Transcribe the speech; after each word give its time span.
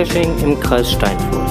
Geocaching 0.00 0.38
im 0.38 0.58
Kreis 0.58 0.92
Steinfurt. 0.92 1.50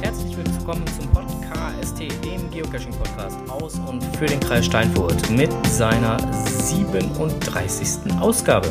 Herzlich 0.00 0.36
willkommen 0.36 0.84
zum 0.98 1.06
Podcast, 1.12 2.00
dem 2.00 2.50
Geocaching-Podcast 2.50 3.38
aus 3.48 3.78
und 3.86 4.02
für 4.16 4.26
den 4.26 4.40
Kreis 4.40 4.66
Steinfurt 4.66 5.30
mit 5.30 5.52
seiner 5.68 6.16
37. 6.32 8.12
Ausgabe. 8.20 8.66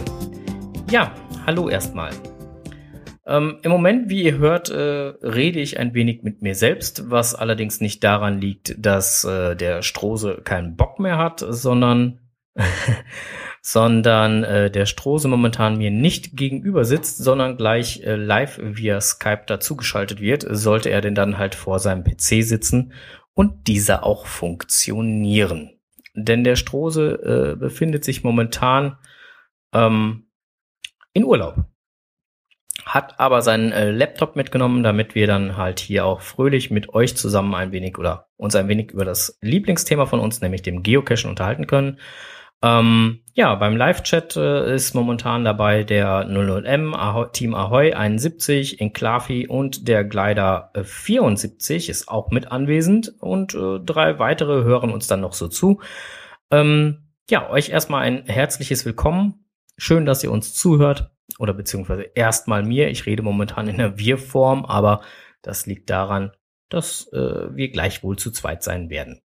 Ja, 0.89 1.13
hallo 1.47 1.69
erstmal. 1.69 2.11
Ähm, 3.25 3.59
Im 3.63 3.71
Moment, 3.71 4.09
wie 4.09 4.23
ihr 4.23 4.37
hört, 4.37 4.69
äh, 4.69 5.13
rede 5.23 5.59
ich 5.59 5.79
ein 5.79 5.93
wenig 5.93 6.21
mit 6.21 6.41
mir 6.41 6.55
selbst, 6.55 7.09
was 7.09 7.35
allerdings 7.35 7.79
nicht 7.79 8.03
daran 8.03 8.39
liegt, 8.39 8.75
dass 8.77 9.23
äh, 9.23 9.55
der 9.55 9.81
Strose 9.81 10.41
keinen 10.43 10.75
Bock 10.75 10.99
mehr 10.99 11.17
hat, 11.17 11.43
sondern 11.47 12.19
sondern 13.61 14.43
äh, 14.43 14.71
der 14.71 14.85
Strose 14.85 15.27
momentan 15.27 15.77
mir 15.77 15.91
nicht 15.91 16.35
gegenüber 16.35 16.85
sitzt, 16.85 17.17
sondern 17.17 17.57
gleich 17.57 18.01
äh, 18.03 18.15
live 18.15 18.59
via 18.61 18.99
Skype 18.99 19.43
dazugeschaltet 19.47 20.19
wird, 20.19 20.45
sollte 20.49 20.89
er 20.89 21.01
denn 21.01 21.15
dann 21.15 21.37
halt 21.37 21.55
vor 21.55 21.79
seinem 21.79 22.03
PC 22.03 22.43
sitzen 22.43 22.93
und 23.33 23.67
dieser 23.67 24.03
auch 24.03 24.25
funktionieren. 24.25 25.79
Denn 26.13 26.43
der 26.43 26.55
Strose 26.55 27.53
äh, 27.53 27.55
befindet 27.57 28.03
sich 28.03 28.23
momentan 28.23 28.97
ähm, 29.73 30.26
in 31.17 31.25
Urlaub. 31.25 31.65
Hat 32.85 33.19
aber 33.19 33.41
seinen 33.41 33.71
äh, 33.71 33.91
Laptop 33.91 34.35
mitgenommen, 34.35 34.83
damit 34.83 35.15
wir 35.15 35.27
dann 35.27 35.57
halt 35.57 35.79
hier 35.79 36.05
auch 36.05 36.21
fröhlich 36.21 36.69
mit 36.69 36.93
euch 36.93 37.17
zusammen 37.17 37.55
ein 37.55 37.71
wenig 37.71 37.97
oder 37.97 38.27
uns 38.37 38.55
ein 38.55 38.67
wenig 38.67 38.91
über 38.91 39.03
das 39.03 39.37
Lieblingsthema 39.41 40.05
von 40.05 40.19
uns, 40.19 40.41
nämlich 40.41 40.61
dem 40.61 40.83
Geocachen, 40.83 41.29
unterhalten 41.29 41.67
können. 41.67 41.99
Ähm, 42.63 43.21
ja, 43.33 43.55
beim 43.55 43.75
Live-Chat 43.75 44.35
äh, 44.35 44.75
ist 44.75 44.93
momentan 44.93 45.43
dabei 45.43 45.83
der 45.83 46.27
00M, 46.27 46.95
Ahoy, 46.95 47.27
Team 47.31 47.55
Ahoy 47.55 47.93
71, 47.93 48.79
Enklavi 48.79 49.47
und 49.47 49.87
der 49.87 50.03
Glider 50.03 50.71
äh, 50.73 50.83
74 50.83 51.89
ist 51.89 52.07
auch 52.07 52.29
mit 52.29 52.51
anwesend 52.51 53.13
und 53.19 53.53
äh, 53.53 53.79
drei 53.79 54.19
weitere 54.19 54.63
hören 54.63 54.91
uns 54.91 55.07
dann 55.07 55.21
noch 55.21 55.33
so 55.33 55.47
zu. 55.47 55.81
Ähm, 56.51 57.09
ja, 57.29 57.49
euch 57.49 57.69
erstmal 57.69 58.03
ein 58.03 58.23
herzliches 58.25 58.85
Willkommen. 58.85 59.46
Schön, 59.77 60.05
dass 60.05 60.23
ihr 60.23 60.31
uns 60.31 60.53
zuhört 60.53 61.11
oder 61.37 61.53
beziehungsweise 61.53 62.03
erstmal 62.15 62.63
mir. 62.63 62.89
Ich 62.89 63.05
rede 63.05 63.21
momentan 63.21 63.67
in 63.67 63.77
der 63.77 63.97
Wir-Form, 63.97 64.65
aber 64.65 65.01
das 65.41 65.65
liegt 65.65 65.89
daran, 65.89 66.31
dass 66.69 67.11
äh, 67.13 67.55
wir 67.55 67.69
gleichwohl 67.69 68.17
zu 68.17 68.31
zweit 68.31 68.63
sein 68.63 68.89
werden. 68.89 69.21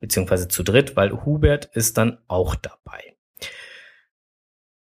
Beziehungsweise 0.00 0.48
zu 0.48 0.62
dritt, 0.62 0.96
weil 0.96 1.24
Hubert 1.24 1.66
ist 1.74 1.96
dann 1.96 2.18
auch 2.28 2.54
dabei. 2.54 3.14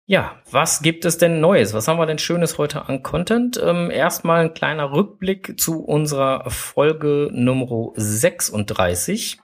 Ja, 0.07 0.41
was 0.49 0.81
gibt 0.81 1.05
es 1.05 1.17
denn 1.17 1.39
Neues? 1.39 1.73
Was 1.73 1.87
haben 1.87 1.99
wir 1.99 2.05
denn 2.05 2.17
Schönes 2.17 2.57
heute 2.57 2.89
an 2.89 3.03
Content? 3.03 3.61
Ähm, 3.63 3.91
erstmal 3.91 4.45
ein 4.45 4.53
kleiner 4.53 4.91
Rückblick 4.91 5.59
zu 5.59 5.83
unserer 5.85 6.49
Folge 6.49 7.29
Nummer 7.31 7.93
36. 7.95 9.39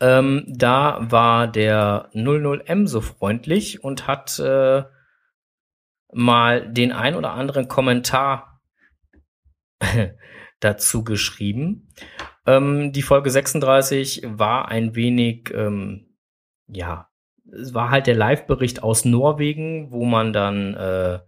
Ähm, 0.00 0.44
da 0.46 0.98
war 1.00 1.48
der 1.48 2.10
00M 2.12 2.86
so 2.86 3.00
freundlich 3.00 3.82
und 3.82 4.06
hat 4.06 4.38
äh, 4.38 4.84
mal 6.12 6.70
den 6.72 6.92
ein 6.92 7.14
oder 7.14 7.32
anderen 7.32 7.68
Kommentar 7.68 8.60
dazu 10.60 11.04
geschrieben. 11.04 11.88
Ähm, 12.46 12.92
die 12.92 13.02
Folge 13.02 13.30
36 13.30 14.22
war 14.24 14.68
ein 14.68 14.94
wenig, 14.94 15.50
ähm, 15.54 16.16
ja, 16.68 17.08
es 17.52 17.74
war 17.74 17.90
halt 17.90 18.06
der 18.06 18.16
Live-Bericht 18.16 18.82
aus 18.82 19.04
Norwegen, 19.04 19.92
wo 19.92 20.04
man 20.04 20.32
dann 20.32 20.74
äh, 20.74 21.20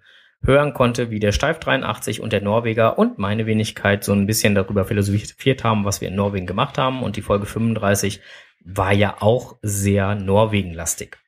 hören 0.43 0.73
konnte, 0.73 1.11
wie 1.11 1.21
der 1.21 1.33
Steif 1.33 1.59
83 1.59 2.21
und 2.21 2.33
der 2.33 2.43
Norweger 2.43 2.99
und 2.99 3.19
meine 3.19 3.47
Wenigkeit 3.47 4.05
so 4.05 4.13
ein 4.13 4.27
bisschen 4.27 4.55
darüber 4.55 4.85
philosophiert 4.85 5.65
haben, 5.65 5.85
was 5.85 6.01
wir 6.01 6.09
in 6.09 6.15
Norwegen 6.15 6.47
gemacht 6.47 6.79
haben. 6.79 7.03
Und 7.03 7.17
die 7.17 7.23
Folge 7.23 7.47
35 7.47 8.21
war 8.65 8.93
ja 8.93 9.17
auch 9.21 9.57
sehr 9.63 10.15
Norwegen-lastig. 10.15 11.19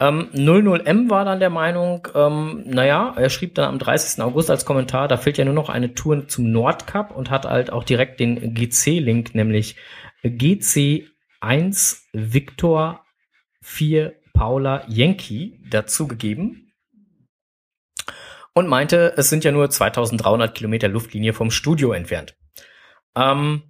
Ähm, 0.00 0.28
00M 0.32 1.08
war 1.08 1.24
dann 1.24 1.38
der 1.38 1.50
Meinung, 1.50 2.08
ähm, 2.14 2.64
naja, 2.66 3.14
er 3.16 3.30
schrieb 3.30 3.54
dann 3.54 3.68
am 3.68 3.78
30. 3.78 4.22
August 4.22 4.50
als 4.50 4.64
Kommentar, 4.64 5.06
da 5.06 5.16
fehlt 5.16 5.38
ja 5.38 5.44
nur 5.44 5.54
noch 5.54 5.68
eine 5.68 5.94
Tour 5.94 6.26
zum 6.26 6.50
Nordkap 6.50 7.16
und 7.16 7.30
hat 7.30 7.44
halt 7.44 7.70
auch 7.70 7.84
direkt 7.84 8.18
den 8.18 8.54
GC-Link, 8.54 9.34
nämlich 9.34 9.76
GC1 10.24 12.00
Victor 12.12 13.04
4 13.62 14.14
Paula 14.32 14.84
Yankee 14.88 15.60
dazugegeben 15.70 16.63
und 18.54 18.68
meinte, 18.68 19.14
es 19.16 19.28
sind 19.28 19.44
ja 19.44 19.52
nur 19.52 19.68
2300 19.68 20.54
Kilometer 20.54 20.88
Luftlinie 20.88 21.32
vom 21.32 21.50
Studio 21.50 21.92
entfernt. 21.92 22.36
Ähm, 23.16 23.62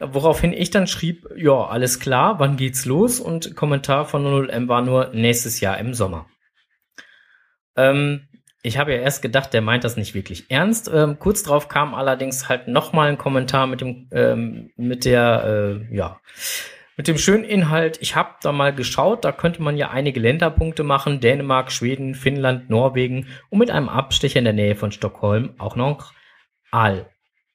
Woraufhin 0.00 0.52
ich 0.52 0.70
dann 0.70 0.86
schrieb, 0.86 1.26
ja, 1.36 1.66
alles 1.66 1.98
klar, 1.98 2.38
wann 2.38 2.56
geht's 2.56 2.84
los? 2.84 3.18
Und 3.18 3.56
Kommentar 3.56 4.06
von 4.06 4.24
00M 4.24 4.68
war 4.68 4.80
nur 4.82 5.08
nächstes 5.12 5.60
Jahr 5.60 5.78
im 5.78 5.92
Sommer. 5.92 6.26
Ähm, 7.76 8.28
ich 8.62 8.78
habe 8.78 8.92
ja 8.92 9.00
erst 9.00 9.22
gedacht, 9.22 9.52
der 9.52 9.60
meint 9.60 9.82
das 9.82 9.96
nicht 9.96 10.14
wirklich 10.14 10.50
ernst. 10.50 10.88
Ähm, 10.92 11.18
kurz 11.18 11.42
darauf 11.42 11.68
kam 11.68 11.94
allerdings 11.94 12.48
halt 12.48 12.68
nochmal 12.68 13.08
ein 13.08 13.18
Kommentar 13.18 13.66
mit 13.66 13.80
dem, 13.80 14.08
ähm, 14.12 14.70
mit 14.76 15.04
der, 15.04 15.80
äh, 15.90 15.94
ja, 15.96 16.20
mit 16.98 17.08
dem 17.08 17.16
schönen 17.16 17.44
Inhalt. 17.44 17.96
Ich 18.02 18.14
habe 18.14 18.34
da 18.42 18.52
mal 18.52 18.74
geschaut, 18.74 19.24
da 19.24 19.32
könnte 19.32 19.62
man 19.62 19.78
ja 19.78 19.90
einige 19.90 20.20
Länderpunkte 20.20 20.84
machen. 20.84 21.20
Dänemark, 21.20 21.72
Schweden, 21.72 22.14
Finnland, 22.14 22.68
Norwegen 22.68 23.26
und 23.48 23.60
mit 23.60 23.70
einem 23.70 23.88
Abstecher 23.88 24.40
in 24.40 24.44
der 24.44 24.52
Nähe 24.52 24.76
von 24.76 24.92
Stockholm 24.92 25.54
auch 25.56 25.76
noch 25.76 26.12
Aal, 26.70 27.06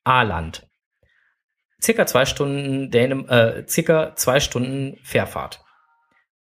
Aaland 0.04 0.68
circa 1.84 2.06
zwei 2.06 2.26
Stunden 2.26 2.90
Dänem, 2.90 3.28
äh, 3.28 3.68
circa 3.68 4.16
zwei 4.16 4.40
Stunden 4.40 4.98
Fährfahrt. 5.04 5.64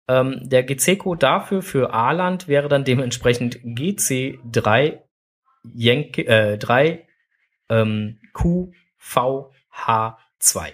Ähm, 0.07 0.49
der 0.49 0.63
GC-Code 0.63 1.19
dafür 1.19 1.61
für 1.61 1.93
A-Land 1.93 2.47
wäre 2.47 2.67
dann 2.67 2.83
dementsprechend 2.83 3.59
GC3 3.63 5.03
Yankee, 5.63 6.23
äh, 6.23 6.57
3 6.57 7.07
ähm, 7.69 8.19
QVH2. 8.33 10.73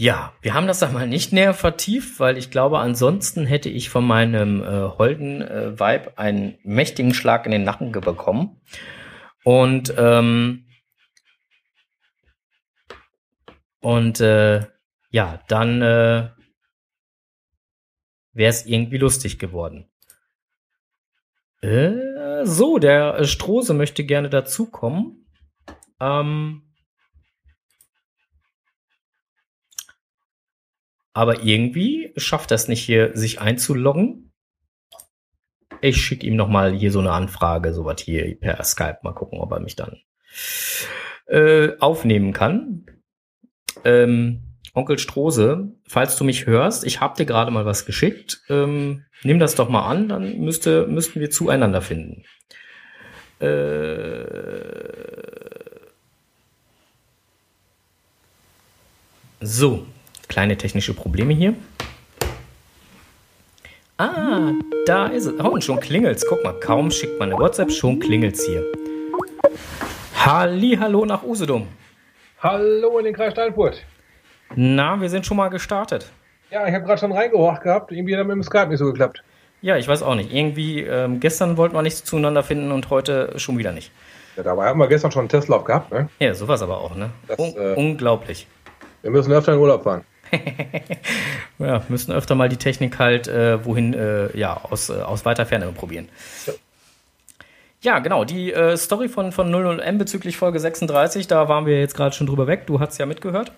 Ja, 0.00 0.32
wir 0.40 0.54
haben 0.54 0.66
das 0.66 0.78
da 0.78 0.90
mal 0.90 1.06
nicht 1.06 1.30
näher 1.34 1.52
vertieft, 1.52 2.20
weil 2.20 2.38
ich 2.38 2.50
glaube, 2.50 2.78
ansonsten 2.78 3.44
hätte 3.44 3.68
ich 3.68 3.90
von 3.90 4.06
meinem 4.06 4.62
äh, 4.62 4.96
holden 4.96 5.42
äh, 5.42 5.78
Vibe 5.78 6.16
einen 6.16 6.56
mächtigen 6.62 7.12
Schlag 7.12 7.44
in 7.44 7.52
den 7.52 7.64
Nacken 7.64 7.92
bekommen. 7.92 8.62
Und 9.44 9.92
ähm, 9.98 10.64
und 13.80 14.20
äh, 14.22 14.64
ja, 15.10 15.42
dann 15.48 15.82
äh, 15.82 16.30
wäre 18.32 18.48
es 18.48 18.64
irgendwie 18.64 18.96
lustig 18.96 19.38
geworden. 19.38 19.90
Äh, 21.60 22.46
so, 22.46 22.78
der 22.78 23.16
äh, 23.16 23.26
Strose 23.26 23.74
möchte 23.74 24.04
gerne 24.04 24.30
dazukommen. 24.30 25.26
Ähm, 26.00 26.69
aber 31.12 31.42
irgendwie 31.42 32.12
schafft 32.16 32.52
es 32.52 32.68
nicht 32.68 32.82
hier, 32.82 33.16
sich 33.16 33.40
einzuloggen. 33.40 34.32
Ich 35.80 35.96
schicke 35.96 36.26
ihm 36.26 36.36
noch 36.36 36.48
mal 36.48 36.72
hier 36.72 36.92
so 36.92 37.00
eine 37.00 37.12
Anfrage, 37.12 37.72
so 37.72 37.84
was 37.84 38.02
hier 38.02 38.38
per 38.38 38.62
Skype. 38.64 38.98
Mal 39.02 39.14
gucken, 39.14 39.40
ob 39.40 39.50
er 39.52 39.60
mich 39.60 39.76
dann 39.76 39.96
äh, 41.26 41.76
aufnehmen 41.78 42.32
kann. 42.32 42.86
Ähm, 43.84 44.42
Onkel 44.74 44.98
Strose, 44.98 45.72
falls 45.88 46.16
du 46.16 46.24
mich 46.24 46.46
hörst, 46.46 46.84
ich 46.84 47.00
habe 47.00 47.16
dir 47.16 47.26
gerade 47.26 47.50
mal 47.50 47.64
was 47.64 47.86
geschickt. 47.86 48.42
Ähm, 48.48 49.04
nimm 49.22 49.38
das 49.38 49.54
doch 49.54 49.68
mal 49.68 49.86
an, 49.86 50.08
dann 50.08 50.38
müsste, 50.38 50.86
müssten 50.86 51.20
wir 51.20 51.30
zueinander 51.30 51.82
finden. 51.82 52.24
Äh, 53.40 54.24
so, 59.40 59.86
kleine 60.30 60.56
technische 60.56 60.94
Probleme 60.94 61.34
hier. 61.34 61.54
Ah, 63.98 64.52
da 64.86 65.08
ist 65.08 65.26
es. 65.26 65.34
Oh, 65.38 65.48
und 65.48 65.62
schon 65.62 65.78
klingelt's. 65.80 66.24
Guck 66.26 66.42
mal, 66.42 66.58
kaum 66.58 66.90
schickt 66.90 67.18
man 67.18 67.30
eine 67.30 67.38
WhatsApp, 67.38 67.70
schon 67.70 67.98
klingelt's 67.98 68.46
hier. 68.46 68.64
Halli, 70.14 70.78
hallo 70.80 71.04
nach 71.04 71.22
Usedom. 71.22 71.66
Hallo 72.38 72.98
in 72.98 73.04
den 73.06 73.14
Kreis 73.14 73.32
Steinfurt. 73.32 73.82
Na, 74.54 74.98
wir 75.00 75.10
sind 75.10 75.26
schon 75.26 75.36
mal 75.36 75.48
gestartet. 75.48 76.06
Ja, 76.50 76.66
ich 76.66 76.74
habe 76.74 76.84
gerade 76.84 76.98
schon 77.00 77.12
reingehorcht 77.12 77.62
gehabt. 77.62 77.92
Irgendwie 77.92 78.14
hat 78.14 78.20
das 78.20 78.26
mit 78.26 78.36
dem 78.36 78.42
Skype 78.42 78.68
nicht 78.68 78.78
so 78.78 78.86
geklappt. 78.86 79.22
Ja, 79.62 79.76
ich 79.76 79.86
weiß 79.86 80.02
auch 80.02 80.14
nicht. 80.14 80.32
Irgendwie, 80.32 80.80
ähm, 80.80 81.20
gestern 81.20 81.56
wollten 81.56 81.74
wir 81.74 81.82
nichts 81.82 82.04
zueinander 82.04 82.42
finden 82.42 82.72
und 82.72 82.88
heute 82.88 83.38
schon 83.38 83.58
wieder 83.58 83.72
nicht. 83.72 83.90
Ja, 84.36 84.42
dabei 84.42 84.66
haben 84.66 84.78
wir 84.78 84.88
gestern 84.88 85.10
schon 85.12 85.20
einen 85.20 85.28
Testlauf 85.28 85.64
gehabt, 85.64 85.92
ne? 85.92 86.08
Ja, 86.18 86.32
sowas 86.34 86.62
aber 86.62 86.78
auch, 86.78 86.94
ne? 86.94 87.10
Das, 87.28 87.38
Un 87.38 87.54
äh, 87.56 87.74
unglaublich. 87.74 88.46
Wir 89.02 89.10
müssen 89.10 89.32
öfter 89.32 89.52
in 89.52 89.58
Urlaub 89.58 89.82
fahren. 89.82 90.04
Ja, 91.58 91.82
müssen 91.90 92.12
öfter 92.12 92.34
mal 92.34 92.48
die 92.48 92.56
Technik 92.56 92.98
halt 92.98 93.28
äh, 93.28 93.62
wohin, 93.66 93.92
äh, 93.92 94.34
ja, 94.34 94.56
aus, 94.62 94.88
äh, 94.88 94.94
aus 94.94 95.26
weiter 95.26 95.44
Ferne 95.44 95.66
probieren. 95.72 96.08
Ja. 96.46 96.54
Ja, 97.82 97.98
genau. 97.98 98.24
Die 98.24 98.52
äh, 98.52 98.76
Story 98.76 99.08
von, 99.08 99.32
von 99.32 99.54
00M 99.54 99.96
bezüglich 99.96 100.36
Folge 100.36 100.60
36, 100.60 101.26
da 101.28 101.48
waren 101.48 101.64
wir 101.66 101.80
jetzt 101.80 101.94
gerade 101.94 102.14
schon 102.14 102.26
drüber 102.26 102.46
weg. 102.46 102.66
Du 102.66 102.78
hast 102.78 102.98
ja 102.98 103.06
mitgehört. 103.06 103.52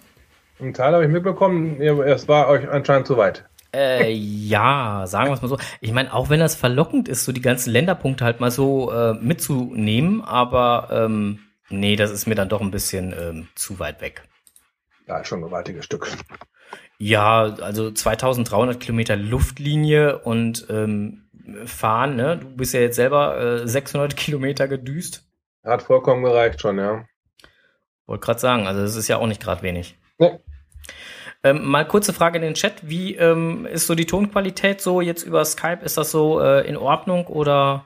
Einen 0.60 0.74
Teil 0.74 0.94
habe 0.94 1.04
ich 1.04 1.10
mitbekommen, 1.10 1.80
es 1.80 2.28
war 2.28 2.48
euch 2.48 2.68
anscheinend 2.68 3.06
zu 3.06 3.16
weit. 3.16 3.44
Äh, 3.74 4.12
ja, 4.12 5.04
sagen 5.06 5.30
wir 5.30 5.34
es 5.34 5.42
mal 5.42 5.48
so. 5.48 5.58
Ich 5.80 5.92
meine, 5.92 6.12
auch 6.14 6.30
wenn 6.30 6.38
das 6.38 6.54
verlockend 6.54 7.08
ist, 7.08 7.24
so 7.24 7.32
die 7.32 7.40
ganzen 7.40 7.70
Länderpunkte 7.70 8.24
halt 8.24 8.38
mal 8.38 8.52
so 8.52 8.92
äh, 8.92 9.14
mitzunehmen, 9.14 10.22
aber 10.22 10.88
ähm, 10.92 11.40
nee, 11.68 11.96
das 11.96 12.12
ist 12.12 12.26
mir 12.26 12.36
dann 12.36 12.48
doch 12.48 12.60
ein 12.60 12.70
bisschen 12.70 13.12
ähm, 13.18 13.48
zu 13.56 13.80
weit 13.80 14.00
weg. 14.00 14.22
Ja, 15.08 15.24
schon 15.24 15.40
ein 15.40 15.44
gewaltiges 15.44 15.84
Stück. 15.84 16.08
Ja, 17.04 17.56
also 17.60 17.90
2300 17.90 18.78
Kilometer 18.78 19.16
Luftlinie 19.16 20.20
und 20.20 20.68
ähm, 20.70 21.24
fahren, 21.66 22.14
ne? 22.14 22.36
Du 22.36 22.46
bist 22.54 22.74
ja 22.74 22.80
jetzt 22.80 22.94
selber 22.94 23.62
äh, 23.62 23.66
600 23.66 24.16
Kilometer 24.16 24.68
gedüst. 24.68 25.28
Hat 25.64 25.82
vollkommen 25.82 26.22
gereicht 26.22 26.60
schon, 26.60 26.78
ja. 26.78 27.04
Wollte 28.06 28.24
gerade 28.24 28.38
sagen, 28.38 28.68
also 28.68 28.82
das 28.82 28.94
ist 28.94 29.08
ja 29.08 29.16
auch 29.16 29.26
nicht 29.26 29.42
gerade 29.42 29.62
wenig. 29.62 29.98
Nee. 30.18 30.38
Ähm, 31.42 31.64
mal 31.64 31.88
kurze 31.88 32.12
Frage 32.12 32.36
in 32.36 32.42
den 32.42 32.54
Chat. 32.54 32.88
Wie 32.88 33.16
ähm, 33.16 33.66
ist 33.66 33.88
so 33.88 33.96
die 33.96 34.06
Tonqualität 34.06 34.80
so 34.80 35.00
jetzt 35.00 35.24
über 35.24 35.44
Skype? 35.44 35.84
Ist 35.84 35.98
das 35.98 36.12
so 36.12 36.40
äh, 36.40 36.64
in 36.68 36.76
Ordnung 36.76 37.26
oder 37.26 37.84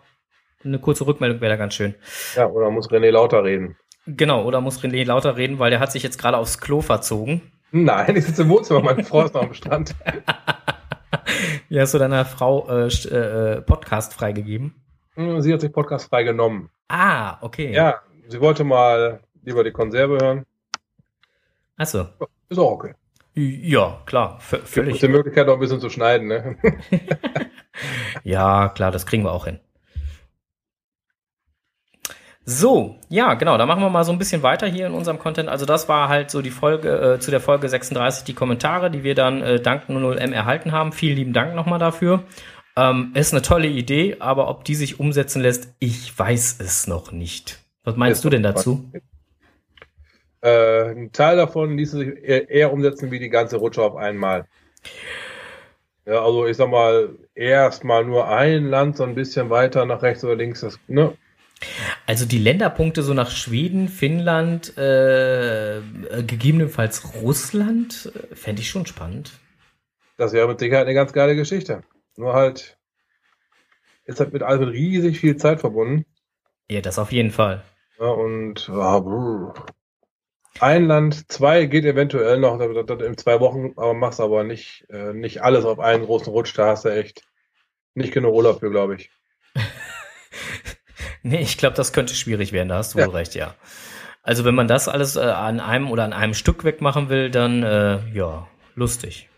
eine 0.62 0.78
kurze 0.78 1.06
Rückmeldung 1.06 1.40
wäre 1.40 1.52
da 1.52 1.56
ganz 1.56 1.72
schön? 1.72 1.94
Ja, 2.34 2.48
oder 2.50 2.68
muss 2.70 2.90
René 2.90 3.12
lauter 3.12 3.44
reden? 3.44 3.78
Genau, 4.06 4.44
oder 4.44 4.60
muss 4.60 4.80
René 4.84 5.06
lauter 5.06 5.38
reden, 5.38 5.58
weil 5.58 5.70
der 5.70 5.80
hat 5.80 5.90
sich 5.90 6.02
jetzt 6.02 6.18
gerade 6.18 6.36
aufs 6.36 6.60
Klo 6.60 6.82
verzogen. 6.82 7.40
Nein, 7.72 8.16
ich 8.16 8.24
sitze 8.24 8.42
im 8.42 8.48
Wohnzimmer, 8.48 8.80
meine 8.80 9.04
Frau 9.04 9.24
ist 9.24 9.34
noch 9.34 9.42
am 9.42 9.54
Strand. 9.54 9.94
Wie 11.68 11.80
hast 11.80 11.94
du 11.94 11.98
deiner 11.98 12.24
Frau 12.24 12.68
äh, 12.68 12.86
st- 12.86 13.10
äh, 13.10 13.60
Podcast 13.62 14.14
freigegeben? 14.14 14.74
Hm, 15.14 15.40
Sie 15.40 15.52
hat 15.52 15.60
sich 15.60 15.72
Podcast 15.72 16.08
freigenommen. 16.08 16.70
Ah, 16.88 17.38
okay. 17.40 17.72
Ja, 17.72 18.00
sie 18.28 18.40
wollte 18.40 18.62
mal 18.64 19.20
lieber 19.42 19.64
die 19.64 19.72
Konserve 19.72 20.18
hören. 20.20 20.46
Achso. 21.76 22.06
Ist 22.48 22.58
auch 22.58 22.70
okay. 22.72 22.94
Ja, 23.34 24.00
klar, 24.06 24.38
v 24.40 24.56
Gibt 24.56 24.68
völlig. 24.68 25.00
die 25.00 25.08
Möglichkeit, 25.08 25.46
auch 25.48 25.54
ein 25.54 25.60
bisschen 25.60 25.80
zu 25.80 25.90
schneiden, 25.90 26.28
ne? 26.28 26.56
Ja, 28.24 28.70
klar, 28.70 28.90
das 28.90 29.04
kriegen 29.04 29.24
wir 29.24 29.32
auch 29.32 29.44
hin. 29.44 29.60
So, 32.48 32.94
ja, 33.08 33.34
genau, 33.34 33.58
da 33.58 33.66
machen 33.66 33.82
wir 33.82 33.90
mal 33.90 34.04
so 34.04 34.12
ein 34.12 34.18
bisschen 34.18 34.44
weiter 34.44 34.68
hier 34.68 34.86
in 34.86 34.92
unserem 34.94 35.18
Content. 35.18 35.48
Also 35.48 35.66
das 35.66 35.88
war 35.88 36.08
halt 36.08 36.30
so 36.30 36.42
die 36.42 36.52
Folge, 36.52 37.14
äh, 37.14 37.18
zu 37.18 37.32
der 37.32 37.40
Folge 37.40 37.68
36, 37.68 38.22
die 38.22 38.34
Kommentare, 38.34 38.88
die 38.88 39.02
wir 39.02 39.16
dann 39.16 39.42
äh, 39.42 39.60
dank 39.60 39.88
00M 39.88 40.32
erhalten 40.32 40.70
haben. 40.70 40.92
Vielen 40.92 41.16
lieben 41.16 41.32
Dank 41.32 41.56
nochmal 41.56 41.80
dafür. 41.80 42.22
Ähm, 42.76 43.10
ist 43.14 43.32
eine 43.32 43.42
tolle 43.42 43.66
Idee, 43.66 44.18
aber 44.20 44.48
ob 44.48 44.62
die 44.62 44.76
sich 44.76 45.00
umsetzen 45.00 45.42
lässt, 45.42 45.74
ich 45.80 46.16
weiß 46.16 46.58
es 46.60 46.86
noch 46.86 47.10
nicht. 47.10 47.58
Was 47.82 47.96
meinst 47.96 48.24
du 48.24 48.30
denn 48.30 48.44
dazu? 48.44 48.92
Äh, 50.40 50.92
ein 50.92 51.10
Teil 51.10 51.36
davon 51.38 51.76
ließe 51.76 51.98
sich 51.98 52.08
eher, 52.22 52.72
umsetzen 52.72 53.10
wie 53.10 53.18
die 53.18 53.28
ganze 53.28 53.56
Rutsche 53.56 53.82
auf 53.82 53.96
einmal. 53.96 54.46
Ja, 56.04 56.24
also 56.24 56.46
ich 56.46 56.56
sag 56.56 56.70
mal, 56.70 57.08
erst 57.34 57.82
mal 57.82 58.04
nur 58.04 58.28
ein 58.28 58.66
Land 58.68 58.98
so 58.98 59.02
ein 59.02 59.16
bisschen 59.16 59.50
weiter 59.50 59.84
nach 59.84 60.02
rechts 60.02 60.22
oder 60.22 60.36
links, 60.36 60.60
das, 60.60 60.78
ne? 60.86 61.16
Also 62.06 62.26
die 62.26 62.38
Länderpunkte 62.38 63.02
so 63.02 63.14
nach 63.14 63.30
Schweden, 63.30 63.88
Finnland, 63.88 64.76
äh, 64.76 65.80
gegebenenfalls 66.26 67.14
Russland, 67.22 68.12
äh, 68.14 68.34
fände 68.34 68.62
ich 68.62 68.68
schon 68.68 68.86
spannend. 68.86 69.32
Das 70.16 70.32
wäre 70.32 70.48
mit 70.48 70.58
Sicherheit 70.58 70.86
eine 70.86 70.94
ganz 70.94 71.12
geile 71.12 71.34
Geschichte. 71.34 71.82
Nur 72.16 72.34
halt, 72.34 72.78
ist 74.04 74.20
halt 74.20 74.32
mit 74.32 74.42
Alfred 74.42 74.68
riesig 74.68 75.18
viel 75.18 75.36
Zeit 75.36 75.60
verbunden. 75.60 76.04
Ja, 76.70 76.80
das 76.80 76.98
auf 76.98 77.12
jeden 77.12 77.30
Fall. 77.30 77.62
Ja, 77.98 78.06
und 78.06 78.66
brr. 78.66 79.54
ein 80.60 80.86
Land, 80.86 81.30
zwei 81.30 81.66
geht 81.66 81.84
eventuell 81.84 82.38
noch 82.38 82.58
in 82.60 83.16
zwei 83.16 83.40
Wochen, 83.40 83.72
aber 83.76 83.94
machst 83.94 84.20
aber 84.20 84.44
nicht, 84.44 84.86
äh, 84.90 85.12
nicht 85.12 85.42
alles 85.42 85.64
auf 85.64 85.78
einen 85.78 86.04
großen 86.04 86.32
Rutsch. 86.32 86.56
Da 86.56 86.68
hast 86.68 86.84
du 86.84 86.90
echt 86.90 87.22
nicht 87.94 88.12
genug 88.12 88.34
Urlaub 88.34 88.60
für, 88.60 88.70
glaube 88.70 88.96
ich. 88.96 89.10
Nee, 91.26 91.40
ich 91.40 91.58
glaube, 91.58 91.74
das 91.74 91.92
könnte 91.92 92.14
schwierig 92.14 92.52
werden, 92.52 92.68
da 92.68 92.76
hast 92.76 92.94
du 92.94 92.98
Ja. 93.00 93.06
wohl 93.08 93.16
recht, 93.16 93.34
ja. 93.34 93.54
Also 94.22 94.44
wenn 94.44 94.54
man 94.54 94.68
das 94.68 94.86
alles 94.88 95.16
äh, 95.16 95.20
an 95.20 95.58
einem 95.58 95.90
oder 95.90 96.04
an 96.04 96.12
einem 96.12 96.34
Stück 96.34 96.62
wegmachen 96.62 97.08
will, 97.08 97.30
dann 97.30 97.64
äh, 97.64 97.98
ja, 98.12 98.46
lustig. 98.76 99.28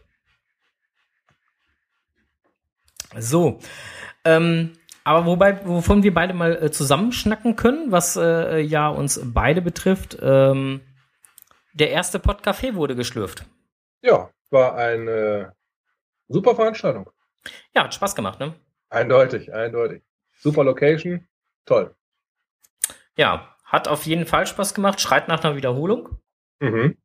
So, 3.18 3.58
ähm, 4.24 4.74
aber 5.04 5.24
wobei, 5.24 5.66
wovon 5.66 6.02
wir 6.02 6.12
beide 6.12 6.34
mal 6.34 6.62
äh, 6.62 6.70
zusammenschnacken 6.70 7.56
können, 7.56 7.90
was 7.90 8.16
äh, 8.16 8.58
ja 8.60 8.88
uns 8.88 9.20
beide 9.24 9.62
betrifft, 9.62 10.18
ähm, 10.20 10.82
der 11.72 11.90
erste 11.90 12.18
Podcafé 12.18 12.74
wurde 12.74 12.96
geschlürft. 12.96 13.44
Ja, 14.02 14.30
war 14.50 14.76
eine 14.76 15.54
super 16.28 16.54
Veranstaltung. 16.54 17.08
Ja, 17.74 17.84
hat 17.84 17.94
Spaß 17.94 18.14
gemacht, 18.14 18.40
ne? 18.40 18.54
Eindeutig, 18.90 19.54
eindeutig. 19.54 20.02
Super 20.40 20.64
Location, 20.64 21.26
toll. 21.68 21.94
Ja, 23.16 23.54
hat 23.64 23.88
auf 23.88 24.06
jeden 24.06 24.26
Fall 24.26 24.46
Spaß 24.46 24.74
gemacht, 24.74 25.00
schreit 25.00 25.28
nach 25.28 25.42
einer 25.44 25.56
Wiederholung. 25.56 26.08
Mhm. 26.60 26.96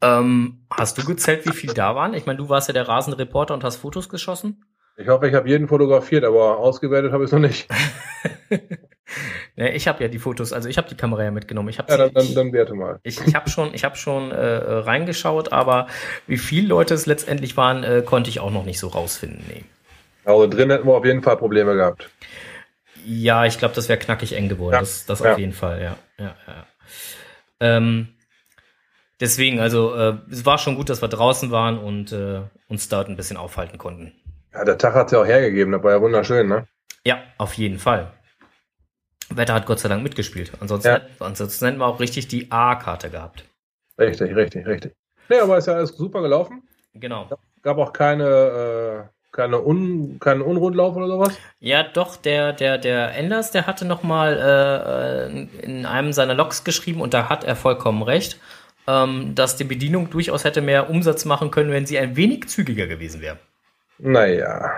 Ähm, 0.00 0.66
hast 0.70 0.98
du 0.98 1.04
gezählt, 1.04 1.46
wie 1.46 1.52
viel 1.52 1.74
da 1.74 1.94
waren? 1.94 2.14
Ich 2.14 2.26
meine, 2.26 2.38
du 2.38 2.48
warst 2.48 2.68
ja 2.68 2.72
der 2.74 2.88
rasende 2.88 3.18
Reporter 3.18 3.54
und 3.54 3.64
hast 3.64 3.76
Fotos 3.76 4.08
geschossen. 4.08 4.64
Ich 4.96 5.08
hoffe, 5.08 5.28
ich 5.28 5.34
habe 5.34 5.48
jeden 5.48 5.68
fotografiert, 5.68 6.24
aber 6.24 6.58
ausgewertet 6.58 7.12
habe 7.12 7.24
ich 7.24 7.28
es 7.28 7.32
noch 7.32 7.40
nicht. 7.40 7.68
Ne, 9.56 9.74
ich 9.74 9.88
habe 9.88 10.02
ja 10.02 10.08
die 10.08 10.18
Fotos, 10.18 10.52
also 10.52 10.68
ich 10.68 10.76
habe 10.78 10.88
die 10.88 10.94
Kamera 10.94 11.24
ja 11.24 11.30
mitgenommen. 11.30 11.68
Ich 11.70 11.78
habe 11.78 11.90
Ja, 11.90 11.96
dann, 11.96 12.12
dann, 12.12 12.34
dann 12.34 12.52
werte 12.52 12.74
mal. 12.74 13.00
ich, 13.02 13.20
ich 13.26 13.34
habe 13.34 13.48
schon, 13.50 13.74
ich 13.74 13.84
habe 13.84 13.96
schon 13.96 14.30
äh, 14.30 14.36
reingeschaut, 14.36 15.52
aber 15.52 15.88
wie 16.26 16.36
viele 16.36 16.68
Leute 16.68 16.94
es 16.94 17.06
letztendlich 17.06 17.56
waren, 17.56 17.82
äh, 17.82 18.02
konnte 18.04 18.30
ich 18.30 18.38
auch 18.38 18.50
noch 18.50 18.64
nicht 18.64 18.78
so 18.78 18.88
rausfinden. 18.88 19.42
Nee. 19.48 19.64
Also 20.24 20.46
drin 20.46 20.70
hätten 20.70 20.86
wir 20.86 20.94
auf 20.94 21.04
jeden 21.04 21.22
Fall 21.22 21.38
Probleme 21.38 21.74
gehabt. 21.74 22.10
Ja, 23.04 23.44
ich 23.46 23.58
glaube, 23.58 23.74
das 23.74 23.88
wäre 23.88 23.98
knackig 23.98 24.32
eng 24.34 24.48
geworden. 24.48 24.74
Ja, 24.74 24.80
Das, 24.80 25.06
das 25.06 25.20
ja. 25.20 25.32
auf 25.32 25.38
jeden 25.38 25.52
Fall, 25.52 25.82
ja. 25.82 25.96
ja, 26.18 26.34
ja. 26.46 26.66
Ähm, 27.60 28.08
deswegen, 29.20 29.60
also 29.60 29.94
äh, 29.94 30.18
es 30.30 30.44
war 30.46 30.58
schon 30.58 30.76
gut, 30.76 30.88
dass 30.90 31.00
wir 31.02 31.08
draußen 31.08 31.50
waren 31.50 31.78
und 31.78 32.12
äh, 32.12 32.42
uns 32.68 32.88
dort 32.88 33.08
ein 33.08 33.16
bisschen 33.16 33.36
aufhalten 33.36 33.78
konnten. 33.78 34.12
Ja, 34.52 34.64
der 34.64 34.78
Tag 34.78 34.94
hat 34.94 35.12
ja 35.12 35.20
auch 35.20 35.26
hergegeben, 35.26 35.72
das 35.72 35.82
war 35.82 35.92
ja 35.92 36.00
wunderschön, 36.00 36.48
ne? 36.48 36.66
Ja, 37.04 37.22
auf 37.38 37.54
jeden 37.54 37.78
Fall. 37.78 38.12
Wetter 39.30 39.54
hat 39.54 39.66
Gott 39.66 39.78
sei 39.80 39.88
Dank 39.88 40.02
mitgespielt. 40.02 40.52
Ansonsten, 40.60 40.88
Ja. 40.88 40.94
hätten- 40.94 41.22
ansonsten 41.22 41.66
hätten 41.66 41.78
wir 41.78 41.86
auch 41.86 42.00
richtig 42.00 42.28
die 42.28 42.50
A-Karte 42.50 43.10
gehabt. 43.10 43.44
Richtig, 43.98 44.34
richtig, 44.34 44.66
richtig. 44.66 44.94
Nee, 45.28 45.38
aber 45.40 45.58
ist 45.58 45.66
ja 45.66 45.74
alles 45.74 45.90
super 45.90 46.22
gelaufen. 46.22 46.66
Genau. 46.94 47.28
Gab 47.62 47.76
auch 47.78 47.92
keine, 47.92 48.24
äh, 49.04 49.17
keine 49.38 49.64
Un, 49.64 50.18
keinen 50.18 50.42
Unrundlauf 50.42 50.96
oder 50.96 51.06
sowas. 51.06 51.38
Ja, 51.60 51.84
doch, 51.84 52.16
der, 52.16 52.52
der, 52.52 52.76
der 52.76 53.14
Enders, 53.14 53.52
der 53.52 53.68
hatte 53.68 53.84
noch 53.84 54.02
mal 54.02 54.34
äh, 54.36 55.38
äh, 55.38 55.46
in 55.62 55.86
einem 55.86 56.12
seiner 56.12 56.34
Logs 56.34 56.64
geschrieben, 56.64 57.00
und 57.00 57.14
da 57.14 57.28
hat 57.28 57.44
er 57.44 57.54
vollkommen 57.54 58.02
recht, 58.02 58.40
ähm, 58.88 59.36
dass 59.36 59.54
die 59.54 59.62
Bedienung 59.62 60.10
durchaus 60.10 60.42
hätte 60.42 60.60
mehr 60.60 60.90
Umsatz 60.90 61.24
machen 61.24 61.52
können, 61.52 61.70
wenn 61.70 61.86
sie 61.86 62.00
ein 62.00 62.16
wenig 62.16 62.48
zügiger 62.48 62.88
gewesen 62.88 63.20
wäre. 63.20 63.38
Naja. 64.00 64.72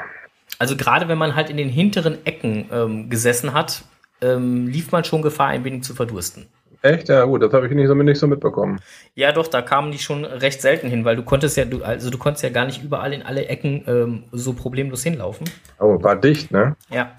Also 0.59 0.77
gerade 0.77 1.09
wenn 1.09 1.17
man 1.17 1.35
halt 1.35 1.49
in 1.49 1.57
den 1.57 1.71
hinteren 1.71 2.19
Ecken 2.27 2.69
ähm, 2.71 3.09
gesessen 3.09 3.55
hat, 3.55 3.85
ähm, 4.21 4.67
lief 4.67 4.93
man 4.93 5.05
schon 5.05 5.23
Gefahr, 5.23 5.49
ein 5.49 5.65
wenig 5.65 5.85
zu 5.85 5.95
verdursten. 5.95 6.49
Echt? 6.83 7.09
Ja, 7.09 7.25
gut, 7.25 7.43
das 7.43 7.53
habe 7.53 7.67
ich 7.67 7.73
nicht 7.73 7.89
so, 7.89 7.95
nicht 7.95 8.19
so 8.19 8.27
mitbekommen. 8.27 8.81
Ja, 9.15 9.33
doch, 9.33 9.47
da 9.49 9.61
kamen 9.61 9.93
die 9.93 9.99
schon 9.99 10.25
recht 10.25 10.63
selten 10.63 10.89
hin, 10.89 11.05
weil 11.05 11.15
du 11.17 11.23
konntest 11.23 11.57
ja, 11.59 11.67
du, 11.67 11.83
also 11.85 12.09
du 12.09 12.17
konntest 12.17 12.43
ja 12.43 12.49
gar 12.51 12.65
nicht 12.65 12.83
überall 12.83 13.13
in 13.13 13.23
alle 13.23 13.47
Ecken 13.47 13.85
ähm, 13.87 14.25
so 14.33 14.55
problemlos 14.55 15.03
hinlaufen. 15.03 15.49
Oh, 15.79 16.03
war 16.03 16.17
dicht, 16.17 16.51
ne? 16.51 16.77
Ja. 16.89 17.13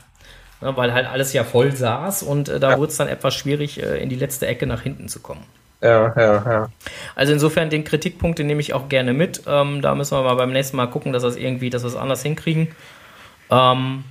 Ja, 0.62 0.78
weil 0.78 0.94
halt 0.94 1.08
alles 1.08 1.34
ja 1.34 1.44
voll 1.44 1.72
saß 1.72 2.24
und 2.24 2.50
äh, 2.50 2.60
da 2.60 2.72
Ja. 2.72 2.78
wurde 2.78 2.92
es 2.92 2.98
dann 2.98 3.08
etwas 3.08 3.36
schwierig, 3.36 3.82
äh, 3.82 3.98
in 4.02 4.10
die 4.10 4.16
letzte 4.16 4.48
Ecke 4.48 4.66
nach 4.68 4.82
hinten 4.82 5.08
zu 5.08 5.20
kommen. 5.20 5.44
Ja, 5.82 6.14
ja, 6.16 6.34
ja. 6.52 6.70
Also 7.16 7.34
insofern 7.34 7.72
den 7.72 7.84
Kritikpunkt, 7.84 8.38
den 8.38 8.46
nehme 8.48 8.62
ich 8.62 8.74
auch 8.74 8.88
gerne 8.88 9.14
mit. 9.14 9.42
Ähm, 9.48 9.82
da 9.82 9.96
müssen 9.96 10.16
wir 10.16 10.24
mal 10.24 10.36
beim 10.36 10.52
nächsten 10.54 10.78
Mal 10.78 10.88
gucken, 10.88 11.14
dass 11.14 11.24
wir 11.24 11.30
es 11.30 11.38
irgendwie, 11.38 11.72
dass 11.72 11.84
wir 11.84 11.88
es 11.88 11.96
anders 11.96 12.22
hinkriegen. 12.22 12.68
Ähm, 13.50 14.04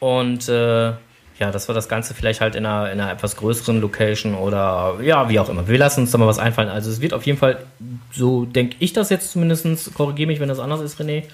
und 0.00 0.48
äh, 0.48 0.92
ja, 1.38 1.50
dass 1.50 1.68
wir 1.68 1.74
das 1.74 1.88
Ganze 1.88 2.14
vielleicht 2.14 2.40
halt 2.40 2.54
in 2.54 2.64
einer, 2.64 2.92
in 2.92 3.00
einer 3.00 3.10
etwas 3.10 3.36
größeren 3.36 3.80
Location 3.80 4.34
oder 4.34 4.98
ja, 5.02 5.28
wie 5.28 5.40
auch 5.40 5.48
immer. 5.48 5.66
Wir 5.66 5.78
lassen 5.78 6.02
uns 6.02 6.12
da 6.12 6.18
mal 6.18 6.26
was 6.26 6.38
einfallen. 6.38 6.68
Also 6.68 6.90
es 6.90 7.00
wird 7.00 7.12
auf 7.12 7.26
jeden 7.26 7.38
Fall, 7.38 7.64
so 8.12 8.44
denke 8.44 8.76
ich 8.78 8.92
das 8.92 9.10
jetzt 9.10 9.32
zumindest, 9.32 9.94
korrigiere 9.94 10.28
mich, 10.28 10.40
wenn 10.40 10.48
das 10.48 10.60
anders 10.60 10.80
ist, 10.80 11.00
René, 11.00 11.24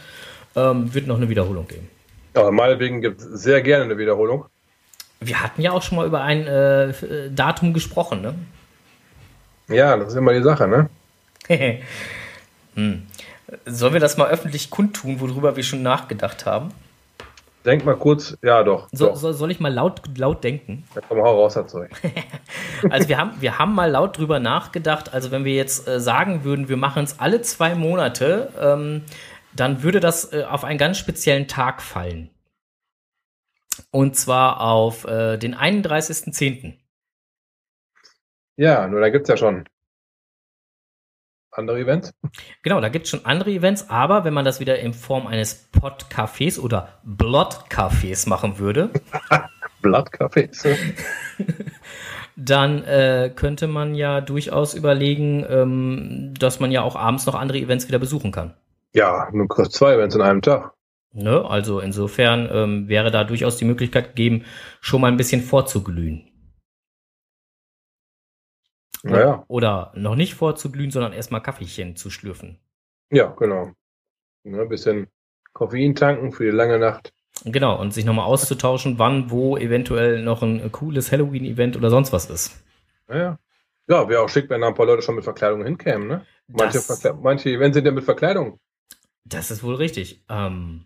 ähm, 0.56 0.94
wird 0.94 1.06
noch 1.06 1.16
eine 1.16 1.28
Wiederholung 1.28 1.68
geben. 1.68 1.88
Aber 2.34 2.50
meinetwegen 2.50 3.02
gibt 3.02 3.20
es 3.20 3.42
sehr 3.42 3.60
gerne 3.60 3.84
eine 3.84 3.98
Wiederholung. 3.98 4.46
Wir 5.20 5.42
hatten 5.42 5.60
ja 5.60 5.72
auch 5.72 5.82
schon 5.82 5.96
mal 5.96 6.06
über 6.06 6.22
ein 6.22 6.46
äh, 6.46 6.94
Datum 7.30 7.74
gesprochen, 7.74 8.22
ne? 8.22 8.34
Ja, 9.68 9.96
das 9.96 10.08
ist 10.08 10.14
immer 10.14 10.32
die 10.32 10.42
Sache, 10.42 10.66
ne? 10.66 10.88
hm. 12.74 13.02
Sollen 13.66 13.92
wir 13.92 14.00
das 14.00 14.16
mal 14.16 14.30
öffentlich 14.30 14.70
kundtun, 14.70 15.20
worüber 15.20 15.56
wir 15.56 15.62
schon 15.62 15.82
nachgedacht 15.82 16.46
haben? 16.46 16.72
Denk 17.64 17.84
mal 17.84 17.96
kurz, 17.96 18.38
ja 18.42 18.62
doch. 18.62 18.88
So, 18.90 19.08
doch. 19.08 19.16
So, 19.16 19.32
soll 19.32 19.50
ich 19.50 19.60
mal 19.60 19.72
laut, 19.72 20.00
laut 20.16 20.42
denken? 20.42 20.84
Ja, 20.94 21.02
komm, 21.06 21.18
hau 21.18 21.42
raus, 21.42 21.54
das 21.54 21.66
Zeug. 21.70 21.90
also 22.88 23.08
wir 23.08 23.18
haben, 23.18 23.32
wir 23.40 23.58
haben 23.58 23.74
mal 23.74 23.90
laut 23.90 24.16
drüber 24.16 24.40
nachgedacht, 24.40 25.12
also 25.12 25.30
wenn 25.30 25.44
wir 25.44 25.54
jetzt 25.54 25.86
äh, 25.86 26.00
sagen 26.00 26.44
würden, 26.44 26.68
wir 26.68 26.78
machen 26.78 27.04
es 27.04 27.20
alle 27.20 27.42
zwei 27.42 27.74
Monate, 27.74 28.50
ähm, 28.58 29.02
dann 29.54 29.82
würde 29.82 30.00
das 30.00 30.32
äh, 30.32 30.44
auf 30.44 30.64
einen 30.64 30.78
ganz 30.78 30.96
speziellen 30.98 31.48
Tag 31.48 31.82
fallen. 31.82 32.30
Und 33.90 34.16
zwar 34.16 34.60
auf 34.60 35.04
äh, 35.04 35.36
den 35.36 35.54
31.10. 35.54 36.74
Ja, 38.56 38.86
nur 38.86 39.00
da 39.00 39.10
gibt 39.10 39.24
es 39.24 39.28
ja 39.28 39.36
schon 39.36 39.64
andere 41.60 41.78
Events. 41.78 42.12
Genau, 42.62 42.80
da 42.80 42.88
gibt 42.88 43.04
es 43.04 43.10
schon 43.10 43.24
andere 43.24 43.50
Events, 43.50 43.88
aber 43.88 44.24
wenn 44.24 44.34
man 44.34 44.44
das 44.44 44.60
wieder 44.60 44.78
in 44.78 44.92
Form 44.92 45.26
eines 45.26 45.70
Podcafés 45.72 46.58
oder 46.58 47.00
Bloodcafés 47.06 48.28
machen 48.28 48.58
würde. 48.58 48.90
Bloodcafés. 49.82 50.66
dann 52.36 52.82
äh, 52.84 53.30
könnte 53.34 53.66
man 53.66 53.94
ja 53.94 54.20
durchaus 54.20 54.74
überlegen, 54.74 55.44
ähm, 55.48 56.34
dass 56.38 56.60
man 56.60 56.70
ja 56.70 56.82
auch 56.82 56.96
abends 56.96 57.26
noch 57.26 57.34
andere 57.34 57.58
Events 57.58 57.88
wieder 57.88 57.98
besuchen 57.98 58.32
kann. 58.32 58.54
Ja, 58.92 59.28
nur 59.32 59.48
kurz 59.48 59.72
zwei 59.72 59.94
Events 59.94 60.14
in 60.14 60.22
einem 60.22 60.42
Tag. 60.42 60.72
Ne? 61.12 61.44
Also 61.44 61.80
insofern 61.80 62.48
ähm, 62.52 62.88
wäre 62.88 63.10
da 63.10 63.24
durchaus 63.24 63.56
die 63.56 63.64
Möglichkeit 63.64 64.08
gegeben, 64.08 64.44
schon 64.80 65.00
mal 65.00 65.08
ein 65.08 65.16
bisschen 65.16 65.42
vorzuglühen. 65.42 66.29
Naja. 69.02 69.44
Oder 69.48 69.92
noch 69.94 70.14
nicht 70.14 70.34
vorzuglühen, 70.34 70.90
sondern 70.90 71.12
erstmal 71.12 71.42
Kaffeechen 71.42 71.96
zu 71.96 72.10
schlürfen. 72.10 72.58
Ja, 73.10 73.28
genau. 73.28 73.72
Ne, 74.44 74.62
ein 74.62 74.68
bisschen 74.68 75.08
Koffein 75.52 75.94
tanken 75.94 76.32
für 76.32 76.44
die 76.44 76.56
lange 76.56 76.78
Nacht. 76.78 77.12
Genau, 77.44 77.80
und 77.80 77.94
sich 77.94 78.04
nochmal 78.04 78.26
auszutauschen, 78.26 78.98
wann, 78.98 79.30
wo 79.30 79.56
eventuell 79.56 80.22
noch 80.22 80.42
ein 80.42 80.70
cooles 80.72 81.10
Halloween-Event 81.10 81.76
oder 81.76 81.88
sonst 81.88 82.12
was 82.12 82.28
ist. 82.28 82.62
Naja. 83.08 83.38
Ja, 83.88 84.08
wäre 84.08 84.22
auch 84.22 84.28
schick, 84.28 84.48
wenn 84.50 84.60
da 84.60 84.68
ein 84.68 84.74
paar 84.74 84.86
Leute 84.86 85.02
schon 85.02 85.16
mit 85.16 85.24
Verkleidung 85.24 85.64
hinkämen, 85.64 86.06
ne? 86.06 86.26
Manche, 86.46 86.80
manche 87.20 87.50
Events 87.50 87.74
sind 87.74 87.86
ja 87.86 87.92
mit 87.92 88.04
Verkleidung. 88.04 88.60
Das 89.24 89.50
ist 89.50 89.62
wohl 89.62 89.74
richtig. 89.76 90.22
Ähm, 90.28 90.84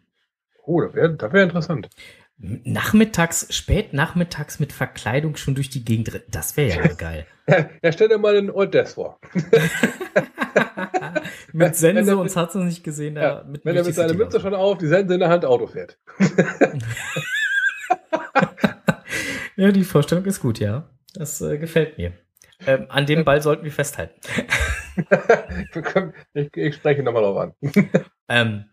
oh, 0.65 0.81
das 0.81 0.95
wäre 0.95 1.33
wär 1.33 1.43
interessant. 1.43 1.91
Nachmittags, 2.37 3.47
spät 3.55 3.93
nachmittags 3.93 4.59
mit 4.59 4.73
Verkleidung 4.73 5.37
schon 5.37 5.55
durch 5.55 5.71
die 5.71 5.85
Gegend. 5.85 6.21
Das 6.29 6.57
wäre 6.57 6.85
ja 6.85 6.93
geil. 6.95 7.27
ja, 7.83 7.93
stell 7.93 8.09
dir 8.09 8.19
mal 8.19 8.35
den 8.35 8.51
Old 8.51 8.75
Death 8.75 8.89
vor. 8.89 9.21
mit 11.53 11.77
Sense, 11.77 12.17
uns 12.17 12.35
hat 12.37 12.49
es 12.51 12.57
nicht 12.57 12.83
gesehen. 12.83 13.15
Ja, 13.17 13.45
wenn 13.47 13.77
er 13.77 13.85
mit 13.85 13.95
seiner 13.95 14.15
Mütze 14.15 14.41
schon 14.41 14.55
auf, 14.55 14.79
die 14.79 14.89
Sense 14.89 15.15
in 15.15 15.21
der 15.21 15.29
Hand 15.29 15.45
Auto 15.45 15.69
fährt. 15.69 15.99
ja, 19.57 19.71
die 19.71 19.85
Vorstellung 19.85 20.25
ist 20.25 20.41
gut, 20.41 20.59
ja. 20.59 20.91
Das 21.15 21.41
äh, 21.41 21.57
gefällt 21.59 21.99
mir. 21.99 22.15
Ähm, 22.67 22.87
an 22.89 23.07
dem 23.07 23.25
Ball 23.25 23.43
sollten 23.43 23.63
wir 23.65 23.73
festhalten. 23.73 24.21
ich, 26.35 26.57
ich 26.57 26.75
spreche 26.75 27.05
nochmal 27.05 27.23
drauf 27.23 27.37
an. 27.37 27.55
ähm, 28.29 28.65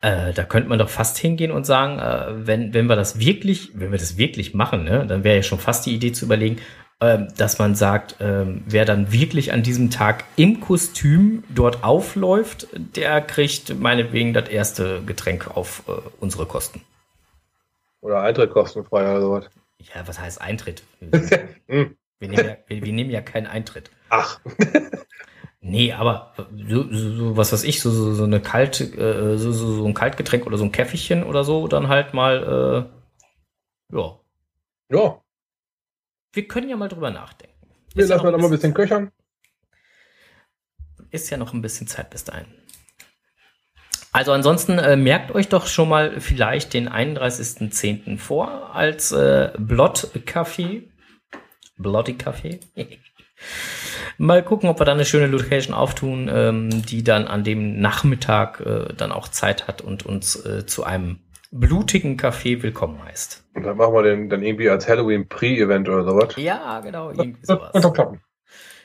äh, 0.00 0.32
da 0.32 0.44
könnte 0.44 0.68
man 0.68 0.78
doch 0.78 0.88
fast 0.88 1.18
hingehen 1.18 1.50
und 1.50 1.64
sagen, 1.64 1.98
äh, 1.98 2.46
wenn, 2.46 2.74
wenn 2.74 2.86
wir 2.86 2.96
das 2.96 3.18
wirklich, 3.18 3.70
wenn 3.74 3.90
wir 3.92 3.98
das 3.98 4.16
wirklich 4.16 4.54
machen, 4.54 4.84
ne, 4.84 5.06
dann 5.06 5.24
wäre 5.24 5.36
ja 5.36 5.42
schon 5.42 5.58
fast 5.58 5.86
die 5.86 5.94
Idee 5.94 6.12
zu 6.12 6.26
überlegen, 6.26 6.60
äh, 7.00 7.26
dass 7.36 7.58
man 7.58 7.74
sagt, 7.74 8.16
ähm, 8.20 8.62
wer 8.66 8.84
dann 8.84 9.12
wirklich 9.12 9.52
an 9.52 9.62
diesem 9.62 9.90
Tag 9.90 10.24
im 10.36 10.60
Kostüm 10.60 11.44
dort 11.48 11.84
aufläuft, 11.84 12.68
der 12.74 13.20
kriegt 13.20 13.78
meinetwegen 13.78 14.32
das 14.32 14.48
erste 14.48 15.02
Getränk 15.02 15.56
auf 15.56 15.82
äh, 15.88 15.92
unsere 16.20 16.46
Kosten. 16.46 16.82
Oder 18.00 18.20
Eintritt 18.22 18.50
kostenfrei 18.50 19.02
oder 19.02 19.20
sowas. 19.20 19.50
Ja, 19.78 20.06
was 20.06 20.18
heißt 20.18 20.40
Eintritt? 20.40 20.82
Wir 22.18 22.28
nehmen 22.30 22.46
ja, 22.46 22.56
wir, 22.66 22.82
wir 22.82 22.92
nehmen 22.94 23.10
ja 23.10 23.20
keinen 23.20 23.46
Eintritt. 23.46 23.90
Ach. 24.08 24.40
Nee, 25.68 25.92
aber 25.92 26.32
so, 26.68 26.86
so, 26.92 27.36
was 27.36 27.52
weiß 27.52 27.64
ich, 27.64 27.80
so, 27.80 27.90
so, 27.90 28.14
so 28.14 28.22
eine 28.22 28.40
kalte, 28.40 28.84
äh, 28.84 29.36
so, 29.36 29.50
so, 29.50 29.74
so 29.74 29.84
ein 29.84 29.94
Kaltgetränk 29.94 30.46
oder 30.46 30.58
so 30.58 30.64
ein 30.64 30.70
Käffchen 30.70 31.24
oder 31.24 31.42
so, 31.42 31.66
dann 31.66 31.88
halt 31.88 32.14
mal, 32.14 32.88
äh, 33.90 33.96
ja. 33.96 34.20
Ja. 34.92 35.20
Wir 36.32 36.46
können 36.46 36.68
ja 36.68 36.76
mal 36.76 36.88
drüber 36.88 37.10
nachdenken. 37.10 37.66
Wir 37.94 38.04
ist 38.04 38.10
lassen 38.10 38.26
ja 38.26 38.30
noch 38.30 38.44
ein 38.44 38.50
bisschen 38.50 38.74
köchern. 38.74 39.10
Ist 41.10 41.30
ja 41.30 41.36
noch 41.36 41.52
ein 41.52 41.62
bisschen 41.62 41.88
Zeit 41.88 42.10
bis 42.10 42.22
dahin. 42.22 42.46
Also 44.12 44.30
ansonsten 44.30 44.78
äh, 44.78 44.94
merkt 44.94 45.34
euch 45.34 45.48
doch 45.48 45.66
schon 45.66 45.88
mal 45.88 46.20
vielleicht 46.20 46.74
den 46.74 46.88
31.10. 46.88 48.18
vor 48.18 48.72
als 48.72 49.10
äh, 49.10 49.50
Blott-Kaffee. 49.58 50.88
Blotti-Kaffee. 51.76 52.60
Mal 54.18 54.42
gucken, 54.42 54.68
ob 54.68 54.80
wir 54.80 54.86
da 54.86 54.92
eine 54.92 55.04
schöne 55.04 55.26
Location 55.26 55.74
auftun, 55.74 56.30
ähm, 56.32 56.82
die 56.86 57.04
dann 57.04 57.26
an 57.26 57.44
dem 57.44 57.80
Nachmittag 57.80 58.60
äh, 58.60 58.94
dann 58.94 59.12
auch 59.12 59.28
Zeit 59.28 59.68
hat 59.68 59.82
und 59.82 60.06
uns 60.06 60.36
äh, 60.46 60.64
zu 60.64 60.84
einem 60.84 61.18
blutigen 61.50 62.16
Café 62.16 62.62
willkommen 62.62 63.02
heißt. 63.04 63.44
Und 63.54 63.64
dann 63.64 63.76
machen 63.76 63.92
wir 63.94 64.02
den 64.02 64.28
dann 64.30 64.42
irgendwie 64.42 64.70
als 64.70 64.88
Halloween 64.88 65.28
Pre-Event 65.28 65.88
oder 65.88 66.04
sowas. 66.04 66.34
Ja, 66.36 66.80
genau, 66.80 67.10
irgendwie 67.10 67.36
sowas. 67.42 67.74
Wird 67.74 67.84
doch 67.84 67.92
klappen. 67.92 68.20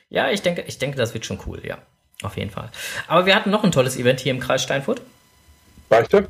Ja, 0.09 0.29
ich 0.29 0.41
denke, 0.41 0.63
ich 0.67 0.77
denke, 0.77 0.97
das 0.97 1.13
wird 1.13 1.25
schon 1.25 1.39
cool, 1.45 1.61
ja. 1.63 1.77
Auf 2.23 2.38
jeden 2.38 2.51
Fall. 2.51 2.69
Aber 3.07 3.25
wir 3.25 3.35
hatten 3.35 3.50
noch 3.50 3.63
ein 3.63 3.71
tolles 3.71 3.97
Event 3.97 4.19
hier 4.19 4.33
im 4.33 4.39
Kreis 4.39 4.61
Steinfurt. 4.61 5.01
Beichte? 5.89 6.27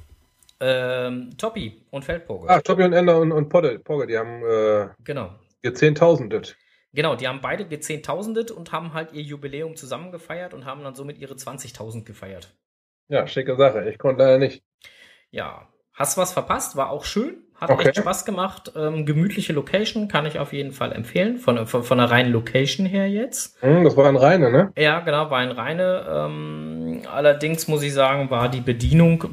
Ähm, 0.60 1.31
Toppi 1.38 1.81
und 1.89 2.05
Feldpoge. 2.05 2.48
Ach, 2.48 2.62
Toppi 2.62 2.84
und 2.84 2.93
Ender 2.93 3.20
und, 3.20 3.31
und 3.31 3.50
Pogge, 3.50 3.79
Pogge, 3.79 4.05
die 4.08 4.17
haben 4.17 4.43
äh, 4.46 4.89
genau. 5.03 5.31
ihr 5.63 5.74
Zehntausendet. 5.74 6.55
Genau, 6.93 7.15
die 7.15 7.27
haben 7.27 7.41
beide 7.41 7.65
gezehntausendet 7.67 8.51
und 8.51 8.71
haben 8.71 8.93
halt 8.93 9.13
ihr 9.13 9.21
Jubiläum 9.21 9.75
zusammen 9.75 10.12
gefeiert 10.12 10.53
und 10.53 10.65
haben 10.65 10.83
dann 10.83 10.95
somit 10.95 11.17
ihre 11.17 11.36
20.000 11.36 12.05
gefeiert. 12.05 12.53
Ja, 13.10 13.27
schicke 13.27 13.55
Sache. 13.57 13.89
Ich 13.89 13.98
konnte 14.00 14.24
leider 14.24 14.38
nicht. 14.39 14.63
Ja, 15.29 15.67
hast 15.93 16.17
was 16.17 16.33
verpasst, 16.33 16.75
war 16.75 16.89
auch 16.89 17.05
schön, 17.05 17.43
hat 17.55 17.69
Okay. 17.69 17.89
echt 17.89 17.98
Spaß 17.98 18.25
gemacht. 18.25 18.71
Ähm, 18.75 19.05
gemütliche 19.05 19.53
Location 19.53 20.07
kann 20.07 20.25
ich 20.25 20.39
auf 20.39 20.51
jeden 20.53 20.71
Fall 20.71 20.91
empfehlen, 20.91 21.38
von, 21.38 21.65
von, 21.67 21.83
von 21.83 21.98
der 21.98 22.10
reinen 22.12 22.31
Location 22.31 22.86
her 22.86 23.10
jetzt. 23.10 23.57
Hm, 23.62 23.83
das 23.83 23.95
war 23.95 24.07
ein 24.07 24.17
Reine, 24.17 24.51
ne? 24.51 24.74
Ja, 24.77 25.00
genau, 25.01 25.29
war 25.29 25.39
ein 25.39 25.51
reine. 25.51 26.05
Ähm, 26.10 27.01
allerdings 27.12 27.67
muss 27.67 27.83
ich 27.83 27.93
sagen, 27.93 28.29
war 28.29 28.50
die 28.50 28.62
Bedienung 28.62 29.25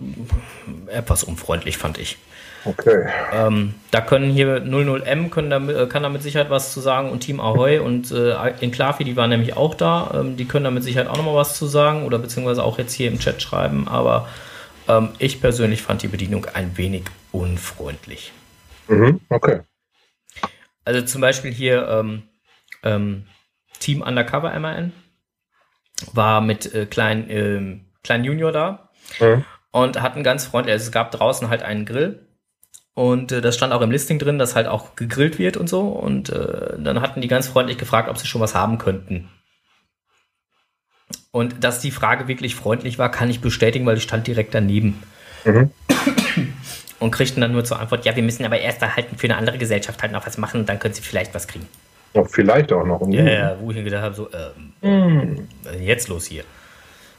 ähm, 0.67 0.89
etwas 0.89 1.25
unfreundlich, 1.25 1.79
fand 1.79 1.99
ich. 1.99 2.19
Okay. 2.65 3.09
Ähm, 3.33 3.75
da 3.91 4.01
können 4.01 4.31
hier 4.31 4.63
00M 4.63 5.31
können 5.31 5.51
da, 5.51 5.59
äh, 5.69 5.87
kann 5.87 6.03
da 6.03 6.09
mit 6.09 6.23
Sicherheit 6.23 6.51
was 6.51 6.73
zu 6.73 6.81
sagen 6.81 7.11
und 7.11 7.21
Team 7.21 7.41
Ahoy 7.41 7.79
und 7.79 8.11
äh, 8.11 8.33
Enklavi, 8.61 9.05
die 9.05 9.17
waren 9.17 9.31
nämlich 9.31 9.57
auch 9.57 9.75
da. 9.75 10.11
Ähm, 10.15 10.37
die 10.37 10.47
können 10.47 10.65
da 10.65 10.71
mit 10.71 10.83
Sicherheit 10.83 11.09
auch 11.09 11.17
nochmal 11.17 11.37
was 11.37 11.57
zu 11.57 11.67
sagen 11.67 12.05
oder 12.05 12.19
beziehungsweise 12.19 12.63
auch 12.63 12.79
jetzt 12.79 12.93
hier 12.93 13.09
im 13.09 13.19
Chat 13.19 13.41
schreiben. 13.41 13.89
Aber 13.89 14.29
ähm, 14.89 15.11
ich 15.19 15.41
persönlich 15.41 15.83
fand 15.83 16.03
die 16.03 16.09
Bedienung 16.09 16.47
ein 16.47 16.77
wenig 16.77 17.05
unfreundlich. 17.33 18.33
Mhm, 18.89 19.21
okay. 19.29 19.61
Also 20.85 21.03
zum 21.03 21.21
Beispiel 21.21 21.53
hier 21.53 21.87
ähm, 21.89 22.23
ähm, 22.83 23.27
Team 23.79 24.03
Undercover 24.03 24.59
MAN 24.59 24.93
war 26.13 26.41
mit 26.41 26.75
äh, 26.75 26.87
klein, 26.87 27.27
ähm, 27.29 27.85
klein 28.03 28.25
Junior 28.25 28.53
da 28.53 28.91
Mhm. 29.21 29.45
und 29.71 30.03
hatten 30.03 30.23
ganz 30.23 30.45
freundlich, 30.45 30.75
also 30.75 30.87
es 30.87 30.93
gab 30.93 31.11
draußen 31.13 31.49
halt 31.49 31.63
einen 31.63 31.87
Grill 31.87 32.28
und 32.95 33.33
äh, 33.33 33.41
das 33.41 33.57
stand 33.57 33.73
auch 33.73 33.81
im 33.83 33.91
Listing 33.91 34.19
drin, 34.19 34.39
dass 34.39 34.55
halt 34.57 34.67
auch 34.67 34.97
gegrillt 34.97 35.39
wird 35.39 35.57
und 35.57 35.69
so 35.69 35.83
und 35.89 36.31
äh, 36.31 36.75
dann 36.79 37.01
hatten 37.01 37.21
die 37.21 37.29
ganz 37.29 37.49
freundlich 37.49 37.79
gefragt, 37.79 38.09
ob 38.09 38.19
sie 38.19 38.27
schon 38.27 38.41
was 38.41 38.55
haben 38.55 38.79
könnten. 38.79 39.29
Und 41.31 41.63
dass 41.63 41.81
die 41.81 41.91
Frage 41.91 42.27
wirklich 42.29 42.55
freundlich 42.55 42.99
war, 42.99 43.11
kann 43.11 43.31
ich 43.31 43.41
bestätigen, 43.41 43.87
weil 43.87 43.97
ich 43.97 44.03
stand 44.03 44.27
direkt 44.27 44.55
daneben. 44.55 45.03
Mhm. 45.45 45.71
Und 47.01 47.13
kriegten 47.13 47.41
dann 47.41 47.53
nur 47.53 47.65
zur 47.65 47.79
Antwort, 47.79 48.05
ja, 48.05 48.17
wir 48.17 48.25
müssen 48.25 48.45
aber 48.45 48.59
erst 48.59 48.83
da 48.83 48.97
halt 48.97 49.07
für 49.17 49.29
eine 49.29 49.37
andere 49.37 49.57
Gesellschaft 49.57 50.03
halt 50.03 50.11
noch 50.11 50.27
was 50.27 50.37
machen 50.37 50.61
und 50.61 50.69
dann 50.69 50.81
können 50.81 50.95
sie 50.95 51.01
vielleicht 51.03 51.33
was 51.33 51.47
kriegen. 51.47 51.69
Oh, 52.15 52.25
vielleicht 52.25 52.73
auch 52.73 52.85
noch. 52.85 53.01
Ja, 53.09 53.23
ja, 53.23 53.57
wo 53.61 53.71
ich 53.71 53.77
mir 53.77 53.85
gedacht 53.85 54.03
habe, 54.03 54.15
so, 54.17 54.29
ähm, 54.33 54.73
Mhm. 54.83 55.49
jetzt 55.81 56.09
los 56.09 56.27
hier? 56.27 56.43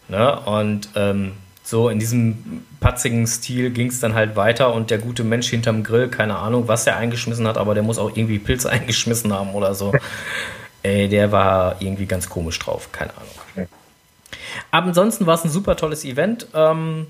Ne? 0.10 0.38
Und 0.42 0.90
ähm, 0.96 1.32
so 1.70 1.90
in 1.90 2.00
diesem 2.00 2.64
patzigen 2.80 3.28
Stil 3.28 3.70
ging 3.70 3.88
es 3.88 4.00
dann 4.00 4.16
halt 4.16 4.36
weiter 4.36 4.74
und 4.74 4.90
der 4.90 4.98
gute 4.98 5.24
Mensch 5.24 5.50
hinterm 5.50 5.84
Grill, 5.84 6.10
keine 6.10 6.38
Ahnung, 6.38 6.68
was 6.68 6.88
er 6.88 6.98
eingeschmissen 6.98 7.48
hat, 7.48 7.58
aber 7.58 7.76
der 7.76 7.84
muss 7.84 8.00
auch 8.00 8.10
irgendwie 8.10 8.40
Pilze 8.40 8.70
eingeschmissen 8.72 9.32
haben 9.32 9.54
oder 9.54 9.76
so. 9.76 9.94
Ey, 10.82 11.08
der 11.10 11.32
war 11.32 11.82
irgendwie 11.82 12.06
ganz 12.06 12.30
komisch 12.30 12.58
drauf, 12.58 12.92
keine 12.92 13.12
Ahnung. 13.12 13.68
Aber 14.72 14.88
ansonsten 14.88 15.26
war 15.26 15.36
es 15.36 15.44
ein 15.44 15.50
super 15.50 15.76
tolles 15.76 16.06
Event. 16.06 16.48
Ähm, 16.54 17.08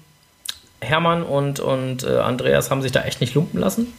Hermann 0.82 1.24
und, 1.24 1.60
und 1.60 2.04
äh, 2.04 2.18
Andreas 2.18 2.72
haben 2.72 2.82
sich 2.82 2.92
da 2.92 3.04
echt 3.04 3.22
nicht 3.22 3.36
lumpen 3.36 3.60
lassen. 3.60 3.94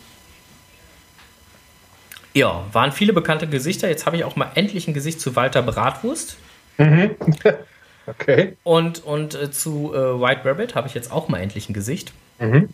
Ja, 2.33 2.65
waren 2.73 2.93
viele 2.93 3.13
bekannte 3.13 3.47
Gesichter. 3.47 3.89
Jetzt 3.89 4.07
habe 4.07 4.17
ich 4.17 4.25
auch 4.25 4.37
mal 4.37 4.51
endlich 4.55 4.89
ein 4.89 4.95
Gesicht 4.95 5.21
zu 5.21 5.37
Walter 5.37 5.63
Bratwurst. 5.63 6.37
Mhm. 6.79 7.17
okay. 8.11 8.57
Und, 8.63 9.05
und 9.05 9.35
äh, 9.35 9.51
zu 9.51 9.93
äh, 9.95 10.21
White 10.21 10.45
Rabbit 10.45 10.75
habe 10.75 10.89
ich 10.89 10.95
jetzt 10.95 11.11
auch 11.11 11.29
mal 11.29 11.41
endlich 11.41 11.69
ein 11.69 11.75
Gesicht. 11.75 12.13
Mhm. 12.39 12.69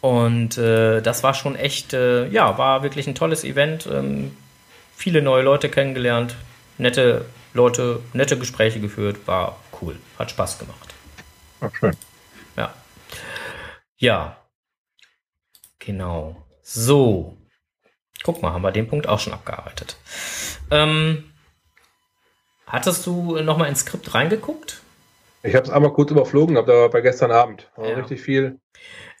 Und 0.00 0.56
äh, 0.56 1.02
das 1.02 1.22
war 1.22 1.34
schon 1.34 1.56
echt, 1.56 1.92
äh, 1.92 2.26
ja, 2.28 2.56
war 2.58 2.82
wirklich 2.82 3.06
ein 3.06 3.14
tolles 3.14 3.44
Event. 3.44 3.86
Ähm, 3.86 4.36
viele 4.94 5.22
neue 5.22 5.42
Leute 5.42 5.68
kennengelernt, 5.68 6.36
nette 6.78 7.26
Leute, 7.52 8.00
nette 8.12 8.38
Gespräche 8.38 8.80
geführt, 8.80 9.26
war 9.26 9.58
cool, 9.80 9.96
hat 10.18 10.30
Spaß 10.30 10.58
gemacht. 10.58 10.94
Ach, 11.60 11.74
schön. 11.74 11.96
Ja. 12.56 12.72
Ja. 13.98 14.36
Genau. 15.78 16.46
So. 16.62 17.36
Guck 18.22 18.42
mal, 18.42 18.52
haben 18.52 18.62
wir 18.62 18.70
den 18.70 18.88
Punkt 18.88 19.08
auch 19.08 19.18
schon 19.18 19.32
abgearbeitet. 19.32 19.96
Ähm, 20.70 21.29
hattest 22.70 23.06
du 23.06 23.40
noch 23.42 23.58
mal 23.58 23.66
ins 23.66 23.80
Skript 23.80 24.14
reingeguckt? 24.14 24.80
Ich 25.42 25.54
habe 25.54 25.64
es 25.64 25.70
einmal 25.70 25.92
kurz 25.92 26.10
überflogen, 26.10 26.56
aber 26.56 26.90
bei 26.90 27.00
gestern 27.00 27.30
Abend 27.30 27.70
war 27.76 27.88
ja. 27.88 27.96
richtig 27.96 28.20
viel. 28.20 28.58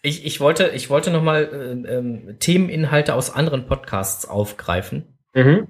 Ich, 0.02 0.24
ich 0.24 0.40
wollte, 0.40 0.68
ich 0.68 0.90
wollte 0.90 1.10
noch 1.10 1.22
mal 1.22 1.44
äh, 1.44 1.94
äh, 1.94 2.34
Themeninhalte 2.38 3.14
aus 3.14 3.34
anderen 3.34 3.66
Podcasts 3.66 4.26
aufgreifen. 4.26 5.18
Mhm. 5.34 5.68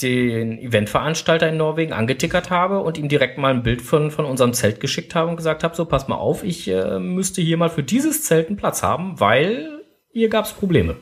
den 0.02 0.58
Eventveranstalter 0.58 1.48
in 1.48 1.56
Norwegen 1.56 1.92
angetickert 1.92 2.50
habe 2.50 2.80
und 2.80 2.98
ihm 2.98 3.08
direkt 3.08 3.38
mal 3.38 3.54
ein 3.54 3.62
Bild 3.62 3.82
von, 3.82 4.10
von 4.10 4.24
unserem 4.24 4.52
Zelt 4.52 4.80
geschickt 4.80 5.14
habe 5.14 5.30
und 5.30 5.36
gesagt 5.36 5.62
habe, 5.62 5.76
so 5.76 5.84
pass 5.84 6.08
mal 6.08 6.16
auf, 6.16 6.42
ich 6.42 6.66
äh, 6.66 6.98
müsste 6.98 7.40
hier 7.40 7.56
mal 7.56 7.70
für 7.70 7.84
dieses 7.84 8.24
Zelt 8.24 8.48
einen 8.48 8.56
Platz 8.56 8.82
haben, 8.82 9.20
weil 9.20 9.84
hier 10.10 10.28
gab 10.28 10.46
es 10.46 10.52
Probleme. 10.52 10.96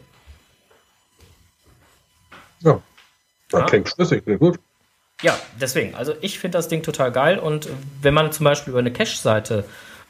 Ja, 2.60 2.80
das 3.50 3.60
ja. 3.60 3.66
klingt 3.66 3.88
schlüssig, 3.88 4.24
klingt 4.24 4.40
gut. 4.40 4.58
Ja, 5.22 5.36
deswegen. 5.60 5.94
Also 5.94 6.14
ich 6.20 6.38
finde 6.38 6.58
das 6.58 6.68
Ding 6.68 6.82
total 6.82 7.12
geil 7.12 7.38
und 7.38 7.68
wenn 8.00 8.14
man 8.14 8.32
zum 8.32 8.44
Beispiel 8.44 8.70
über 8.70 8.78
eine 8.78 8.92
Cache-Seite 8.92 9.64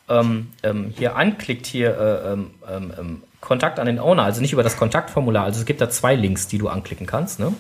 ähm, 0.08 0.52
ähm, 0.62 0.92
hier 0.96 1.16
anklickt, 1.16 1.66
hier 1.66 1.98
äh, 1.98 2.32
ähm, 2.32 2.50
ähm, 2.68 2.92
ähm, 2.98 3.22
Kontakt 3.40 3.78
an 3.78 3.86
den 3.86 3.98
Owner, 3.98 4.24
also 4.24 4.40
nicht 4.40 4.52
über 4.52 4.62
das 4.62 4.76
Kontaktformular, 4.76 5.44
also 5.44 5.60
es 5.60 5.66
gibt 5.66 5.80
da 5.80 5.88
zwei 5.88 6.14
Links, 6.14 6.46
die 6.46 6.58
du 6.58 6.68
anklicken 6.68 7.06
kannst, 7.06 7.40
ne? 7.40 7.52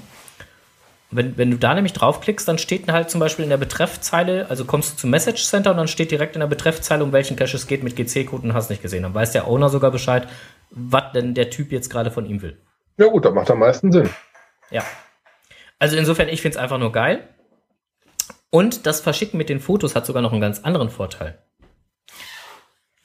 Wenn, 1.12 1.36
wenn 1.36 1.50
du 1.50 1.56
da 1.56 1.74
nämlich 1.74 1.92
draufklickst, 1.92 2.46
dann 2.46 2.58
steht 2.58 2.86
halt 2.90 3.10
zum 3.10 3.18
Beispiel 3.18 3.42
in 3.42 3.50
der 3.50 3.56
Betreffzeile, 3.56 4.46
also 4.48 4.64
kommst 4.64 4.92
du 4.92 4.96
zum 4.96 5.10
Message 5.10 5.42
Center 5.42 5.72
und 5.72 5.76
dann 5.76 5.88
steht 5.88 6.12
direkt 6.12 6.36
in 6.36 6.40
der 6.40 6.46
Betreffzeile, 6.46 7.02
um 7.02 7.12
welchen 7.12 7.36
Cache 7.36 7.56
es 7.56 7.66
geht 7.66 7.82
mit 7.82 7.96
GC-Code 7.96 8.44
und 8.44 8.54
hast 8.54 8.70
nicht 8.70 8.80
gesehen. 8.80 9.02
Dann 9.02 9.14
weiß 9.14 9.32
der 9.32 9.48
Owner 9.48 9.70
sogar 9.70 9.90
Bescheid, 9.90 10.28
was 10.70 11.10
denn 11.12 11.34
der 11.34 11.50
Typ 11.50 11.72
jetzt 11.72 11.90
gerade 11.90 12.12
von 12.12 12.26
ihm 12.26 12.42
will. 12.42 12.56
Ja 12.96 13.08
gut, 13.08 13.24
das 13.24 13.34
macht 13.34 13.50
am 13.50 13.58
meisten 13.58 13.90
Sinn. 13.90 14.08
Ja. 14.70 14.84
Also 15.78 15.96
insofern, 15.96 16.28
ich 16.28 16.42
finde 16.42 16.56
es 16.56 16.62
einfach 16.62 16.78
nur 16.78 16.92
geil. 16.92 17.28
Und 18.50 18.86
das 18.86 19.00
Verschicken 19.00 19.38
mit 19.38 19.48
den 19.48 19.60
Fotos 19.60 19.94
hat 19.94 20.06
sogar 20.06 20.22
noch 20.22 20.32
einen 20.32 20.40
ganz 20.40 20.60
anderen 20.60 20.90
Vorteil. 20.90 21.38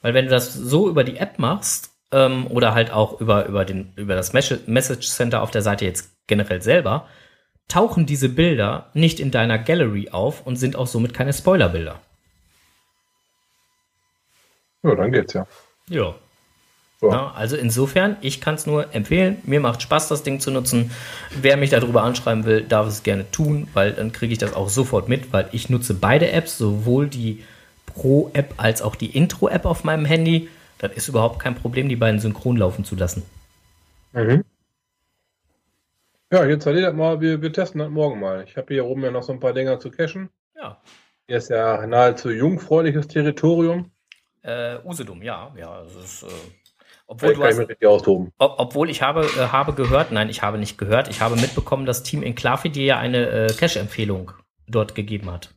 Weil 0.01 0.13
wenn 0.13 0.25
du 0.25 0.31
das 0.31 0.53
so 0.53 0.89
über 0.89 1.03
die 1.03 1.17
App 1.17 1.39
machst, 1.39 1.95
ähm, 2.11 2.47
oder 2.47 2.73
halt 2.73 2.91
auch 2.91 3.19
über, 3.19 3.45
über, 3.45 3.65
den, 3.65 3.93
über 3.95 4.15
das 4.15 4.33
Message 4.33 5.07
Center 5.07 5.41
auf 5.41 5.51
der 5.51 5.61
Seite 5.61 5.85
jetzt 5.85 6.15
generell 6.27 6.61
selber, 6.61 7.07
tauchen 7.67 8.05
diese 8.05 8.29
Bilder 8.29 8.89
nicht 8.93 9.19
in 9.19 9.31
deiner 9.31 9.57
Gallery 9.57 10.09
auf 10.11 10.45
und 10.45 10.55
sind 10.55 10.75
auch 10.75 10.87
somit 10.87 11.13
keine 11.13 11.33
Spoilerbilder. 11.33 11.99
Ja, 14.83 14.95
dann 14.95 15.11
geht's 15.11 15.33
ja. 15.33 15.47
Ja. 15.89 16.15
So. 17.05 17.11
Ja, 17.11 17.31
also 17.35 17.55
insofern, 17.55 18.17
ich 18.21 18.41
kann 18.41 18.55
es 18.55 18.65
nur 18.65 18.95
empfehlen. 18.95 19.37
Mir 19.43 19.59
macht 19.59 19.83
Spaß, 19.83 20.07
das 20.07 20.23
Ding 20.23 20.39
zu 20.39 20.49
nutzen. 20.49 20.89
Wer 21.39 21.55
mich 21.55 21.69
darüber 21.69 22.01
anschreiben 22.01 22.45
will, 22.45 22.63
darf 22.63 22.87
es 22.87 23.03
gerne 23.03 23.29
tun, 23.29 23.67
weil 23.73 23.91
dann 23.93 24.11
kriege 24.11 24.33
ich 24.33 24.39
das 24.39 24.55
auch 24.55 24.69
sofort 24.69 25.07
mit, 25.07 25.31
weil 25.31 25.47
ich 25.51 25.69
nutze 25.69 25.93
beide 25.93 26.31
Apps, 26.31 26.57
sowohl 26.57 27.07
die 27.07 27.43
Pro-App 27.85 28.55
als 28.57 28.81
auch 28.81 28.95
die 28.95 29.15
Intro-App 29.15 29.65
auf 29.65 29.83
meinem 29.83 30.05
Handy. 30.05 30.49
Das 30.79 30.93
ist 30.93 31.07
überhaupt 31.07 31.37
kein 31.39 31.53
Problem, 31.53 31.89
die 31.89 31.95
beiden 31.95 32.19
synchron 32.19 32.57
laufen 32.57 32.85
zu 32.85 32.95
lassen. 32.95 33.21
Mhm. 34.13 34.43
Ja, 36.31 36.43
installiere 36.43 36.87
das 36.87 36.95
mal. 36.95 37.21
Wir, 37.21 37.39
wir 37.39 37.53
testen 37.53 37.79
das 37.79 37.91
morgen 37.91 38.19
mal. 38.19 38.43
Ich 38.47 38.57
habe 38.57 38.73
hier 38.73 38.85
oben 38.85 39.03
ja 39.03 39.11
noch 39.11 39.21
so 39.21 39.31
ein 39.31 39.39
paar 39.39 39.53
Dinger 39.53 39.79
zu 39.79 39.91
cachen. 39.91 40.29
Ja. 40.55 40.81
Hier 41.27 41.37
ist 41.37 41.49
ja 41.49 41.85
nahezu 41.85 42.31
jungfräuliches 42.31 43.07
Territorium. 43.07 43.91
Äh, 44.41 44.79
Usedom, 44.83 45.21
ja. 45.21 45.53
Ja, 45.55 45.83
das 45.83 45.95
ist. 45.95 46.23
Äh 46.23 46.64
obwohl, 47.07 47.35
du 47.35 47.43
hast, 47.43 48.07
ob, 48.07 48.33
obwohl 48.37 48.89
ich 48.89 49.01
habe, 49.01 49.25
äh, 49.25 49.47
habe 49.47 49.73
gehört, 49.73 50.11
nein, 50.11 50.29
ich 50.29 50.41
habe 50.41 50.57
nicht 50.57 50.77
gehört, 50.77 51.07
ich 51.07 51.21
habe 51.21 51.35
mitbekommen, 51.35 51.85
dass 51.85 52.03
Team 52.03 52.23
Enclave 52.23 52.69
dir 52.69 52.83
ja 52.83 52.97
eine 52.97 53.29
äh, 53.29 53.53
Cache-Empfehlung 53.53 54.31
dort 54.67 54.95
gegeben 54.95 55.31
hat. 55.31 55.53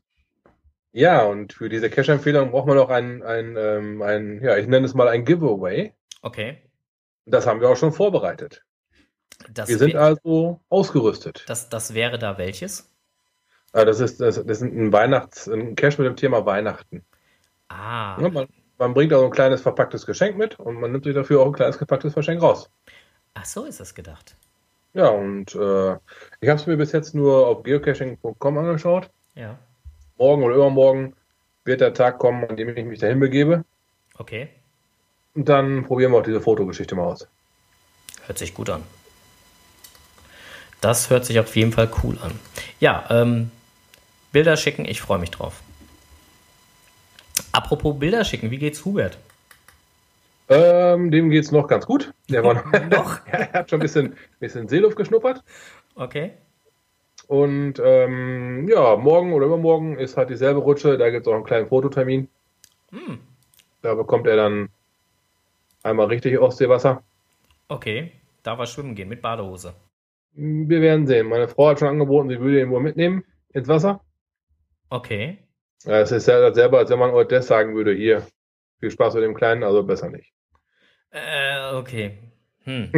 Ja, 0.92 1.22
und 1.24 1.52
für 1.54 1.68
diese 1.68 1.88
Cache-Empfehlung 1.88 2.50
braucht 2.50 2.66
man 2.66 2.78
auch 2.78 2.90
ein, 2.90 3.22
ein, 3.22 3.56
ähm, 3.56 4.02
ein, 4.02 4.42
ja, 4.42 4.56
ich 4.56 4.66
nenne 4.66 4.86
es 4.86 4.94
mal 4.94 5.08
ein 5.08 5.24
Giveaway. 5.24 5.92
Okay. 6.22 6.58
Das 7.24 7.46
haben 7.46 7.60
wir 7.60 7.70
auch 7.70 7.76
schon 7.76 7.92
vorbereitet. 7.92 8.64
Das 9.50 9.68
wir 9.68 9.78
sind 9.78 9.94
also 9.94 10.60
ausgerüstet. 10.68 11.44
Das, 11.46 11.68
das 11.68 11.94
wäre 11.94 12.18
da 12.18 12.38
welches? 12.38 12.92
Ah, 13.72 13.84
das 13.84 14.00
ist, 14.00 14.20
das, 14.20 14.36
das 14.36 14.62
ist 14.62 14.62
ein 14.62 14.92
Weihnachts-, 14.92 15.46
ein 15.46 15.76
Cache 15.76 16.02
mit 16.02 16.10
dem 16.10 16.16
Thema 16.16 16.44
Weihnachten. 16.44 17.04
Ah. 17.68 18.20
Ja, 18.20 18.28
man, 18.30 18.48
man 18.78 18.94
bringt 18.94 19.12
also 19.12 19.24
ein 19.24 19.30
kleines 19.30 19.60
verpacktes 19.60 20.06
Geschenk 20.06 20.36
mit 20.36 20.58
und 20.58 20.80
man 20.80 20.92
nimmt 20.92 21.04
sich 21.04 21.14
dafür 21.14 21.40
auch 21.40 21.46
ein 21.46 21.52
kleines 21.52 21.76
verpacktes 21.76 22.14
Geschenk 22.14 22.40
raus. 22.42 22.70
Ach 23.34 23.44
so 23.44 23.64
ist 23.64 23.80
das 23.80 23.94
gedacht. 23.94 24.36
Ja, 24.94 25.08
und 25.08 25.54
äh, 25.54 25.92
ich 26.40 26.48
habe 26.48 26.60
es 26.60 26.66
mir 26.66 26.76
bis 26.76 26.92
jetzt 26.92 27.14
nur 27.14 27.46
auf 27.46 27.62
geocaching.com 27.62 28.58
angeschaut. 28.58 29.10
Ja. 29.34 29.58
Morgen 30.16 30.42
oder 30.42 30.54
übermorgen 30.56 31.14
wird 31.64 31.80
der 31.80 31.94
Tag 31.94 32.18
kommen, 32.18 32.44
an 32.48 32.56
dem 32.56 32.68
ich 32.68 32.84
mich 32.84 32.98
dahin 32.98 33.20
begebe. 33.20 33.64
Okay. 34.16 34.48
Und 35.34 35.48
dann 35.48 35.84
probieren 35.84 36.12
wir 36.12 36.18
auch 36.18 36.24
diese 36.24 36.40
Fotogeschichte 36.40 36.94
mal 36.94 37.04
aus. 37.04 37.28
Hört 38.26 38.38
sich 38.38 38.54
gut 38.54 38.70
an. 38.70 38.82
Das 40.80 41.10
hört 41.10 41.24
sich 41.24 41.38
auf 41.38 41.54
jeden 41.56 41.72
Fall 41.72 41.90
cool 42.02 42.18
an. 42.22 42.38
Ja, 42.80 43.04
ähm, 43.10 43.50
Bilder 44.32 44.56
schicken, 44.56 44.84
ich 44.84 45.00
freue 45.00 45.18
mich 45.18 45.30
drauf. 45.30 45.62
Apropos 47.58 47.98
Bilder 47.98 48.24
schicken, 48.24 48.52
wie 48.52 48.58
geht's 48.58 48.84
Hubert? 48.84 49.18
Ähm, 50.48 51.10
dem 51.10 51.28
geht's 51.28 51.50
noch 51.50 51.66
ganz 51.66 51.86
gut. 51.86 52.14
Der 52.30 52.44
war 52.44 52.54
noch, 52.88 53.18
er 53.26 53.52
hat 53.52 53.68
schon 53.68 53.80
ein 53.80 53.82
bisschen, 53.82 54.14
bisschen 54.38 54.68
Seeluft 54.68 54.96
geschnuppert. 54.96 55.42
Okay. 55.96 56.34
Und 57.26 57.82
ähm, 57.84 58.68
ja, 58.68 58.94
morgen 58.94 59.32
oder 59.32 59.46
übermorgen 59.46 59.98
ist 59.98 60.16
halt 60.16 60.30
dieselbe 60.30 60.60
Rutsche. 60.60 60.98
Da 60.98 61.10
gibt 61.10 61.26
es 61.26 61.28
auch 61.32 61.34
einen 61.34 61.42
kleinen 61.42 61.66
Fototermin. 61.66 62.28
Hm. 62.92 63.18
Da 63.82 63.94
bekommt 63.94 64.28
er 64.28 64.36
dann 64.36 64.68
einmal 65.82 66.06
richtig 66.06 66.38
Ostseewasser. 66.38 67.02
Okay, 67.66 68.12
da 68.44 68.56
war 68.56 68.66
schwimmen 68.66 68.94
gehen 68.94 69.08
mit 69.08 69.20
Badehose. 69.20 69.74
Wir 70.34 70.80
werden 70.80 71.08
sehen. 71.08 71.26
Meine 71.26 71.48
Frau 71.48 71.70
hat 71.70 71.80
schon 71.80 71.88
angeboten, 71.88 72.28
sie 72.28 72.38
würde 72.38 72.60
ihn 72.60 72.70
wohl 72.70 72.82
mitnehmen 72.82 73.24
ins 73.52 73.66
Wasser. 73.66 74.00
Okay. 74.90 75.38
Ja, 75.84 76.00
es 76.00 76.12
ist 76.12 76.26
ja 76.26 76.52
selber, 76.52 76.78
als 76.78 76.90
wenn 76.90 76.98
man 76.98 77.12
heute 77.12 77.36
das 77.36 77.46
sagen 77.46 77.74
würde, 77.74 77.94
hier, 77.94 78.26
viel 78.80 78.90
Spaß 78.90 79.14
mit 79.14 79.24
dem 79.24 79.34
Kleinen, 79.34 79.62
also 79.62 79.82
besser 79.82 80.10
nicht. 80.10 80.32
Äh, 81.10 81.74
okay. 81.74 82.18
Hm. 82.64 82.92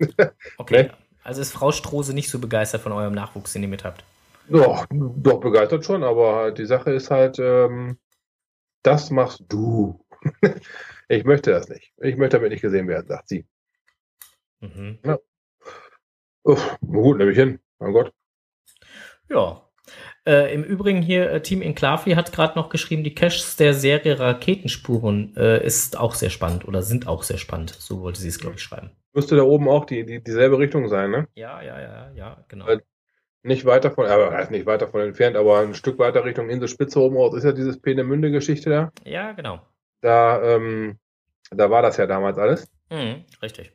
Okay. 0.56 0.84
nee? 0.84 0.90
Also 1.22 1.42
ist 1.42 1.52
Frau 1.52 1.72
Strose 1.72 2.14
nicht 2.14 2.30
so 2.30 2.38
begeistert 2.38 2.80
von 2.80 2.92
eurem 2.92 3.12
Nachwuchs, 3.12 3.52
den 3.52 3.62
ihr 3.62 3.68
mit 3.68 3.84
habt? 3.84 4.02
Doch, 4.48 4.86
doch 4.90 5.40
begeistert 5.40 5.84
schon, 5.84 6.02
aber 6.02 6.52
die 6.52 6.64
Sache 6.64 6.90
ist 6.90 7.10
halt, 7.10 7.38
ähm, 7.38 7.98
das 8.82 9.10
machst 9.10 9.44
du. 9.48 10.04
ich 11.08 11.24
möchte 11.24 11.50
das 11.50 11.68
nicht. 11.68 11.92
Ich 11.98 12.16
möchte 12.16 12.38
damit 12.38 12.50
nicht 12.50 12.62
gesehen 12.62 12.88
werden, 12.88 13.06
sagt 13.06 13.28
sie. 13.28 13.46
Mhm. 14.60 14.98
Ja. 15.04 15.18
Uff, 16.42 16.78
gut, 16.80 17.18
nehme 17.18 17.32
ich 17.32 17.38
hin. 17.38 17.60
Mein 17.78 17.92
Gott. 17.92 18.12
Ja. 19.28 19.69
Äh, 20.30 20.54
Im 20.54 20.62
Übrigen 20.62 21.02
hier, 21.02 21.28
äh, 21.28 21.42
Team 21.42 21.60
Enclavi 21.60 22.12
hat 22.12 22.30
gerade 22.30 22.56
noch 22.56 22.68
geschrieben, 22.68 23.02
die 23.02 23.16
Caches 23.16 23.56
der 23.56 23.74
Serie 23.74 24.20
Raketenspuren 24.20 25.34
äh, 25.36 25.66
ist 25.66 25.98
auch 25.98 26.14
sehr 26.14 26.30
spannend 26.30 26.68
oder 26.68 26.82
sind 26.82 27.08
auch 27.08 27.24
sehr 27.24 27.36
spannend. 27.36 27.70
So 27.70 28.02
wollte 28.02 28.20
sie 28.20 28.28
es, 28.28 28.38
glaube 28.38 28.54
ich, 28.54 28.62
schreiben. 28.62 28.92
Müsste 29.12 29.34
da 29.34 29.42
oben 29.42 29.68
auch 29.68 29.86
die, 29.86 30.06
die, 30.06 30.22
dieselbe 30.22 30.56
Richtung 30.60 30.86
sein, 30.88 31.10
ne? 31.10 31.26
Ja, 31.34 31.60
ja, 31.62 31.80
ja, 31.80 32.12
ja, 32.14 32.44
genau. 32.46 32.66
Nicht 33.42 33.64
weiter 33.64 33.90
von, 33.90 34.06
aber 34.06 34.30
heißt 34.30 34.52
nicht 34.52 34.66
weiter 34.66 34.86
von 34.86 35.00
entfernt, 35.00 35.34
aber 35.36 35.58
ein 35.58 35.74
Stück 35.74 35.98
weiter 35.98 36.24
Richtung 36.24 36.48
Inselspitze 36.48 37.00
oben 37.00 37.16
aus 37.16 37.34
ist 37.34 37.42
ja 37.42 37.50
dieses 37.50 37.80
Peenemünde-Geschichte 37.80 38.70
da. 38.70 38.92
Ja, 39.04 39.32
genau. 39.32 39.60
Da, 40.00 40.40
ähm, 40.44 41.00
da 41.50 41.70
war 41.70 41.82
das 41.82 41.96
ja 41.96 42.06
damals 42.06 42.38
alles. 42.38 42.70
Mhm, 42.90 43.24
richtig. 43.42 43.72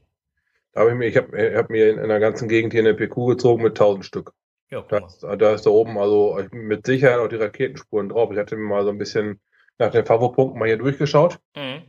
Da 0.72 0.82
habe 0.82 0.92
ich 0.92 0.96
mir, 0.96 1.08
ich 1.08 1.18
habe 1.18 1.58
hab 1.58 1.70
mir 1.70 1.90
in, 1.90 1.98
in 1.98 2.08
der 2.08 2.22
ganzen 2.22 2.48
Gegend 2.48 2.72
hier 2.72 2.82
eine 2.82 2.94
PQ 2.94 3.28
gezogen 3.28 3.62
mit 3.62 3.74
1000 3.74 4.06
Stück. 4.06 4.32
Ja, 4.72 4.82
da, 4.82 5.36
da, 5.36 5.54
ist 5.54 5.66
da 5.66 5.70
oben 5.70 5.98
also 5.98 6.40
mit 6.52 6.86
Sicherheit 6.86 7.20
auch 7.20 7.28
die 7.28 7.36
Raketenspuren 7.36 8.10
drauf. 8.10 8.32
Ich 8.32 8.38
hatte 8.38 8.56
mir 8.56 8.68
mal 8.68 8.84
so 8.84 8.90
ein 8.90 8.98
bisschen 8.98 9.40
nach 9.78 9.92
den 9.92 10.06
Favopunkten 10.06 10.58
mal 10.58 10.68
hier 10.68 10.78
durchgeschaut, 10.78 11.40
mhm. 11.56 11.84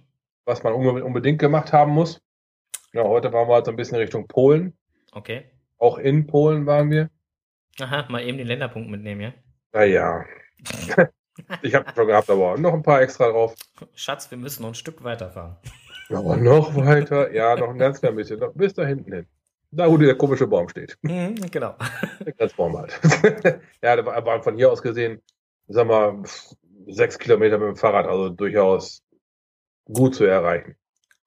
was 0.44 0.62
man 0.62 0.74
unbedingt 0.74 1.38
gemacht 1.38 1.72
haben 1.72 1.92
muss. 1.92 2.20
Ja, 2.92 3.04
heute 3.04 3.32
waren 3.32 3.48
wir 3.48 3.54
halt 3.54 3.66
so 3.66 3.70
ein 3.70 3.76
bisschen 3.76 3.98
Richtung 3.98 4.28
Polen. 4.28 4.76
Okay. 5.12 5.50
Auch 5.78 5.98
in 5.98 6.26
Polen 6.26 6.66
waren 6.66 6.90
wir. 6.90 7.10
Aha, 7.80 8.06
mal 8.08 8.22
eben 8.22 8.38
den 8.38 8.46
Länderpunkt 8.46 8.90
mitnehmen, 8.90 9.20
ja? 9.20 9.34
Naja. 9.72 10.24
ich 11.62 11.74
habe 11.74 11.92
schon 11.94 12.06
gehabt, 12.06 12.30
aber 12.30 12.56
noch 12.58 12.72
ein 12.72 12.82
paar 12.82 13.02
extra 13.02 13.28
drauf. 13.28 13.54
Schatz, 13.94 14.30
wir 14.30 14.38
müssen 14.38 14.62
noch 14.62 14.70
ein 14.70 14.74
Stück 14.74 15.04
weiterfahren. 15.04 15.56
Aber 16.08 16.36
noch 16.36 16.74
weiter? 16.76 17.32
Ja, 17.32 17.56
noch 17.56 17.70
ein 17.70 17.78
ganz 17.78 18.00
klein 18.00 18.16
bisschen. 18.16 18.40
Bis 18.54 18.74
da 18.74 18.86
hinten 18.86 19.12
hin. 19.12 19.26
Da, 19.76 19.90
wo 19.90 19.96
der 19.98 20.16
komische 20.16 20.46
Baum 20.46 20.68
steht. 20.68 20.96
Mhm, 21.02 21.34
genau. 21.50 21.76
Der 22.24 22.32
Grenzbaum 22.32 22.76
halt. 22.76 22.98
ja, 23.82 23.96
der 23.96 24.06
war 24.06 24.42
von 24.42 24.56
hier 24.56 24.72
aus 24.72 24.82
gesehen, 24.82 25.20
sag 25.68 25.86
mal, 25.86 26.22
sechs 26.86 27.18
Kilometer 27.18 27.58
mit 27.58 27.68
dem 27.68 27.76
Fahrrad, 27.76 28.06
also 28.06 28.30
durchaus 28.30 29.02
gut 29.84 30.14
zu 30.14 30.24
erreichen. 30.24 30.76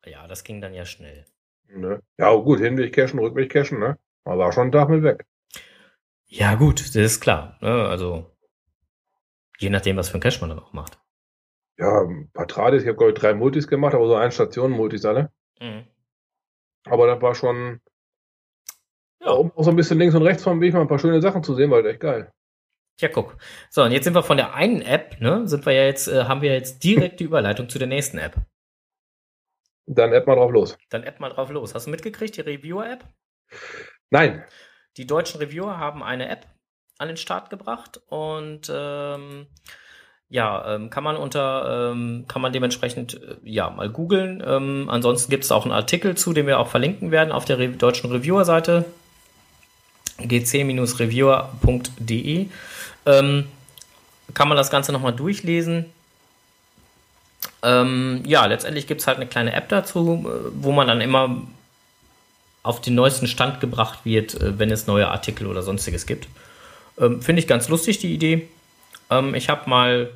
Ja, 0.05 0.27
das 0.27 0.43
ging 0.43 0.61
dann 0.61 0.73
ja 0.73 0.85
schnell. 0.85 1.25
Ne? 1.67 2.01
Ja, 2.17 2.33
gut, 2.33 2.59
Hinweg 2.59 2.93
cashen, 2.93 3.19
Rückweg 3.19 3.51
cashen, 3.51 3.79
ne? 3.79 3.97
Aber 4.23 4.39
war 4.39 4.51
schon 4.51 4.67
ein 4.67 4.71
Tag 4.71 4.89
mit 4.89 5.03
weg. 5.03 5.25
Ja, 6.25 6.55
gut, 6.55 6.79
das 6.79 6.95
ist 6.95 7.21
klar. 7.21 7.57
Ne? 7.61 7.87
Also, 7.87 8.31
je 9.59 9.69
nachdem, 9.69 9.97
was 9.97 10.09
für 10.09 10.17
ein 10.17 10.21
Cash 10.21 10.41
man 10.41 10.49
dann 10.49 10.59
auch 10.59 10.73
macht. 10.73 10.99
Ja, 11.77 12.01
ein 12.01 12.29
paar 12.33 12.47
Tradis, 12.47 12.81
ich 12.81 12.87
habe, 12.87 12.97
glaube 12.97 13.13
ich, 13.13 13.19
drei 13.19 13.33
Multis 13.33 13.67
gemacht, 13.67 13.93
aber 13.93 14.07
so 14.07 14.15
ein 14.15 14.31
Stationen-Multis 14.31 15.05
alle. 15.05 15.31
Mhm. 15.59 15.87
Aber 16.85 17.07
das 17.07 17.21
war 17.21 17.35
schon, 17.35 17.81
ja. 19.21 19.31
um 19.31 19.51
auch 19.55 19.63
so 19.63 19.69
ein 19.69 19.75
bisschen 19.75 19.99
links 19.99 20.15
und 20.15 20.23
rechts 20.23 20.43
vom 20.43 20.61
Weg 20.61 20.73
mal 20.73 20.81
ein 20.81 20.87
paar 20.87 20.99
schöne 20.99 21.21
Sachen 21.21 21.43
zu 21.43 21.55
sehen, 21.55 21.71
war 21.71 21.81
das 21.81 21.91
echt 21.91 22.01
geil. 22.01 22.31
Ja, 22.99 23.07
guck. 23.07 23.37
So, 23.69 23.83
und 23.83 23.91
jetzt 23.91 24.03
sind 24.03 24.13
wir 24.13 24.23
von 24.23 24.37
der 24.37 24.53
einen 24.53 24.81
App, 24.81 25.21
ne, 25.21 25.47
sind 25.47 25.65
wir 25.65 25.73
ja 25.73 25.85
jetzt, 25.85 26.07
äh, 26.07 26.25
haben 26.25 26.41
wir 26.41 26.53
jetzt 26.53 26.83
direkt 26.83 27.19
die 27.19 27.23
Überleitung 27.23 27.69
zu 27.69 27.79
der 27.79 27.87
nächsten 27.87 28.17
App. 28.17 28.35
Dann 29.85 30.13
App 30.13 30.27
mal 30.27 30.35
drauf 30.35 30.51
los. 30.51 30.77
Dann 30.89 31.03
App 31.03 31.19
mal 31.19 31.29
drauf 31.29 31.49
los. 31.49 31.73
Hast 31.73 31.87
du 31.87 31.91
mitgekriegt, 31.91 32.35
die 32.35 32.41
Reviewer-App? 32.41 33.05
Nein. 34.11 34.43
Die 34.97 35.07
deutschen 35.07 35.39
Reviewer 35.39 35.77
haben 35.77 36.03
eine 36.03 36.29
App 36.29 36.45
an 36.97 37.07
den 37.07 37.17
Start 37.17 37.49
gebracht 37.49 38.01
und 38.07 38.71
ähm, 38.71 39.47
ja, 40.27 40.75
ähm, 40.75 40.89
kann 40.89 41.03
man 41.03 41.15
unter, 41.15 41.91
ähm, 41.91 42.25
kann 42.27 42.41
man 42.41 42.51
dementsprechend 42.51 43.15
äh, 43.15 43.37
ja 43.43 43.69
mal 43.69 43.89
googeln. 43.89 44.43
Ähm, 44.45 44.87
ansonsten 44.89 45.31
gibt 45.31 45.45
es 45.45 45.51
auch 45.51 45.63
einen 45.63 45.73
Artikel 45.73 46.15
zu, 46.15 46.33
den 46.33 46.45
wir 46.45 46.59
auch 46.59 46.67
verlinken 46.67 47.11
werden 47.11 47.31
auf 47.31 47.45
der 47.45 47.57
Re 47.57 47.69
deutschen 47.69 48.11
Reviewer-Seite 48.11 48.85
gc-reviewer.de. 50.19 52.47
Ähm, 53.05 53.47
kann 54.33 54.47
man 54.47 54.57
das 54.57 54.69
Ganze 54.69 54.91
nochmal 54.91 55.13
durchlesen. 55.13 55.85
Ähm, 57.63 58.21
ja, 58.25 58.45
letztendlich 58.45 58.87
gibt 58.87 59.01
es 59.01 59.07
halt 59.07 59.17
eine 59.17 59.27
kleine 59.27 59.53
App 59.53 59.69
dazu, 59.69 60.25
äh, 60.25 60.51
wo 60.53 60.71
man 60.71 60.87
dann 60.87 61.01
immer 61.01 61.41
auf 62.63 62.81
den 62.81 62.95
neuesten 62.95 63.27
Stand 63.27 63.59
gebracht 63.59 63.99
wird, 64.03 64.35
äh, 64.35 64.59
wenn 64.59 64.71
es 64.71 64.87
neue 64.87 65.09
Artikel 65.09 65.47
oder 65.47 65.61
sonstiges 65.61 66.05
gibt. 66.05 66.27
Ähm, 66.97 67.21
Finde 67.21 67.41
ich 67.41 67.47
ganz 67.47 67.69
lustig, 67.69 67.99
die 67.99 68.13
Idee. 68.13 68.47
Ähm, 69.09 69.35
ich 69.35 69.49
habe 69.49 69.69
mal 69.69 70.11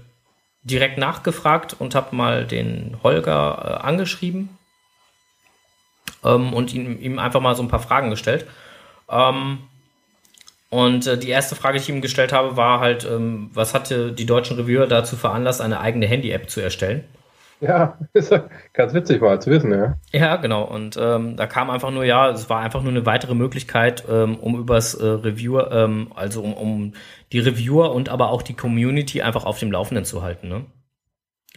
direkt 0.64 0.98
nachgefragt 0.98 1.76
und 1.78 1.96
habe 1.96 2.16
mal 2.16 2.46
den 2.46 2.98
Holger 3.04 3.80
äh, 3.82 3.86
angeschrieben 3.86 4.50
ähm, 6.24 6.54
und 6.54 6.74
ihm, 6.74 7.02
ihm, 7.02 7.20
einfach 7.20 7.42
mal 7.42 7.56
so 7.56 7.64
ein 7.64 7.70
paar 7.70 7.80
Fragen 7.80 8.10
gestellt. 8.10 8.46
Ähm, 9.10 9.60
und 10.74 11.06
äh, 11.06 11.20
die 11.20 11.30
erste 11.30 11.56
Frage, 11.56 11.78
die 11.78 11.84
ich 11.84 11.90
ihm 11.90 12.02
gestellt 12.02 12.34
habe, 12.34 12.58
war 12.58 12.80
halt, 12.80 13.06
ähm, 13.06 13.52
was 13.54 13.76
hatte 13.76 14.12
die 14.12 14.26
deutschen 14.26 14.58
Reviewer 14.58 14.88
dazu 14.88 15.16
veranlasst, 15.16 15.62
eine 15.62 15.80
eigene 15.80 16.08
Handy-App 16.08 16.50
zu 16.50 16.62
erstellen? 16.62 17.04
Ja, 17.60 18.00
ist 18.14 18.34
ganz 18.74 18.92
witzig 18.96 19.22
mal 19.22 19.40
zu 19.40 19.52
wissen, 19.52 19.72
ja. 19.72 20.00
Ja, 20.12 20.38
genau. 20.38 20.64
Und 20.64 20.98
ähm, 21.00 21.38
da 21.38 21.46
kam 21.46 21.70
einfach 21.70 21.92
nur, 21.92 22.06
ja, 22.06 22.32
es 22.32 22.50
war 22.50 22.62
einfach 22.62 22.82
nur 22.82 22.92
eine 22.92 23.06
weitere 23.06 23.36
Möglichkeit, 23.36 24.04
ähm, 24.10 24.36
um 24.40 24.58
übers 24.58 24.96
äh, 24.96 25.06
Reviewer, 25.06 25.72
ähm, 25.72 26.08
also 26.16 26.42
um, 26.42 26.56
um 26.56 26.94
die 27.32 27.40
Reviewer 27.40 27.94
und 27.94 28.10
aber 28.10 28.32
auch 28.32 28.42
die 28.42 28.56
Community 28.56 29.22
einfach 29.22 29.46
auf 29.46 29.60
dem 29.60 29.72
Laufenden 29.72 30.06
zu 30.06 30.24
halten, 30.24 30.48
ne? 30.48 30.66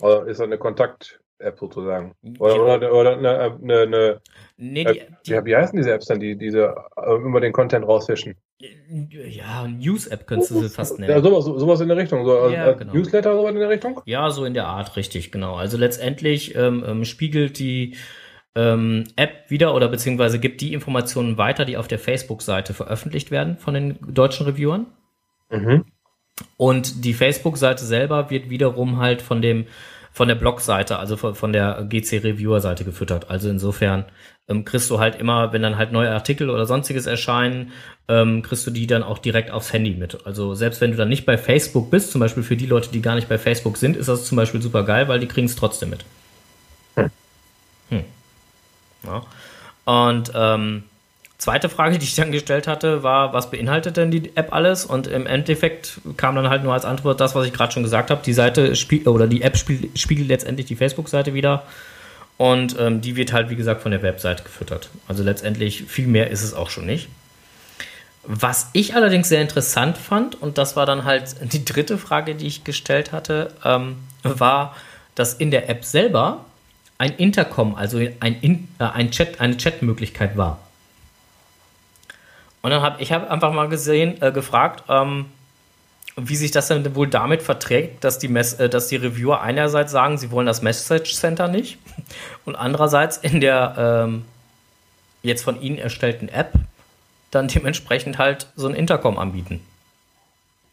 Oder 0.03 0.27
ist 0.27 0.41
das 0.41 0.45
eine 0.45 0.59
Kontakt-App 0.59 1.59
sozusagen? 1.59 2.13
Oder, 2.39 2.55
ja. 2.55 2.61
oder, 2.61 2.93
oder 2.93 3.13
eine, 3.17 3.59
eine, 3.63 3.81
eine 3.81 4.21
Nee, 4.59 4.85
die, 4.85 5.03
die, 5.27 5.31
ja, 5.33 5.45
wie 5.45 5.55
heißen 5.55 5.77
diese 5.77 5.93
Apps 5.93 6.07
dann, 6.07 6.19
die 6.19 6.37
diese 6.37 6.75
äh, 6.97 7.15
immer 7.17 7.41
den 7.41 7.53
Content 7.53 7.87
rausfischen? 7.87 8.37
Ja, 8.59 9.69
News-App 9.69 10.27
könntest 10.27 10.51
du 10.51 10.61
sie 10.61 10.71
fast 10.71 10.99
nennen. 10.99 11.13
Ja, 11.13 11.21
sowas, 11.21 11.45
sowas 11.45 11.81
in 11.83 11.89
der 11.89 11.99
Richtung. 11.99 12.25
So, 12.25 12.49
ja, 12.49 12.73
genau. 12.73 12.95
Newsletter, 12.95 13.37
sowas 13.37 13.53
in 13.53 13.61
der 13.61 13.69
Richtung? 13.69 14.01
Ja, 14.07 14.31
so 14.31 14.47
in 14.47 14.55
der 14.55 14.67
Art, 14.67 14.97
richtig, 14.97 15.31
genau. 15.31 15.57
Also 15.57 15.77
letztendlich 15.77 16.55
ähm, 16.55 16.83
ähm, 16.87 17.05
spiegelt 17.05 17.59
die 17.59 17.97
ähm, 18.55 19.05
App 19.17 19.45
wieder 19.49 19.75
oder 19.75 19.89
beziehungsweise 19.89 20.39
gibt 20.39 20.63
die 20.63 20.73
Informationen 20.73 21.37
weiter, 21.37 21.67
die 21.67 21.77
auf 21.77 21.87
der 21.87 21.99
Facebook-Seite 21.99 22.73
veröffentlicht 22.73 23.31
werden 23.31 23.59
von 23.59 23.75
den 23.75 23.99
deutschen 24.01 24.47
Reviewern. 24.47 24.87
Mhm. 25.51 25.85
Und 26.57 27.05
die 27.05 27.13
Facebook-Seite 27.13 27.85
selber 27.85 28.31
wird 28.31 28.49
wiederum 28.49 28.99
halt 28.99 29.21
von 29.21 29.43
dem 29.43 29.67
von 30.13 30.29
der 30.29 30.35
Blog-Seite, 30.35 30.99
also 30.99 31.19
von, 31.19 31.35
von 31.35 31.53
der 31.53 31.87
GC-Reviewer-Seite 31.91 32.85
gefüttert. 32.85 33.29
Also 33.29 33.51
insofern 33.51 34.07
ähm, 34.49 34.65
kriegst 34.65 34.91
du 34.91 35.01
halt 35.01 35.17
immer, 35.17 35.53
wenn 35.53 35.63
dann 35.63 35.77
halt 35.77 35.93
neue 35.93 36.11
Artikel 36.11 36.51
oder 36.51 36.67
sonstiges 36.67 37.07
erscheinen, 37.07 37.73
ähm, 38.09 38.43
kriegst 38.43 38.67
du 38.67 38.71
die 38.71 38.87
dann 38.87 39.03
auch 39.03 39.19
direkt 39.19 39.51
aufs 39.51 39.73
Handy 39.73 39.91
mit. 39.91 40.25
Also 40.25 40.55
selbst 40.55 40.81
wenn 40.81 40.93
du 40.93 40.97
dann 40.97 41.09
nicht 41.09 41.27
bei 41.27 41.37
Facebook 41.37 41.91
bist, 41.91 42.13
zum 42.13 42.21
Beispiel 42.21 42.43
für 42.43 42.57
die 42.57 42.67
Leute, 42.67 42.91
die 42.91 43.03
gar 43.03 43.17
nicht 43.17 43.29
bei 43.29 43.39
Facebook 43.39 43.77
sind, 43.77 43.97
ist 43.97 44.09
das 44.09 44.25
zum 44.25 44.37
Beispiel 44.37 44.63
super 44.63 44.85
geil, 44.85 45.09
weil 45.09 45.19
die 45.19 45.27
kriegen 45.27 45.47
es 45.47 45.57
trotzdem 45.57 45.91
mit. 45.91 46.05
Hm. 46.95 47.11
Hm. 47.91 48.05
Ja. 49.05 49.23
Und 49.85 50.33
ähm, 50.35 50.85
zweite 51.39 51.69
Frage, 51.69 51.99
die 51.99 52.05
ich 52.05 52.15
dann 52.15 52.31
gestellt 52.31 52.69
hatte, 52.69 53.03
war, 53.03 53.33
was 53.33 53.51
beinhaltet 53.51 53.97
denn 53.97 54.13
die 54.13 54.37
App 54.37 54.53
alles? 54.53 54.85
Und 54.85 55.09
im 55.09 55.27
Endeffekt 55.27 56.01
kam 56.17 56.37
dann 56.37 56.49
halt 56.49 56.63
nur 56.63 56.73
als 56.73 56.85
Antwort 56.85 57.21
das, 57.21 57.35
was 57.35 57.47
ich 57.47 57.53
gerade 57.53 57.73
schon 57.73 57.83
gesagt 57.83 58.13
habe. 58.13 58.23
Die 58.25 58.33
Seite 58.33 58.77
spielt 58.77 59.09
oder 59.09 59.27
die 59.27 59.43
App 59.43 59.57
spiegelt, 59.57 59.99
spiegelt 59.99 60.29
letztendlich 60.29 60.67
die 60.67 60.77
Facebook-Seite 60.77 61.35
wieder. 61.35 61.65
Und 62.39 62.79
ähm, 62.79 63.01
die 63.01 63.17
wird 63.17 63.33
halt, 63.33 63.49
wie 63.49 63.57
gesagt, 63.57 63.83
von 63.83 63.93
der 63.93 64.03
Website 64.03 64.45
gefüttert. 64.45 64.91
Also 65.09 65.23
letztendlich 65.23 65.85
viel 65.85 66.07
mehr 66.07 66.31
ist 66.31 66.43
es 66.43 66.53
auch 66.53 66.69
schon 66.69 66.87
nicht. 66.87 67.09
Was 68.25 68.71
ich 68.73 68.95
allerdings 68.95 69.29
sehr 69.29 69.41
interessant 69.41 69.97
fand, 69.97 70.41
und 70.43 70.59
das 70.59 70.77
war 70.77 70.85
dann 70.85 71.05
halt 71.05 71.37
die 71.53 71.65
dritte 71.65 71.97
Frage, 71.97 72.35
die 72.35 72.47
ich 72.47 72.65
gestellt 72.65 73.13
hatte, 73.13 73.53
ähm, 73.65 73.97
war, 74.23 74.77
dass 75.15 75.35
in 75.35 75.51
der 75.51 75.69
App 75.71 75.85
selber 75.85 76.45
ein 76.99 77.15
Intercom, 77.17 77.75
also 77.75 77.99
ein, 78.21 78.41
in, 78.41 78.69
äh, 78.79 78.85
ein 78.85 79.11
Chat, 79.11 79.41
eine 79.41 79.57
Chatmöglichkeit 79.57 80.37
war. 80.37 80.61
Und 82.63 82.71
dann 82.71 82.83
habe 82.83 83.01
ich 83.01 83.13
hab 83.13 83.31
einfach 83.31 83.53
mal 83.53 83.69
gesehen, 83.69 84.21
äh, 84.21 84.33
gefragt, 84.33 84.85
ähm, 84.89 85.27
wie 86.17 86.37
sich 86.37 86.51
das 86.51 86.69
denn 86.69 86.95
wohl 86.95 87.09
damit 87.09 87.43
verträgt, 87.43 88.03
dass 88.03 88.19
die, 88.19 88.29
Mess 88.29 88.55
äh, 88.55 88.69
dass 88.69 88.89
die 88.89 88.97
Reviewer 88.97 89.43
einerseits 89.43 89.93
sagen, 89.93 90.17
sie 90.17 90.31
wollen 90.31 90.47
das 90.47 90.63
Message 90.63 91.15
Center 91.15 91.49
nicht 91.49 91.79
und 92.45 92.57
andererseits 92.57 93.19
in 93.19 93.41
der 93.41 94.07
ähm, 94.09 94.25
jetzt 95.23 95.43
von 95.43 95.61
ihnen 95.61 95.79
erstellten 95.79 96.29
App 96.29 96.53
dann 97.31 97.49
dementsprechend 97.49 98.19
halt 98.19 98.47
so 98.57 98.67
ein 98.67 98.75
Intercom 98.75 99.19
anbieten. 99.19 99.61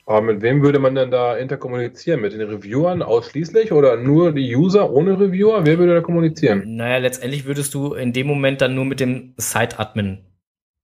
Aber 0.05 0.21
mit 0.21 0.41
wem 0.41 0.61
würde 0.61 0.79
man 0.79 0.95
denn 0.95 1.11
da 1.11 1.35
interkommunizieren? 1.35 2.21
Mit 2.21 2.33
den 2.33 2.41
Reviewern 2.41 3.01
ausschließlich 3.01 3.71
oder 3.71 3.95
nur 3.95 4.33
die 4.33 4.53
User 4.53 4.91
ohne 4.91 5.17
Reviewer? 5.17 5.65
Wer 5.65 5.79
würde 5.79 5.95
da 5.95 6.01
kommunizieren? 6.01 6.75
Naja, 6.75 6.97
letztendlich 6.97 7.45
würdest 7.45 7.73
du 7.73 7.93
in 7.93 8.11
dem 8.11 8.27
Moment 8.27 8.61
dann 8.61 8.75
nur 8.75 8.83
mit 8.83 8.99
dem 8.99 9.33
Site-Admin 9.37 10.19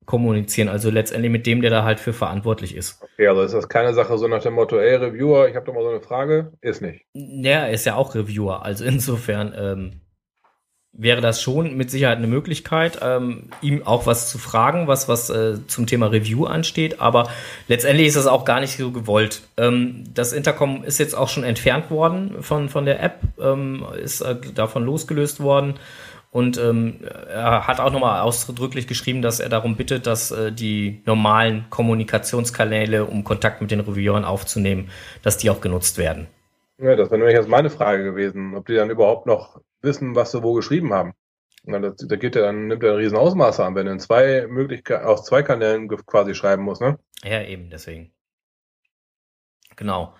kommunizieren, 0.10 0.70
also 0.70 0.90
letztendlich 0.90 1.32
mit 1.32 1.46
dem, 1.46 1.62
der 1.62 1.70
da 1.70 1.84
halt 1.84 2.00
für 2.00 2.14
verantwortlich 2.14 2.76
ist. 2.76 3.00
Okay, 3.00 3.28
also 3.28 3.44
ist 3.44 3.54
das 3.54 3.70
keine 3.70 3.94
Sache 3.94 4.18
so 4.18 4.28
nach 4.28 4.42
dem 4.42 4.56
Motto, 4.56 4.80
ey 4.80 4.96
Reviewer, 4.96 5.48
ich 5.48 5.56
habe 5.56 5.68
doch 5.68 5.74
mal 5.76 5.84
so 5.84 5.90
eine 5.90 6.02
Frage, 6.02 6.52
ist 6.62 6.82
nicht. 6.82 7.06
Ja, 7.14 7.68
er 7.68 7.70
ist 7.70 7.86
ja 7.86 7.94
auch 7.94 8.16
Reviewer, 8.16 8.66
also 8.66 8.86
insofern 8.86 9.54
ähm, 9.56 10.02
wäre 10.94 11.22
das 11.22 11.44
schon 11.44 11.78
mit 11.78 11.92
Sicherheit 11.92 12.18
eine 12.18 12.26
Möglichkeit, 12.26 12.98
ähm, 13.04 13.52
ihm 13.62 13.86
auch 13.86 14.08
was 14.08 14.32
zu 14.32 14.40
fragen, 14.40 14.88
was, 14.88 15.08
was 15.08 15.30
äh, 15.30 15.58
zum 15.68 15.86
Thema 15.86 16.08
Review 16.08 16.46
ansteht. 16.46 17.00
Aber 17.00 17.30
letztendlich 17.68 18.08
ist 18.08 18.18
das 18.18 18.26
auch 18.26 18.46
gar 18.46 18.62
nicht 18.62 18.78
so 18.78 18.90
gewollt. 18.92 19.44
Ähm, 19.58 20.06
das 20.16 20.34
Intercom 20.34 20.84
ist 20.84 20.98
jetzt 20.98 21.16
auch 21.16 21.30
schon 21.30 21.44
entfernt 21.44 21.92
worden 21.92 22.42
von, 22.42 22.68
von 22.70 22.86
der 22.86 23.04
App, 23.04 23.20
ähm, 23.40 23.86
ist 24.02 24.22
äh, 24.22 24.38
davon 24.56 24.84
losgelöst 24.84 25.40
worden. 25.40 25.76
Und 26.32 26.60
ähm, 26.60 27.00
er 27.28 27.66
hat 27.66 27.80
auch 27.80 27.92
nochmal 27.92 28.22
ausdrücklich 28.22 28.88
geschrieben, 28.88 29.22
dass 29.24 29.40
er 29.40 29.50
darum 29.50 29.76
bittet, 29.76 30.06
dass 30.06 30.30
äh, 30.30 30.52
die 30.52 31.02
normalen 31.06 31.66
Kommunikationskanäle, 31.72 33.06
um 33.06 33.24
Kontakt 33.24 33.62
mit 33.62 33.72
den 33.72 33.80
Reviewern 33.80 34.26
aufzunehmen, 34.26 34.92
dass 35.24 35.38
die 35.38 35.50
auch 35.50 35.60
genutzt 35.60 35.98
werden. 35.98 36.28
Ja, 36.78 36.96
das 36.96 37.10
wäre 37.10 37.18
nämlich 37.18 37.36
jetzt 37.36 37.50
meine 37.50 37.72
Frage 37.72 38.04
gewesen, 38.04 38.56
ob 38.56 38.68
die 38.68 38.76
dann 38.76 38.92
überhaupt 38.92 39.26
noch 39.26 39.60
wissen, 39.82 40.16
was 40.16 40.32
sie 40.32 40.44
wo 40.44 40.54
geschrieben 40.54 40.94
haben. 40.94 41.14
Na, 41.64 41.80
das, 41.80 41.96
da 41.98 42.16
geht 42.16 42.36
ja 42.36 42.44
dann, 42.44 42.68
nimmt 42.68 42.84
er 42.84 42.92
ein 42.92 42.98
riesen 42.98 43.18
Ausmaß 43.18 43.60
an, 43.60 43.76
wenn 43.76 43.88
er 43.88 43.94
in 43.94 44.00
zwei 44.00 44.48
Möglichkeiten, 44.48 45.06
aus 45.06 45.26
zwei 45.26 45.44
Kanälen 45.44 45.88
quasi 45.88 46.36
schreiben 46.36 46.64
muss, 46.64 46.80
ne? 46.80 46.98
Ja, 47.24 47.42
eben, 47.42 47.70
deswegen. 47.70 48.12
Genau. 49.76 50.16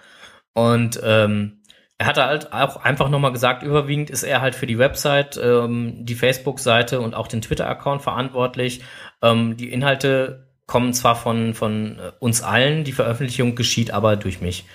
Und 0.54 1.00
ähm, 1.04 1.59
er 2.00 2.08
hat 2.08 2.18
halt 2.18 2.54
auch 2.54 2.78
einfach 2.78 3.10
nochmal 3.10 3.34
gesagt, 3.34 3.62
überwiegend 3.62 4.10
ist 4.10 4.24
er 4.24 4.40
halt 4.40 4.56
für 4.56 4.66
die 4.66 4.80
Website, 4.80 5.40
ähm, 5.44 6.06
die 6.06 6.16
Facebook-Seite 6.16 7.02
und 7.02 7.14
auch 7.14 7.28
den 7.28 7.42
Twitter-Account 7.42 8.02
verantwortlich. 8.02 8.82
Ähm, 9.22 9.58
die 9.58 9.70
Inhalte 9.70 10.48
kommen 10.66 10.94
zwar 10.94 11.18
von, 11.18 11.54
von 11.54 12.00
uns 12.20 12.42
allen, 12.42 12.86
die 12.86 12.94
Veröffentlichung 12.94 13.56
geschieht 13.56 13.92
aber 13.92 14.16
durch 14.16 14.40
mich. 14.40 14.66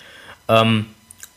Ähm, 0.49 0.85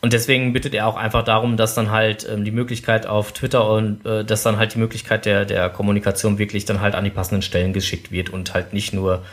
und 0.02 0.12
deswegen 0.12 0.52
bittet 0.52 0.74
er 0.74 0.86
auch 0.86 0.96
einfach 0.96 1.24
darum, 1.24 1.56
dass 1.56 1.74
dann 1.74 1.90
halt 1.90 2.28
ähm, 2.30 2.44
die 2.44 2.50
Möglichkeit 2.50 3.06
auf 3.06 3.32
Twitter 3.32 3.68
und 3.70 4.04
äh, 4.04 4.26
dass 4.26 4.42
dann 4.42 4.58
halt 4.58 4.74
die 4.74 4.78
Möglichkeit 4.78 5.24
der, 5.24 5.46
der 5.46 5.70
Kommunikation 5.70 6.38
wirklich 6.38 6.66
dann 6.66 6.82
halt 6.82 6.94
an 6.94 7.04
die 7.04 7.10
passenden 7.10 7.42
Stellen 7.42 7.72
geschickt 7.72 8.12
wird 8.12 8.28
und 8.28 8.52
halt 8.52 8.74
nicht 8.74 8.92
nur 8.92 9.24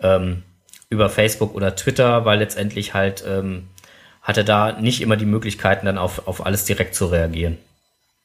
ähm, 0.00 0.44
über 0.88 1.10
Facebook 1.10 1.52
oder 1.52 1.74
Twitter, 1.74 2.24
weil 2.24 2.38
letztendlich 2.38 2.94
halt 2.94 3.24
ähm, 3.28 3.66
hat 4.26 4.36
er 4.36 4.44
da 4.44 4.72
nicht 4.72 5.00
immer 5.00 5.16
die 5.16 5.24
Möglichkeiten, 5.24 5.86
dann 5.86 5.98
auf, 5.98 6.26
auf 6.26 6.44
alles 6.44 6.64
direkt 6.64 6.96
zu 6.96 7.06
reagieren. 7.06 7.58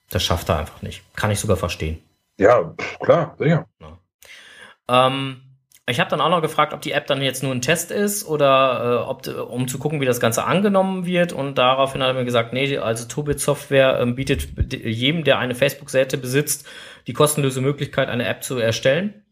Das 0.10 0.24
schafft 0.24 0.50
er 0.50 0.58
einfach 0.58 0.82
nicht. 0.82 1.04
Kann 1.16 1.30
ich 1.30 1.40
sogar 1.40 1.58
verstehen. 1.58 2.02
Ja, 2.38 2.74
klar, 3.02 3.36
sicher. 3.38 3.68
Ja. 3.80 5.08
Ähm, 5.08 5.42
ich 5.88 6.00
habe 6.00 6.10
dann 6.10 6.20
auch 6.20 6.30
noch 6.30 6.42
gefragt, 6.42 6.74
ob 6.74 6.82
die 6.82 6.92
App 6.92 7.06
dann 7.06 7.22
jetzt 7.22 7.44
nur 7.44 7.52
ein 7.52 7.62
Test 7.62 7.92
ist 7.92 8.28
oder 8.28 9.04
äh, 9.06 9.10
ob, 9.10 9.28
um 9.28 9.68
zu 9.68 9.78
gucken, 9.78 10.02
wie 10.02 10.06
das 10.08 10.20
Ganze 10.20 10.44
angenommen 10.46 11.06
wird. 11.06 11.34
Und 11.34 11.60
daraufhin 11.60 12.02
hat 12.02 12.10
er 12.10 12.14
mir 12.16 12.26
gesagt, 12.26 12.52
nee, 12.52 12.80
also 12.80 13.08
Tobit 13.08 13.40
Software 13.40 14.00
ähm, 14.00 14.16
bietet 14.16 14.74
jedem, 14.74 15.24
der 15.24 15.38
eine 15.38 15.54
Facebook-Seite 15.54 16.18
besitzt, 16.18 16.68
die 17.06 17.14
kostenlose 17.14 17.62
Möglichkeit, 17.62 18.10
eine 18.10 18.26
App 18.26 18.44
zu 18.44 18.58
erstellen. 18.58 19.24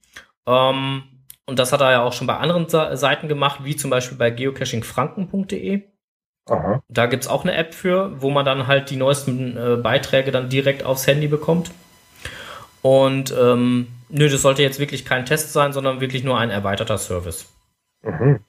Ähm, 0.45 1.01
und 1.47 1.57
das 1.57 1.73
hat 1.73 1.81
er 1.81 1.91
ja 1.91 2.03
auch 2.03 2.13
schon 2.13 2.27
bei 2.27 2.37
anderen 2.37 2.69
Seiten 2.69 3.27
gemacht, 3.27 3.61
wie 3.63 3.75
zum 3.75 3.89
Beispiel 3.89 4.19
bei 4.19 4.29
geocachingfranken.de. 4.29 5.88
Aha. 6.49 6.81
Da 6.89 7.05
gibt's 7.05 7.27
auch 7.27 7.43
eine 7.43 7.55
App 7.55 7.73
für, 7.73 8.21
wo 8.21 8.29
man 8.29 8.45
dann 8.45 8.67
halt 8.67 8.89
die 8.89 8.95
neuesten 8.95 9.55
äh, 9.55 9.75
Beiträge 9.77 10.31
dann 10.31 10.49
direkt 10.49 10.83
aufs 10.83 11.07
Handy 11.07 11.27
bekommt. 11.27 11.71
Und 12.81 13.33
ähm, 13.37 13.87
Nö, 14.09 14.27
das 14.27 14.41
sollte 14.41 14.63
jetzt 14.63 14.79
wirklich 14.79 15.05
kein 15.05 15.25
Test 15.25 15.53
sein, 15.53 15.71
sondern 15.71 16.01
wirklich 16.01 16.23
nur 16.23 16.37
ein 16.37 16.49
erweiterter 16.49 16.97
Service. 16.97 17.47
Mhm. 18.01 18.39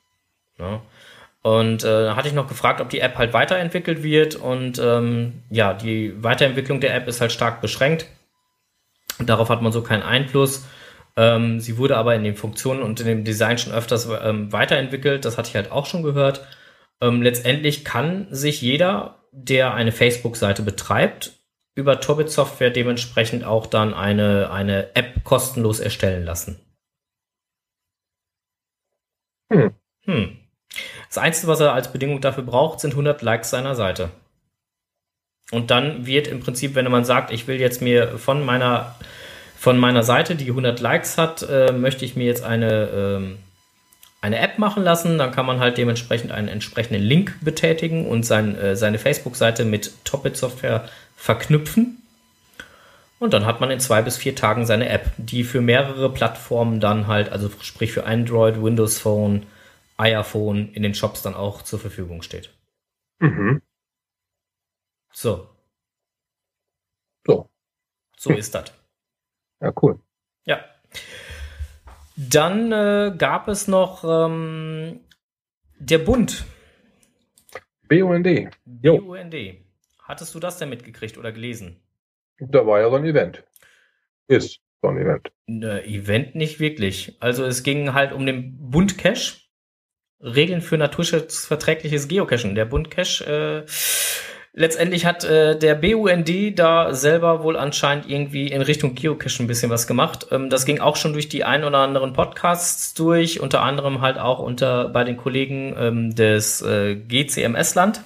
Ja. 0.58 0.80
Und 1.42 1.84
äh, 1.84 2.10
hatte 2.10 2.28
ich 2.28 2.34
noch 2.34 2.48
gefragt, 2.48 2.80
ob 2.80 2.88
die 2.88 3.00
App 3.00 3.16
halt 3.18 3.34
weiterentwickelt 3.34 4.02
wird. 4.02 4.36
Und 4.36 4.78
ähm, 4.78 5.42
ja, 5.50 5.74
die 5.74 6.22
Weiterentwicklung 6.22 6.80
der 6.80 6.94
App 6.94 7.08
ist 7.08 7.20
halt 7.20 7.32
stark 7.32 7.60
beschränkt. 7.60 8.06
Darauf 9.18 9.50
hat 9.50 9.60
man 9.60 9.72
so 9.72 9.82
keinen 9.82 10.02
Einfluss. 10.02 10.66
Ähm, 11.16 11.60
sie 11.60 11.76
wurde 11.76 11.98
aber 11.98 12.14
in 12.14 12.24
den 12.24 12.36
Funktionen 12.36 12.82
und 12.82 13.00
in 13.00 13.06
dem 13.06 13.24
Design 13.24 13.58
schon 13.58 13.74
öfters 13.74 14.08
ähm, 14.22 14.50
weiterentwickelt. 14.52 15.26
Das 15.26 15.36
hatte 15.36 15.50
ich 15.50 15.56
halt 15.56 15.70
auch 15.70 15.84
schon 15.84 16.02
gehört. 16.02 16.46
Ähm, 17.00 17.22
letztendlich 17.22 17.84
kann 17.84 18.26
sich 18.30 18.60
jeder, 18.60 19.24
der 19.32 19.74
eine 19.74 19.92
Facebook-Seite 19.92 20.62
betreibt, 20.62 21.32
über 21.74 22.00
Tobit 22.00 22.30
Software 22.30 22.70
dementsprechend 22.70 23.44
auch 23.44 23.66
dann 23.66 23.94
eine, 23.94 24.50
eine 24.50 24.94
App 24.94 25.24
kostenlos 25.24 25.80
erstellen 25.80 26.24
lassen. 26.24 26.60
Hm. 29.52 29.74
Hm. 30.04 30.36
Das 31.08 31.18
Einzige, 31.18 31.48
was 31.48 31.60
er 31.60 31.72
als 31.72 31.92
Bedingung 31.92 32.20
dafür 32.20 32.44
braucht, 32.44 32.80
sind 32.80 32.92
100 32.92 33.22
Likes 33.22 33.50
seiner 33.50 33.74
Seite. 33.74 34.10
Und 35.50 35.70
dann 35.70 36.06
wird 36.06 36.28
im 36.28 36.40
Prinzip, 36.40 36.74
wenn 36.74 36.90
man 36.90 37.04
sagt, 37.04 37.32
ich 37.32 37.48
will 37.48 37.60
jetzt 37.60 37.82
mir 37.82 38.18
von 38.18 38.44
meiner, 38.44 38.94
von 39.56 39.78
meiner 39.78 40.04
Seite, 40.04 40.36
die 40.36 40.50
100 40.50 40.78
Likes 40.80 41.18
hat, 41.18 41.42
äh, 41.42 41.72
möchte 41.72 42.04
ich 42.04 42.14
mir 42.14 42.26
jetzt 42.26 42.44
eine, 42.44 42.88
ähm, 42.88 43.38
eine 44.20 44.38
App 44.38 44.58
machen 44.58 44.82
lassen, 44.82 45.18
dann 45.18 45.32
kann 45.32 45.46
man 45.46 45.60
halt 45.60 45.78
dementsprechend 45.78 46.30
einen 46.32 46.48
entsprechenden 46.48 47.02
Link 47.02 47.36
betätigen 47.40 48.06
und 48.06 48.24
sein, 48.24 48.56
äh, 48.56 48.76
seine 48.76 48.98
Facebook-Seite 48.98 49.64
mit 49.64 50.04
Topit 50.04 50.36
Software 50.36 50.88
verknüpfen. 51.16 52.02
Und 53.18 53.34
dann 53.34 53.44
hat 53.44 53.60
man 53.60 53.70
in 53.70 53.80
zwei 53.80 54.02
bis 54.02 54.16
vier 54.16 54.34
Tagen 54.34 54.64
seine 54.64 54.88
App, 54.88 55.10
die 55.18 55.44
für 55.44 55.60
mehrere 55.60 56.12
Plattformen 56.12 56.80
dann 56.80 57.06
halt, 57.06 57.30
also 57.30 57.50
sprich 57.60 57.92
für 57.92 58.04
Android, 58.06 58.62
Windows 58.62 58.98
Phone, 58.98 59.46
iPhone 59.98 60.72
in 60.72 60.82
den 60.82 60.94
Shops 60.94 61.20
dann 61.22 61.34
auch 61.34 61.62
zur 61.62 61.78
Verfügung 61.78 62.22
steht. 62.22 62.50
Mhm. 63.18 63.60
So. 65.12 65.48
So. 67.26 67.50
So 68.16 68.30
ist 68.30 68.54
das. 68.54 68.72
Ja, 69.60 69.72
cool. 69.82 70.00
Ja. 70.46 70.64
Dann 72.28 72.70
äh, 72.70 73.14
gab 73.16 73.48
es 73.48 73.66
noch 73.66 74.04
ähm, 74.04 75.00
der 75.78 75.98
Bund. 75.98 76.44
BUND. 77.88 78.50
BUND. 78.66 79.36
Hattest 80.02 80.34
du 80.34 80.38
das 80.38 80.58
denn 80.58 80.68
mitgekriegt 80.68 81.16
oder 81.16 81.32
gelesen? 81.32 81.80
Da 82.38 82.66
war 82.66 82.80
ja 82.80 82.90
so 82.90 82.96
ein 82.96 83.06
Event. 83.06 83.42
Ist 84.28 84.60
so 84.82 84.88
ein 84.88 84.98
Event. 84.98 85.32
Ne, 85.46 85.82
Event 85.84 86.34
nicht 86.34 86.60
wirklich. 86.60 87.16
Also 87.20 87.44
es 87.46 87.62
ging 87.62 87.94
halt 87.94 88.12
um 88.12 88.26
den 88.26 88.70
Bund 88.70 88.98
Cache. 88.98 89.38
Regeln 90.20 90.60
für 90.60 90.76
naturschutzverträgliches 90.76 92.06
Geocachen. 92.06 92.54
Der 92.54 92.66
Bund 92.66 92.90
Cache, 92.90 93.24
äh, 93.24 93.70
letztendlich 94.52 95.06
hat 95.06 95.24
äh, 95.24 95.58
der 95.58 95.74
BUND 95.74 96.58
da 96.58 96.94
selber 96.94 97.42
wohl 97.42 97.56
anscheinend 97.56 98.08
irgendwie 98.08 98.48
in 98.48 98.62
Richtung 98.62 98.94
Geocache 98.94 99.42
ein 99.42 99.46
bisschen 99.46 99.70
was 99.70 99.86
gemacht. 99.86 100.26
Ähm, 100.30 100.50
das 100.50 100.64
ging 100.64 100.80
auch 100.80 100.96
schon 100.96 101.12
durch 101.12 101.28
die 101.28 101.44
ein 101.44 101.64
oder 101.64 101.78
anderen 101.78 102.12
Podcasts 102.12 102.94
durch, 102.94 103.40
unter 103.40 103.62
anderem 103.62 104.00
halt 104.00 104.18
auch 104.18 104.38
unter 104.38 104.88
bei 104.88 105.04
den 105.04 105.16
Kollegen 105.16 105.74
ähm, 105.78 106.14
des 106.14 106.62
äh, 106.62 106.96
GCMS-Land. 106.96 108.02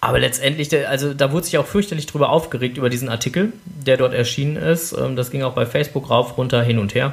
Aber 0.00 0.18
letztendlich, 0.18 0.68
also 0.88 1.14
da 1.14 1.30
wurde 1.30 1.44
sich 1.44 1.58
auch 1.58 1.66
fürchterlich 1.66 2.06
drüber 2.06 2.30
aufgeregt 2.30 2.76
über 2.76 2.90
diesen 2.90 3.08
Artikel, 3.08 3.52
der 3.64 3.96
dort 3.96 4.12
erschienen 4.12 4.56
ist. 4.56 4.92
Ähm, 4.92 5.16
das 5.16 5.30
ging 5.30 5.42
auch 5.42 5.54
bei 5.54 5.64
Facebook 5.64 6.10
rauf, 6.10 6.36
runter, 6.36 6.62
hin 6.62 6.78
und 6.78 6.94
her. 6.94 7.12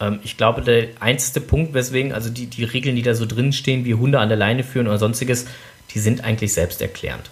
Ähm, 0.00 0.18
ich 0.24 0.36
glaube, 0.36 0.62
der 0.62 0.88
einzige 1.00 1.40
Punkt, 1.40 1.74
weswegen, 1.74 2.12
also 2.12 2.30
die, 2.30 2.46
die 2.46 2.64
Regeln, 2.64 2.96
die 2.96 3.02
da 3.02 3.14
so 3.14 3.26
drin 3.26 3.52
stehen, 3.52 3.84
wie 3.84 3.94
Hunde 3.94 4.20
an 4.20 4.28
der 4.28 4.38
Leine 4.38 4.64
führen 4.64 4.88
oder 4.88 4.98
sonstiges, 4.98 5.46
die 5.90 5.98
sind 5.98 6.24
eigentlich 6.24 6.52
selbsterklärend. 6.52 7.30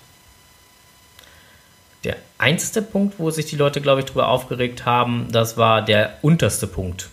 Der 2.04 2.16
einzige 2.38 2.82
Punkt, 2.82 3.18
wo 3.18 3.30
sich 3.30 3.46
die 3.46 3.56
Leute, 3.56 3.80
glaube 3.80 4.00
ich, 4.00 4.06
drüber 4.06 4.28
aufgeregt 4.28 4.84
haben, 4.84 5.28
das 5.32 5.56
war 5.56 5.84
der 5.84 6.18
unterste 6.22 6.66
Punkt. 6.66 7.10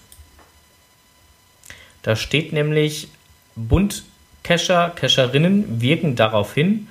Da 2.03 2.15
steht 2.15 2.53
nämlich, 2.53 3.07
Bundcacher, 3.55 4.91
Cacherinnen 4.95 5.81
wirken 5.81 6.15
darauf 6.15 6.53
hin, 6.53 6.87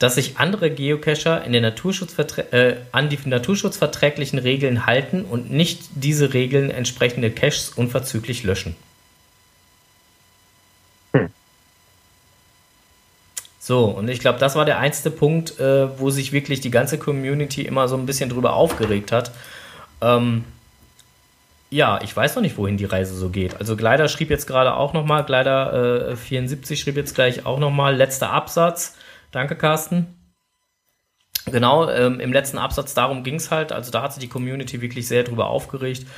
dass 0.00 0.14
sich 0.14 0.38
andere 0.38 0.70
Geocacher 0.70 1.44
äh, 2.52 2.76
an 2.90 3.08
die 3.10 3.18
naturschutzverträglichen 3.24 4.38
Regeln 4.38 4.86
halten 4.86 5.24
und 5.24 5.50
nicht 5.50 5.82
diese 5.94 6.32
Regeln 6.32 6.70
entsprechende 6.70 7.30
Caches 7.30 7.70
unverzüglich 7.70 8.42
löschen. 8.42 8.76
So, 13.70 13.84
und 13.84 14.08
ich 14.08 14.18
glaube, 14.18 14.40
das 14.40 14.56
war 14.56 14.64
der 14.64 14.80
einzige 14.80 15.14
Punkt, 15.14 15.60
äh, 15.60 15.96
wo 16.00 16.10
sich 16.10 16.32
wirklich 16.32 16.60
die 16.60 16.72
ganze 16.72 16.98
Community 16.98 17.62
immer 17.62 17.86
so 17.86 17.96
ein 17.96 18.04
bisschen 18.04 18.28
drüber 18.28 18.54
aufgeregt 18.54 19.12
hat. 19.12 19.30
Ähm, 20.00 20.44
ja, 21.70 22.00
ich 22.02 22.16
weiß 22.16 22.34
noch 22.34 22.42
nicht, 22.42 22.58
wohin 22.58 22.78
die 22.78 22.84
Reise 22.84 23.14
so 23.14 23.28
geht. 23.28 23.60
Also 23.60 23.76
Gleider 23.76 24.08
schrieb 24.08 24.28
jetzt 24.28 24.48
gerade 24.48 24.74
auch 24.74 24.92
nochmal, 24.92 25.24
Gleider 25.24 26.08
äh, 26.08 26.16
74 26.16 26.80
schrieb 26.80 26.96
jetzt 26.96 27.14
gleich 27.14 27.46
auch 27.46 27.60
nochmal, 27.60 27.94
letzter 27.94 28.32
Absatz. 28.32 28.96
Danke, 29.30 29.54
Carsten. 29.54 30.16
Genau, 31.46 31.88
ähm, 31.88 32.18
im 32.18 32.32
letzten 32.32 32.58
Absatz 32.58 32.92
darum 32.92 33.22
ging 33.22 33.36
es 33.36 33.52
halt, 33.52 33.70
also 33.70 33.92
da 33.92 34.02
hat 34.02 34.12
sich 34.12 34.20
die 34.20 34.28
Community 34.28 34.80
wirklich 34.80 35.06
sehr 35.06 35.22
drüber 35.22 35.46
aufgeregt. 35.46 36.08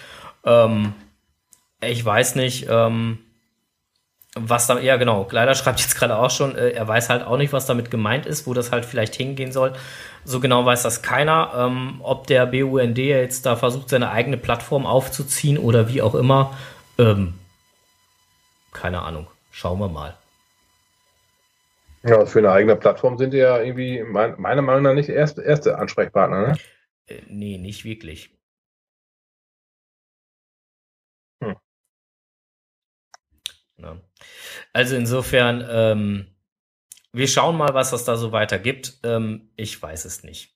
Ähm, 0.46 0.94
ich 1.82 2.02
weiß 2.02 2.34
nicht, 2.34 2.68
ähm, 2.70 3.18
was 4.34 4.66
da, 4.66 4.78
ja 4.78 4.96
genau, 4.96 5.26
leider 5.30 5.54
schreibt 5.54 5.80
jetzt 5.80 5.94
gerade 5.94 6.16
auch 6.16 6.30
schon, 6.30 6.56
äh, 6.56 6.70
er 6.70 6.88
weiß 6.88 7.10
halt 7.10 7.22
auch 7.22 7.36
nicht, 7.36 7.52
was 7.52 7.66
damit 7.66 7.90
gemeint 7.90 8.24
ist, 8.26 8.46
wo 8.46 8.54
das 8.54 8.72
halt 8.72 8.84
vielleicht 8.84 9.14
hingehen 9.14 9.52
soll. 9.52 9.74
So 10.24 10.40
genau 10.40 10.64
weiß 10.64 10.82
das 10.82 11.02
keiner. 11.02 11.52
Ähm, 11.54 12.00
ob 12.02 12.26
der 12.26 12.46
BUND 12.46 12.96
jetzt 12.98 13.44
da 13.44 13.56
versucht, 13.56 13.90
seine 13.90 14.10
eigene 14.10 14.38
Plattform 14.38 14.86
aufzuziehen 14.86 15.58
oder 15.58 15.88
wie 15.88 16.00
auch 16.00 16.14
immer, 16.14 16.56
ähm, 16.98 17.34
keine 18.72 19.02
Ahnung. 19.02 19.26
Schauen 19.50 19.78
wir 19.80 19.88
mal. 19.88 20.16
Ja, 22.04 22.24
für 22.26 22.38
eine 22.40 22.50
eigene 22.50 22.74
Plattform 22.76 23.18
sind 23.18 23.32
die 23.32 23.38
ja 23.38 23.60
irgendwie 23.60 24.02
mein, 24.02 24.40
meiner 24.40 24.62
Meinung 24.62 24.82
nach 24.82 24.94
nicht 24.94 25.08
erste, 25.08 25.42
erste 25.42 25.78
Ansprechpartner, 25.78 26.48
ne? 26.48 26.58
Äh, 27.06 27.20
nee, 27.28 27.58
nicht 27.58 27.84
wirklich. 27.84 28.30
Hm. 31.42 31.56
Ja. 33.76 33.96
Also 34.72 34.96
insofern, 34.96 35.64
ähm, 35.70 36.26
wir 37.12 37.28
schauen 37.28 37.56
mal, 37.56 37.74
was 37.74 37.92
es 37.92 38.04
da 38.04 38.16
so 38.16 38.32
weiter 38.32 38.58
gibt. 38.58 38.94
Ähm, 39.02 39.50
ich 39.56 39.80
weiß 39.80 40.04
es 40.06 40.22
nicht. 40.22 40.52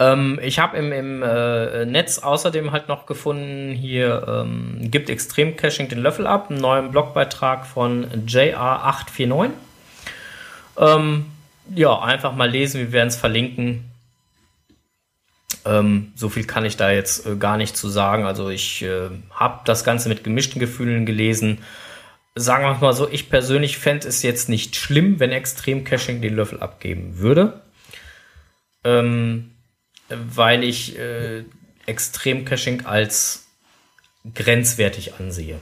Ähm, 0.00 0.40
ich 0.42 0.58
habe 0.58 0.76
im, 0.78 0.92
im 0.92 1.22
äh, 1.22 1.84
Netz 1.84 2.18
außerdem 2.18 2.72
halt 2.72 2.88
noch 2.88 3.06
gefunden, 3.06 3.72
hier 3.72 4.26
ähm, 4.26 4.90
gibt 4.90 5.10
Extrem 5.10 5.56
Caching 5.56 5.88
den 5.88 5.98
Löffel 5.98 6.26
ab, 6.26 6.50
einen 6.50 6.60
neuen 6.60 6.90
Blogbeitrag 6.90 7.66
von 7.66 8.06
JR849. 8.26 9.50
Ähm, 10.78 11.26
ja, 11.74 12.00
einfach 12.00 12.34
mal 12.34 12.50
lesen, 12.50 12.80
wir 12.80 12.92
werden 12.92 13.08
es 13.08 13.16
verlinken. 13.16 13.84
Ähm, 15.66 16.12
so 16.16 16.30
viel 16.30 16.44
kann 16.44 16.64
ich 16.64 16.78
da 16.78 16.90
jetzt 16.90 17.26
äh, 17.26 17.36
gar 17.36 17.58
nicht 17.58 17.76
zu 17.76 17.90
sagen. 17.90 18.24
Also 18.24 18.48
ich 18.48 18.82
äh, 18.82 19.10
habe 19.34 19.60
das 19.66 19.84
Ganze 19.84 20.08
mit 20.08 20.24
gemischten 20.24 20.58
Gefühlen 20.58 21.04
gelesen 21.04 21.58
sagen 22.40 22.64
wir 22.64 22.74
mal 22.74 22.92
so, 22.92 23.08
ich 23.08 23.30
persönlich 23.30 23.78
fände 23.78 24.08
es 24.08 24.22
jetzt 24.22 24.48
nicht 24.48 24.76
schlimm, 24.76 25.20
wenn 25.20 25.30
Extrem 25.30 25.84
Caching 25.84 26.20
den 26.20 26.34
Löffel 26.34 26.60
abgeben 26.60 27.18
würde. 27.18 27.60
Ähm, 28.84 29.52
weil 30.08 30.64
ich 30.64 30.98
äh, 30.98 31.44
Extrem 31.86 32.44
Caching 32.44 32.86
als 32.86 33.48
grenzwertig 34.34 35.14
ansehe. 35.14 35.60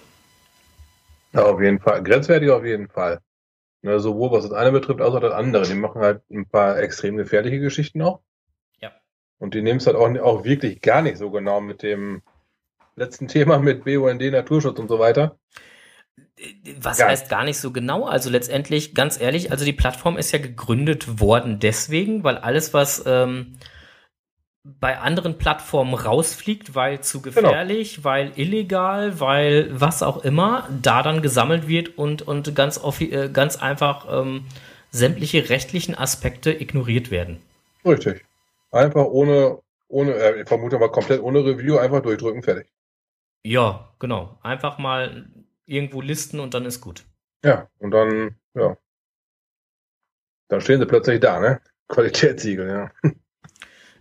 Ja, 1.32 1.44
auf 1.44 1.60
jeden 1.60 1.80
Fall. 1.80 2.02
Grenzwertig 2.02 2.50
auf 2.50 2.64
jeden 2.64 2.88
Fall. 2.88 3.20
Ne, 3.82 4.00
sowohl 4.00 4.32
was 4.32 4.42
das 4.42 4.52
eine 4.52 4.72
betrifft, 4.72 5.00
als 5.00 5.14
auch 5.14 5.20
das 5.20 5.32
andere. 5.32 5.64
Die 5.64 5.74
machen 5.74 6.00
halt 6.00 6.22
ein 6.30 6.46
paar 6.46 6.78
extrem 6.78 7.16
gefährliche 7.16 7.60
Geschichten 7.60 8.02
auch. 8.02 8.20
Ja. 8.80 8.92
Und 9.38 9.54
die 9.54 9.62
nehmen 9.62 9.78
es 9.78 9.86
halt 9.86 9.96
auch, 9.96 10.08
auch 10.18 10.44
wirklich 10.44 10.80
gar 10.80 11.02
nicht 11.02 11.16
so 11.16 11.30
genau 11.30 11.60
mit 11.60 11.82
dem 11.82 12.22
letzten 12.96 13.28
Thema 13.28 13.58
mit 13.58 13.84
BUND, 13.84 14.20
Naturschutz 14.20 14.78
und 14.78 14.88
so 14.88 14.98
weiter. 14.98 15.38
Was 16.80 16.98
ja. 16.98 17.08
heißt 17.08 17.28
gar 17.28 17.44
nicht 17.44 17.58
so 17.58 17.72
genau? 17.72 18.04
Also 18.04 18.30
letztendlich, 18.30 18.94
ganz 18.94 19.20
ehrlich, 19.20 19.50
also 19.50 19.64
die 19.64 19.72
Plattform 19.72 20.16
ist 20.16 20.32
ja 20.32 20.38
gegründet 20.38 21.20
worden 21.20 21.58
deswegen, 21.58 22.22
weil 22.22 22.38
alles, 22.38 22.72
was 22.74 23.02
ähm, 23.06 23.58
bei 24.62 24.98
anderen 24.98 25.38
Plattformen 25.38 25.94
rausfliegt, 25.94 26.74
weil 26.74 27.00
zu 27.00 27.22
genau. 27.22 27.48
gefährlich, 27.48 27.96
genau. 27.96 28.04
weil 28.04 28.32
illegal, 28.36 29.18
weil 29.20 29.68
was 29.72 30.02
auch 30.02 30.24
immer, 30.24 30.68
da 30.82 31.02
dann 31.02 31.22
gesammelt 31.22 31.68
wird 31.68 31.96
und, 31.96 32.22
und 32.22 32.54
ganz, 32.54 32.80
äh, 33.00 33.28
ganz 33.30 33.56
einfach 33.56 34.06
ähm, 34.10 34.44
sämtliche 34.90 35.48
rechtlichen 35.48 35.96
Aspekte 35.96 36.52
ignoriert 36.52 37.10
werden. 37.10 37.40
Richtig. 37.84 38.24
Einfach 38.70 39.06
ohne, 39.06 39.58
ohne, 39.88 40.12
äh, 40.12 40.42
ich 40.42 40.48
vermute 40.48 40.78
mal 40.78 40.90
komplett 40.90 41.22
ohne 41.22 41.44
Review, 41.44 41.78
einfach 41.78 42.02
durchdrücken, 42.02 42.42
fertig. 42.42 42.66
Ja, 43.44 43.88
genau. 43.98 44.38
Einfach 44.42 44.78
mal 44.78 45.26
irgendwo 45.68 46.00
listen 46.00 46.40
und 46.40 46.54
dann 46.54 46.64
ist 46.64 46.80
gut. 46.80 47.04
Ja, 47.44 47.68
und 47.78 47.92
dann, 47.92 48.36
ja. 48.54 48.76
Dann 50.48 50.60
stehen 50.60 50.80
sie 50.80 50.86
plötzlich 50.86 51.20
da, 51.20 51.38
ne? 51.38 51.60
Qualitätssiegel, 51.88 52.68
ja. 52.68 53.10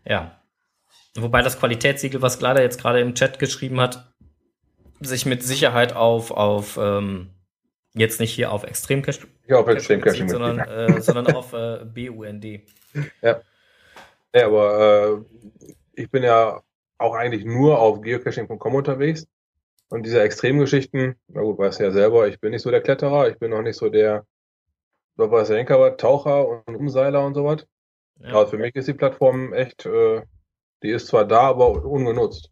Ja. 0.05 0.41
Wobei 1.15 1.41
das 1.41 1.59
Qualitätssiegel, 1.59 2.21
was 2.21 2.39
Glader 2.39 2.61
jetzt 2.61 2.79
gerade 2.81 2.99
im 3.01 3.15
Chat 3.15 3.39
geschrieben 3.39 3.79
hat, 3.79 4.13
sich 4.99 5.25
mit 5.25 5.43
Sicherheit 5.43 5.93
auf, 5.93 6.31
auf 6.31 6.77
ähm, 6.81 7.31
jetzt 7.93 8.19
nicht 8.19 8.33
hier 8.33 8.51
auf 8.51 8.63
Extremcache 8.63 9.27
ja, 9.47 9.57
auf 9.57 9.67
Extremcache 9.67 10.27
sondern, 10.27 10.59
äh, 10.59 11.01
sondern 11.01 11.27
auf 11.33 11.53
äh, 11.53 11.85
BUND. 11.85 12.45
Ja. 13.21 13.41
Ja, 14.35 14.45
aber 14.45 15.25
äh, 15.45 15.61
ich 15.93 16.11
bin 16.11 16.23
ja 16.23 16.61
auch 16.97 17.15
eigentlich 17.15 17.45
nur 17.45 17.79
auf 17.79 18.01
geocaching.com 18.01 18.75
unterwegs. 18.75 19.25
Und 19.89 20.05
diese 20.05 20.21
Extremgeschichten, 20.21 21.15
na 21.27 21.41
gut, 21.41 21.57
weißt 21.57 21.79
du 21.79 21.83
ja 21.85 21.91
selber, 21.91 22.27
ich 22.27 22.39
bin 22.39 22.51
nicht 22.51 22.61
so 22.61 22.71
der 22.71 22.81
Kletterer, 22.81 23.29
ich 23.29 23.39
bin 23.39 23.53
auch 23.53 23.61
nicht 23.61 23.77
so 23.77 23.89
der, 23.89 24.25
aber 25.17 25.97
Taucher 25.97 26.47
und 26.47 26.75
Umseiler 26.75 27.25
und 27.25 27.33
sowas. 27.33 27.65
Ja. 28.19 28.29
Aber 28.29 28.47
für 28.47 28.57
mich 28.57 28.75
ist 28.75 28.87
die 28.87 28.93
Plattform 28.93 29.53
echt, 29.53 29.85
äh, 29.85 30.21
die 30.83 30.89
ist 30.89 31.07
zwar 31.07 31.25
da, 31.25 31.41
aber 31.41 31.85
ungenutzt. 31.85 32.51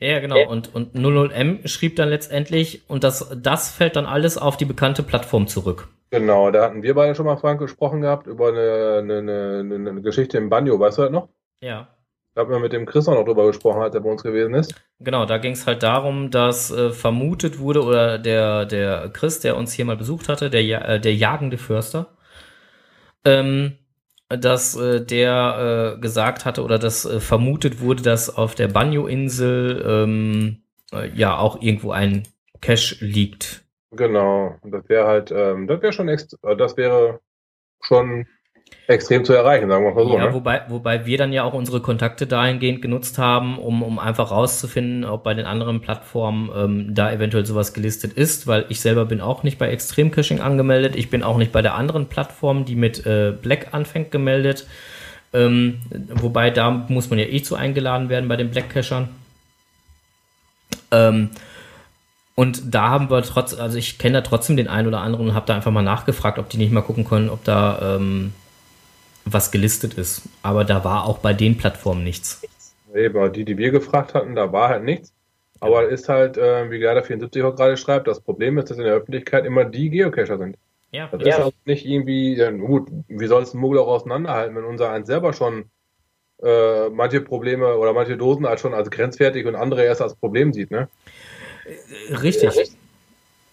Ja, 0.00 0.18
genau. 0.20 0.48
Und, 0.48 0.74
und 0.74 0.94
00M 0.94 1.66
schrieb 1.68 1.96
dann 1.96 2.08
letztendlich, 2.08 2.82
und 2.88 3.04
das, 3.04 3.30
das 3.36 3.70
fällt 3.70 3.96
dann 3.96 4.06
alles 4.06 4.38
auf 4.38 4.56
die 4.56 4.64
bekannte 4.64 5.02
Plattform 5.02 5.46
zurück. 5.46 5.88
Genau, 6.10 6.50
da 6.50 6.64
hatten 6.64 6.82
wir 6.82 6.94
beide 6.94 7.14
schon 7.14 7.26
mal, 7.26 7.36
Frank, 7.36 7.60
gesprochen 7.60 8.02
gehabt 8.02 8.26
über 8.26 8.48
eine, 8.48 8.98
eine, 8.98 9.18
eine, 9.60 9.90
eine 9.90 10.02
Geschichte 10.02 10.38
im 10.38 10.50
Banjo, 10.50 10.78
weißt 10.78 10.98
du 10.98 11.02
halt 11.02 11.12
noch? 11.12 11.28
Ja. 11.60 11.88
Da 12.34 12.42
haben 12.42 12.50
wir 12.50 12.60
mit 12.60 12.72
dem 12.72 12.86
Chris 12.86 13.08
auch 13.08 13.14
noch 13.14 13.24
drüber 13.24 13.46
gesprochen, 13.46 13.82
als 13.82 13.94
er 13.94 14.00
bei 14.00 14.10
uns 14.10 14.22
gewesen 14.22 14.54
ist. 14.54 14.74
Genau, 15.00 15.26
da 15.26 15.36
ging 15.36 15.52
es 15.52 15.66
halt 15.66 15.82
darum, 15.82 16.30
dass 16.30 16.70
äh, 16.70 16.90
vermutet 16.90 17.58
wurde, 17.58 17.82
oder 17.82 18.18
der, 18.18 18.64
der 18.64 19.10
Chris, 19.12 19.40
der 19.40 19.56
uns 19.56 19.72
hier 19.72 19.84
mal 19.84 19.96
besucht 19.96 20.28
hatte, 20.28 20.48
der, 20.48 20.88
äh, 20.88 21.00
der 21.00 21.14
jagende 21.14 21.58
Förster, 21.58 22.16
ähm, 23.26 23.76
dass 24.30 24.76
äh, 24.76 25.04
der 25.04 25.94
äh, 25.96 26.00
gesagt 26.00 26.46
hatte 26.46 26.62
oder 26.62 26.78
dass 26.78 27.04
äh, 27.04 27.20
vermutet 27.20 27.80
wurde, 27.80 28.02
dass 28.02 28.34
auf 28.34 28.54
der 28.54 28.68
Banjo-Insel 28.68 29.84
ähm, 29.86 30.62
äh, 30.90 31.10
ja 31.14 31.36
auch 31.36 31.60
irgendwo 31.60 31.90
ein 31.90 32.22
Cache 32.62 32.96
liegt. 33.04 33.62
Genau, 33.90 34.56
das 34.64 34.88
wäre 34.88 35.06
halt, 35.06 35.30
ähm, 35.30 35.66
das 35.66 35.82
wäre 35.82 35.92
schon, 35.92 36.06
das 36.06 36.76
wäre 36.78 37.20
schon 37.82 38.26
extrem 38.86 39.24
zu 39.24 39.32
erreichen, 39.32 39.68
sagen 39.68 39.84
wir 39.84 39.94
mal 39.94 40.04
so. 40.04 40.16
Ja, 40.16 40.26
ne? 40.26 40.34
wobei, 40.34 40.62
wobei 40.68 41.06
wir 41.06 41.18
dann 41.18 41.32
ja 41.32 41.44
auch 41.44 41.54
unsere 41.54 41.80
Kontakte 41.80 42.26
dahingehend 42.26 42.82
genutzt 42.82 43.18
haben, 43.18 43.58
um, 43.58 43.82
um 43.82 43.98
einfach 43.98 44.30
rauszufinden, 44.30 45.04
ob 45.04 45.24
bei 45.24 45.34
den 45.34 45.46
anderen 45.46 45.80
Plattformen 45.80 46.50
ähm, 46.54 46.94
da 46.94 47.12
eventuell 47.12 47.46
sowas 47.46 47.72
gelistet 47.74 48.12
ist, 48.12 48.46
weil 48.46 48.66
ich 48.68 48.80
selber 48.80 49.04
bin 49.04 49.20
auch 49.20 49.42
nicht 49.42 49.58
bei 49.58 49.68
Extreme 49.68 50.10
Caching 50.10 50.40
angemeldet. 50.40 50.96
Ich 50.96 51.10
bin 51.10 51.22
auch 51.22 51.36
nicht 51.36 51.52
bei 51.52 51.62
der 51.62 51.74
anderen 51.74 52.06
Plattform, 52.06 52.64
die 52.64 52.76
mit 52.76 53.06
äh, 53.06 53.32
Black 53.32 53.68
anfängt, 53.72 54.10
gemeldet. 54.10 54.66
Ähm, 55.32 55.80
wobei 56.10 56.50
da 56.50 56.70
muss 56.70 57.08
man 57.08 57.18
ja 57.18 57.24
eh 57.24 57.42
zu 57.42 57.54
eingeladen 57.54 58.08
werden 58.08 58.28
bei 58.28 58.36
den 58.36 58.50
Black 58.50 58.70
Cachern. 58.70 59.08
Ähm, 60.90 61.30
und 62.34 62.74
da 62.74 62.88
haben 62.88 63.10
wir 63.10 63.22
trotz, 63.22 63.54
also 63.54 63.76
ich 63.76 63.98
kenne 63.98 64.18
da 64.18 64.20
trotzdem 64.22 64.56
den 64.56 64.68
einen 64.68 64.88
oder 64.88 65.00
anderen 65.00 65.28
und 65.28 65.34
habe 65.34 65.46
da 65.46 65.54
einfach 65.54 65.70
mal 65.70 65.82
nachgefragt, 65.82 66.38
ob 66.38 66.48
die 66.48 66.56
nicht 66.56 66.72
mal 66.72 66.80
gucken 66.80 67.04
können, 67.04 67.28
ob 67.28 67.44
da 67.44 67.96
ähm, 67.96 68.32
was 69.24 69.50
gelistet 69.50 69.94
ist. 69.94 70.22
Aber 70.42 70.64
da 70.64 70.84
war 70.84 71.06
auch 71.06 71.18
bei 71.18 71.32
den 71.32 71.56
Plattformen 71.56 72.04
nichts. 72.04 72.42
Nee, 72.92 73.08
bei 73.08 73.28
die, 73.28 73.44
die 73.44 73.56
wir 73.56 73.70
gefragt 73.70 74.14
hatten, 74.14 74.34
da 74.34 74.52
war 74.52 74.68
halt 74.68 74.84
nichts. 74.84 75.12
Aber 75.60 75.88
ist 75.88 76.08
halt, 76.08 76.36
äh, 76.36 76.70
wie 76.70 76.80
Gerda 76.80 77.02
74 77.02 77.42
auch 77.44 77.54
gerade 77.54 77.76
schreibt, 77.76 78.08
das 78.08 78.20
Problem 78.20 78.58
ist, 78.58 78.70
dass 78.70 78.78
in 78.78 78.84
der 78.84 78.94
Öffentlichkeit 78.94 79.46
immer 79.46 79.64
die 79.64 79.90
Geocacher 79.90 80.36
sind. 80.36 80.56
Ja. 80.90 81.08
Das 81.10 81.22
ja. 81.22 81.28
ist 81.28 81.38
also 81.38 81.52
nicht 81.64 81.86
irgendwie, 81.86 82.36
ja, 82.36 82.50
gut, 82.50 82.88
wie 83.08 83.26
soll 83.26 83.42
es 83.42 83.54
ein 83.54 83.60
Muggel 83.60 83.78
auch 83.78 83.86
auseinanderhalten, 83.86 84.56
wenn 84.56 84.64
unser 84.64 84.90
eins 84.90 85.06
selber 85.06 85.32
schon 85.32 85.70
äh, 86.42 86.88
manche 86.90 87.20
Probleme 87.20 87.76
oder 87.76 87.92
manche 87.92 88.16
Dosen 88.16 88.44
als 88.44 88.60
schon 88.60 88.74
als 88.74 88.90
grenzwertig 88.90 89.46
und 89.46 89.54
andere 89.54 89.84
erst 89.84 90.02
als 90.02 90.16
Problem 90.16 90.52
sieht, 90.52 90.70
ne? 90.70 90.88
Richtig. 92.10 92.54
Ja, 92.56 92.62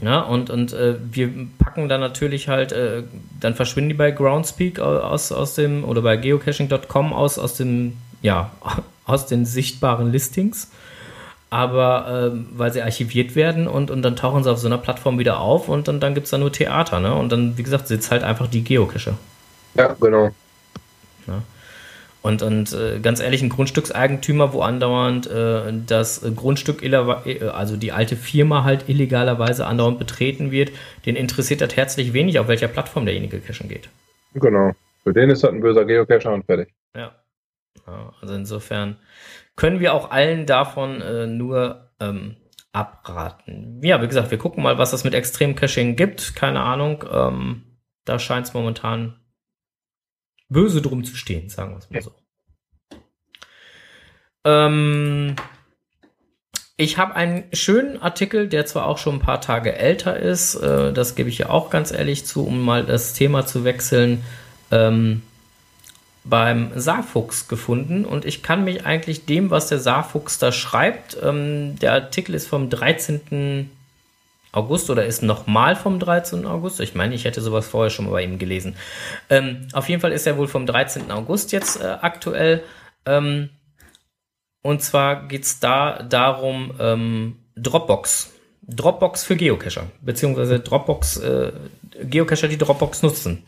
und, 0.01 0.49
und 0.49 0.71
äh, 0.73 0.95
wir 1.11 1.29
packen 1.57 1.89
dann 1.89 1.99
natürlich 1.99 2.47
halt, 2.47 2.71
äh, 2.71 3.03
dann 3.39 3.55
verschwinden 3.55 3.89
die 3.89 3.95
bei 3.95 4.11
Groundspeak 4.11 4.79
aus, 4.79 5.31
aus 5.31 5.55
dem, 5.55 5.83
oder 5.83 6.01
bei 6.01 6.15
geocaching.com 6.15 7.11
aus, 7.11 7.37
aus 7.37 7.55
dem, 7.55 7.97
ja, 8.21 8.51
aus 9.05 9.25
den 9.25 9.45
sichtbaren 9.45 10.11
Listings. 10.11 10.71
Aber 11.51 12.31
äh, 12.31 12.39
weil 12.55 12.71
sie 12.71 12.83
archiviert 12.83 13.35
werden 13.35 13.67
und, 13.67 13.89
und 13.89 14.03
dann 14.03 14.15
tauchen 14.15 14.43
sie 14.43 14.51
auf 14.51 14.59
so 14.59 14.67
einer 14.67 14.77
Plattform 14.77 15.17
wieder 15.17 15.39
auf 15.39 15.67
und 15.67 15.87
dann, 15.87 15.99
dann 15.99 16.13
gibt 16.13 16.25
es 16.25 16.31
da 16.31 16.37
nur 16.37 16.53
Theater, 16.53 16.99
ne? 16.99 17.15
Und 17.15 17.31
dann, 17.31 17.57
wie 17.57 17.63
gesagt, 17.63 17.87
sitzt 17.87 18.11
halt 18.11 18.23
einfach 18.23 18.45
die 18.47 18.63
Geocache. 18.63 19.15
Ja, 19.73 19.95
genau. 19.99 20.29
Ja. 21.25 21.41
Und, 22.21 22.41
und 22.41 22.73
äh, 22.73 22.99
ganz 22.99 23.21
ehrlich, 23.21 23.41
ein 23.41 23.49
Grundstückseigentümer, 23.49 24.51
wo 24.51 24.61
andauernd 24.61 25.27
äh, 25.27 25.71
das 25.85 26.21
Grundstück, 26.35 26.83
äh, 26.83 26.95
also 27.47 27.77
die 27.77 27.93
alte 27.93 28.17
Firma 28.17 28.65
halt 28.65 28.89
illegalerweise 28.89 29.65
andauernd 29.65 29.99
betreten 29.99 30.51
wird, 30.51 30.71
den 31.05 31.15
interessiert 31.15 31.61
das 31.61 31.77
herzlich 31.77 32.11
wenig, 32.11 32.37
auf 32.39 32.49
welcher 32.49 32.67
Plattform 32.67 33.05
derjenige 33.05 33.39
cashen 33.39 33.69
geht. 33.69 33.89
Genau. 34.33 34.73
Für 35.03 35.13
den 35.13 35.29
ist 35.29 35.43
das 35.43 35.51
ein 35.51 35.61
böser 35.61 35.85
Geocacher 35.85 36.33
und 36.33 36.45
fertig. 36.45 36.73
Ja. 36.93 37.15
ja 37.87 38.13
also 38.21 38.33
insofern 38.33 38.97
können 39.55 39.79
wir 39.79 39.93
auch 39.93 40.11
allen 40.11 40.45
davon 40.45 41.01
äh, 41.01 41.25
nur 41.25 41.89
ähm, 42.01 42.35
abraten. 42.73 43.79
Ja, 43.81 44.01
wie 44.01 44.07
gesagt, 44.07 44.29
wir 44.31 44.37
gucken 44.37 44.61
mal, 44.61 44.77
was 44.77 44.93
es 44.93 45.03
mit 45.03 45.13
Extrem-Caching 45.13 45.95
gibt. 45.95 46.35
Keine 46.35 46.61
Ahnung. 46.61 47.05
Ähm, 47.11 47.63
da 48.05 48.19
scheint 48.19 48.47
es 48.47 48.53
momentan 48.53 49.19
böse 50.49 50.81
drum 50.81 51.03
zu 51.03 51.15
stehen, 51.15 51.49
sagen 51.49 51.71
wir 51.71 51.77
es 51.77 51.89
mal 51.89 52.01
so. 52.01 52.11
Ähm, 54.45 55.35
ich 56.77 56.97
habe 56.97 57.15
einen 57.15 57.43
schönen 57.53 58.01
Artikel, 58.01 58.47
der 58.47 58.65
zwar 58.65 58.85
auch 58.85 58.97
schon 58.97 59.15
ein 59.15 59.21
paar 59.21 59.41
Tage 59.41 59.75
älter 59.75 60.17
ist, 60.17 60.55
äh, 60.55 60.93
das 60.93 61.15
gebe 61.15 61.29
ich 61.29 61.37
ja 61.37 61.49
auch 61.49 61.69
ganz 61.69 61.91
ehrlich 61.91 62.25
zu, 62.25 62.45
um 62.45 62.61
mal 62.61 62.85
das 62.85 63.13
Thema 63.13 63.45
zu 63.45 63.63
wechseln, 63.63 64.23
ähm, 64.71 65.21
beim 66.23 66.71
Saarfuchs 66.75 67.47
gefunden 67.47 68.05
und 68.05 68.25
ich 68.25 68.43
kann 68.43 68.63
mich 68.63 68.85
eigentlich 68.85 69.25
dem, 69.25 69.49
was 69.51 69.67
der 69.67 69.79
Saarfuchs 69.79 70.37
da 70.37 70.51
schreibt, 70.51 71.17
ähm, 71.21 71.77
der 71.79 71.93
Artikel 71.93 72.35
ist 72.35 72.47
vom 72.47 72.69
13. 72.69 73.69
August 74.51 74.89
oder 74.89 75.05
ist 75.05 75.21
nochmal 75.21 75.75
vom 75.75 75.99
13. 75.99 76.45
August. 76.45 76.79
Ich 76.79 76.95
meine, 76.95 77.13
ich 77.13 77.25
hätte 77.25 77.41
sowas 77.41 77.67
vorher 77.67 77.89
schon 77.89 78.05
mal 78.05 78.11
bei 78.11 78.23
ihm 78.23 78.39
gelesen. 78.39 78.75
Ähm, 79.29 79.67
auf 79.73 79.89
jeden 79.89 80.01
Fall 80.01 80.11
ist 80.11 80.25
er 80.25 80.37
wohl 80.37 80.47
vom 80.47 80.65
13. 80.65 81.11
August 81.11 81.51
jetzt 81.51 81.81
äh, 81.81 81.97
aktuell. 82.01 82.63
Ähm, 83.05 83.49
und 84.61 84.81
zwar 84.81 85.27
geht 85.27 85.43
es 85.43 85.59
da 85.59 86.01
darum, 86.01 86.73
ähm, 86.79 87.37
Dropbox. 87.55 88.33
Dropbox 88.63 89.23
für 89.23 89.35
Geocacher, 89.35 89.87
beziehungsweise 90.01 90.59
Dropbox, 90.59 91.17
äh, 91.17 91.51
Geocacher, 92.03 92.47
die 92.47 92.57
Dropbox 92.57 93.01
nutzen. 93.01 93.43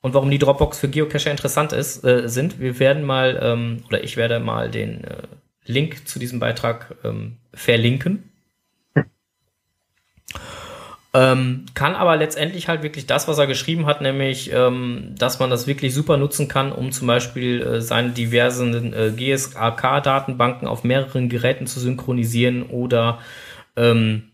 Und 0.00 0.14
warum 0.14 0.30
die 0.30 0.38
Dropbox 0.38 0.78
für 0.78 0.88
Geocacher 0.88 1.30
interessant 1.30 1.72
ist, 1.72 2.04
äh, 2.04 2.28
sind, 2.28 2.60
wir 2.60 2.78
werden 2.78 3.04
mal, 3.04 3.38
ähm, 3.42 3.84
oder 3.88 4.04
ich 4.04 4.16
werde 4.16 4.38
mal 4.38 4.70
den 4.70 5.02
äh, 5.04 5.22
Link 5.64 6.06
zu 6.06 6.18
diesem 6.18 6.40
Beitrag 6.40 6.94
ähm, 7.04 7.38
verlinken 7.52 8.33
ähm, 11.14 11.64
kann 11.74 11.94
aber 11.94 12.16
letztendlich 12.16 12.66
halt 12.66 12.82
wirklich 12.82 13.06
das, 13.06 13.28
was 13.28 13.38
er 13.38 13.46
geschrieben 13.46 13.86
hat, 13.86 14.00
nämlich, 14.00 14.52
ähm, 14.52 15.14
dass 15.16 15.38
man 15.38 15.48
das 15.48 15.68
wirklich 15.68 15.94
super 15.94 16.16
nutzen 16.16 16.48
kann, 16.48 16.72
um 16.72 16.90
zum 16.90 17.06
Beispiel 17.06 17.62
äh, 17.62 17.80
seine 17.80 18.10
diversen 18.10 18.92
äh, 18.92 19.12
GSAK-Datenbanken 19.16 20.66
auf 20.66 20.82
mehreren 20.82 21.28
Geräten 21.28 21.68
zu 21.68 21.78
synchronisieren 21.78 22.64
oder 22.64 23.20
ähm, 23.76 24.24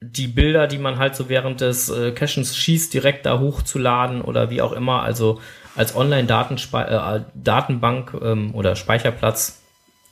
die 0.00 0.26
Bilder, 0.26 0.66
die 0.66 0.78
man 0.78 0.98
halt 0.98 1.14
so 1.14 1.28
während 1.28 1.60
des 1.60 1.88
äh, 1.88 2.10
Cachens 2.10 2.56
schießt, 2.56 2.92
direkt 2.92 3.26
da 3.26 3.38
hochzuladen 3.38 4.22
oder 4.22 4.50
wie 4.50 4.62
auch 4.62 4.72
immer, 4.72 5.02
also 5.02 5.40
als 5.76 5.94
Online-Datenbank 5.94 8.14
äh, 8.14 8.26
ähm, 8.26 8.56
oder 8.56 8.74
Speicherplatz 8.74 9.62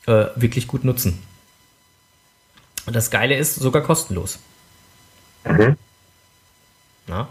äh, 0.07 0.27
wirklich 0.37 0.69
gut 0.69 0.85
nutzen. 0.85 1.21
Und 2.87 2.95
das 2.95 3.11
Geile 3.11 3.37
ist 3.37 3.57
sogar 3.57 3.83
kostenlos. 3.83 4.39
Mhm. 5.45 5.77
Na? 7.07 7.29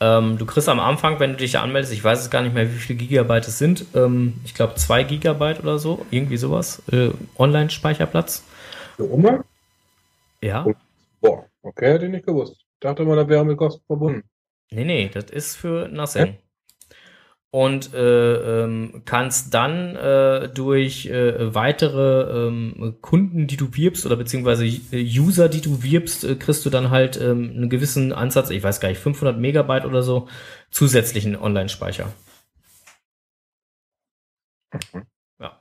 Ähm, 0.00 0.38
du 0.38 0.46
kriegst 0.46 0.68
am 0.68 0.80
Anfang, 0.80 1.20
wenn 1.20 1.32
du 1.32 1.36
dich 1.36 1.58
anmeldest, 1.58 1.92
ich 1.92 2.02
weiß 2.02 2.20
es 2.20 2.30
gar 2.30 2.42
nicht 2.42 2.54
mehr, 2.54 2.70
wie 2.72 2.78
viele 2.78 2.98
Gigabyte 2.98 3.48
es 3.48 3.58
sind, 3.58 3.86
ähm, 3.94 4.40
ich 4.44 4.54
glaube 4.54 4.74
zwei 4.74 5.04
Gigabyte 5.04 5.60
oder 5.60 5.78
so, 5.78 6.04
irgendwie 6.10 6.36
sowas, 6.36 6.82
äh, 6.90 7.10
Online-Speicherplatz. 7.38 8.44
Für 8.96 9.10
Oma? 9.10 9.44
Ja. 10.42 10.66
Boah, 11.20 11.46
okay, 11.62 11.92
hätte 11.92 12.06
ich 12.06 12.10
nicht 12.10 12.26
gewusst. 12.26 12.56
Ich 12.58 12.80
dachte 12.80 13.04
mal, 13.04 13.16
da 13.16 13.28
wäre 13.28 13.44
mit 13.44 13.56
Kosten 13.56 13.84
verbunden. 13.86 14.24
Nee, 14.70 14.84
nee, 14.84 15.10
das 15.12 15.30
ist 15.30 15.56
für 15.56 15.88
Nothing 15.88 16.36
und 17.54 17.94
äh, 17.94 18.64
ähm, 18.64 19.02
kannst 19.04 19.54
dann 19.54 19.94
äh, 19.94 20.48
durch 20.48 21.06
äh, 21.06 21.54
weitere 21.54 22.48
ähm, 22.48 22.96
Kunden, 23.00 23.46
die 23.46 23.56
du 23.56 23.76
wirbst 23.76 24.04
oder 24.04 24.16
beziehungsweise 24.16 24.64
User, 24.92 25.48
die 25.48 25.60
du 25.60 25.84
wirbst, 25.84 26.24
äh, 26.24 26.34
kriegst 26.34 26.66
du 26.66 26.70
dann 26.70 26.90
halt 26.90 27.16
ähm, 27.16 27.52
einen 27.54 27.70
gewissen 27.70 28.12
Ansatz, 28.12 28.50
ich 28.50 28.60
weiß 28.60 28.80
gar 28.80 28.88
nicht, 28.88 28.98
500 28.98 29.38
Megabyte 29.38 29.84
oder 29.84 30.02
so, 30.02 30.26
zusätzlichen 30.72 31.36
Online-Speicher. 31.36 32.12
Ja. 35.38 35.60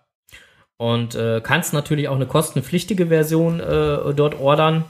Und 0.77 1.13
äh, 1.13 1.41
kannst 1.43 1.73
natürlich 1.73 2.07
auch 2.07 2.15
eine 2.15 2.25
kostenpflichtige 2.25 3.05
Version 3.09 3.59
äh, 3.59 4.15
dort 4.15 4.39
ordern. 4.39 4.85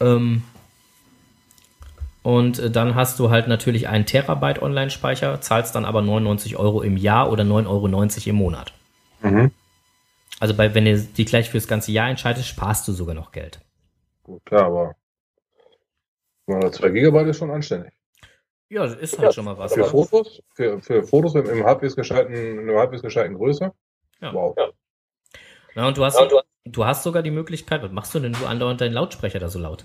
Ähm, 0.00 0.42
und 2.22 2.58
äh, 2.58 2.70
dann 2.70 2.94
hast 2.94 3.18
du 3.18 3.30
halt 3.30 3.48
natürlich 3.48 3.88
einen 3.88 4.06
Terabyte 4.06 4.62
Online-Speicher, 4.62 5.40
zahlst 5.40 5.74
dann 5.74 5.84
aber 5.84 6.02
99 6.02 6.56
Euro 6.56 6.82
im 6.82 6.96
Jahr 6.96 7.30
oder 7.30 7.44
9,90 7.44 7.66
Euro 7.68 8.30
im 8.30 8.36
Monat. 8.36 8.72
Mhm. 9.22 9.50
Also 10.38 10.54
bei, 10.54 10.74
wenn 10.74 10.84
du 10.84 10.98
dich 10.98 11.26
gleich 11.26 11.50
fürs 11.50 11.68
ganze 11.68 11.92
Jahr 11.92 12.08
entscheidest, 12.08 12.48
sparst 12.48 12.88
du 12.88 12.92
sogar 12.92 13.14
noch 13.14 13.32
Geld. 13.32 13.60
Gut, 14.22 14.44
klar, 14.44 14.66
aber 14.66 14.94
2 16.72 16.88
Gigabyte 16.90 17.28
ist 17.28 17.38
schon 17.38 17.50
anständig. 17.50 17.92
Ja, 18.68 18.84
das 18.84 18.94
ist 18.96 19.18
halt 19.18 19.28
ja, 19.28 19.32
schon 19.32 19.44
mal 19.44 19.58
was. 19.58 19.74
Für 19.74 19.84
Fotos, 19.84 20.42
für, 20.54 20.80
für 20.80 21.02
Fotos 21.02 21.34
im, 21.34 21.46
im 21.46 21.64
halbwegs 21.64 21.96
gescheiten, 21.96 22.32
in 22.32 22.58
einer 22.60 22.78
halbwegs 22.78 23.02
gescheiten 23.02 23.34
Größe. 23.34 23.72
Ja. 24.20 24.32
Wow. 24.32 24.54
Ja. 24.56 24.68
Na, 25.74 25.88
und 25.88 25.96
du 25.96 26.04
hast, 26.04 26.18
ja, 26.18 26.26
du, 26.26 26.40
du 26.64 26.84
hast 26.84 27.02
sogar 27.02 27.22
die 27.22 27.30
Möglichkeit, 27.30 27.82
was 27.82 27.90
machst 27.90 28.14
du 28.14 28.20
denn 28.20 28.32
du 28.32 28.46
andauernd 28.46 28.80
deinen 28.80 28.92
Lautsprecher 28.92 29.38
da 29.38 29.48
so 29.48 29.58
laut? 29.58 29.84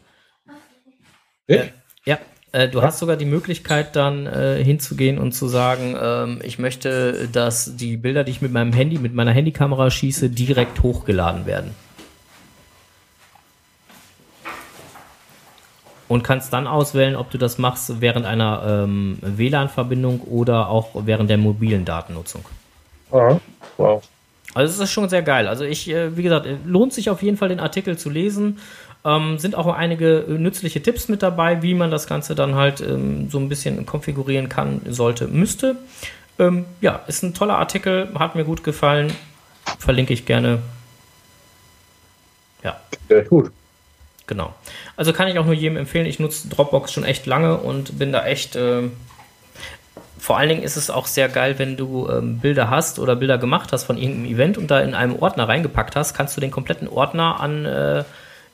Ich? 1.47 1.73
Ja, 2.05 2.19
äh, 2.51 2.69
du 2.69 2.79
ja. 2.79 2.85
hast 2.85 2.99
sogar 2.99 3.17
die 3.17 3.25
Möglichkeit, 3.25 3.95
dann 3.95 4.27
äh, 4.27 4.63
hinzugehen 4.63 5.17
und 5.17 5.33
zu 5.33 5.47
sagen, 5.47 5.95
ähm, 6.01 6.39
ich 6.43 6.57
möchte, 6.57 7.27
dass 7.31 7.75
die 7.75 7.97
Bilder, 7.97 8.23
die 8.23 8.31
ich 8.31 8.41
mit 8.41 8.53
meinem 8.53 8.71
Handy, 8.71 8.97
mit 8.97 9.13
meiner 9.13 9.31
Handykamera 9.31 9.89
schieße, 9.89 10.29
direkt 10.29 10.81
hochgeladen 10.81 11.45
werden. 11.45 11.71
Und 16.07 16.23
kannst 16.23 16.53
dann 16.53 16.67
auswählen, 16.67 17.15
ob 17.15 17.31
du 17.31 17.37
das 17.37 17.57
machst 17.57 17.99
während 17.99 18.25
einer 18.25 18.83
ähm, 18.83 19.17
WLAN-Verbindung 19.21 20.21
oder 20.21 20.69
auch 20.69 20.91
während 20.93 21.29
der 21.31 21.37
mobilen 21.37 21.83
Datennutzung. 21.83 22.45
Aha. 23.11 23.41
Wow. 23.77 24.03
Also 24.55 24.73
es 24.73 24.79
ist 24.79 24.93
schon 24.93 25.09
sehr 25.09 25.21
geil. 25.21 25.49
Also 25.49 25.65
ich, 25.65 25.89
äh, 25.89 26.15
wie 26.15 26.23
gesagt, 26.23 26.47
lohnt 26.65 26.93
sich 26.93 27.09
auf 27.09 27.21
jeden 27.21 27.35
Fall 27.35 27.49
den 27.49 27.59
Artikel 27.59 27.97
zu 27.97 28.09
lesen. 28.09 28.59
Ähm, 29.05 29.37
sind 29.37 29.55
auch 29.55 29.67
einige 29.67 30.25
nützliche 30.27 30.81
Tipps 30.81 31.07
mit 31.07 31.21
dabei, 31.21 31.61
wie 31.61 31.75
man 31.75 31.91
das 31.91 32.07
Ganze 32.07 32.33
dann 32.33 32.55
halt 32.55 32.81
ähm, 32.81 33.29
so 33.29 33.37
ein 33.37 33.49
bisschen 33.49 33.85
konfigurieren 33.85 34.49
kann, 34.49 34.81
sollte, 34.89 35.27
müsste. 35.27 35.77
Ähm, 36.39 36.65
ja, 36.81 37.01
ist 37.07 37.23
ein 37.23 37.35
toller 37.35 37.57
Artikel, 37.57 38.09
hat 38.17 38.35
mir 38.35 38.43
gut 38.43 38.63
gefallen. 38.63 39.13
Verlinke 39.79 40.13
ich 40.13 40.25
gerne. 40.25 40.59
Ja. 42.63 42.79
Sehr 43.07 43.23
gut. 43.23 43.51
Genau. 44.27 44.53
Also 44.97 45.13
kann 45.13 45.27
ich 45.27 45.37
auch 45.37 45.45
nur 45.45 45.53
jedem 45.53 45.77
empfehlen. 45.77 46.07
Ich 46.07 46.19
nutze 46.19 46.49
Dropbox 46.49 46.91
schon 46.91 47.03
echt 47.03 47.25
lange 47.25 47.57
und 47.57 47.99
bin 47.99 48.11
da 48.11 48.25
echt. 48.25 48.55
Äh, 48.55 48.89
vor 50.17 50.37
allen 50.37 50.49
Dingen 50.49 50.63
ist 50.63 50.75
es 50.75 50.89
auch 50.89 51.05
sehr 51.05 51.29
geil, 51.29 51.59
wenn 51.59 51.77
du 51.77 52.09
ähm, 52.09 52.39
Bilder 52.39 52.71
hast 52.71 52.97
oder 52.97 53.15
Bilder 53.15 53.37
gemacht 53.37 53.71
hast 53.71 53.83
von 53.83 53.97
irgendeinem 53.97 54.33
Event 54.33 54.57
und 54.57 54.71
da 54.71 54.79
in 54.79 54.95
einem 54.95 55.15
Ordner 55.15 55.47
reingepackt 55.47 55.95
hast, 55.95 56.15
kannst 56.15 56.35
du 56.35 56.41
den 56.41 56.49
kompletten 56.49 56.87
Ordner 56.87 57.39
an 57.39 57.65
äh, 57.65 58.03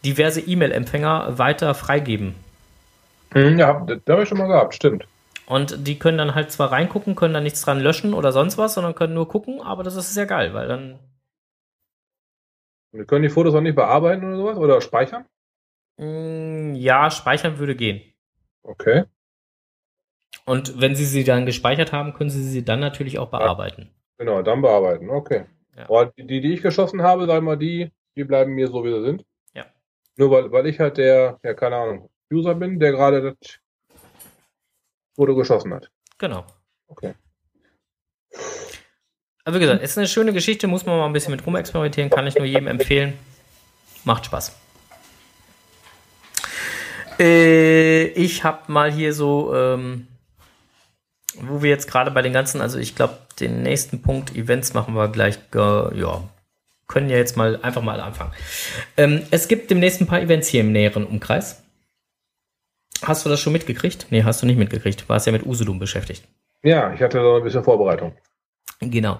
diverse 0.04 0.41
E-Mail-Empfänger 0.41 1.38
weiter 1.38 1.74
freigeben. 1.74 2.36
Hm, 3.34 3.58
ja, 3.60 3.86
das 3.86 3.99
habe 4.10 4.24
ich 4.24 4.30
schon 4.30 4.38
mal 4.38 4.47
gehabt, 4.47 4.76
stimmt. 4.76 5.08
Und 5.45 5.88
die 5.88 5.99
können 5.99 6.18
dann 6.18 6.36
halt 6.36 6.52
zwar 6.52 6.72
reingucken, 6.72 7.16
können 7.16 7.34
dann 7.34 7.43
nichts 7.43 7.62
dran 7.62 7.80
löschen 7.80 8.14
oder 8.14 8.32
sonst 8.32 8.58
was, 8.58 8.74
sondern 8.74 8.95
können 8.95 9.14
nur 9.14 9.28
gucken, 9.28 9.62
aber 9.62 9.84
das 9.84 9.95
ist 9.95 10.14
sehr 10.14 10.26
geil, 10.26 10.54
weil 10.54 10.68
dann. 10.68 10.99
Wir 12.91 13.06
können 13.06 13.24
die 13.24 13.30
Fotos 13.30 13.56
auch 13.56 13.62
nicht 13.62 13.76
bearbeiten 13.76 14.26
oder 14.26 14.38
sowas 14.38 14.58
oder 14.58 14.82
speichern? 14.82 15.26
Hm, 15.97 16.76
ja, 16.76 17.10
speichern 17.12 17.58
würde 17.58 17.76
gehen. 17.76 18.02
Okay. 18.64 19.06
Und 20.45 20.80
wenn 20.82 20.95
Sie 20.95 21.06
sie 21.06 21.24
dann 21.24 21.45
gespeichert 21.45 21.91
haben, 21.93 22.14
können 22.14 22.30
Sie 22.30 22.43
sie 22.43 22.66
dann 22.66 22.80
natürlich 22.80 23.20
auch 23.20 23.30
bearbeiten. 23.30 23.84
Ja, 23.84 24.26
genau, 24.26 24.41
dann 24.41 24.62
bearbeiten, 24.62 25.10
okay. 25.10 25.45
Ja. 25.78 26.06
Die, 26.18 26.41
die 26.41 26.54
ich 26.54 26.62
geschossen 26.62 27.02
habe, 27.02 27.26
sag 27.28 27.43
mal, 27.43 27.58
die, 27.58 27.91
die 28.16 28.24
bleiben 28.24 28.54
mir 28.54 28.68
so, 28.68 28.84
wie 28.84 28.91
sie 28.91 29.04
sind. 29.04 29.26
Nur 30.18 30.32
weil, 30.32 30.51
weil 30.51 30.68
ich 30.68 30.80
halt 30.80 30.97
der, 30.97 31.39
ja, 31.43 31.53
keine 31.53 31.78
Ahnung, 31.78 32.09
User 32.32 32.55
bin, 32.55 32.80
der 32.80 32.91
gerade 32.91 33.22
das 33.22 33.59
Foto 35.16 35.36
geschossen 35.36 35.74
hat. 35.74 35.89
Genau. 36.18 36.45
Okay. 36.88 37.14
Aber 39.43 39.55
wie 39.55 39.59
gesagt, 39.59 39.82
ist 39.82 39.97
eine 39.97 40.07
schöne 40.07 40.34
Geschichte, 40.34 40.68
muss 40.68 40.86
man 40.86 40.97
mal 40.97 41.05
ein 41.05 41.14
bisschen 41.14 41.32
mit 41.32 41.45
rumexperimentieren, 41.45 42.09
kann 42.09 42.28
ich 42.28 42.36
nur 42.36 42.45
jedem 42.45 42.68
empfehlen. 42.68 43.18
Macht 44.03 44.26
Spaß. 44.26 44.55
Äh, 47.20 48.05
ich 48.07 48.43
habe 48.43 48.72
mal 48.72 48.91
hier 48.91 49.14
so, 49.14 49.53
ähm, 49.55 50.07
wo 51.36 51.62
wir 51.62 51.70
jetzt 51.70 51.89
gerade 51.89 52.12
bei 52.12 52.22
den 52.22 52.34
ganzen, 52.34 52.62
also 52.62 52.78
ich 52.78 52.95
glaube, 52.95 53.18
den 53.39 53.64
nächsten 53.64 54.01
Punkt 54.01 54.36
Events 54.36 54.74
machen 54.74 54.95
wir 54.95 55.07
gleich, 55.07 55.38
äh, 55.53 55.99
ja, 55.99 56.24
können 56.92 57.10
ja 57.10 57.18
jetzt 57.18 57.38
mal 57.38 57.60
einfach 57.64 57.82
mal 57.82 58.00
anfangen. 58.00 58.32
Ähm, 58.98 59.24
es 59.32 59.48
gibt 59.48 59.72
demnächst 59.72 60.02
ein 60.02 60.08
paar 60.08 60.22
Events 60.22 60.48
hier 60.48 60.62
im 60.62 60.72
näheren 60.72 61.06
Umkreis. 61.06 61.64
Hast 63.02 63.26
du 63.26 63.30
das 63.30 63.39
schon 63.39 63.54
mitgekriegt? 63.54 64.08
Nee, 64.12 64.24
hast 64.24 64.44
du 64.44 64.46
nicht 64.46 64.60
mitgekriegt. 64.60 65.10
Warst 65.10 65.26
ja 65.26 65.32
mit 65.32 65.46
Usedom 65.46 65.80
beschäftigt. 65.80 66.28
Ja, 66.62 66.94
ich 66.94 67.02
hatte 67.02 67.20
so 67.20 67.38
ein 67.38 67.44
bisschen 67.44 67.64
Vorbereitung. 67.64 68.14
Genau. 68.80 69.20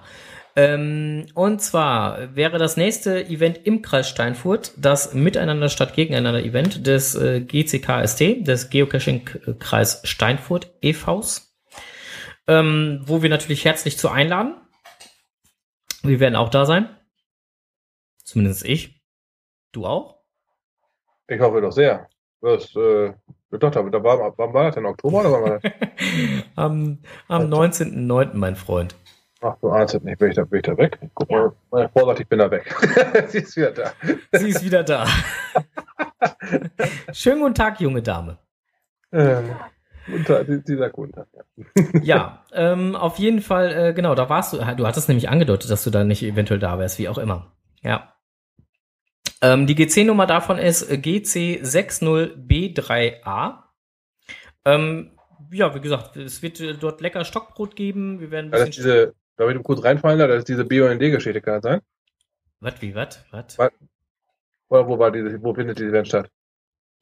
Ähm, 0.56 1.28
und 1.34 1.62
zwar 1.62 2.36
wäre 2.36 2.58
das 2.58 2.76
nächste 2.76 3.26
Event 3.26 3.66
im 3.66 3.82
Kreis 3.82 4.10
Steinfurt 4.10 4.74
das 4.78 5.14
Miteinander 5.14 5.70
statt 5.70 5.94
Gegeneinander 5.94 6.44
Event 6.44 6.86
des 6.86 7.16
äh, 7.16 7.42
GCKST, 7.42 8.46
des 8.46 8.70
Geocaching-Kreis 8.70 10.02
Steinfurt 10.04 10.74
e.V.s, 10.82 11.56
ähm, 12.48 13.02
wo 13.06 13.22
wir 13.22 13.30
natürlich 13.30 13.64
herzlich 13.64 13.98
zu 13.98 14.10
einladen. 14.10 14.56
Wir 16.04 16.20
werden 16.20 16.36
auch 16.36 16.50
da 16.50 16.66
sein. 16.66 16.90
Zumindest 18.32 18.64
ich. 18.64 19.04
Du 19.74 19.86
auch? 19.86 20.16
Ich 21.28 21.42
hoffe 21.42 21.60
doch 21.60 21.74
sehr. 21.74 22.08
Das, 22.40 22.74
äh, 22.78 23.12
doch, 23.52 23.72
da, 23.72 23.84
da 23.84 24.04
war, 24.04 24.34
wann 24.38 24.54
war 24.54 24.64
das 24.64 24.76
denn? 24.76 24.86
Oktober 24.86 25.20
oder 25.20 25.32
wann 25.34 25.44
war 25.44 25.60
das? 25.60 25.72
am 26.56 27.00
am 27.28 27.42
19.09., 27.54 28.30
mein 28.34 28.56
Freund. 28.56 28.96
Ach, 29.42 29.58
du 29.60 29.70
ahnst 29.70 29.96
es 29.96 30.04
nicht, 30.04 30.18
bin 30.18 30.30
ich 30.30 30.36
da, 30.38 30.46
bin 30.46 30.60
ich 30.60 30.66
da 30.66 30.78
weg? 30.78 30.98
Guck 31.14 31.30
mal, 31.30 31.52
meine 31.72 31.90
Frau 31.90 32.06
sagt, 32.06 32.22
ich 32.22 32.28
bin 32.30 32.40
da 32.40 32.50
weg. 32.50 32.74
Sie 33.28 33.40
ist 33.40 33.58
wieder 33.58 33.72
da. 33.72 33.92
Sie 34.32 34.48
ist 34.48 34.64
wieder 34.64 34.84
da. 34.84 35.06
Schönen 37.12 37.42
guten 37.42 37.56
Tag, 37.56 37.82
junge 37.82 38.02
Dame. 38.02 38.38
Ähm, 39.12 39.44
guten 40.06 40.24
Tag, 40.24 40.48
sagt 40.48 40.94
guten 40.94 41.12
Tag. 41.12 41.28
Ja, 41.96 42.00
ja 42.02 42.46
ähm, 42.54 42.96
auf 42.96 43.20
jeden 43.20 43.42
Fall, 43.42 43.90
äh, 43.90 43.94
genau, 43.94 44.16
da 44.16 44.30
warst 44.30 44.54
du. 44.54 44.58
Du 44.78 44.88
hattest 44.88 45.10
nämlich 45.10 45.28
angedeutet, 45.28 45.70
dass 45.70 45.84
du 45.84 45.90
da 45.90 46.06
nicht 46.06 46.24
eventuell 46.24 46.62
da 46.62 46.80
wärst, 46.80 46.98
wie 46.98 47.10
auch 47.10 47.18
immer. 47.18 47.52
Ja. 47.82 48.11
Ähm, 49.42 49.66
die 49.66 49.76
GC-Nummer 49.76 50.28
davon 50.28 50.58
ist 50.58 50.89
GC60B3A. 50.89 53.64
Ähm, 54.66 55.12
ja, 55.52 55.74
wie 55.74 55.82
gesagt, 55.82 56.18
es 56.18 56.44
wird 56.44 56.60
äh, 56.60 56.74
dort 56.76 57.02
lecker 57.02 57.26
Stockbrot 57.26 57.76
geben. 57.76 58.20
Wir 58.20 58.32
werden 58.32 58.48
ein 58.48 58.52
bisschen. 58.52 58.70
ist 58.70 58.78
diese, 58.78 59.16
darf 59.38 59.50
ich 59.50 59.64
kurz 59.64 59.84
reinfallen, 59.84 60.20
da? 60.20 60.28
das 60.28 60.39
ist 60.39 60.50
diese 60.50 60.66
BUND-Geschichte, 60.66 61.42
kann 61.42 61.56
das 61.56 61.64
sein? 61.64 61.82
Was, 62.60 62.80
wie? 62.82 62.94
Was? 62.94 63.24
Oder 64.70 64.88
wo 64.88 65.00
war 65.00 65.12
diese, 65.12 65.42
wo 65.42 65.54
findet 65.54 65.80
diese 65.80 65.89
Event 65.89 66.08
statt? 66.08 66.30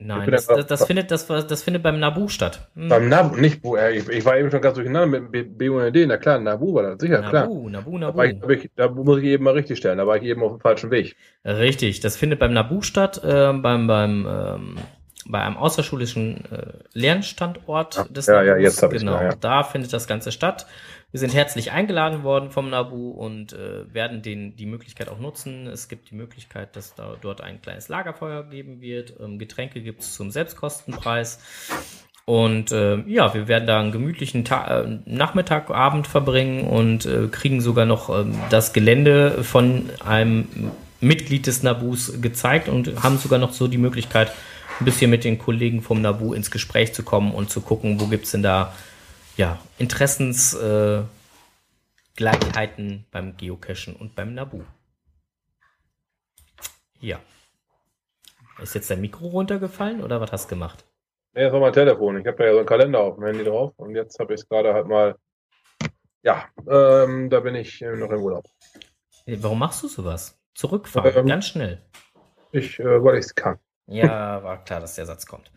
Nein, 0.01 0.31
das, 0.31 0.47
ja- 0.47 0.55
das, 0.55 0.67
das, 0.67 0.85
findet, 0.85 1.11
das, 1.11 1.27
das 1.27 1.61
findet 1.61 1.83
beim 1.83 1.99
Nabu 1.99 2.29
statt. 2.29 2.69
Hm. 2.75 2.87
Beim 2.87 3.09
Nabu, 3.09 3.35
nicht, 3.35 3.61
wo, 3.63 3.75
äh, 3.75 3.97
ich, 3.97 4.07
ich 4.07 4.23
war 4.23 4.37
eben 4.37 4.49
schon 4.49 4.61
ganz 4.61 4.75
durcheinander 4.75 5.19
mit 5.19 5.57
BUND, 5.57 5.95
na 6.07 6.15
klar, 6.17 6.39
Nabu 6.39 6.73
war 6.73 6.83
das, 6.83 6.99
sicher, 7.01 7.21
klar. 7.21 7.43
Nabu, 7.47 7.67
Nabu, 7.69 7.95
ich, 7.95 7.99
Nabu. 7.99 8.17
da, 8.17 8.49
ich, 8.49 8.71
da 8.75 8.87
muss 8.89 9.17
ich 9.19 9.25
eben 9.25 9.43
mal 9.43 9.53
richtig 9.53 9.77
stellen, 9.77 9.97
da 9.97 10.07
war 10.07 10.15
ich 10.15 10.23
eben 10.23 10.41
auf 10.41 10.53
dem 10.53 10.61
falschen 10.61 10.89
Weg. 10.89 11.17
Richtig, 11.43 11.99
das 11.99 12.15
findet 12.15 12.39
beim 12.39 12.53
Nabu 12.53 12.81
statt, 12.81 13.21
äh, 13.23 13.51
beim, 13.53 13.87
beim, 13.87 14.25
ähm, 14.29 14.77
bei 15.25 15.41
einem 15.41 15.57
außerschulischen 15.57 16.45
äh, 16.51 16.73
Lernstandort 16.93 17.95
Ja, 17.97 18.03
des 18.05 18.25
ja, 18.27 18.41
ja, 18.41 18.57
jetzt 18.57 18.79
Genau, 18.89 19.11
mal, 19.13 19.23
ja. 19.25 19.35
da 19.35 19.63
findet 19.63 19.91
das 19.93 20.07
Ganze 20.07 20.31
statt. 20.31 20.65
Wir 21.11 21.19
sind 21.19 21.33
herzlich 21.33 21.71
eingeladen 21.71 22.21
worden 22.21 22.51
vom 22.51 22.69
Nabu 22.69 23.09
und 23.09 23.53
äh, 23.53 23.91
werden 23.91 24.21
den, 24.21 24.55
die 24.55 24.67
Möglichkeit 24.67 25.09
auch 25.09 25.17
nutzen. 25.17 25.65
Es 25.65 25.87
gibt 25.87 26.11
die 26.11 26.15
Möglichkeit, 26.15 26.75
dass 26.75 26.93
da 26.93 27.15
dort 27.19 27.41
ein 27.41 27.61
kleines 27.63 27.89
Lagerfeuer 27.89 28.43
geben 28.43 28.79
wird. 28.79 29.15
Ähm, 29.19 29.39
Getränke 29.39 29.81
gibt 29.81 30.01
es 30.01 30.13
zum 30.13 30.29
Selbstkostenpreis. 30.29 31.39
Und 32.25 32.71
äh, 32.71 32.97
ja, 33.07 33.33
wir 33.33 33.47
werden 33.47 33.65
da 33.65 33.79
einen 33.79 33.91
gemütlichen 33.91 34.45
Ta 34.45 34.81
äh, 34.81 34.99
Nachmittag, 35.05 35.71
Abend 35.71 36.05
verbringen 36.05 36.67
und 36.67 37.07
äh, 37.07 37.27
kriegen 37.31 37.59
sogar 37.59 37.87
noch 37.87 38.15
ähm, 38.15 38.37
das 38.51 38.71
Gelände 38.71 39.43
von 39.43 39.89
einem 40.05 40.47
Mitglied 41.01 41.47
des 41.47 41.63
Nabus 41.63 42.21
gezeigt 42.21 42.69
und 42.69 43.01
haben 43.01 43.17
sogar 43.17 43.39
noch 43.39 43.53
so 43.53 43.67
die 43.67 43.79
Möglichkeit, 43.79 44.31
ein 44.79 44.85
bisschen 44.85 45.09
mit 45.09 45.23
den 45.23 45.39
Kollegen 45.39 45.81
vom 45.81 46.03
Nabu 46.03 46.33
ins 46.33 46.51
Gespräch 46.51 46.93
zu 46.93 47.01
kommen 47.01 47.33
und 47.33 47.49
zu 47.49 47.61
gucken, 47.61 47.99
wo 47.99 48.05
gibt's 48.05 48.29
denn 48.29 48.43
da 48.43 48.75
ja, 49.39 49.57
Interessensgleichheiten 49.77 51.07
äh, 52.91 53.03
beim 53.09 53.37
Geocachen 53.37 53.95
und 53.95 54.13
beim 54.13 54.33
Nabu. 54.33 54.63
Ja. 56.99 57.21
Ist 58.61 58.75
jetzt 58.75 58.91
dein 58.91 58.99
Mikro 58.99 59.27
runtergefallen 59.27 60.03
oder 60.03 60.19
was 60.19 60.33
hast 60.33 60.47
du 60.47 60.49
gemacht? 60.49 60.83
Nee, 61.33 61.43
das 61.43 61.53
war 61.53 61.61
mein 61.61 61.71
Telefon. 61.71 62.19
Ich 62.19 62.27
habe 62.27 62.35
da 62.35 62.43
ja 62.43 62.51
so 62.51 62.57
einen 62.57 62.67
Kalender 62.67 62.99
auf 62.99 63.15
dem 63.15 63.23
Handy 63.23 63.45
drauf 63.45 63.71
und 63.77 63.95
jetzt 63.95 64.19
habe 64.19 64.33
ich 64.33 64.41
es 64.41 64.49
gerade 64.49 64.73
halt 64.73 64.87
mal. 64.87 65.15
Ja, 66.21 66.49
ähm, 66.67 67.29
da 67.29 67.39
bin 67.39 67.55
ich 67.55 67.79
noch 67.79 68.09
im 68.11 68.21
Urlaub. 68.21 68.43
Äh, 69.25 69.37
Warum 69.39 69.59
machst 69.59 69.81
du 69.83 69.87
sowas? 69.87 70.37
Zurückfahren, 70.53 71.15
Ähm. 71.15 71.27
ganz 71.27 71.47
schnell. 71.47 71.81
Ich, 72.51 72.77
äh, 72.81 73.01
weil 73.01 73.19
ich 73.19 73.27
es 73.27 73.35
kann. 73.35 73.57
Ja, 73.87 74.43
war 74.43 74.61
klar, 74.65 74.81
dass 74.81 74.95
der 74.95 75.05
Satz 75.05 75.25
kommt. 75.25 75.49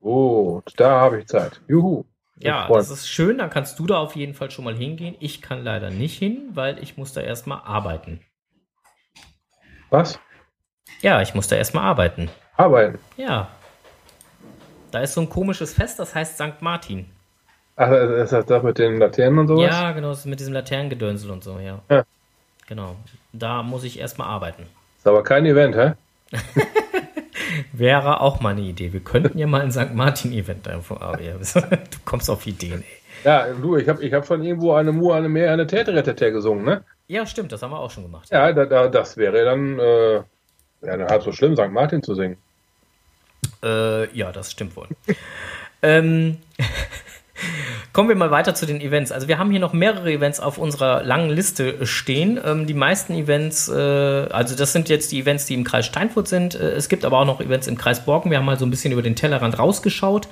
Oh, 0.02 0.62
da 0.76 0.99
habe 1.02 1.22
ich 1.22 1.26
Zeit. 1.28 1.60
Juhu. 1.68 2.04
Ja, 2.44 2.68
das 2.68 2.89
ist 2.89 3.08
schön, 3.08 3.38
da 3.38 3.48
kannst 3.48 3.80
du 3.80 3.86
da 3.86 3.98
auf 3.98 4.16
jeden 4.16 4.34
Fall 4.34 4.52
schon 4.52 4.66
mal 4.66 4.76
hingehen. 4.76 5.16
Ich 5.20 5.42
kann 5.42 5.64
leider 5.64 5.89
nicht 5.89 6.18
hin, 6.18 6.50
weil 6.54 6.82
ich 6.82 6.98
muss 6.98 7.14
da 7.14 7.22
erstmal 7.22 7.62
arbeiten. 7.64 8.22
Was? 9.89 10.20
Ja, 11.02 11.22
ich 11.22 11.34
muss 11.34 11.48
da 11.48 11.56
erstmal 11.56 11.84
arbeiten. 11.84 12.30
Arbeiten. 12.58 13.00
Ja. 13.18 13.50
Da 14.92 15.00
ist 15.00 15.14
so 15.14 15.22
ein 15.22 15.30
komisches 15.30 15.74
Fest, 15.74 16.00
das 16.00 16.14
heißt 16.16 16.36
St. 16.36 16.62
Martin. 16.62 17.06
Ach, 17.76 17.89
ist 17.92 18.32
das 18.32 18.46
das 18.46 18.64
mit 18.64 18.78
den 18.78 18.98
Laternen 18.98 19.39
und 19.39 19.48
sowas? 19.48 19.64
Ja, 19.64 19.92
genau, 19.92 20.10
das 20.10 20.20
ist 20.20 20.26
mit 20.26 20.39
diesem 20.39 20.54
Laternengedönsel 20.54 21.32
und 21.32 21.44
so, 21.44 21.60
ja. 21.60 21.80
Ja. 21.89 22.04
Genau. 22.68 22.96
Da 23.34 23.64
muss 23.64 23.84
ich 23.84 24.00
erstmal 24.00 24.28
arbeiten. 24.28 24.64
Ist 24.98 25.08
aber 25.08 25.24
kein 25.24 25.46
Event, 25.46 25.76
hä? 25.76 25.94
Wäre 27.74 28.22
auch 28.22 28.39
mal 28.39 28.49
eine 28.49 28.62
Idee. 28.62 28.93
Wir 28.93 28.99
könnten 28.99 29.38
ja 29.38 29.47
mal 29.47 29.62
ein 29.62 29.72
St. 29.72 29.93
Martin-Event 29.93 30.68
einfach. 30.68 31.18
Du 31.20 31.97
kommst 32.06 32.30
auf 32.30 32.45
Ideen, 32.47 32.82
ey. 32.82 33.02
Ja, 33.24 33.47
du, 33.54 33.78
ich 33.78 33.88
habe 33.88 34.04
ich 34.04 34.14
hab 34.14 34.26
schon 34.26 34.43
irgendwo 34.43 34.74
eine 34.74 34.91
Mu, 34.91 35.12
eine 35.12 35.30
Mehr, 35.30 35.52
eine 35.52 35.68
Täteretete 35.68 36.32
gesungen, 36.32 36.66
ne? 36.66 36.84
Ja, 37.08 37.26
stimmt, 37.26 37.52
das 37.52 37.62
haben 37.62 37.72
wir 37.72 37.80
auch 37.80 37.91
schon 37.91 38.04
gemacht. 38.04 38.30
Ja, 38.32 38.52
da, 38.52 38.66
da, 38.66 38.88
das 38.88 39.18
wäre 39.18 39.43
dann, 39.45 39.78
äh, 39.78 40.16
ja, 40.16 40.24
dann 40.82 41.08
halb 41.08 41.22
so 41.22 41.32
schlimm, 41.32 41.56
St. 41.56 41.70
Martin 41.70 42.02
zu 42.02 42.16
singen. 42.16 42.38
Äh, 43.64 44.12
ja, 44.18 44.32
das 44.32 44.52
stimmt 44.52 44.76
wohl. 44.76 44.88
ähm, 45.84 46.38
kommen 47.94 48.10
wir 48.10 48.16
mal 48.16 48.32
weiter 48.32 48.56
zu 48.56 48.66
den 48.66 48.82
Events. 48.82 49.12
Also 49.12 49.28
wir 49.28 49.38
haben 49.38 49.52
hier 49.52 49.60
noch 49.60 49.74
mehrere 49.74 50.12
Events 50.12 50.39
auf 50.39 50.58
unserer 50.58 51.04
langen 51.04 51.30
Liste 51.30 51.86
stehen. 51.86 52.39
Ähm, 52.44 52.68
die 52.68 52.74
meisten 52.74 53.14
Events, 53.14 53.68
äh, 53.68 53.74
also 53.74 54.56
das 54.56 54.74
sind 54.74 54.89
jetzt 54.89 55.12
die 55.12 55.20
Events, 55.20 55.46
die 55.46 55.54
im 55.54 55.64
Kreis 55.64 55.86
Steinfurt 55.86 56.28
sind. 56.28 56.56
Äh, 56.56 56.72
es 56.72 56.89
gibt 56.89 57.06
aber 57.06 57.20
auch 57.20 57.26
noch 57.26 57.42
Events 57.42 57.68
im 57.68 57.78
Kreis 57.78 58.06
Borken. 58.06 58.32
Wir 58.32 58.38
haben 58.38 58.46
mal 58.46 58.58
so 58.58 58.66
ein 58.66 58.72
bisschen 58.72 58.94
über 58.94 59.02
den 59.02 59.16
Tellerrand 59.16 59.60
rausgeschaut. 59.60 60.28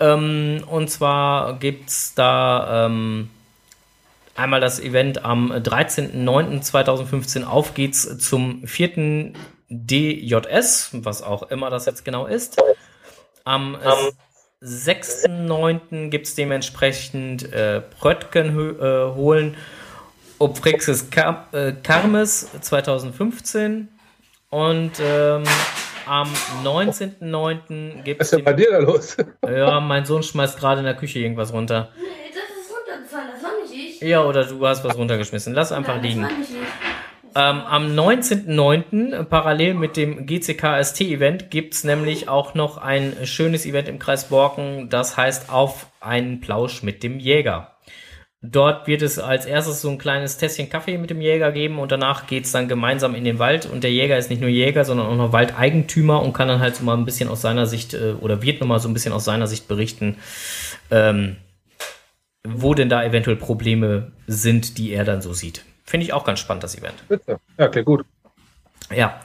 Ähm, 0.00 0.64
und 0.66 0.90
zwar 0.90 1.58
gibt's 1.58 2.14
da 2.14 2.86
ähm, 2.86 3.30
einmal 4.34 4.60
das 4.60 4.80
Event 4.80 5.24
am 5.24 5.52
13.09.2015. 5.52 7.44
Auf 7.44 7.74
geht's 7.74 8.18
zum 8.18 8.66
vierten 8.66 9.34
DJS, 9.68 10.90
was 10.92 11.22
auch 11.22 11.50
immer 11.50 11.70
das 11.70 11.86
jetzt 11.86 12.04
genau 12.04 12.26
ist. 12.26 12.60
Am 13.44 13.74
äh, 13.74 13.78
6.9. 14.62 16.08
gibt 16.08 16.26
es 16.26 16.34
dementsprechend 16.34 17.52
äh, 17.52 17.80
Pröttgen 17.80 18.48
äh, 18.80 19.14
holen 19.14 19.56
Ophrixis 20.38 21.10
Kar 21.10 21.46
äh, 21.52 21.72
Karmes 21.82 22.48
2015 22.60 23.88
und 24.50 24.92
ähm, 25.00 25.44
am 26.06 26.28
19.09. 26.64 28.02
gibt 28.02 28.20
Was 28.20 28.28
es. 28.28 28.32
ist 28.32 28.36
denn 28.38 28.44
bei 28.44 28.52
dir 28.54 28.70
da 28.70 28.78
los? 28.78 29.16
Ja, 29.48 29.78
mein 29.80 30.04
Sohn 30.06 30.22
schmeißt 30.22 30.58
gerade 30.58 30.80
in 30.80 30.84
der 30.86 30.94
Küche 30.96 31.18
irgendwas 31.20 31.52
runter. 31.52 31.90
Nee, 31.96 32.04
das 32.32 32.64
ist 32.64 32.72
runtergefallen, 32.74 33.28
das 33.34 33.42
war 33.42 33.50
nicht 33.62 34.00
ich. 34.00 34.08
Ja, 34.08 34.24
oder 34.24 34.44
du 34.44 34.66
hast 34.66 34.82
was 34.84 34.96
runtergeschmissen. 34.96 35.54
Lass 35.54 35.70
einfach 35.70 35.96
Nein, 35.96 36.04
liegen. 36.04 36.22
Das 36.22 36.30
war 36.32 36.38
nicht 36.38 36.50
ich. 36.50 36.87
Ähm, 37.34 37.60
am 37.60 37.86
19.09. 37.96 39.12
äh, 39.12 39.24
parallel 39.24 39.74
mit 39.74 39.96
dem 39.96 40.26
GCKST-Event 40.26 41.50
gibt's 41.50 41.84
nämlich 41.84 42.28
auch 42.28 42.54
noch 42.54 42.78
ein 42.78 43.14
schönes 43.24 43.66
Event 43.66 43.88
im 43.88 43.98
Kreis 43.98 44.28
Borken, 44.28 44.88
das 44.88 45.16
heißt 45.16 45.50
auf 45.50 45.90
einen 46.00 46.40
Plausch 46.40 46.82
mit 46.82 47.02
dem 47.02 47.18
Jäger. 47.18 47.72
Dort 48.40 48.86
wird 48.86 49.02
es 49.02 49.18
als 49.18 49.46
erstes 49.46 49.80
so 49.80 49.90
ein 49.90 49.98
kleines 49.98 50.36
Tässchen 50.36 50.70
Kaffee 50.70 50.96
mit 50.96 51.10
dem 51.10 51.20
Jäger 51.20 51.50
geben 51.50 51.80
und 51.80 51.90
danach 51.90 52.28
geht's 52.28 52.52
dann 52.52 52.68
gemeinsam 52.68 53.16
in 53.16 53.24
den 53.24 53.40
Wald 53.40 53.66
und 53.66 53.82
der 53.82 53.90
Jäger 53.90 54.16
ist 54.16 54.30
nicht 54.30 54.40
nur 54.40 54.48
Jäger, 54.48 54.84
sondern 54.84 55.08
auch 55.08 55.16
noch 55.16 55.32
Waldeigentümer 55.32 56.22
und 56.22 56.34
kann 56.34 56.46
dann 56.46 56.60
halt 56.60 56.76
so 56.76 56.84
mal 56.84 56.96
ein 56.96 57.04
bisschen 57.04 57.28
aus 57.28 57.40
seiner 57.40 57.66
Sicht 57.66 57.94
äh, 57.94 58.14
oder 58.20 58.40
wird 58.40 58.60
nochmal 58.60 58.78
so 58.78 58.88
ein 58.88 58.94
bisschen 58.94 59.12
aus 59.12 59.24
seiner 59.24 59.48
Sicht 59.48 59.66
berichten, 59.66 60.18
ähm, 60.92 61.36
wo 62.46 62.74
denn 62.74 62.88
da 62.88 63.02
eventuell 63.02 63.36
Probleme 63.36 64.12
sind, 64.28 64.78
die 64.78 64.92
er 64.92 65.04
dann 65.04 65.20
so 65.20 65.32
sieht. 65.32 65.64
Finde 65.88 66.04
ich 66.04 66.12
auch 66.12 66.24
ganz 66.24 66.38
spannend, 66.38 66.62
das 66.64 66.76
Event. 66.76 67.08
Bitte. 67.08 67.40
Ja, 67.56 67.68
klingt 67.68 67.86
gut. 67.86 68.04
Ja. 68.94 69.22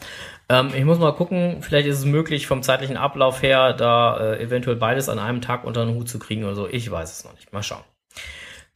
Ähm, 0.47 0.71
ich 0.73 0.85
muss 0.85 0.97
mal 0.97 1.13
gucken, 1.13 1.61
vielleicht 1.61 1.89
ist 1.89 1.99
es 1.99 2.05
möglich, 2.05 2.47
vom 2.47 2.63
zeitlichen 2.63 2.95
Ablauf 2.95 3.41
her, 3.41 3.73
da 3.73 4.17
äh, 4.17 4.41
eventuell 4.41 4.77
beides 4.77 5.09
an 5.09 5.19
einem 5.19 5.41
Tag 5.41 5.65
unter 5.65 5.85
den 5.85 5.93
Hut 5.95 6.07
zu 6.07 6.19
kriegen 6.19 6.45
oder 6.45 6.55
so. 6.55 6.69
Ich 6.69 6.89
weiß 6.89 7.11
es 7.11 7.25
noch 7.25 7.33
nicht. 7.33 7.51
Mal 7.51 7.63
schauen. 7.63 7.83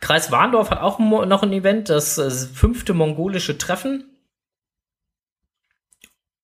Kreis 0.01 0.33
Warndorf 0.33 0.69
hat 0.69 0.81
auch 0.81 0.99
noch 0.99 1.43
ein 1.43 1.53
Event, 1.53 1.88
das 1.88 2.17
äh, 2.17 2.29
fünfte 2.29 2.93
mongolische 2.93 3.57
Treffen. 3.57 4.03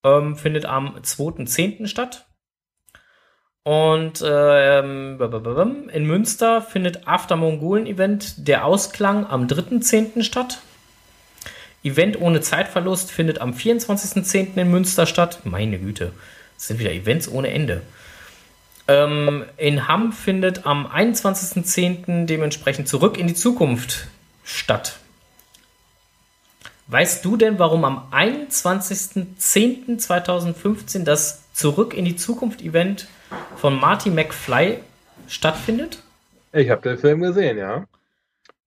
Ähm, 0.05 0.37
findet 0.37 0.63
am 0.65 0.95
2.10. 0.95 1.87
statt. 1.87 2.25
Und 3.63 4.23
ähm, 4.25 5.89
in 5.91 6.05
Münster 6.05 6.61
findet 6.61 7.05
After 7.05 7.35
Mongolen 7.35 7.85
Event 7.85 8.47
der 8.47 8.63
Ausklang 8.63 9.25
am 9.25 9.47
3.10. 9.47 10.23
statt. 10.23 10.61
Event 11.83 12.19
ohne 12.21 12.41
Zeitverlust 12.41 13.11
findet 13.11 13.41
am 13.41 13.51
24.10. 13.53 14.55
in 14.57 14.71
Münster 14.71 15.05
statt. 15.05 15.41
Meine 15.43 15.77
Güte, 15.79 16.13
das 16.55 16.67
sind 16.67 16.79
wieder 16.79 16.93
Events 16.93 17.27
ohne 17.27 17.49
Ende. 17.49 17.81
Ähm, 18.87 19.43
in 19.57 19.87
Hamm 19.87 20.13
findet 20.13 20.65
am 20.65 20.85
21.10. 20.87 22.25
dementsprechend 22.25 22.87
zurück 22.87 23.17
in 23.17 23.27
die 23.27 23.33
Zukunft 23.33 24.07
statt. 24.43 24.97
Weißt 26.87 27.23
du 27.23 27.37
denn, 27.37 27.59
warum 27.59 27.85
am 27.85 28.07
21.10.2015 28.11 31.03
das 31.03 31.41
Zurück 31.53 31.93
in 31.93 32.03
die 32.03 32.15
Zukunft 32.15 32.61
Event 32.61 33.07
von 33.57 33.79
Marty 33.79 34.09
McFly 34.09 34.79
stattfindet? 35.27 35.99
Ich 36.51 36.69
habe 36.69 36.81
den 36.81 36.97
Film 36.97 37.21
gesehen, 37.21 37.57
ja. 37.57 37.85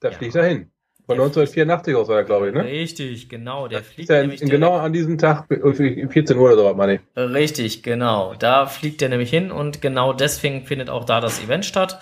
Da 0.01 0.11
Ja. 0.11 0.17
fliegt 0.17 0.35
er 0.37 0.47
hin. 0.47 0.71
Von 1.07 1.21
1984 1.21 1.95
aus 1.95 2.09
war 2.09 2.17
er, 2.17 2.25
glaube 2.25 2.49
ich, 2.49 2.55
ne? 2.55 2.65
Richtig, 2.65 3.29
genau. 3.29 3.69
Der 3.69 3.85
fliegt 3.85 4.11
in, 4.11 4.23
nämlich 4.23 4.43
in 4.43 4.49
genau 4.49 4.77
an 4.77 4.93
diesem 4.93 5.19
Tag, 5.19 5.47
um 5.63 5.73
14 5.73 6.37
Uhr 6.37 6.53
oder 6.53 6.57
so, 6.57 6.75
meine 6.75 6.95
ich. 6.95 7.01
Richtig, 7.17 7.85
genau. 7.85 8.35
Da 8.35 8.67
fliegt 8.67 9.01
er 9.03 9.09
nämlich 9.09 9.31
hin 9.31 9.53
und 9.53 9.81
genau 9.81 10.13
deswegen 10.13 10.67
findet 10.67 10.91
auch 10.91 11.05
da 11.05 11.21
das 11.21 11.41
Event 11.41 11.65
statt. 11.65 12.01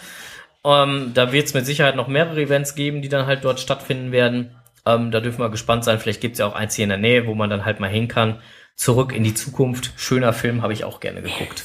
Ähm, 0.65 1.11
da 1.13 1.33
wird 1.33 1.45
es 1.45 1.53
mit 1.53 1.67
Sicherheit 1.67 1.97
noch 1.97 2.09
mehrere 2.09 2.41
Events 2.41 2.75
geben, 2.75 3.03
die 3.03 3.11
dann 3.11 3.27
halt 3.27 3.45
dort 3.45 3.61
stattfinden 3.61 4.11
werden. 4.11 4.57
Ähm, 4.87 5.11
da 5.11 5.21
dürfen 5.21 5.41
wir 5.41 5.51
gespannt 5.51 5.85
sein. 5.85 5.99
Vielleicht 5.99 6.23
gibt 6.23 6.35
es 6.35 6.39
ja 6.39 6.47
auch 6.47 6.55
eins 6.55 6.75
hier 6.75 6.85
in 6.85 6.89
der 6.89 6.99
Nähe, 6.99 7.27
wo 7.27 7.35
man 7.35 7.51
dann 7.51 7.67
halt 7.67 7.81
mal 7.81 7.91
hin 7.91 8.09
kann. 8.09 8.41
Zurück 8.75 9.15
in 9.15 9.23
die 9.23 9.35
Zukunft. 9.35 9.93
Schöner 9.97 10.33
Film, 10.33 10.63
habe 10.63 10.73
ich 10.73 10.85
auch 10.85 11.01
gerne 11.01 11.21
geguckt. 11.21 11.65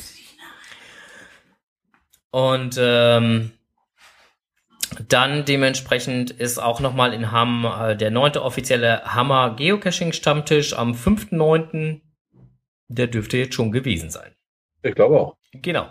Und 2.31 2.77
ähm, 2.77 3.51
dann 5.07 5.45
dementsprechend 5.45 6.31
ist 6.31 6.57
auch 6.57 6.79
nochmal 6.79 7.13
in 7.13 7.31
Hamm 7.31 7.65
äh, 7.65 7.95
der 7.95 8.11
neunte 8.11 8.43
offizielle 8.43 9.03
Hammer 9.03 9.55
Geocaching 9.55 10.13
Stammtisch 10.13 10.73
am 10.73 10.93
5.9. 10.93 12.01
Der 12.87 13.07
dürfte 13.07 13.37
jetzt 13.37 13.53
schon 13.53 13.71
gewesen 13.71 14.09
sein. 14.09 14.35
Ich 14.81 14.95
glaube 14.95 15.19
auch. 15.19 15.37
Genau. 15.51 15.89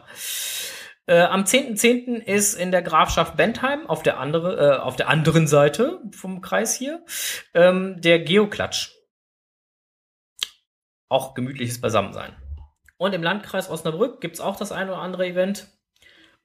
Äh, 1.07 1.23
am 1.23 1.45
10.10. 1.45 2.23
ist 2.23 2.55
in 2.55 2.71
der 2.71 2.83
Grafschaft 2.83 3.37
Bentheim 3.37 3.87
auf 3.87 4.03
der, 4.03 4.19
andere, 4.19 4.77
äh, 4.77 4.79
auf 4.79 4.97
der 4.97 5.09
anderen 5.09 5.47
Seite 5.47 6.01
vom 6.13 6.41
Kreis 6.41 6.75
hier 6.75 7.05
ähm, 7.55 8.01
der 8.01 8.21
Geoklatsch. 8.21 8.93
Auch 11.09 11.35
gemütliches 11.35 11.81
Beisammensein. 11.81 12.37
Und 12.99 13.15
im 13.15 13.23
Landkreis 13.23 13.71
Osnabrück 13.71 14.21
gibt's 14.21 14.41
auch 14.41 14.57
das 14.57 14.73
ein 14.73 14.89
oder 14.89 14.99
andere 14.99 15.27
Event. 15.27 15.69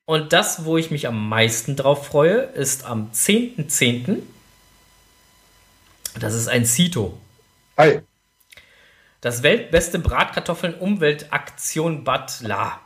Und 0.05 0.33
das, 0.33 0.65
wo 0.65 0.77
ich 0.77 0.91
mich 0.91 1.07
am 1.07 1.29
meisten 1.29 1.75
drauf 1.75 2.07
freue, 2.07 2.41
ist 2.41 2.85
am 2.85 3.09
10.10. 3.13 4.23
Das 6.19 6.33
ist 6.33 6.47
ein 6.47 6.65
Cito. 6.65 7.17
Hi. 7.77 8.01
Das 9.21 9.41
weltbeste 9.43 9.99
Bratkartoffeln 9.99 10.75
Umweltaktion 10.75 12.03
Bad 12.03 12.41
La. 12.41 12.81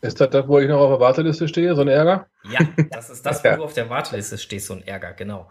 Ist 0.00 0.20
das 0.20 0.30
das, 0.30 0.48
wo 0.48 0.58
ich 0.58 0.68
noch 0.68 0.80
auf 0.80 0.90
der 0.90 1.00
Warteliste 1.00 1.46
stehe? 1.46 1.74
So 1.76 1.82
ein 1.82 1.88
Ärger? 1.88 2.26
Ja, 2.42 2.58
das 2.90 3.10
ist 3.10 3.24
das, 3.26 3.44
wo 3.44 3.48
Ja. 3.48 3.56
du 3.56 3.64
auf 3.64 3.74
der 3.74 3.90
Warteliste 3.90 4.38
stehst, 4.38 4.66
so 4.66 4.74
ein 4.74 4.86
Ärger, 4.86 5.12
genau. 5.12 5.50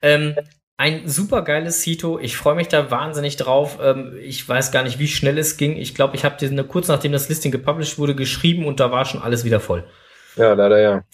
Ähm, 0.00 0.36
ein 0.76 1.08
super 1.08 1.42
geiles 1.42 1.82
Sito. 1.82 2.18
Ich 2.18 2.36
freue 2.36 2.54
mich 2.54 2.68
da 2.68 2.90
wahnsinnig 2.90 3.36
drauf. 3.36 3.78
Ähm, 3.82 4.16
ich 4.22 4.48
weiß 4.48 4.70
gar 4.72 4.84
nicht, 4.84 4.98
wie 5.00 5.08
schnell 5.08 5.36
es 5.38 5.56
ging. 5.56 5.76
Ich 5.76 5.94
glaube, 5.94 6.16
ich 6.16 6.24
habe 6.24 6.36
dir 6.36 6.48
eine, 6.50 6.64
kurz 6.64 6.88
nachdem 6.88 7.12
das 7.12 7.28
Listing 7.28 7.52
gepublished 7.52 7.98
wurde, 7.98 8.14
geschrieben 8.14 8.64
und 8.66 8.80
da 8.80 8.90
war 8.92 9.04
schon 9.04 9.20
alles 9.22 9.44
wieder 9.44 9.60
voll. 9.60 9.84
Ja, 10.36 10.52
leider 10.54 10.80
ja. 10.80 11.04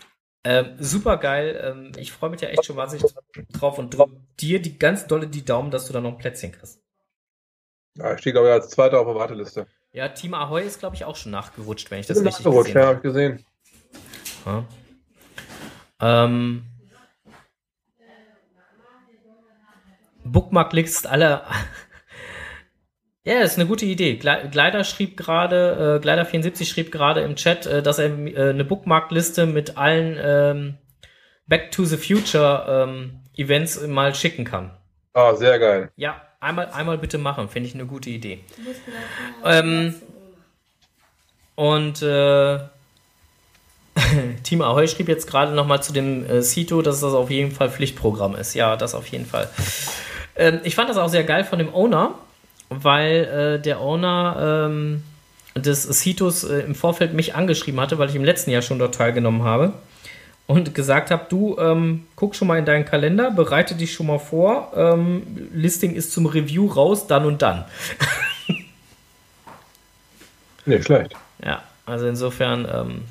Ähm, 0.43 0.77
super 0.79 1.19
geil. 1.19 1.61
Ähm, 1.63 1.93
ich 1.99 2.13
freue 2.13 2.31
mich 2.31 2.41
ja 2.41 2.49
echt 2.49 2.65
schon 2.65 2.77
wahnsinnig 2.77 3.13
drauf 3.53 3.79
und 3.79 3.91
drück 3.91 4.11
dir 4.39 4.61
die 4.63 4.79
ganz 4.79 5.07
dolle 5.07 5.27
die 5.27 5.45
Daumen, 5.45 5.71
dass 5.71 5.87
du 5.87 5.93
da 5.93 6.01
noch 6.01 6.13
ein 6.13 6.19
Plätzchen 6.19 6.53
kriegst. 6.53 6.81
ja 7.97 8.15
ich 8.15 8.21
stehe, 8.21 8.33
glaube 8.33 8.49
ich, 8.49 8.55
als 8.55 8.71
Zweiter 8.71 9.01
auf 9.01 9.07
der 9.07 9.17
Warteliste. 9.17 9.67
Ja, 9.93 10.09
Team 10.09 10.35
Ahoy 10.35 10.65
ist, 10.65 10.79
glaube 10.79 10.97
ich, 10.97 11.05
auch 11.05 11.17
schon 11.17 11.33
nachgerutscht, 11.33 11.91
wenn 11.91 12.01
ich 12.01 12.07
Das 12.07 12.17
ist 12.17 12.25
richtig 12.25 12.47
nachgerutscht, 12.47 12.73
gesehen 12.73 12.81
ja, 12.81 12.87
habe. 12.87 12.97
habe 12.97 12.99
ich 12.99 13.03
gesehen. 13.03 13.45
Ja. 14.47 16.25
Ähm, 16.25 16.65
Bookmark-List 20.25 21.07
aller. 21.07 21.45
Ja, 23.31 23.41
ist 23.41 23.57
eine 23.59 23.67
gute 23.67 23.85
Idee. 23.85 24.19
Gle- 24.21 24.49
Gleider 24.51 24.85
schrieb 24.85 25.17
gerade, 25.17 26.01
äh, 26.03 26.07
Gleider74 26.07 26.67
schrieb 26.67 26.91
gerade 26.93 27.21
im 27.21 27.37
Chat, 27.37 27.67
äh, 27.67 27.83
dass 27.83 27.99
er 27.99 28.07
äh, 28.19 28.51
eine 28.51 28.65
Bookmark-Liste 28.65 29.47
mit 29.47 29.77
allen 29.77 30.17
ähm, 30.23 30.75
Back 31.47 31.71
to 31.73 31.85
the 31.85 31.97
Future 31.97 32.87
ähm, 32.89 33.21
Events 33.37 33.81
mal 33.87 34.15
schicken 34.15 34.45
kann. 34.45 34.71
Ah, 35.15 35.35
sehr 35.35 35.59
geil. 35.59 35.91
Ja, 35.97 36.21
einmal, 36.41 36.69
einmal 36.71 36.99
bitte 36.99 37.19
machen, 37.19 37.49
finde 37.49 37.69
ich 37.69 37.75
eine 37.75 37.87
gute 37.87 38.11
Idee. 38.11 38.41
Ähm, 39.45 39.95
Und 41.57 42.01
äh, 42.03 42.59
Team 44.45 44.63
Ahoy 44.63 44.89
schrieb 44.89 45.09
jetzt 45.09 45.27
gerade 45.27 45.53
noch 45.53 45.67
mal 45.67 45.83
zu 45.83 45.93
dem 45.93 46.25
äh, 46.29 46.43
Cito, 46.43 46.81
dass 46.83 47.01
das 47.01 47.13
auf 47.13 47.31
jeden 47.31 47.51
Fall 47.53 47.71
Pflichtprogramm 47.71 48.35
ist. 48.37 48.55
Ja, 48.55 48.77
das 48.77 48.95
auf 48.95 49.07
jeden 49.09 49.27
Fall. 49.27 49.49
Ähm, 50.37 50.61
ich 50.65 50.75
fand 50.75 50.89
das 50.89 50.97
auch 50.97 51.09
sehr 51.09 51.25
geil 51.25 51.45
von 51.45 51.59
dem 51.59 51.75
Owner, 51.75 52.15
weil 52.71 53.59
äh, 53.59 53.63
der 53.63 53.81
Owner 53.81 54.69
ähm, 54.71 55.03
des 55.57 55.83
Citos 55.83 56.45
äh, 56.45 56.61
im 56.61 56.75
Vorfeld 56.75 57.13
mich 57.13 57.35
angeschrieben 57.35 57.81
hatte, 57.81 57.99
weil 57.99 58.09
ich 58.09 58.15
im 58.15 58.25
letzten 58.25 58.51
Jahr 58.51 58.63
schon 58.63 58.79
dort 58.79 58.95
teilgenommen 58.95 59.43
habe 59.43 59.75
und 60.47 60.75
gesagt 60.75 61.11
habe, 61.11 61.27
du 61.29 61.59
ähm, 61.59 62.07
guck 62.17 62.35
schon 62.35 62.49
mal 62.49 62.59
in 62.59 62.65
deinen 62.65 62.85
Kalender, 62.85 63.31
bereite 63.31 63.75
dich 63.75 63.93
schon 63.93 64.07
mal 64.07 64.19
vor, 64.19 64.73
ähm, 64.75 65.49
Listing 65.53 65.95
ist 65.95 66.13
zum 66.13 66.27
Review 66.27 66.67
raus, 66.67 67.07
dann 67.07 67.27
und 67.27 67.43
dann. 67.43 67.65
Nicht 70.67 70.85
schlecht. 70.85 71.15
Ja, 71.45 71.63
also 71.87 72.07
insofern 72.07 72.69
ähm, 72.73 73.03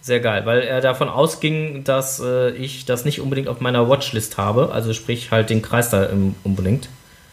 sehr 0.00 0.20
geil, 0.20 0.46
weil 0.46 0.60
er 0.60 0.80
davon 0.80 1.08
ausging, 1.08 1.84
dass 1.84 2.20
äh, 2.20 2.50
ich 2.50 2.84
das 2.84 3.04
nicht 3.04 3.20
unbedingt 3.20 3.48
auf 3.48 3.60
meiner 3.60 3.88
Watchlist 3.88 4.36
habe, 4.36 4.72
also 4.72 4.92
sprich 4.92 5.30
halt 5.30 5.50
den 5.50 5.62
Kreis 5.62 5.90
da 5.90 6.08
unbedingt. 6.44 6.88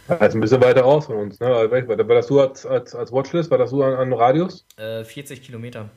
Ist 0.08 0.36
ein 0.36 0.40
bisschen 0.40 0.62
weiter 0.62 0.82
raus 0.82 1.08
von 1.08 1.16
uns. 1.16 1.40
Ne? 1.40 1.48
Also, 1.48 1.72
War 1.72 1.96
das 1.96 2.28
du 2.28 2.40
als, 2.40 2.66
als, 2.66 2.94
als 2.94 3.12
Watchlist? 3.12 3.50
War 3.50 3.58
das 3.58 3.72
du 3.72 3.82
an, 3.82 3.94
an 3.94 4.14
Radius? 4.14 4.66
Äh, 4.78 5.04
40 5.04 5.42
Kilometer. 5.42 5.90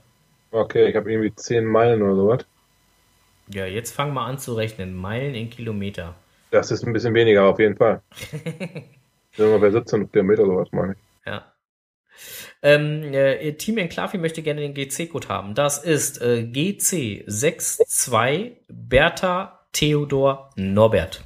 Okay, 0.50 0.88
ich 0.88 0.96
habe 0.96 1.12
irgendwie 1.12 1.34
10 1.34 1.66
Meilen 1.66 2.00
oder 2.00 2.16
sowas. 2.16 2.46
Ja, 3.52 3.66
jetzt 3.66 3.94
fang 3.94 4.14
mal 4.14 4.26
an 4.26 4.38
zu 4.38 4.54
rechnen. 4.54 4.94
Meilen 4.94 5.34
in 5.34 5.50
Kilometer. 5.50 6.14
Das 6.50 6.70
ist 6.70 6.86
ein 6.86 6.94
bisschen 6.94 7.12
weniger, 7.12 7.44
auf 7.44 7.58
jeden 7.58 7.76
Fall. 7.76 8.00
Wir 9.36 9.58
bei 9.58 9.70
17 9.70 10.10
Kilometer 10.10 10.46
sowas, 10.46 10.68
meine 10.72 10.94
ich. 10.94 10.98
Ja. 11.26 11.52
Ähm, 12.62 13.12
äh, 13.12 13.52
Team 13.52 13.76
Enklavi 13.78 14.18
möchte 14.18 14.42
gerne 14.42 14.62
den 14.62 14.74
GC-Code 14.74 15.28
haben. 15.28 15.54
Das 15.54 15.84
ist 15.84 16.20
äh, 16.20 16.44
GC62 16.50 18.56
Bertha 18.68 19.60
Theodor 19.72 20.50
Norbert. 20.56 21.22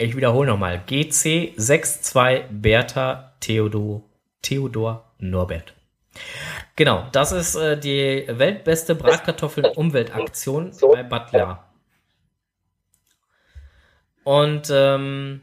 Ich 0.00 0.16
wiederhole 0.16 0.48
nochmal. 0.48 0.80
GC62 0.88 2.44
Bertha 2.50 3.32
Theodor, 3.40 4.04
Theodor 4.42 5.12
Norbert. 5.18 5.74
Genau, 6.76 7.08
das 7.10 7.32
ist 7.32 7.56
äh, 7.56 7.76
die 7.78 8.24
weltbeste 8.28 8.94
Bratkartoffeln-Umweltaktion 8.94 10.72
bei 10.92 11.02
Butler. 11.02 11.64
Und 14.22 14.70
ähm, 14.72 15.40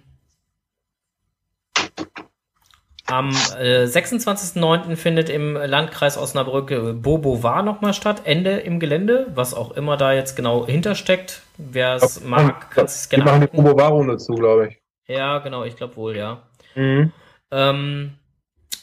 am 3.08 3.30
äh, 3.60 3.84
26.09. 3.84 4.96
findet 4.96 5.30
im 5.30 5.56
Landkreis 5.56 6.18
Osnabrück 6.18 6.72
äh, 6.72 6.94
Bobo 6.94 7.44
war 7.44 7.62
nochmal 7.62 7.94
statt, 7.94 8.22
Ende 8.26 8.58
im 8.58 8.80
Gelände, 8.80 9.28
was 9.34 9.54
auch 9.54 9.72
immer 9.72 9.98
da 9.98 10.14
jetzt 10.14 10.36
genau 10.36 10.66
hintersteckt. 10.66 11.42
Wer 11.58 11.96
es 11.96 12.24
mag, 12.24 12.72
kann 12.72 12.86
es 12.86 13.08
Die 13.08 13.16
gerne 13.16 13.32
machen 13.32 13.50
die. 13.52 13.58
Bobo 13.58 13.76
Baron 13.76 14.08
dazu, 14.08 14.34
glaube 14.34 14.70
ich. 14.70 14.82
Ja, 15.08 15.38
genau, 15.40 15.64
ich 15.64 15.76
glaube 15.76 15.96
wohl, 15.98 16.18
ja. 16.18 16.42
Mhm. 16.74 17.12
Ähm, 17.52 18.14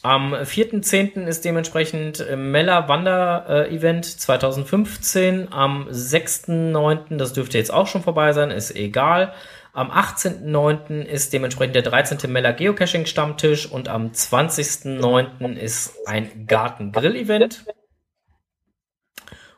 am 0.03 0.33
4.10. 0.33 1.25
ist 1.27 1.45
dementsprechend 1.45 2.19
äh, 2.19 2.35
Mella 2.35 2.89
Wander 2.89 3.45
äh, 3.47 3.75
Event 3.75 4.05
2015. 4.05 5.51
Am 5.51 5.87
6.9., 5.89 7.17
das 7.17 7.33
dürfte 7.33 7.57
jetzt 7.57 7.73
auch 7.73 7.87
schon 7.87 8.03
vorbei 8.03 8.33
sein, 8.33 8.51
ist 8.51 8.75
egal. 8.75 9.33
Am 9.75 9.89
18.9. 9.89 11.01
ist 11.01 11.33
dementsprechend 11.33 11.73
der 11.73 11.81
13. 11.81 12.31
Mella 12.31 12.51
Geocaching 12.51 13.07
Stammtisch 13.07 13.65
und 13.65 13.89
am 13.89 14.11
20.9. 14.11 15.55
ist 15.55 15.95
ein 16.05 16.45
Garten-Grill-Event. 16.45 17.65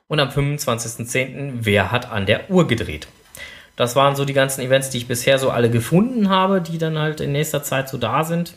Und 0.07 0.21
am 0.21 0.29
25.10. 0.29 1.57
Wer 1.65 1.91
hat 1.91 2.09
an 2.09 2.25
der 2.25 2.49
Uhr 2.49 2.65
gedreht? 2.65 3.09
Das 3.75 3.97
waren 3.97 4.15
so 4.15 4.23
die 4.23 4.31
ganzen 4.31 4.61
Events, 4.61 4.89
die 4.89 4.99
ich 4.99 5.07
bisher 5.09 5.37
so 5.37 5.49
alle 5.49 5.69
gefunden 5.69 6.29
habe, 6.29 6.61
die 6.61 6.77
dann 6.77 6.97
halt 6.97 7.19
in 7.19 7.33
nächster 7.33 7.61
Zeit 7.61 7.89
so 7.89 7.97
da 7.97 8.23
sind. 8.23 8.55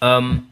Ähm, 0.00 0.44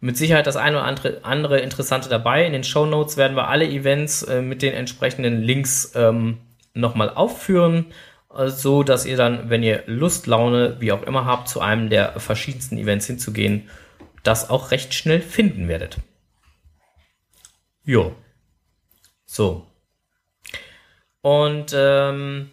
mit 0.00 0.16
Sicherheit 0.16 0.48
das 0.48 0.56
eine 0.56 0.78
oder 0.78 0.86
andere, 0.86 1.20
andere 1.22 1.60
Interessante 1.60 2.08
dabei. 2.08 2.44
In 2.46 2.52
den 2.52 2.64
Show 2.64 2.84
Notes 2.84 3.16
werden 3.16 3.36
wir 3.36 3.46
alle 3.46 3.68
Events 3.68 4.24
äh, 4.24 4.42
mit 4.42 4.60
den 4.60 4.74
entsprechenden 4.74 5.40
Links 5.40 5.92
ähm, 5.94 6.38
nochmal 6.72 7.10
aufführen, 7.10 7.86
so 8.34 8.82
dass 8.82 9.06
ihr 9.06 9.16
dann, 9.16 9.50
wenn 9.50 9.62
ihr 9.62 9.84
Lust, 9.86 10.26
Laune, 10.26 10.76
wie 10.80 10.92
auch 10.92 11.02
immer 11.02 11.24
habt, 11.24 11.48
zu 11.48 11.60
einem 11.60 11.90
der 11.90 12.18
verschiedensten 12.18 12.78
Events 12.78 13.06
hinzugehen, 13.06 13.68
das 14.22 14.50
auch 14.50 14.70
recht 14.70 14.94
schnell 14.94 15.20
finden 15.20 15.68
werdet. 15.68 15.98
Jo. 17.84 18.14
So. 19.26 19.66
Und 21.20 21.74
ähm, 21.74 22.50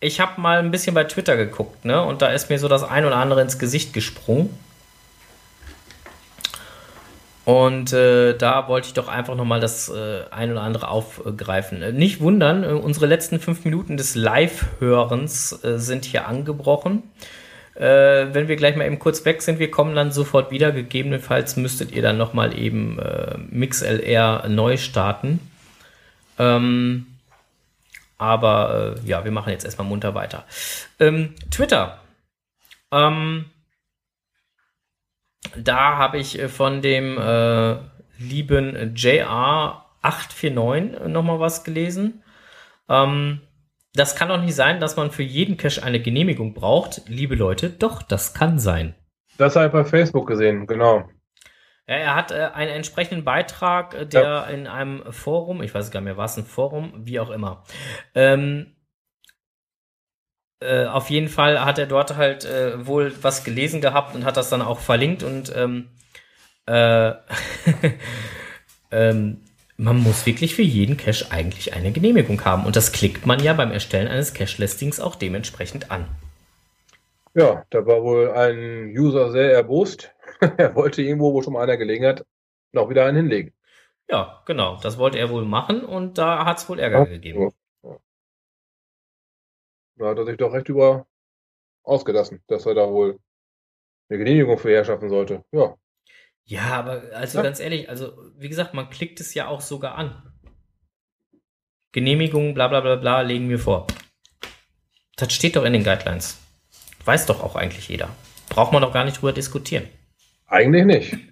ich 0.00 0.20
habe 0.20 0.40
mal 0.40 0.58
ein 0.58 0.70
bisschen 0.70 0.94
bei 0.94 1.04
Twitter 1.04 1.36
geguckt, 1.36 1.84
ne? 1.84 2.02
Und 2.02 2.22
da 2.22 2.28
ist 2.28 2.50
mir 2.50 2.58
so 2.58 2.68
das 2.68 2.82
ein 2.82 3.04
oder 3.04 3.16
andere 3.16 3.40
ins 3.40 3.58
Gesicht 3.58 3.92
gesprungen. 3.92 4.50
Und 7.44 7.92
äh, 7.92 8.36
da 8.36 8.68
wollte 8.68 8.86
ich 8.86 8.94
doch 8.94 9.08
einfach 9.08 9.34
nochmal 9.34 9.58
das 9.58 9.88
äh, 9.88 10.22
ein 10.30 10.52
oder 10.52 10.62
andere 10.62 10.88
aufgreifen. 10.88 11.82
Äh, 11.82 11.92
nicht 11.92 12.20
wundern, 12.20 12.62
äh, 12.62 12.68
unsere 12.68 13.06
letzten 13.06 13.40
fünf 13.40 13.64
Minuten 13.64 13.96
des 13.96 14.14
Live-Hörens 14.14 15.64
äh, 15.64 15.78
sind 15.78 16.04
hier 16.04 16.26
angebrochen. 16.26 17.02
Wenn 17.74 18.48
wir 18.48 18.56
gleich 18.56 18.76
mal 18.76 18.84
eben 18.84 18.98
kurz 18.98 19.24
weg 19.24 19.40
sind, 19.40 19.58
wir 19.58 19.70
kommen 19.70 19.96
dann 19.96 20.12
sofort 20.12 20.50
wieder. 20.50 20.72
Gegebenenfalls 20.72 21.56
müsstet 21.56 21.90
ihr 21.90 22.02
dann 22.02 22.18
nochmal 22.18 22.56
eben 22.56 22.98
äh, 22.98 23.38
MixLR 23.50 24.46
neu 24.50 24.76
starten. 24.76 25.40
Ähm, 26.38 27.06
aber 28.18 28.96
äh, 29.02 29.08
ja, 29.08 29.24
wir 29.24 29.32
machen 29.32 29.50
jetzt 29.50 29.64
erstmal 29.64 29.88
munter 29.88 30.14
weiter. 30.14 30.44
Ähm, 31.00 31.34
Twitter. 31.50 31.98
Ähm, 32.92 33.46
da 35.56 35.96
habe 35.96 36.18
ich 36.18 36.38
äh, 36.38 36.48
von 36.48 36.82
dem 36.82 37.18
äh, 37.18 37.78
lieben 38.18 38.94
JR849 38.94 41.08
nochmal 41.08 41.40
was 41.40 41.64
gelesen. 41.64 42.22
Ähm, 42.88 43.40
das 43.94 44.16
kann 44.16 44.28
doch 44.28 44.40
nicht 44.40 44.54
sein, 44.54 44.80
dass 44.80 44.96
man 44.96 45.10
für 45.10 45.22
jeden 45.22 45.58
Cache 45.58 45.82
eine 45.82 46.00
Genehmigung 46.00 46.54
braucht. 46.54 47.02
Liebe 47.08 47.34
Leute, 47.34 47.68
doch, 47.70 48.02
das 48.02 48.32
kann 48.32 48.58
sein. 48.58 48.94
Das 49.38 49.56
habe 49.56 49.66
ich 49.66 49.72
bei 49.72 49.84
Facebook 49.84 50.26
gesehen, 50.26 50.66
genau. 50.66 51.08
Ja, 51.86 51.96
er 51.96 52.14
hat 52.14 52.30
äh, 52.30 52.48
einen 52.54 52.70
entsprechenden 52.70 53.24
Beitrag, 53.24 53.94
äh, 53.94 54.06
der 54.06 54.46
in 54.48 54.66
einem 54.66 55.12
Forum, 55.12 55.62
ich 55.62 55.74
weiß 55.74 55.90
gar 55.90 56.00
nicht 56.00 56.06
mehr, 56.06 56.16
was 56.16 56.38
ein 56.38 56.44
Forum, 56.44 56.92
wie 57.04 57.20
auch 57.20 57.30
immer. 57.30 57.64
Ähm, 58.14 58.76
äh, 60.62 60.86
auf 60.86 61.10
jeden 61.10 61.28
Fall 61.28 61.64
hat 61.64 61.78
er 61.78 61.86
dort 61.86 62.16
halt 62.16 62.44
äh, 62.44 62.86
wohl 62.86 63.12
was 63.22 63.44
gelesen 63.44 63.80
gehabt 63.80 64.14
und 64.14 64.24
hat 64.24 64.36
das 64.36 64.48
dann 64.48 64.62
auch 64.62 64.80
verlinkt 64.80 65.22
und 65.22 65.52
ähm, 65.54 65.88
äh, 66.66 67.12
ähm, 68.90 69.40
man 69.76 69.96
muss 69.98 70.26
wirklich 70.26 70.54
für 70.54 70.62
jeden 70.62 70.96
Cache 70.96 71.26
eigentlich 71.30 71.74
eine 71.74 71.92
Genehmigung 71.92 72.44
haben 72.44 72.64
und 72.64 72.76
das 72.76 72.92
klickt 72.92 73.26
man 73.26 73.42
ja 73.42 73.52
beim 73.52 73.72
Erstellen 73.72 74.08
eines 74.08 74.34
Cache-Listings 74.34 75.00
auch 75.00 75.16
dementsprechend 75.16 75.90
an. 75.90 76.06
Ja, 77.34 77.64
da 77.70 77.86
war 77.86 78.02
wohl 78.02 78.30
ein 78.30 78.94
User 78.96 79.30
sehr 79.32 79.52
erbost. 79.52 80.12
er 80.56 80.74
wollte 80.74 81.02
irgendwo, 81.02 81.32
wo 81.32 81.42
schon 81.42 81.54
mal 81.54 81.62
einer 81.62 81.78
gelegen 81.78 82.06
hat, 82.06 82.24
noch 82.72 82.90
wieder 82.90 83.06
einen 83.06 83.16
hinlegen. 83.16 83.52
Ja, 84.08 84.42
genau, 84.46 84.78
das 84.82 84.98
wollte 84.98 85.18
er 85.18 85.30
wohl 85.30 85.44
machen 85.44 85.82
und 85.82 86.18
da 86.18 86.44
hat 86.44 86.58
es 86.58 86.68
wohl 86.68 86.78
Ärger 86.78 87.06
gegeben. 87.06 87.50
Da 89.96 90.06
hat 90.08 90.18
er 90.18 90.24
sich 90.26 90.36
doch 90.36 90.52
recht 90.52 90.68
über 90.68 91.06
ausgelassen, 91.84 92.42
dass 92.46 92.66
er 92.66 92.74
da 92.74 92.88
wohl 92.88 93.18
eine 94.08 94.18
Genehmigung 94.18 94.58
für 94.58 94.70
herschaffen 94.70 95.08
sollte. 95.08 95.44
Ja. 95.52 95.76
Ja, 96.44 96.62
aber 96.78 97.02
also 97.14 97.38
Ja. 97.38 97.44
ganz 97.44 97.60
ehrlich, 97.60 97.88
also 97.88 98.12
wie 98.36 98.48
gesagt, 98.48 98.74
man 98.74 98.90
klickt 98.90 99.20
es 99.20 99.34
ja 99.34 99.48
auch 99.48 99.60
sogar 99.60 99.94
an. 99.96 100.32
Genehmigung, 101.92 102.54
bla 102.54 102.68
bla 102.68 102.80
bla 102.80 102.96
bla, 102.96 103.20
legen 103.20 103.48
wir 103.48 103.58
vor. 103.58 103.86
Das 105.16 105.32
steht 105.32 105.56
doch 105.56 105.64
in 105.64 105.72
den 105.72 105.84
Guidelines. 105.84 106.40
Weiß 107.04 107.26
doch 107.26 107.42
auch 107.42 107.54
eigentlich 107.56 107.88
jeder. 107.88 108.08
Braucht 108.48 108.72
man 108.72 108.82
doch 108.82 108.92
gar 108.92 109.04
nicht 109.04 109.18
drüber 109.20 109.32
diskutieren. 109.32 109.88
Eigentlich 110.46 110.84
nicht. 110.84 111.16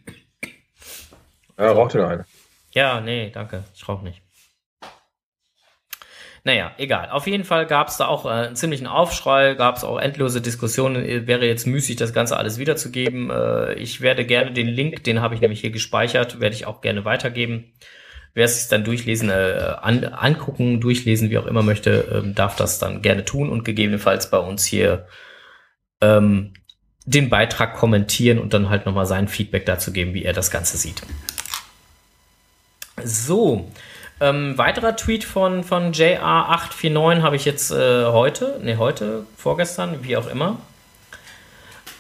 Ja, 1.59 1.73
raucht 1.73 1.93
ja 1.93 2.09
eine. 2.09 2.25
Ja, 2.71 3.03
nee, 3.03 3.29
danke. 3.29 3.65
Ich 3.75 3.87
rauche 3.87 4.03
nicht. 4.03 4.23
Naja, 6.43 6.73
egal. 6.79 7.11
Auf 7.11 7.27
jeden 7.27 7.45
Fall 7.45 7.67
gab 7.67 7.89
es 7.89 7.99
da 7.99 8.07
auch 8.07 8.25
äh, 8.25 8.29
einen 8.29 8.57
ziemlichen 8.57 8.87
Aufschrei, 8.87 9.55
gab 9.55 9.77
es 9.77 9.85
auch 9.85 9.99
endlose 9.99 10.41
Diskussionen. 10.41 11.05
Äh, 11.05 11.27
Wäre 11.27 11.47
jetzt 11.47 11.67
müßig, 11.67 11.97
das 11.97 12.13
Ganze 12.13 12.37
alles 12.37 12.59
wiederzugeben. 12.59 13.31
Äh, 13.31 13.75
ich 13.75 14.01
werde 14.01 14.25
gerne 14.25 14.53
den 14.53 14.69
Link, 14.69 15.05
den 15.05 15.21
habe 15.21 15.35
ich 15.35 15.41
nämlich 15.41 15.61
hier 15.61 15.71
gespeichert, 15.71 16.41
werde 16.41 16.57
ich 16.57 16.67
auch 16.67 16.81
gerne 16.81 17.05
weitergeben. 17.05 17.73
Wer 18.33 18.45
es 18.45 18.61
sich 18.61 18.69
dann 18.69 18.85
durchlesen, 18.85 19.29
äh, 19.29 19.75
an, 19.83 20.05
angucken, 20.05 20.81
durchlesen, 20.81 21.31
wie 21.31 21.39
auch 21.39 21.47
immer 21.47 21.63
möchte, 21.63 22.23
ähm, 22.25 22.35
darf 22.35 22.57
das 22.57 22.79
dann 22.79 23.03
gerne 23.03 23.25
tun 23.25 23.51
und 23.51 23.65
gegebenenfalls 23.65 24.31
bei 24.31 24.39
uns 24.39 24.65
hier 24.65 25.07
ähm, 26.01 26.55
den 27.05 27.29
Beitrag 27.29 27.75
kommentieren 27.75 28.39
und 28.39 28.55
dann 28.55 28.71
halt 28.71 28.87
nochmal 28.87 29.07
sein 29.07 29.29
Feedback 29.29 29.67
dazu 29.67 29.93
geben, 29.93 30.15
wie 30.15 30.25
er 30.25 30.33
das 30.33 30.51
Ganze 30.51 30.77
sieht. 30.77 31.03
So, 33.03 33.71
ähm, 34.21 34.59
weiterer 34.59 34.97
Tweet 34.97 35.25
von, 35.25 35.65
von 35.65 35.93
JR849 35.93 37.23
habe 37.23 37.37
ich 37.37 37.45
jetzt 37.45 37.71
äh, 37.71 38.05
heute, 38.05 38.61
ne, 38.63 38.77
heute, 38.79 39.25
vorgestern, 39.37 40.03
wie 40.03 40.17
auch 40.17 40.29
immer, 40.29 40.59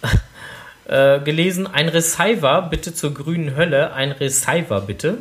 äh, 0.86 1.20
gelesen. 1.20 1.66
Ein 1.66 1.88
Receiver 1.88 2.62
bitte 2.62 2.94
zur 2.94 3.14
grünen 3.14 3.56
Hölle, 3.56 3.92
ein 3.94 4.12
Receiver 4.12 4.80
bitte. 4.82 5.18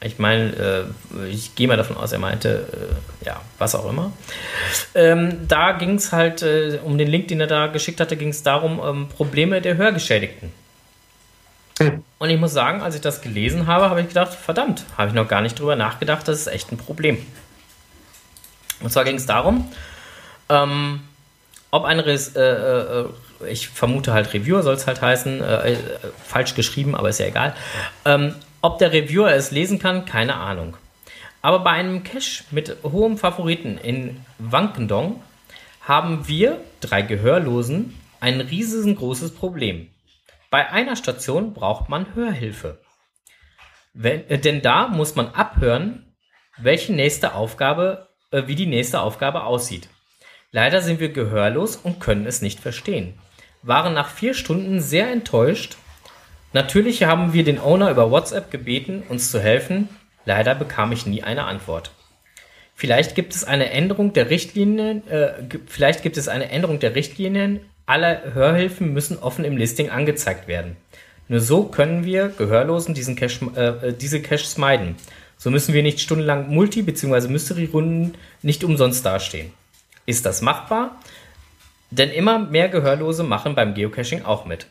Ich 0.00 0.18
meine, 0.18 0.86
äh, 1.14 1.26
ich 1.28 1.54
gehe 1.54 1.68
mal 1.68 1.76
davon 1.76 1.96
aus, 1.96 2.12
er 2.12 2.18
meinte, 2.18 2.68
äh, 3.22 3.26
ja, 3.26 3.40
was 3.58 3.74
auch 3.74 3.88
immer. 3.88 4.12
Ähm, 4.94 5.46
da 5.46 5.72
ging 5.72 5.94
es 5.94 6.12
halt, 6.12 6.42
äh, 6.42 6.78
um 6.82 6.98
den 6.98 7.08
Link, 7.08 7.28
den 7.28 7.40
er 7.40 7.46
da 7.46 7.68
geschickt 7.68 8.00
hatte, 8.00 8.16
ging 8.16 8.28
es 8.30 8.42
darum, 8.42 8.80
ähm, 8.84 9.08
Probleme 9.08 9.60
der 9.60 9.76
Hörgeschädigten. 9.76 10.63
Und 11.80 12.30
ich 12.30 12.38
muss 12.38 12.52
sagen, 12.52 12.82
als 12.82 12.94
ich 12.94 13.00
das 13.00 13.20
gelesen 13.20 13.66
habe, 13.66 13.90
habe 13.90 14.00
ich 14.00 14.08
gedacht, 14.08 14.32
verdammt, 14.32 14.84
habe 14.96 15.08
ich 15.08 15.14
noch 15.14 15.26
gar 15.26 15.40
nicht 15.40 15.58
drüber 15.58 15.76
nachgedacht, 15.76 16.26
das 16.28 16.40
ist 16.40 16.46
echt 16.46 16.70
ein 16.70 16.78
Problem. 16.78 17.24
Und 18.80 18.92
zwar 18.92 19.04
ging 19.04 19.16
es 19.16 19.26
darum, 19.26 19.70
ähm, 20.48 21.00
ob 21.70 21.84
ein, 21.84 21.98
Res 21.98 22.36
äh, 22.36 22.42
äh, 22.42 23.06
ich 23.48 23.68
vermute 23.68 24.12
halt 24.12 24.32
Reviewer 24.32 24.62
soll 24.62 24.74
es 24.74 24.86
halt 24.86 25.02
heißen, 25.02 25.42
äh, 25.42 25.72
äh, 25.72 25.78
falsch 26.24 26.54
geschrieben, 26.54 26.94
aber 26.94 27.08
ist 27.08 27.18
ja 27.18 27.26
egal, 27.26 27.54
ähm, 28.04 28.34
ob 28.62 28.78
der 28.78 28.92
Reviewer 28.92 29.32
es 29.32 29.50
lesen 29.50 29.78
kann, 29.78 30.04
keine 30.04 30.36
Ahnung. 30.36 30.76
Aber 31.42 31.58
bei 31.58 31.70
einem 31.70 32.04
Cache 32.04 32.44
mit 32.50 32.76
hohem 32.82 33.18
Favoriten 33.18 33.76
in 33.76 34.24
Wankendong 34.38 35.20
haben 35.82 36.26
wir, 36.26 36.60
drei 36.80 37.02
Gehörlosen, 37.02 37.98
ein 38.20 38.40
riesengroßes 38.40 39.34
Problem. 39.34 39.88
Bei 40.54 40.70
einer 40.70 40.94
Station 40.94 41.52
braucht 41.52 41.88
man 41.88 42.14
Hörhilfe. 42.14 42.80
Wenn, 43.92 44.30
äh, 44.30 44.38
denn 44.38 44.62
da 44.62 44.86
muss 44.86 45.16
man 45.16 45.30
abhören, 45.30 46.14
welche 46.56 46.92
nächste 46.92 47.34
Aufgabe, 47.34 48.06
äh, 48.30 48.44
wie 48.46 48.54
die 48.54 48.66
nächste 48.66 49.00
Aufgabe 49.00 49.42
aussieht. 49.42 49.88
Leider 50.52 50.80
sind 50.80 51.00
wir 51.00 51.08
gehörlos 51.08 51.74
und 51.74 51.98
können 51.98 52.24
es 52.24 52.40
nicht 52.40 52.60
verstehen. 52.60 53.18
Waren 53.62 53.94
nach 53.94 54.08
vier 54.08 54.32
Stunden 54.32 54.80
sehr 54.80 55.10
enttäuscht 55.10 55.76
Natürlich 56.52 57.02
haben 57.02 57.32
wir 57.32 57.42
den 57.42 57.58
Owner 57.58 57.90
über 57.90 58.12
WhatsApp 58.12 58.52
gebeten, 58.52 59.02
uns 59.08 59.32
zu 59.32 59.40
helfen. 59.40 59.88
Leider 60.24 60.54
bekam 60.54 60.92
ich 60.92 61.04
nie 61.04 61.24
eine 61.24 61.46
Antwort. 61.46 61.90
Vielleicht 62.76 63.16
gibt 63.16 63.34
es 63.34 63.42
eine 63.42 63.70
Änderung 63.70 64.12
der 64.12 64.30
Richtlinien, 64.30 65.04
äh, 65.08 65.32
vielleicht 65.66 66.04
gibt 66.04 66.16
es 66.16 66.28
eine 66.28 66.50
Änderung 66.50 66.78
der 66.78 66.94
Richtlinien. 66.94 67.68
Alle 67.86 68.34
Hörhilfen 68.34 68.92
müssen 68.92 69.18
offen 69.18 69.44
im 69.44 69.56
Listing 69.56 69.90
angezeigt 69.90 70.48
werden. 70.48 70.76
Nur 71.28 71.40
so 71.40 71.64
können 71.64 72.04
wir 72.04 72.28
Gehörlosen 72.28 72.94
diesen 72.94 73.16
Cache, 73.16 73.50
äh, 73.56 73.88
äh, 73.88 73.92
diese 73.92 74.22
Caches 74.22 74.58
meiden. 74.58 74.96
So 75.36 75.50
müssen 75.50 75.74
wir 75.74 75.82
nicht 75.82 76.00
stundenlang 76.00 76.48
Multi- 76.48 76.82
bzw. 76.82 77.28
Mystery-Runden 77.28 78.16
nicht 78.42 78.64
umsonst 78.64 79.04
dastehen. 79.04 79.52
Ist 80.06 80.26
das 80.26 80.42
machbar? 80.42 81.00
Denn 81.90 82.10
immer 82.10 82.38
mehr 82.38 82.68
Gehörlose 82.68 83.22
machen 83.22 83.54
beim 83.54 83.74
Geocaching 83.74 84.24
auch 84.24 84.44
mit. 84.44 84.66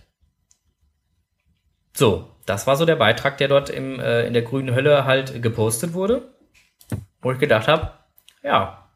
So, 1.95 2.30
das 2.45 2.66
war 2.68 2.76
so 2.76 2.86
der 2.86 2.95
Beitrag, 2.95 3.38
der 3.38 3.47
dort 3.47 3.70
im, 3.70 3.99
äh, 3.99 4.26
in 4.26 4.34
der 4.34 4.41
grünen 4.41 4.74
Hölle 4.76 5.05
halt 5.05 5.41
gepostet 5.41 5.93
wurde. 5.93 6.34
Wo 7.22 7.32
ich 7.32 7.39
gedacht 7.39 7.68
habe, 7.68 7.91
ja, 8.41 8.89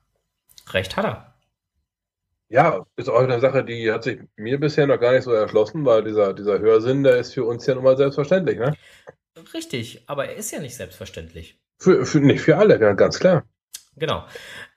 recht 0.72 0.98
hat 0.98 1.06
er. 1.06 1.27
Ja, 2.50 2.86
ist 2.96 3.10
auch 3.10 3.20
eine 3.20 3.40
Sache, 3.42 3.66
die 3.66 3.92
hat 3.92 4.04
sich 4.04 4.20
mir 4.38 4.60
bisher 4.60 4.88
noch 4.88 5.00
gar 5.00 5.12
nicht 5.12 5.24
so 5.24 5.32
erschlossen, 5.32 5.84
weil 5.86 6.04
dieser, 6.04 6.34
dieser 6.34 6.60
Hörsinn, 6.60 7.04
der 7.04 7.18
ist 7.18 7.34
für 7.34 7.44
uns 7.44 7.66
ja 7.66 7.76
nun 7.76 7.84
mal 7.84 7.98
selbstverständlich, 7.98 8.58
ne? 8.58 8.74
Richtig, 9.54 10.04
aber 10.08 10.30
er 10.30 10.36
ist 10.36 10.52
ja 10.52 10.60
nicht 10.60 10.76
selbstverständlich. 10.76 11.60
Für, 11.80 12.06
für, 12.06 12.20
nicht 12.20 12.42
für 12.42 12.58
alle, 12.58 12.80
ja, 12.80 12.94
ganz 12.94 13.20
klar. 13.20 13.44
Genau. 13.98 14.26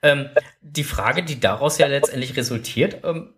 Ähm, 0.01 0.29
die 0.61 0.83
Frage, 0.83 1.23
die 1.23 1.39
daraus 1.39 1.77
ja 1.77 1.87
letztendlich 1.87 2.35
resultiert, 2.35 2.97
ähm, 3.03 3.33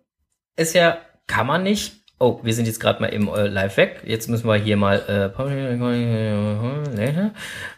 ist 0.56 0.74
ja, 0.74 0.98
kann 1.26 1.46
man 1.46 1.62
nicht. 1.62 2.04
Oh, 2.18 2.40
wir 2.42 2.54
sind 2.54 2.66
jetzt 2.66 2.80
gerade 2.80 3.00
mal 3.00 3.08
im 3.08 3.28
äh, 3.28 3.48
Live 3.48 3.76
weg. 3.76 4.02
Jetzt 4.04 4.28
müssen 4.28 4.46
wir 4.46 4.54
hier 4.56 4.76
mal 4.76 5.02
äh, 5.08 5.26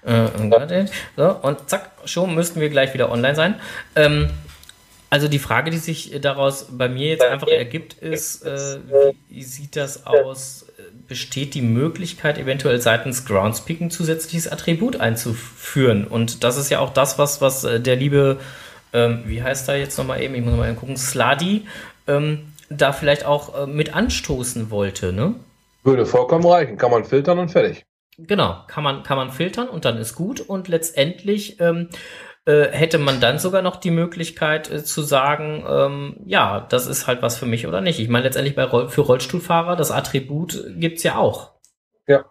äh, 0.04 0.86
so, 1.16 1.30
und 1.42 1.68
zack, 1.68 1.90
schon 2.04 2.34
müssten 2.34 2.61
wir 2.61 2.68
gleich 2.68 2.94
wieder 2.94 3.11
online 3.11 3.34
sein. 3.34 3.61
Ähm, 3.94 4.30
also 5.16 5.28
die 5.28 5.38
Frage, 5.38 5.70
die 5.70 5.78
sich 5.78 6.20
daraus 6.20 6.66
bei 6.70 6.90
mir 6.90 7.08
jetzt 7.08 7.24
einfach 7.24 7.48
ergibt, 7.48 7.94
ist, 7.94 8.44
äh, 8.44 8.80
wie 9.30 9.42
sieht 9.42 9.74
das 9.74 10.06
aus? 10.06 10.66
Besteht 11.08 11.54
die 11.54 11.62
Möglichkeit, 11.62 12.36
eventuell 12.36 12.82
seitens 12.82 13.24
Groundspeak 13.24 13.80
ein 13.80 13.90
zusätzliches 13.90 14.46
Attribut 14.46 15.00
einzuführen? 15.00 16.06
Und 16.06 16.44
das 16.44 16.58
ist 16.58 16.68
ja 16.68 16.80
auch 16.80 16.92
das, 16.92 17.18
was, 17.18 17.40
was 17.40 17.64
äh, 17.64 17.80
der 17.80 17.96
liebe, 17.96 18.38
ähm, 18.92 19.22
wie 19.24 19.42
heißt 19.42 19.70
er 19.70 19.78
jetzt 19.78 19.96
nochmal 19.96 20.20
eben, 20.20 20.34
ich 20.34 20.44
muss 20.44 20.54
mal 20.54 20.74
gucken, 20.74 20.98
Sladi, 20.98 21.66
ähm, 22.06 22.52
da 22.68 22.92
vielleicht 22.92 23.24
auch 23.24 23.62
äh, 23.62 23.66
mit 23.66 23.94
anstoßen 23.94 24.70
wollte, 24.70 25.14
ne? 25.14 25.34
Würde 25.82 26.04
vollkommen 26.04 26.44
reichen. 26.44 26.76
Kann 26.76 26.90
man 26.90 27.06
filtern 27.06 27.38
und 27.38 27.48
fertig. 27.48 27.86
Genau, 28.18 28.64
kann 28.66 28.84
man, 28.84 29.02
kann 29.02 29.16
man 29.16 29.30
filtern 29.30 29.68
und 29.68 29.86
dann 29.86 29.96
ist 29.96 30.14
gut. 30.14 30.40
Und 30.40 30.68
letztendlich 30.68 31.58
ähm, 31.58 31.88
äh, 31.90 31.94
hätte 32.47 32.99
man 32.99 33.20
dann 33.20 33.38
sogar 33.40 33.61
noch 33.61 33.76
die 33.76 33.90
Möglichkeit 33.90 34.70
äh, 34.70 34.84
zu 34.84 35.03
sagen, 35.03 35.64
ähm, 35.68 36.16
ja, 36.26 36.61
das 36.61 36.86
ist 36.86 37.07
halt 37.07 37.20
was 37.20 37.36
für 37.36 37.47
mich 37.47 37.66
oder 37.66 37.80
nicht. 37.80 37.99
Ich 37.99 38.09
meine, 38.09 38.24
letztendlich 38.24 38.55
bei 38.55 38.64
Roll 38.64 38.88
für 38.88 39.01
Rollstuhlfahrer, 39.01 39.74
das 39.74 39.90
Attribut 39.90 40.64
gibt's 40.76 41.03
ja 41.03 41.16
auch. 41.16 41.53
Ja. 42.07 42.24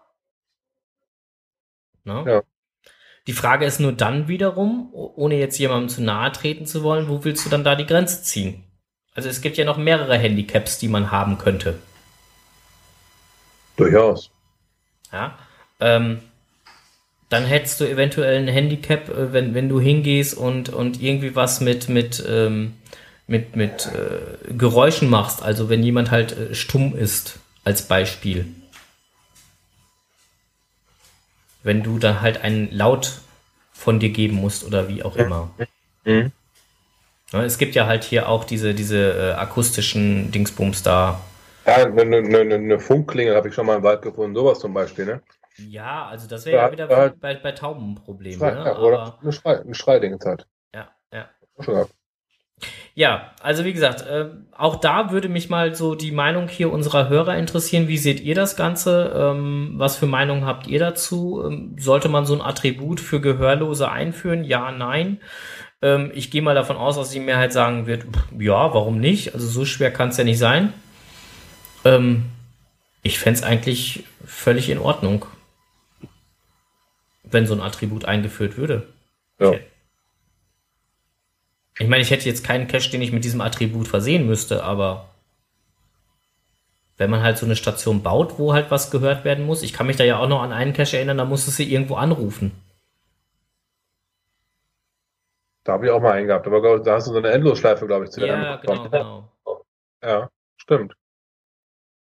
Ne? 2.04 2.24
Ja. 2.26 2.42
Die 3.26 3.32
Frage 3.32 3.66
ist 3.66 3.80
nur 3.80 3.92
dann 3.92 4.28
wiederum, 4.28 4.88
ohne 4.92 5.36
jetzt 5.36 5.58
jemandem 5.58 5.88
zu 5.88 6.02
nahe 6.02 6.32
treten 6.32 6.64
zu 6.64 6.82
wollen, 6.82 7.08
wo 7.08 7.24
willst 7.24 7.44
du 7.44 7.50
dann 7.50 7.64
da 7.64 7.74
die 7.74 7.86
Grenze 7.86 8.22
ziehen? 8.22 8.64
Also 9.14 9.28
es 9.28 9.40
gibt 9.40 9.56
ja 9.56 9.64
noch 9.64 9.76
mehrere 9.76 10.16
Handicaps, 10.16 10.78
die 10.78 10.88
man 10.88 11.10
haben 11.10 11.36
könnte. 11.36 11.78
Durchaus. 13.76 14.30
Ja. 15.12 15.38
Ähm, 15.80 16.20
dann 17.28 17.44
hättest 17.44 17.80
du 17.80 17.84
eventuell 17.84 18.38
ein 18.38 18.48
Handicap, 18.48 19.08
äh, 19.08 19.32
wenn, 19.32 19.54
wenn 19.54 19.68
du 19.68 19.80
hingehst 19.80 20.36
und, 20.36 20.68
und 20.68 21.02
irgendwie 21.02 21.34
was 21.34 21.60
mit, 21.60 21.88
mit, 21.88 22.24
ähm, 22.28 22.74
mit, 23.26 23.56
mit 23.56 23.86
äh, 23.86 24.52
Geräuschen 24.52 25.10
machst. 25.10 25.42
Also 25.42 25.68
wenn 25.68 25.82
jemand 25.82 26.10
halt 26.10 26.32
äh, 26.32 26.54
stumm 26.54 26.96
ist, 26.96 27.38
als 27.64 27.82
Beispiel. 27.82 28.46
Wenn 31.62 31.82
du 31.82 31.98
dann 31.98 32.20
halt 32.20 32.42
einen 32.42 32.70
Laut 32.70 33.20
von 33.72 33.98
dir 33.98 34.10
geben 34.10 34.36
musst 34.36 34.64
oder 34.64 34.88
wie 34.88 35.02
auch 35.02 35.16
immer. 35.16 35.50
Mhm. 36.04 36.30
Ja, 37.32 37.42
es 37.42 37.58
gibt 37.58 37.74
ja 37.74 37.86
halt 37.86 38.04
hier 38.04 38.28
auch 38.28 38.44
diese, 38.44 38.72
diese 38.72 39.32
äh, 39.32 39.32
akustischen 39.32 40.30
Dingsbums 40.30 40.84
da. 40.84 41.20
Ja, 41.66 41.84
eine, 41.84 42.00
eine, 42.02 42.38
eine, 42.38 42.54
eine 42.54 42.78
Funkklingel 42.78 43.34
habe 43.34 43.48
ich 43.48 43.54
schon 43.54 43.66
mal 43.66 43.78
im 43.78 43.82
Wald 43.82 44.02
gefunden. 44.02 44.36
Sowas 44.36 44.60
zum 44.60 44.72
Beispiel, 44.72 45.06
ne? 45.06 45.20
Ja, 45.58 46.06
also 46.06 46.28
das 46.28 46.44
wäre 46.46 46.56
Ja, 46.56 46.66
ja 46.66 46.72
wieder 46.72 46.90
ja. 46.90 47.14
bei, 47.20 47.34
bei 47.34 47.52
Tauben 47.52 47.92
ein 47.92 47.94
Problem. 47.96 48.38
Schrei, 48.38 48.52
Ne? 48.54 48.64
ja, 48.64 48.78
oder 48.78 49.00
Aber, 49.00 49.18
eine, 49.22 49.32
Schrei, 49.32 49.60
eine 49.60 49.74
Schreidingens 49.74 50.24
halt. 50.24 50.46
ja, 50.74 50.90
ja. 51.12 51.28
Ja, 52.94 53.32
also 53.42 53.64
wie 53.66 53.74
gesagt, 53.74 54.06
äh, 54.06 54.30
auch 54.56 54.76
da 54.76 55.10
würde 55.10 55.28
mich 55.28 55.50
mal 55.50 55.74
so 55.74 55.94
die 55.94 56.12
Meinung 56.12 56.48
hier 56.48 56.72
unserer 56.72 57.10
Hörer 57.10 57.36
interessieren. 57.36 57.88
Wie 57.88 57.98
seht 57.98 58.20
ihr 58.20 58.34
das 58.34 58.56
Ganze? 58.56 59.12
Ähm, 59.14 59.74
was 59.76 59.96
für 59.96 60.06
Meinungen 60.06 60.46
habt 60.46 60.66
ihr 60.66 60.78
dazu? 60.78 61.42
Ähm, 61.46 61.76
sollte 61.78 62.08
man 62.08 62.24
so 62.24 62.34
ein 62.34 62.40
Attribut 62.40 63.00
für 63.00 63.20
Gehörlose 63.20 63.90
einführen? 63.90 64.44
Ja, 64.44 64.72
nein. 64.72 65.20
Ähm, 65.82 66.10
ich 66.14 66.30
gehe 66.30 66.40
mal 66.40 66.54
davon 66.54 66.76
aus, 66.78 66.96
dass 66.96 67.10
die 67.10 67.20
Mehrheit 67.20 67.52
sagen 67.52 67.86
wird, 67.86 68.04
pff, 68.04 68.28
ja, 68.38 68.72
warum 68.72 68.98
nicht? 68.98 69.34
Also 69.34 69.46
so 69.46 69.66
schwer 69.66 69.90
kann 69.90 70.08
es 70.08 70.16
ja 70.16 70.24
nicht 70.24 70.38
sein. 70.38 70.72
Ähm, 71.84 72.24
ich 73.02 73.18
fänd's 73.18 73.42
eigentlich 73.42 74.04
völlig 74.24 74.70
in 74.70 74.78
Ordnung, 74.78 75.26
wenn 77.36 77.46
so 77.46 77.52
ein 77.54 77.60
Attribut 77.60 78.06
eingeführt 78.06 78.56
würde. 78.56 78.88
Ja. 79.38 79.52
Ich- 79.52 79.60
ich 81.78 81.88
meine, 81.88 82.02
ich 82.02 82.10
hätte 82.10 82.24
jetzt 82.26 82.42
keinen 82.42 82.66
Cache, 82.66 82.90
den 82.90 83.02
ich 83.02 83.12
mit 83.12 83.22
diesem 83.24 83.42
Attribut 83.42 83.86
versehen 83.86 84.26
müsste, 84.26 84.64
aber 84.64 85.10
wenn 86.96 87.10
man 87.10 87.22
halt 87.22 87.36
so 87.36 87.44
eine 87.44 87.54
Station 87.56 88.02
baut, 88.02 88.38
wo 88.38 88.54
halt 88.54 88.70
was 88.70 88.90
gehört 88.90 89.24
werden 89.26 89.44
muss, 89.44 89.62
ich 89.62 89.74
kann 89.74 89.86
mich 89.86 89.96
da 89.96 90.04
ja 90.04 90.16
auch 90.18 90.28
noch 90.28 90.40
an 90.42 90.52
einen 90.52 90.72
Cache 90.72 90.96
erinnern, 90.96 91.18
da 91.18 91.26
musstest 91.26 91.58
du 91.58 91.62
irgendwo 91.64 91.96
anrufen. 91.96 92.52
Da 95.64 95.72
habe 95.74 95.84
ich 95.86 95.92
auch 95.92 96.00
mal 96.00 96.12
einen 96.12 96.28
gehabt. 96.28 96.46
Aber 96.46 96.78
da 96.78 96.94
hast 96.94 97.08
du 97.08 97.12
so 97.12 97.18
eine 97.18 97.28
Endlosschleife, 97.30 97.86
glaube 97.86 98.06
ich, 98.06 98.10
zu 98.12 98.20
der 98.20 98.28
Ja, 98.28 98.56
genau, 98.56 98.88
genau. 98.88 99.30
Ja, 100.02 100.30
stimmt. 100.56 100.94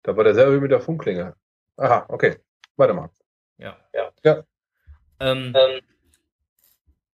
Da 0.04 0.16
war 0.18 0.24
derselbe 0.24 0.56
wie 0.56 0.62
mit 0.62 0.72
der 0.72 0.80
Funkklinge. 0.82 1.36
Aha, 1.78 2.06
okay. 2.08 2.38
Weiter 2.78 2.94
mal. 2.96 3.10
Ja. 3.58 3.78
Ja. 3.94 4.10
Ja. 4.24 4.44
Ähm, 5.20 5.54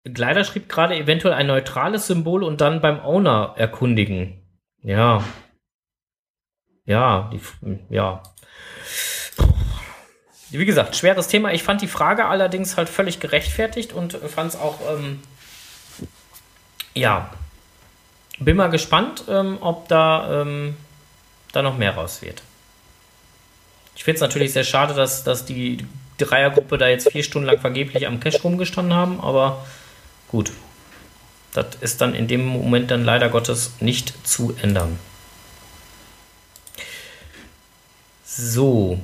Gleider 0.05 0.43
schrieb 0.43 0.69
gerade 0.69 0.95
eventuell 0.95 1.33
ein 1.33 1.47
neutrales 1.47 2.07
Symbol 2.07 2.43
und 2.43 2.61
dann 2.61 2.79
beim 2.79 2.99
Owner 2.99 3.55
erkundigen. 3.57 4.39
Ja. 4.83 5.23
Ja, 6.85 7.31
die, 7.33 7.41
ja. 7.89 8.21
Wie 10.51 10.65
gesagt, 10.65 10.95
schweres 10.95 11.27
Thema. 11.27 11.53
Ich 11.53 11.63
fand 11.63 11.81
die 11.81 11.87
Frage 11.87 12.25
allerdings 12.25 12.77
halt 12.77 12.87
völlig 12.87 13.19
gerechtfertigt 13.19 13.93
und 13.93 14.13
fand 14.13 14.53
es 14.53 14.59
auch, 14.59 14.79
ähm, 14.91 15.21
ja. 16.93 17.31
Bin 18.37 18.57
mal 18.57 18.69
gespannt, 18.69 19.23
ähm, 19.27 19.57
ob 19.61 19.87
da, 19.87 20.41
ähm, 20.41 20.77
da 21.51 21.63
noch 21.63 21.77
mehr 21.77 21.95
raus 21.95 22.21
wird. 22.21 22.43
Ich 23.95 24.03
finde 24.03 24.15
es 24.15 24.21
natürlich 24.21 24.53
sehr 24.53 24.65
schade, 24.65 24.93
dass, 24.93 25.23
dass 25.23 25.45
die 25.45 25.85
Dreiergruppe 26.17 26.77
da 26.77 26.87
jetzt 26.87 27.11
vier 27.11 27.23
Stunden 27.23 27.47
lang 27.47 27.59
vergeblich 27.59 28.07
am 28.07 28.19
Cache 28.19 28.41
rumgestanden 28.41 28.93
haben, 28.93 29.19
aber 29.19 29.65
gut. 30.29 30.51
Das 31.53 31.75
ist 31.81 32.01
dann 32.01 32.13
in 32.13 32.27
dem 32.27 32.45
Moment 32.45 32.91
dann 32.91 33.05
leider 33.05 33.29
Gottes 33.29 33.75
nicht 33.79 34.27
zu 34.27 34.55
ändern. 34.61 34.99
So. 38.25 38.99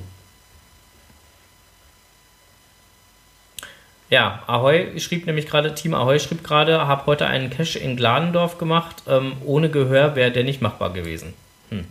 Ja, 4.10 4.42
Ahoy 4.46 5.00
schrieb 5.00 5.24
nämlich 5.24 5.46
gerade, 5.46 5.74
Team 5.74 5.94
Ahoy 5.94 6.20
schrieb 6.20 6.44
gerade, 6.44 6.86
habe 6.86 7.06
heute 7.06 7.26
einen 7.26 7.48
Cache 7.48 7.78
in 7.78 7.96
Gladendorf 7.96 8.58
gemacht. 8.58 8.96
Ähm, 9.08 9.32
ohne 9.46 9.70
Gehör 9.70 10.14
wäre 10.16 10.30
der 10.30 10.44
nicht 10.44 10.60
machbar 10.60 10.92
gewesen. 10.92 11.32
Hm, 11.70 11.86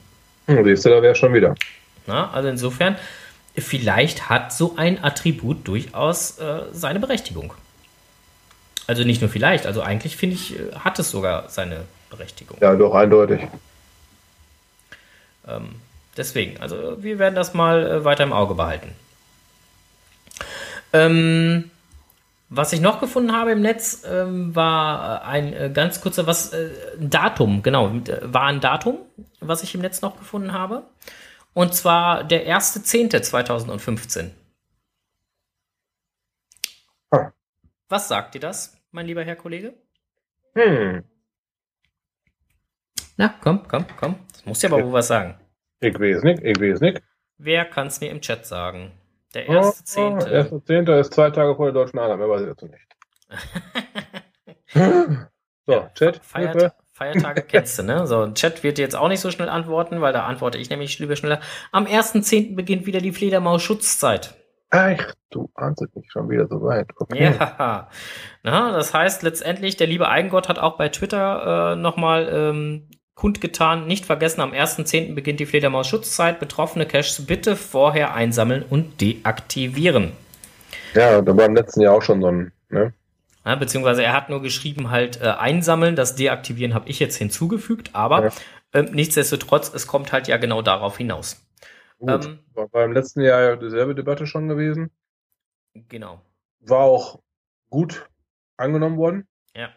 siehst 0.63 0.85
du, 0.85 0.89
da 0.89 1.01
wäre 1.01 1.15
schon 1.15 1.33
wieder. 1.33 1.55
Na, 2.05 2.29
also 2.31 2.49
insofern, 2.49 2.95
vielleicht 3.57 4.29
hat 4.29 4.53
so 4.53 4.75
ein 4.77 5.03
Attribut 5.03 5.67
durchaus 5.67 6.37
äh, 6.39 6.63
seine 6.71 6.99
Berechtigung. 6.99 7.53
Also 8.87 9.03
nicht 9.03 9.21
nur 9.21 9.29
vielleicht, 9.29 9.65
also 9.65 9.81
eigentlich 9.81 10.17
finde 10.17 10.35
ich, 10.35 10.57
äh, 10.57 10.73
hat 10.75 10.99
es 10.99 11.11
sogar 11.11 11.49
seine 11.49 11.83
Berechtigung. 12.09 12.57
Ja, 12.61 12.75
doch, 12.75 12.93
eindeutig. 12.93 13.41
Ähm, 15.47 15.75
deswegen, 16.17 16.61
also 16.61 17.01
wir 17.01 17.19
werden 17.19 17.35
das 17.35 17.53
mal 17.53 17.85
äh, 17.85 18.05
weiter 18.05 18.23
im 18.23 18.33
Auge 18.33 18.55
behalten. 18.55 18.89
Ähm, 20.93 21.71
was 22.49 22.73
ich 22.73 22.81
noch 22.81 22.99
gefunden 22.99 23.31
habe 23.31 23.51
im 23.51 23.61
Netz, 23.61 24.03
ähm, 24.05 24.53
war 24.53 25.21
äh, 25.21 25.25
ein 25.25 25.53
äh, 25.53 25.71
ganz 25.73 26.01
kurzer, 26.01 26.27
was, 26.27 26.51
äh, 26.51 26.69
ein 26.99 27.09
Datum, 27.09 27.63
genau, 27.63 27.87
äh, 27.87 28.19
war 28.23 28.43
ein 28.43 28.59
Datum, 28.59 28.97
was 29.39 29.63
ich 29.63 29.73
im 29.73 29.79
Netz 29.79 30.01
noch 30.01 30.17
gefunden 30.17 30.51
habe. 30.51 30.83
Und 31.53 31.75
zwar 31.75 32.23
der 32.23 32.47
1.10.2015. 32.47 34.31
Hm. 37.13 37.31
Was 37.89 38.07
sagt 38.07 38.35
dir 38.35 38.39
das, 38.39 38.77
mein 38.91 39.05
lieber 39.05 39.23
Herr 39.23 39.35
Kollege? 39.35 39.73
Hm. 40.55 41.03
Na, 43.17 43.35
komm, 43.41 43.67
komm, 43.67 43.85
komm. 43.97 44.15
Das 44.31 44.45
muss 44.45 44.61
ja 44.61 44.69
aber 44.69 44.83
wohl 44.83 44.93
was 44.93 45.07
sagen. 45.07 45.37
Ich 45.81 45.93
weiß 45.99 46.23
nicht, 46.23 46.43
ich 46.43 46.59
weiß 46.59 46.79
nicht. 46.79 47.01
Wer 47.37 47.65
kann 47.65 47.87
es 47.87 47.99
mir 47.99 48.11
im 48.11 48.21
Chat 48.21 48.45
sagen? 48.45 48.91
Der 49.33 49.47
1.10. 49.47 50.15
Oh, 50.15 50.25
der 50.25 50.51
1.10. 50.51 50.99
ist 50.99 51.13
zwei 51.13 51.31
Tage 51.31 51.55
vor 51.55 51.65
der 51.65 51.73
deutschen 51.73 51.99
Annahme, 51.99 52.27
mehr 52.27 52.29
weiß 52.29 52.45
dazu 52.45 52.67
nicht. 52.67 52.87
Hm. 54.73 55.27
so, 55.65 55.89
Chat. 55.95 56.23
Feiert, 56.23 56.73
Feiertage 57.01 57.41
kennst 57.41 57.79
du, 57.79 57.83
ne? 57.83 58.05
So, 58.05 58.27
Chat 58.27 58.63
wird 58.63 58.77
jetzt 58.77 58.95
auch 58.95 59.07
nicht 59.07 59.21
so 59.21 59.31
schnell 59.31 59.49
antworten, 59.49 60.01
weil 60.01 60.13
da 60.13 60.25
antworte 60.25 60.59
ich 60.59 60.69
nämlich 60.69 60.99
lieber 60.99 61.15
schneller. 61.15 61.39
Am 61.71 61.85
1.10. 61.85 62.55
beginnt 62.55 62.85
wieder 62.85 63.01
die 63.01 63.11
Fledermaus-Schutzzeit. 63.11 64.35
Ach, 64.69 65.13
du 65.31 65.49
ahnst 65.55 65.81
nicht 65.81 66.11
schon 66.11 66.29
wieder 66.29 66.47
so 66.47 66.61
weit. 66.61 66.89
Okay. 66.95 67.33
Ja. 67.39 67.89
Na, 68.43 68.71
das 68.71 68.93
heißt 68.93 69.23
letztendlich, 69.23 69.77
der 69.77 69.87
liebe 69.87 70.09
Eigengott 70.09 70.47
hat 70.47 70.59
auch 70.59 70.77
bei 70.77 70.89
Twitter 70.89 71.73
äh, 71.73 71.75
nochmal 71.75 72.29
ähm, 72.31 72.87
kundgetan, 73.15 73.87
nicht 73.87 74.05
vergessen, 74.05 74.41
am 74.41 74.51
1.10. 74.51 75.15
beginnt 75.15 75.39
die 75.39 75.47
Fledermaus-Schutzzeit. 75.47 76.39
Betroffene 76.39 76.85
Caches 76.85 77.25
bitte 77.25 77.55
vorher 77.55 78.13
einsammeln 78.13 78.63
und 78.69 79.01
deaktivieren. 79.01 80.11
Ja, 80.93 81.19
da 81.21 81.35
war 81.35 81.45
im 81.45 81.55
letzten 81.55 81.81
Jahr 81.81 81.95
auch 81.95 82.03
schon 82.03 82.21
so 82.21 82.27
ein, 82.27 82.51
ne? 82.69 82.93
Ja, 83.45 83.55
beziehungsweise 83.55 84.03
er 84.03 84.13
hat 84.13 84.29
nur 84.29 84.41
geschrieben, 84.41 84.91
halt 84.91 85.19
äh, 85.21 85.25
einsammeln, 85.25 85.95
das 85.95 86.15
Deaktivieren 86.15 86.73
habe 86.73 86.89
ich 86.89 86.99
jetzt 86.99 87.15
hinzugefügt, 87.15 87.95
aber 87.95 88.25
Ja. 88.25 88.31
ähm, 88.73 88.85
nichtsdestotrotz, 88.91 89.73
es 89.73 89.87
kommt 89.87 90.11
halt 90.11 90.27
ja 90.27 90.37
genau 90.37 90.61
darauf 90.61 90.97
hinaus. 90.97 91.43
Gut. 91.97 92.25
Ähm, 92.25 92.39
war 92.53 92.67
beim 92.67 92.91
letzten 92.93 93.21
Jahr 93.21 93.41
ja 93.41 93.55
dieselbe 93.55 93.95
Debatte 93.95 94.27
schon 94.27 94.47
gewesen. 94.47 94.91
Genau. 95.73 96.21
War 96.59 96.79
auch 96.79 97.21
gut 97.69 98.07
angenommen 98.57 98.97
worden. 98.97 99.27
Ja. 99.55 99.69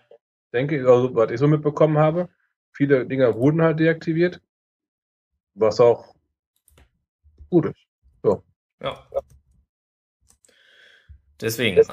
Denke 0.52 0.80
ich, 0.80 0.86
also 0.86 1.14
was 1.14 1.30
ich 1.30 1.38
so 1.38 1.48
mitbekommen 1.48 1.98
habe. 1.98 2.28
Viele 2.72 3.06
Dinger 3.06 3.34
wurden 3.34 3.62
halt 3.62 3.78
deaktiviert. 3.78 4.40
Was 5.54 5.80
auch 5.80 6.14
gut 7.48 7.66
ist. 7.66 7.86
Ja. 8.80 9.06
Deswegen, 11.40 11.78
äh, 11.78 11.84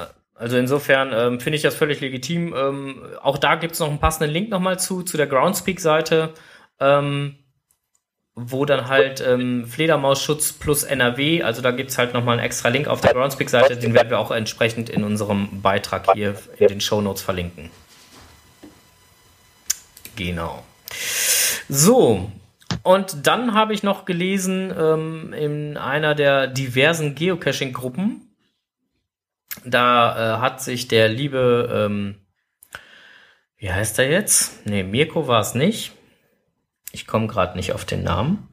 also 0.41 0.57
insofern 0.57 1.11
ähm, 1.13 1.39
finde 1.39 1.57
ich 1.57 1.61
das 1.61 1.75
völlig 1.75 2.01
legitim. 2.01 2.55
Ähm, 2.57 3.03
auch 3.21 3.37
da 3.37 3.53
gibt 3.53 3.73
es 3.73 3.79
noch 3.79 3.89
einen 3.89 3.99
passenden 3.99 4.33
Link 4.33 4.49
nochmal 4.49 4.79
zu, 4.79 5.03
zu 5.03 5.15
der 5.15 5.27
Groundspeak-Seite, 5.27 6.33
ähm, 6.79 7.35
wo 8.33 8.65
dann 8.65 8.87
halt 8.87 9.21
ähm, 9.21 9.67
Fledermausschutz 9.67 10.53
plus 10.53 10.83
NRW, 10.83 11.43
also 11.43 11.61
da 11.61 11.69
gibt 11.69 11.91
es 11.91 11.99
halt 11.99 12.15
nochmal 12.15 12.39
einen 12.39 12.45
extra 12.45 12.69
Link 12.69 12.87
auf 12.87 13.01
der 13.01 13.13
Groundspeak-Seite, 13.13 13.77
den 13.77 13.93
werden 13.93 14.09
wir 14.09 14.17
auch 14.17 14.31
entsprechend 14.31 14.89
in 14.89 15.03
unserem 15.03 15.61
Beitrag 15.61 16.11
hier 16.13 16.35
in 16.57 16.67
den 16.69 16.81
Shownotes 16.81 17.21
verlinken. 17.21 17.69
Genau. 20.15 20.63
So, 21.69 22.31
und 22.81 23.27
dann 23.27 23.53
habe 23.53 23.75
ich 23.75 23.83
noch 23.83 24.05
gelesen 24.05 24.73
ähm, 24.75 25.33
in 25.33 25.77
einer 25.77 26.15
der 26.15 26.47
diversen 26.47 27.13
Geocaching-Gruppen, 27.13 28.30
da 29.65 30.37
äh, 30.37 30.39
hat 30.39 30.61
sich 30.61 30.87
der 30.87 31.07
liebe, 31.07 31.69
ähm, 31.73 32.15
wie 33.57 33.71
heißt 33.71 33.99
er 33.99 34.09
jetzt? 34.09 34.65
Nee, 34.65 34.83
Mirko 34.83 35.27
war 35.27 35.41
es 35.41 35.55
nicht. 35.55 35.91
Ich 36.91 37.07
komme 37.07 37.27
gerade 37.27 37.55
nicht 37.57 37.73
auf 37.73 37.85
den 37.85 38.03
Namen. 38.03 38.47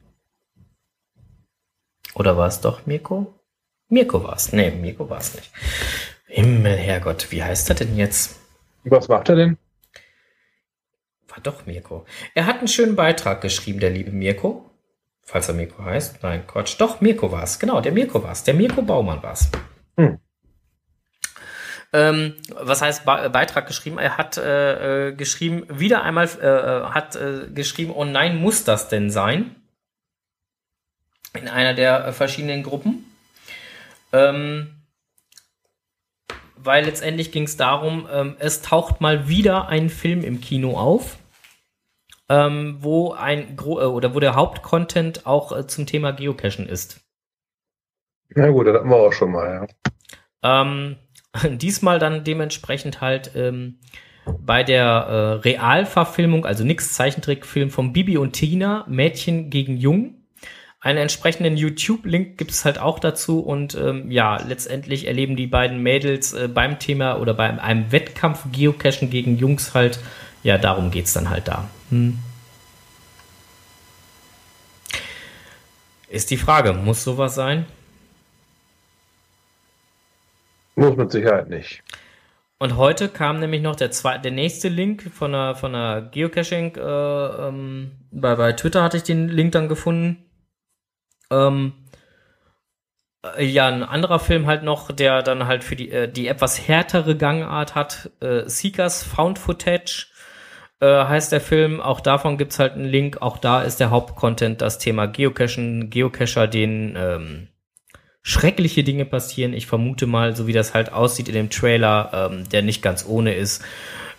Oder 2.13 2.37
war 2.37 2.47
es 2.47 2.61
doch 2.61 2.85
Mirko? 2.85 3.39
Mirko 3.87 4.23
war 4.23 4.35
es. 4.35 4.53
Nee, 4.53 4.71
Mirko 4.71 5.09
war 5.09 5.19
es 5.19 5.35
nicht. 5.35 5.51
Himmel, 6.25 6.77
Herrgott, 6.77 7.31
wie 7.31 7.43
heißt 7.43 7.69
er 7.69 7.75
denn 7.75 7.97
jetzt? 7.97 8.39
Was 8.83 9.07
macht 9.07 9.29
er 9.29 9.35
denn? 9.35 9.57
War 11.27 11.39
doch 11.41 11.65
Mirko. 11.65 12.05
Er 12.35 12.45
hat 12.45 12.59
einen 12.59 12.67
schönen 12.67 12.95
Beitrag 12.95 13.41
geschrieben, 13.41 13.79
der 13.79 13.89
liebe 13.89 14.11
Mirko. 14.11 14.69
Falls 15.21 15.47
er 15.47 15.53
Mirko 15.53 15.83
heißt. 15.83 16.23
Nein, 16.23 16.45
Quatsch. 16.47 16.79
Doch, 16.79 17.01
Mirko 17.01 17.31
war 17.31 17.43
es. 17.43 17.59
Genau, 17.59 17.81
der 17.81 17.91
Mirko 17.91 18.23
war 18.23 18.31
es. 18.31 18.43
Der 18.43 18.53
Mirko 18.53 18.81
Baumann 18.81 19.21
war 19.21 19.33
es. 19.33 19.49
Hm. 19.97 20.19
Ähm, 21.91 22.35
was 22.51 22.81
heißt 22.81 23.05
Be 23.05 23.29
Beitrag 23.31 23.67
geschrieben? 23.67 23.97
Er 23.97 24.17
hat 24.17 24.37
äh, 24.37 25.07
äh, 25.09 25.13
geschrieben, 25.13 25.65
wieder 25.69 26.03
einmal 26.03 26.29
äh, 26.39 26.47
äh, 26.47 26.83
hat 26.91 27.15
äh, 27.15 27.47
geschrieben, 27.53 27.91
oh 27.95 28.05
nein, 28.05 28.39
muss 28.39 28.63
das 28.63 28.89
denn 28.89 29.09
sein? 29.09 29.55
In 31.33 31.47
einer 31.47 31.73
der 31.73 32.05
äh, 32.07 32.11
verschiedenen 32.11 32.63
Gruppen. 32.63 33.05
Ähm, 34.13 34.79
weil 36.55 36.85
letztendlich 36.85 37.31
ging 37.31 37.43
es 37.43 37.57
darum, 37.57 38.07
ähm, 38.11 38.35
es 38.39 38.61
taucht 38.61 39.01
mal 39.01 39.27
wieder 39.27 39.67
ein 39.69 39.89
Film 39.89 40.23
im 40.23 40.41
Kino 40.41 40.77
auf, 40.77 41.17
ähm, 42.27 42.77
wo 42.81 43.13
ein 43.13 43.55
Gro 43.55 43.79
äh, 43.81 43.85
oder 43.85 44.13
wo 44.13 44.19
der 44.19 44.35
Hauptcontent 44.35 45.25
auch 45.25 45.57
äh, 45.57 45.65
zum 45.67 45.85
Thema 45.85 46.11
Geocachen 46.11 46.67
ist. 46.67 47.01
Na 48.35 48.49
gut, 48.49 48.67
das 48.67 48.75
hatten 48.75 48.89
wir 48.89 48.95
auch 48.95 49.13
schon 49.13 49.31
mal, 49.31 49.67
ja. 50.43 50.61
Ähm, 50.61 50.97
diesmal 51.43 51.99
dann 51.99 52.23
dementsprechend 52.23 53.01
halt 53.01 53.31
ähm, 53.35 53.77
bei 54.25 54.63
der 54.63 54.85
äh, 54.85 55.15
Realverfilmung, 55.41 56.45
also 56.45 56.63
nix 56.63 56.93
Zeichentrickfilm 56.93 57.71
von 57.71 57.93
Bibi 57.93 58.17
und 58.17 58.33
Tina, 58.33 58.85
Mädchen 58.87 59.49
gegen 59.49 59.77
Jung. 59.77 60.15
Einen 60.81 60.99
entsprechenden 60.99 61.57
YouTube-Link 61.57 62.37
gibt 62.37 62.51
es 62.51 62.63
halt 62.63 62.79
auch 62.79 62.99
dazu 62.99 63.41
und 63.41 63.75
ähm, 63.75 64.09
ja, 64.11 64.41
letztendlich 64.41 65.07
erleben 65.07 65.35
die 65.35 65.47
beiden 65.47 65.83
Mädels 65.83 66.33
äh, 66.33 66.47
beim 66.47 66.79
Thema 66.79 67.19
oder 67.19 67.33
bei 67.33 67.49
einem 67.61 67.91
Wettkampf 67.91 68.45
Geocachen 68.51 69.09
gegen 69.09 69.37
Jungs 69.37 69.73
halt, 69.73 69.99
ja, 70.41 70.57
darum 70.57 70.89
geht's 70.89 71.11
dann 71.11 71.29
halt 71.29 71.49
da. 71.49 71.67
Hm. 71.89 72.19
Ist 76.07 76.31
die 76.31 76.37
Frage, 76.37 76.73
muss 76.73 77.03
sowas 77.03 77.35
sein? 77.35 77.65
Muss 80.79 80.95
mit 80.95 81.11
Sicherheit 81.11 81.49
nicht. 81.49 81.83
Und 82.57 82.77
heute 82.77 83.09
kam 83.09 83.39
nämlich 83.39 83.61
noch 83.61 83.75
der, 83.75 83.91
zwei, 83.91 84.17
der 84.17 84.31
nächste 84.31 84.69
Link 84.69 85.11
von 85.13 85.33
einer, 85.33 85.55
von 85.55 85.75
einer 85.75 86.01
Geocaching. 86.01 86.75
Äh, 86.75 86.81
ähm, 86.81 87.91
bei, 88.11 88.35
bei 88.35 88.53
Twitter 88.53 88.81
hatte 88.81 88.97
ich 88.97 89.03
den 89.03 89.27
Link 89.27 89.51
dann 89.51 89.67
gefunden. 89.67 90.25
Ähm, 91.31 91.73
äh, 93.37 93.45
ja, 93.45 93.67
ein 93.67 93.83
anderer 93.83 94.19
Film 94.19 94.47
halt 94.47 94.63
noch, 94.63 94.91
der 94.91 95.21
dann 95.21 95.47
halt 95.47 95.63
für 95.63 95.75
die, 95.75 95.91
äh, 95.91 96.11
die 96.11 96.27
etwas 96.27 96.67
härtere 96.67 97.17
Gangart 97.17 97.75
hat. 97.75 98.11
Äh, 98.21 98.47
Seekers 98.47 99.03
Found 99.03 99.37
Footage 99.37 100.07
äh, 100.79 100.87
heißt 100.87 101.31
der 101.33 101.41
Film. 101.41 101.81
Auch 101.81 101.99
davon 101.99 102.37
gibt's 102.37 102.59
halt 102.59 102.73
einen 102.73 102.85
Link. 102.85 103.21
Auch 103.21 103.37
da 103.37 103.61
ist 103.61 103.81
der 103.81 103.89
Hauptcontent 103.89 104.61
das 104.61 104.79
Thema 104.79 105.07
Geocachen. 105.07 105.89
Geocacher, 105.89 106.47
den 106.47 106.95
ähm, 106.97 107.47
schreckliche 108.23 108.83
Dinge 108.83 109.05
passieren. 109.05 109.53
Ich 109.53 109.67
vermute 109.67 110.07
mal, 110.07 110.35
so 110.35 110.47
wie 110.47 110.53
das 110.53 110.73
halt 110.73 110.91
aussieht 110.91 111.27
in 111.27 111.35
dem 111.35 111.49
Trailer, 111.49 112.29
ähm, 112.31 112.49
der 112.49 112.61
nicht 112.61 112.81
ganz 112.81 113.05
ohne 113.05 113.33
ist, 113.33 113.63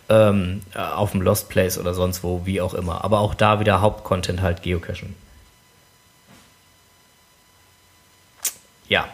ähm, 0.09 0.63
äh, 0.75 0.79
auf 0.79 1.13
dem 1.13 1.23
Lost 1.23 1.49
Place 1.49 1.79
oder 1.79 1.95
sonst 1.95 2.23
wo, 2.25 2.43
wie 2.45 2.61
auch 2.61 2.75
immer. 2.75 3.05
Aber 3.05 3.21
auch 3.21 3.35
da 3.35 3.61
wieder 3.61 3.81
Hauptcontent 3.81 4.43
halt 4.43 4.63
Geocachen. 4.63 5.15
Ja. 8.89 9.09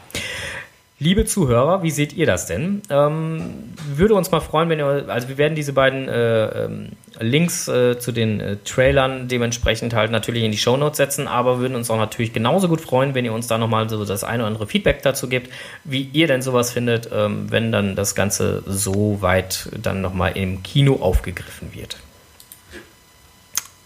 Liebe 0.98 1.26
Zuhörer, 1.26 1.82
wie 1.82 1.90
seht 1.90 2.14
ihr 2.14 2.24
das 2.24 2.46
denn? 2.46 2.80
Ähm, 2.88 3.74
würde 3.94 4.14
uns 4.14 4.30
mal 4.30 4.40
freuen, 4.40 4.70
wenn 4.70 4.78
ihr, 4.78 5.04
also 5.08 5.28
wir 5.28 5.36
werden 5.36 5.54
diese 5.54 5.74
beiden 5.74 6.08
äh, 6.08 6.64
ähm, 6.64 6.92
Links 7.20 7.68
äh, 7.68 7.98
zu 7.98 8.12
den 8.12 8.40
äh, 8.40 8.56
Trailern 8.64 9.28
dementsprechend 9.28 9.94
halt 9.94 10.10
natürlich 10.10 10.42
in 10.42 10.52
die 10.52 10.58
Shownotes 10.58 10.96
setzen, 10.96 11.28
aber 11.28 11.58
würden 11.58 11.74
uns 11.74 11.90
auch 11.90 11.96
natürlich 11.96 12.32
genauso 12.32 12.68
gut 12.68 12.80
freuen, 12.80 13.14
wenn 13.14 13.24
ihr 13.24 13.32
uns 13.32 13.46
da 13.46 13.58
nochmal 13.58 13.88
so 13.88 14.04
das 14.04 14.24
eine 14.24 14.42
oder 14.42 14.48
andere 14.48 14.66
Feedback 14.66 15.02
dazu 15.02 15.28
gebt, 15.28 15.50
wie 15.84 16.02
ihr 16.12 16.26
denn 16.26 16.42
sowas 16.42 16.72
findet, 16.72 17.08
ähm, 17.12 17.50
wenn 17.50 17.72
dann 17.72 17.96
das 17.96 18.14
Ganze 18.14 18.62
so 18.66 19.22
weit 19.22 19.68
dann 19.80 20.00
nochmal 20.00 20.36
im 20.36 20.62
Kino 20.62 20.96
aufgegriffen 20.96 21.74
wird. 21.74 21.96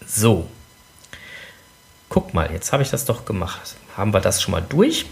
So. 0.05 0.47
Guck 2.09 2.33
mal, 2.33 2.51
jetzt 2.51 2.73
habe 2.73 2.83
ich 2.83 2.89
das 2.89 3.05
doch 3.05 3.23
gemacht. 3.23 3.75
Haben 3.95 4.13
wir 4.13 4.19
das 4.19 4.41
schon 4.41 4.51
mal 4.51 4.63
durch? 4.67 5.05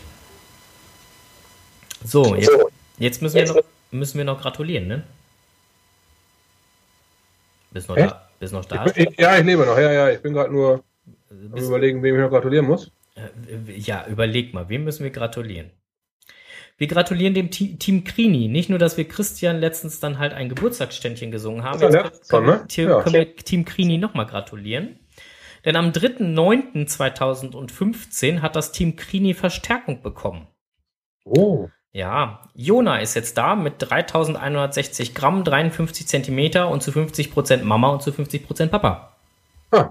So, 2.03 2.35
jetzt, 2.35 2.51
jetzt 2.97 3.21
müssen, 3.21 3.35
wir 3.35 3.47
noch, 3.47 3.61
müssen 3.91 4.17
wir 4.17 4.25
noch 4.25 4.41
gratulieren, 4.41 4.87
ne? 4.87 5.03
Bist 7.71 7.89
noch 7.89 7.97
Echt? 7.97 8.11
da? 8.11 8.29
Bist 8.39 8.53
noch 8.53 8.61
Ich 8.61 8.67
da? 8.67 8.83
bin, 8.83 8.93
ich, 9.09 9.17
ja, 9.19 9.37
ich 9.37 9.45
lebe 9.45 9.65
noch. 9.65 9.77
Ja, 9.77 9.91
ja, 9.91 10.09
ich 10.09 10.21
bin 10.21 10.33
gerade 10.33 10.51
nur 10.51 10.83
Bist, 11.29 11.67
überlegen, 11.67 12.01
wem 12.03 12.15
ich 12.15 12.21
noch 12.21 12.29
gratulieren 12.29 12.65
muss. 12.65 12.91
äh, 13.15 13.29
ja, 13.77 14.05
überleg 14.07 14.53
mal, 14.53 14.69
wem 14.69 14.83
müssen 14.85 15.03
wir 15.03 15.11
gratulieren? 15.11 15.71
Wir 16.77 16.87
gratulieren 16.87 17.33
dem 17.33 17.51
Te 17.51 17.75
Team 17.77 18.05
Krini. 18.05 18.47
Nicht 18.47 18.69
nur, 18.69 18.79
dass 18.79 18.95
wir 18.95 19.05
Christian 19.07 19.59
letztens 19.59 19.99
dann 19.99 20.17
halt 20.17 20.33
ein 20.33 20.47
Geburtstagsständchen 20.47 21.29
gesungen 21.29 21.63
haben. 21.63 21.81
Das 21.81 21.93
Jetzt 21.93 22.29
können, 22.29 22.45
ne? 22.45 22.65
Te- 22.69 22.83
Ja. 22.83 23.01
können 23.01 23.15
wir 23.15 23.35
Team 23.35 23.65
Krini 23.65 23.97
nochmal 23.97 24.27
gratulieren. 24.27 24.97
Denn 25.65 25.75
am 25.75 25.91
3.9.2015 25.91 28.41
hat 28.41 28.55
das 28.55 28.71
Team 28.71 28.95
Krini 28.95 29.33
Verstärkung 29.33 30.01
bekommen. 30.01 30.47
Oh. 31.25 31.67
Ja, 31.91 32.43
Jona 32.53 32.99
ist 32.99 33.15
jetzt 33.15 33.37
da 33.37 33.55
mit 33.55 33.75
3160 33.79 35.15
Gramm, 35.15 35.43
53 35.43 36.07
Zentimeter 36.07 36.69
und 36.69 36.83
zu 36.83 36.91
50 36.91 37.31
Prozent 37.31 37.63
Mama 37.63 37.89
und 37.89 38.03
zu 38.03 38.11
50 38.11 38.45
Prozent 38.45 38.71
Papa. 38.71 39.15
Ah. 39.71 39.89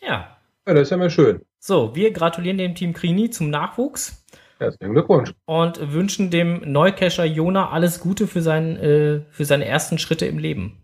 Ja. 0.00 0.36
Ja, 0.66 0.74
das 0.74 0.82
ist 0.82 0.90
ja 0.90 0.96
mal 0.98 1.10
schön. 1.10 1.40
So, 1.58 1.94
wir 1.94 2.12
gratulieren 2.12 2.58
dem 2.58 2.74
Team 2.74 2.92
Krini 2.92 3.30
zum 3.30 3.48
Nachwuchs 3.48 4.24
Herzlichen 4.58 4.92
Glückwunsch. 4.92 5.32
und 5.46 5.92
wünschen 5.92 6.30
dem 6.30 6.70
Neukescher 6.70 7.24
Jona 7.24 7.70
alles 7.70 8.00
Gute 8.00 8.26
für, 8.26 8.42
seinen, 8.42 8.76
äh, 8.76 9.20
für 9.30 9.44
seine 9.44 9.64
ersten 9.64 9.98
Schritte 9.98 10.26
im 10.26 10.38
Leben. 10.38 10.82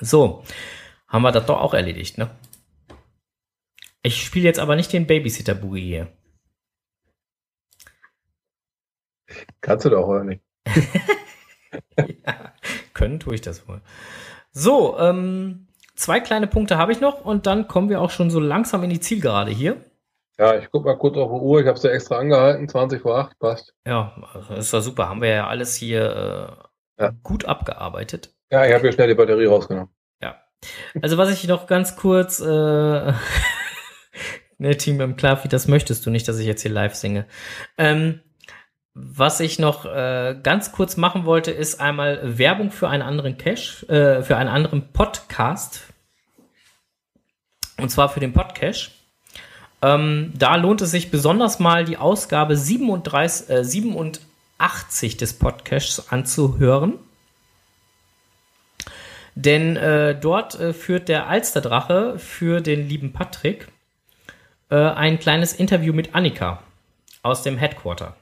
So, 0.00 0.44
haben 1.06 1.22
wir 1.22 1.32
das 1.32 1.46
doch 1.46 1.60
auch 1.60 1.74
erledigt, 1.74 2.18
ne? 2.18 2.30
Ich 4.02 4.24
spiele 4.24 4.44
jetzt 4.44 4.58
aber 4.58 4.76
nicht 4.76 4.92
den 4.92 5.06
Babysitter-Boogie 5.06 5.86
hier. 5.86 6.08
Kannst 9.60 9.84
du 9.84 9.90
doch, 9.90 10.06
oder 10.06 10.24
nicht? 10.24 10.42
ja, 11.98 12.52
können 12.92 13.20
tue 13.20 13.34
ich 13.34 13.40
das 13.40 13.66
wohl. 13.68 13.80
So, 14.52 14.98
ähm, 14.98 15.66
zwei 15.94 16.20
kleine 16.20 16.46
Punkte 16.46 16.78
habe 16.78 16.92
ich 16.92 17.00
noch 17.00 17.24
und 17.24 17.46
dann 17.46 17.68
kommen 17.68 17.88
wir 17.88 18.00
auch 18.00 18.10
schon 18.10 18.30
so 18.30 18.40
langsam 18.40 18.82
in 18.84 18.90
die 18.90 19.00
Zielgerade 19.00 19.50
hier. 19.50 19.76
Ja, 20.38 20.56
ich 20.58 20.68
guck 20.70 20.84
mal 20.84 20.98
kurz 20.98 21.16
auf 21.16 21.30
die 21.30 21.38
Uhr. 21.44 21.60
Ich 21.60 21.66
habe 21.66 21.76
es 21.76 21.84
ja 21.84 21.90
extra 21.90 22.18
angehalten. 22.18 22.68
20 22.68 23.02
vor 23.02 23.16
8, 23.18 23.38
passt. 23.38 23.72
Ja, 23.86 24.14
das 24.48 24.72
war 24.72 24.80
super. 24.82 25.08
Haben 25.08 25.22
wir 25.22 25.28
ja 25.28 25.46
alles 25.46 25.76
hier 25.76 26.58
äh, 26.98 27.02
Ja. 27.04 27.12
gut 27.22 27.44
abgearbeitet. 27.44 28.34
Ja, 28.50 28.66
ich 28.66 28.72
habe 28.72 28.82
hier 28.82 28.92
schnell 28.92 29.08
die 29.08 29.14
Batterie 29.14 29.46
rausgenommen. 29.46 29.90
Ja. 30.20 30.36
Also 31.00 31.18
was 31.18 31.30
ich 31.30 31.46
noch 31.46 31.68
ganz 31.68 31.94
kurz, 31.94 32.40
äh, 32.40 32.44
ne, 34.58 34.76
Team 34.76 35.00
im 35.00 35.16
Klavi, 35.16 35.46
das 35.48 35.68
möchtest 35.68 36.04
du 36.04 36.10
nicht, 36.10 36.26
dass 36.26 36.38
ich 36.40 36.46
jetzt 36.46 36.62
hier 36.62 36.72
live 36.72 36.94
singe. 36.96 37.26
Ähm, 37.78 38.20
was 38.94 39.40
ich 39.40 39.58
noch 39.58 39.86
äh, 39.86 40.38
ganz 40.40 40.70
kurz 40.70 40.96
machen 40.96 41.24
wollte, 41.24 41.50
ist 41.50 41.80
einmal 41.80 42.38
Werbung 42.38 42.70
für 42.70 42.88
einen 42.88 43.02
anderen 43.02 43.36
Cache, 43.36 43.88
äh, 43.88 44.22
für 44.22 44.36
einen 44.36 44.48
anderen 44.48 44.92
Podcast. 44.92 45.82
Und 47.76 47.90
zwar 47.90 48.08
für 48.08 48.20
den 48.20 48.32
Podcache. 48.32 48.92
Ähm, 49.82 50.32
da 50.36 50.54
lohnt 50.54 50.80
es 50.80 50.92
sich 50.92 51.10
besonders 51.10 51.58
mal 51.58 51.84
die 51.84 51.96
Ausgabe 51.96 52.56
37, 52.56 53.50
äh, 53.50 53.64
87 53.64 55.16
des 55.16 55.32
Podcasts 55.34 56.12
anzuhören. 56.12 56.94
Denn 59.34 59.76
äh, 59.76 60.18
dort 60.18 60.54
äh, 60.60 60.72
führt 60.72 61.08
der 61.08 61.26
Alsterdrache 61.26 62.20
für 62.20 62.60
den 62.60 62.88
lieben 62.88 63.12
Patrick 63.12 63.66
äh, 64.70 64.76
ein 64.76 65.18
kleines 65.18 65.52
Interview 65.52 65.92
mit 65.92 66.14
Annika 66.14 66.62
aus 67.22 67.42
dem 67.42 67.58
Headquarter. 67.58 68.14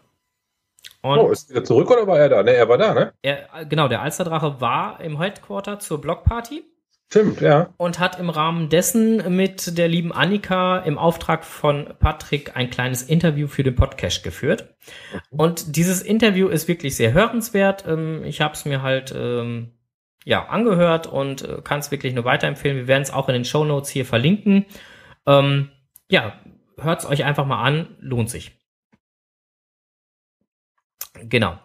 Und 1.02 1.18
Oh, 1.18 1.30
ist 1.30 1.50
wieder 1.50 1.64
zurück 1.64 1.90
oder 1.90 2.06
war 2.06 2.18
er 2.18 2.28
da? 2.28 2.42
Ne, 2.42 2.52
er 2.52 2.68
war 2.68 2.78
da, 2.78 2.94
ne? 2.94 3.12
er, 3.22 3.64
genau, 3.66 3.88
der 3.88 4.02
Alsterdrache 4.02 4.60
war 4.60 5.00
im 5.00 5.20
Headquarter 5.20 5.78
zur 5.80 6.00
Blockparty 6.00 6.62
Stimmt, 7.10 7.40
ja. 7.42 7.74
und 7.76 7.98
hat 7.98 8.18
im 8.18 8.30
Rahmen 8.30 8.68
dessen 8.70 9.36
mit 9.36 9.76
der 9.76 9.88
lieben 9.88 10.12
Annika 10.12 10.78
im 10.78 10.96
Auftrag 10.98 11.44
von 11.44 11.92
Patrick 11.98 12.56
ein 12.56 12.70
kleines 12.70 13.02
Interview 13.02 13.48
für 13.48 13.62
den 13.64 13.74
Podcast 13.74 14.22
geführt. 14.24 14.74
Und 15.30 15.76
dieses 15.76 16.00
Interview 16.02 16.48
ist 16.48 16.68
wirklich 16.68 16.96
sehr 16.96 17.12
hörenswert. 17.12 17.84
Ähm, 17.86 18.22
Ich 18.24 18.40
habe 18.40 18.54
es 18.54 18.64
mir 18.64 18.80
halt 18.82 19.12
ähm, 19.14 19.72
ja 20.24 20.46
angehört 20.48 21.06
und 21.06 21.42
äh, 21.42 21.60
kann 21.62 21.80
es 21.80 21.90
wirklich 21.90 22.14
nur 22.14 22.24
weiterempfehlen. 22.24 22.76
Wir 22.78 22.86
werden 22.88 23.02
es 23.02 23.12
auch 23.12 23.28
in 23.28 23.34
den 23.34 23.44
Show 23.44 23.64
Notes 23.64 23.90
hier 23.90 24.06
verlinken. 24.06 24.64
Ähm, 25.26 25.68
ja, 26.08 26.32
hört 26.80 27.00
es 27.00 27.06
euch 27.10 27.24
einfach 27.24 27.44
mal 27.44 27.62
an, 27.62 27.96
lohnt 28.00 28.30
sich. 28.30 28.52
Genau. 31.28 31.58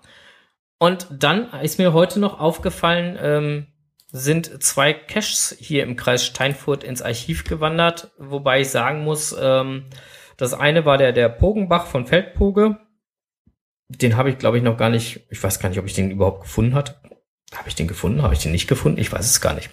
Und 0.80 1.08
dann 1.12 1.51
ist 1.62 1.80
mir 1.80 1.93
heute 1.93 2.20
noch 2.20 2.39
aufgefallen, 2.39 3.18
ähm, 3.20 3.68
sind 4.12 4.64
zwei 4.64 4.93
Caches 4.93 5.55
hier 5.60 5.84
im 5.84 5.95
Kreis 5.95 6.26
Steinfurt 6.26 6.84
ins 6.84 7.01
Archiv 7.01 7.43
gewandert, 7.43 8.12
wobei 8.18 8.62
ich 8.62 8.70
sagen 8.70 9.03
muss, 9.03 9.36
ähm, 9.39 9.86
das 10.38 10.53
eine 10.53 10.86
war 10.86 10.97
der, 10.97 11.14
der 11.14 11.30
Pogenbach 11.30 11.88
von 11.88 12.05
Feldpoge. 12.05 12.78
Den 13.89 14.16
habe 14.16 14.30
ich, 14.30 14.38
glaube 14.38 14.58
ich, 14.58 14.64
noch 14.64 14.78
gar 14.78 14.89
nicht, 14.89 15.22
ich 15.30 15.41
weiß 15.41 15.60
gar 15.60 15.70
nicht, 15.70 15.80
ob 15.80 15.86
ich 15.86 15.93
den 15.93 16.12
überhaupt 16.12 16.41
gefunden 16.41 16.76
hatte. 16.76 16.95
Habe 17.55 17.70
ich 17.70 17.76
den 17.76 17.88
gefunden? 17.88 18.22
Habe 18.22 18.34
ich 18.34 18.41
den 18.41 18.51
nicht 18.51 18.68
gefunden? 18.68 18.99
Ich 18.99 19.12
weiß 19.12 19.26
es 19.26 19.41
gar 19.41 19.53
nicht. 19.53 19.70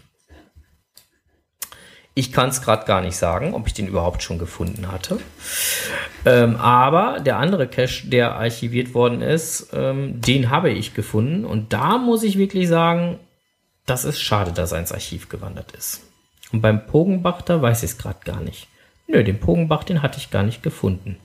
Ich 2.16 2.32
kann 2.32 2.50
es 2.50 2.62
gerade 2.62 2.86
gar 2.86 3.00
nicht 3.00 3.16
sagen, 3.16 3.54
ob 3.54 3.66
ich 3.66 3.74
den 3.74 3.88
überhaupt 3.88 4.22
schon 4.22 4.38
gefunden 4.38 4.90
hatte. 4.92 5.18
Ähm, 6.24 6.56
aber 6.56 7.18
der 7.18 7.38
andere 7.38 7.66
Cache, 7.66 8.06
der 8.06 8.36
archiviert 8.36 8.94
worden 8.94 9.20
ist, 9.20 9.70
ähm, 9.72 10.20
den 10.20 10.48
habe 10.50 10.70
ich 10.70 10.94
gefunden. 10.94 11.44
Und 11.44 11.72
da 11.72 11.98
muss 11.98 12.22
ich 12.22 12.38
wirklich 12.38 12.68
sagen, 12.68 13.18
das 13.84 14.04
ist 14.04 14.20
schade, 14.20 14.52
dass 14.52 14.72
er 14.72 14.78
ins 14.78 14.92
Archiv 14.92 15.28
gewandert 15.28 15.72
ist. 15.72 16.02
Und 16.52 16.60
beim 16.60 16.86
Pogenbach, 16.86 17.42
da 17.42 17.60
weiß 17.60 17.82
ich 17.82 17.90
es 17.90 17.98
gerade 17.98 18.20
gar 18.24 18.40
nicht. 18.40 18.68
Nö, 19.08 19.24
den 19.24 19.40
Pogenbach, 19.40 19.82
den 19.82 20.02
hatte 20.02 20.18
ich 20.18 20.30
gar 20.30 20.44
nicht 20.44 20.62
gefunden. 20.62 21.18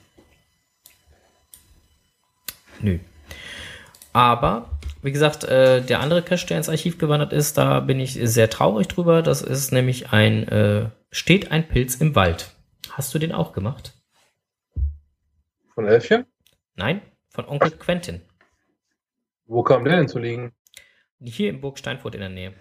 Nö. 2.81 2.97
Aber, 4.11 4.69
wie 5.01 5.11
gesagt, 5.11 5.43
äh, 5.43 5.81
der 5.81 5.99
andere 5.99 6.21
Cache, 6.23 6.47
der 6.47 6.57
ins 6.57 6.69
Archiv 6.69 6.97
gewandert 6.97 7.33
ist, 7.33 7.57
da 7.57 7.79
bin 7.79 7.99
ich 7.99 8.13
sehr 8.21 8.49
traurig 8.49 8.87
drüber. 8.87 9.21
Das 9.21 9.41
ist 9.41 9.71
nämlich 9.71 10.11
ein, 10.11 10.47
äh, 10.47 10.89
steht 11.11 11.51
ein 11.51 11.67
Pilz 11.67 11.95
im 11.95 12.15
Wald. 12.15 12.55
Hast 12.91 13.13
du 13.13 13.19
den 13.19 13.31
auch 13.31 13.53
gemacht? 13.53 13.93
Von 15.73 15.87
Elfchen? 15.87 16.25
Nein, 16.75 17.01
von 17.29 17.45
Onkel 17.45 17.71
Quentin. 17.71 18.21
Wo 19.45 19.63
kam 19.63 19.83
der 19.85 19.97
denn 19.97 20.07
zu 20.07 20.19
liegen? 20.19 20.53
Hier 21.21 21.49
in 21.49 21.61
Burg 21.61 21.77
Steinfurt 21.79 22.15
in 22.15 22.21
der 22.21 22.29
Nähe. 22.29 22.53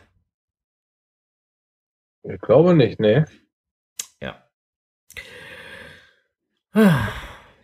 Ich 2.22 2.40
glaube 2.40 2.74
nicht, 2.74 2.98
ne. 3.00 3.26
Ja. 4.20 4.42
Ah, 6.72 7.08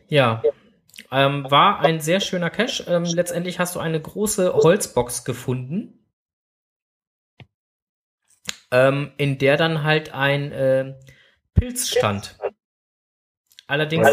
Ja. 0.08 0.42
Ähm, 1.10 1.50
war 1.50 1.80
ein 1.80 2.00
sehr 2.00 2.20
schöner 2.20 2.50
Cache. 2.50 2.84
Ähm, 2.88 3.04
letztendlich 3.04 3.58
hast 3.58 3.74
du 3.74 3.80
eine 3.80 4.00
große 4.00 4.52
Holzbox 4.54 5.24
gefunden, 5.24 6.06
ähm, 8.70 9.12
in 9.16 9.38
der 9.38 9.56
dann 9.56 9.82
halt 9.82 10.12
ein 10.12 10.52
äh, 10.52 10.94
Pilz 11.54 11.88
stand. 11.88 12.38
Allerdings 13.66 14.08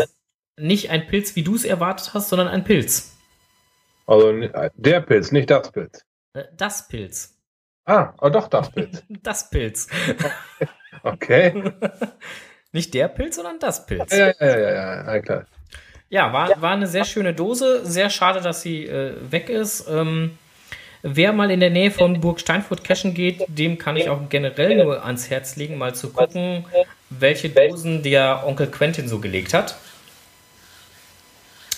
nicht 0.58 0.90
ein 0.90 1.08
Pilz, 1.08 1.36
wie 1.36 1.44
du 1.44 1.56
es 1.56 1.66
erwartet 1.66 2.14
hast, 2.14 2.30
sondern 2.30 2.48
ein 2.48 2.64
Pilz. 2.64 3.18
Also 4.08 4.32
ne- 4.32 4.72
der 4.76 5.02
Pilz, 5.02 5.32
nicht 5.32 5.50
das 5.50 5.72
Pilz. 5.72 6.06
Äh, 6.34 6.46
Das 6.56 6.88
Pilz. 6.88 7.38
Ah, 7.86 8.14
oh 8.22 8.30
doch, 8.30 8.48
das 8.48 8.72
Pilz. 8.72 9.04
Das 9.24 9.50
Pilz. 9.50 9.88
Okay. 11.04 11.72
nicht 12.72 12.94
der 12.94 13.08
Pilz, 13.08 13.36
sondern 13.36 13.60
das 13.60 13.86
Pilz. 13.86 14.12
Ja, 14.12 14.28
ja, 14.40 14.58
ja, 14.60 14.72
ja, 14.74 15.14
ja 15.16 15.20
klar. 15.22 15.46
Ja, 16.12 16.34
war, 16.34 16.62
war 16.62 16.74
eine 16.74 16.88
sehr 16.88 17.06
schöne 17.06 17.34
Dose. 17.34 17.86
Sehr 17.86 18.10
schade, 18.10 18.42
dass 18.42 18.62
sie 18.62 18.86
äh, 18.86 19.14
weg 19.32 19.48
ist. 19.48 19.88
Ähm, 19.90 20.38
wer 21.04 21.32
mal 21.32 21.50
in 21.50 21.62
der 21.62 21.70
Nähe 21.70 21.90
von 21.90 22.20
Burg 22.20 22.42
Steinfurt 22.42 22.84
cashen 22.84 23.14
geht, 23.14 23.46
dem 23.48 23.78
kann 23.78 23.96
ich 23.96 24.10
auch 24.10 24.20
generell 24.28 24.84
nur 24.84 25.06
ans 25.06 25.30
Herz 25.30 25.56
legen, 25.56 25.78
mal 25.78 25.96
zu 25.96 26.10
gucken, 26.10 26.66
welche 27.10 27.48
Dosen 27.50 28.04
der 28.04 28.46
Onkel 28.46 28.68
Quentin 28.68 29.08
so 29.08 29.20
gelegt 29.20 29.54
hat. 29.54 29.78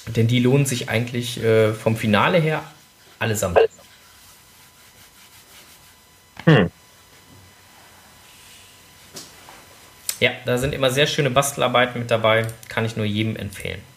Denn 0.07 0.26
die 0.26 0.39
lohnen 0.39 0.65
sich 0.65 0.89
eigentlich 0.89 1.41
äh, 1.43 1.72
vom 1.72 1.95
Finale 1.95 2.39
her 2.39 2.64
allesamt. 3.19 3.60
Hm. 6.45 6.72
Ja, 10.19 10.31
da 10.45 10.57
sind 10.57 10.73
immer 10.73 10.89
sehr 10.89 11.05
schöne 11.05 11.30
Bastelarbeiten 11.30 12.01
mit 12.01 12.10
dabei. 12.10 12.47
Kann 12.68 12.84
ich 12.84 12.97
nur 12.97 13.05
jedem 13.05 13.35
empfehlen. 13.35 13.93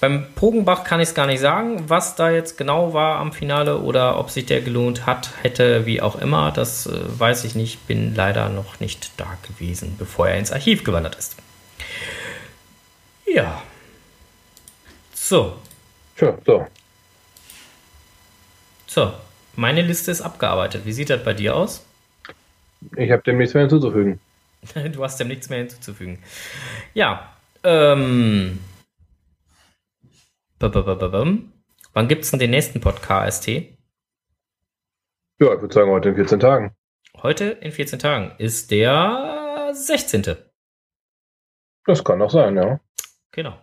Beim 0.00 0.26
Pogenbach 0.34 0.84
kann 0.84 1.00
ich 1.00 1.08
es 1.08 1.14
gar 1.14 1.26
nicht 1.26 1.40
sagen, 1.40 1.88
was 1.88 2.14
da 2.14 2.30
jetzt 2.30 2.56
genau 2.56 2.94
war 2.94 3.18
am 3.18 3.32
Finale 3.32 3.78
oder 3.78 4.18
ob 4.18 4.30
sich 4.30 4.46
der 4.46 4.60
gelohnt 4.60 5.06
hat, 5.06 5.30
hätte, 5.42 5.86
wie 5.86 6.00
auch 6.00 6.16
immer. 6.16 6.52
Das 6.52 6.86
äh, 6.86 7.00
weiß 7.18 7.44
ich 7.44 7.56
nicht. 7.56 7.86
Bin 7.88 8.14
leider 8.14 8.48
noch 8.48 8.78
nicht 8.78 9.12
da 9.16 9.36
gewesen, 9.46 9.96
bevor 9.98 10.28
er 10.28 10.38
ins 10.38 10.52
Archiv 10.52 10.84
gewandert 10.84 11.16
ist. 11.16 11.36
Ja. 13.26 13.62
So, 15.14 15.56
Tja, 16.18 16.36
so. 16.44 16.66
so. 18.88 19.12
Meine 19.54 19.82
Liste 19.82 20.10
ist 20.10 20.20
abgearbeitet. 20.20 20.84
Wie 20.84 20.92
sieht 20.92 21.10
das 21.10 21.22
bei 21.22 21.32
dir 21.32 21.54
aus? 21.54 21.84
Ich 22.96 23.10
habe 23.12 23.22
dem 23.22 23.38
nichts 23.38 23.54
mehr 23.54 23.62
hinzuzufügen. 23.62 24.20
Du 24.92 25.04
hast 25.04 25.20
dem 25.20 25.28
nichts 25.28 25.48
mehr 25.48 25.60
hinzuzufügen. 25.60 26.18
Ja. 26.94 27.32
Ähm. 27.62 28.58
Wann 30.60 32.08
gibt's 32.08 32.30
denn 32.30 32.40
den 32.40 32.50
nächsten 32.50 32.80
Podcast? 32.80 33.46
Ja, 33.46 33.62
ich 35.38 35.60
würde 35.60 35.72
sagen, 35.72 35.90
heute 35.90 36.08
in 36.08 36.16
14 36.16 36.40
Tagen. 36.40 36.74
Heute 37.22 37.44
in 37.44 37.72
14 37.72 37.98
Tagen 37.98 38.32
ist 38.38 38.70
der 38.70 39.70
16. 39.72 40.36
Das 41.84 42.02
kann 42.04 42.20
auch 42.22 42.30
sein, 42.30 42.56
ja. 42.56 42.80
Genau. 43.30 43.56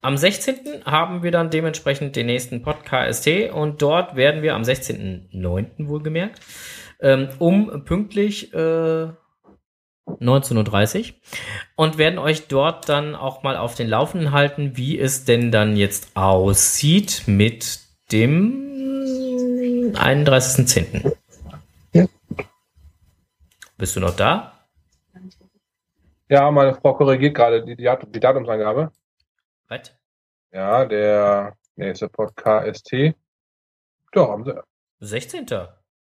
am 0.00 0.16
16. 0.16 0.84
haben 0.86 1.22
wir 1.22 1.30
dann 1.30 1.50
dementsprechend 1.50 2.16
den 2.16 2.26
nächsten 2.26 2.62
Podcast 2.62 3.28
und 3.52 3.82
dort 3.82 4.16
werden 4.16 4.42
wir 4.42 4.54
am 4.54 4.62
16.09. 4.62 5.88
wohlgemerkt 5.88 6.40
ähm, 7.02 7.28
um 7.38 7.84
pünktlich 7.84 8.54
äh, 8.54 9.08
19.30 10.06 11.10
Uhr 11.12 11.14
und 11.76 11.98
werden 11.98 12.18
euch 12.18 12.48
dort 12.48 12.88
dann 12.88 13.14
auch 13.14 13.42
mal 13.42 13.56
auf 13.56 13.74
den 13.74 13.88
Laufenden 13.88 14.32
halten, 14.32 14.76
wie 14.76 14.98
es 14.98 15.24
denn 15.24 15.50
dann 15.50 15.76
jetzt 15.76 16.16
aussieht 16.16 17.22
mit 17.26 17.80
dem 18.10 19.92
31.10. 19.94 21.12
Ja. 21.92 22.06
Bist 23.76 23.96
du 23.96 24.00
noch 24.00 24.14
da? 24.16 24.52
Ja, 26.28 26.50
meine 26.50 26.74
Frau 26.74 26.94
korrigiert 26.94 27.34
gerade 27.34 27.64
die, 27.64 27.76
die, 27.76 27.84
Dat- 27.84 28.06
die 28.14 28.20
Datumsangabe. 28.20 28.90
Was? 29.68 29.92
Ja, 30.52 30.84
der 30.84 31.56
nächste 31.76 32.08
Podcast 32.08 32.84
KST. 32.90 33.14
Doch, 34.12 34.44
sie. 34.44 34.52
16. 35.00 35.46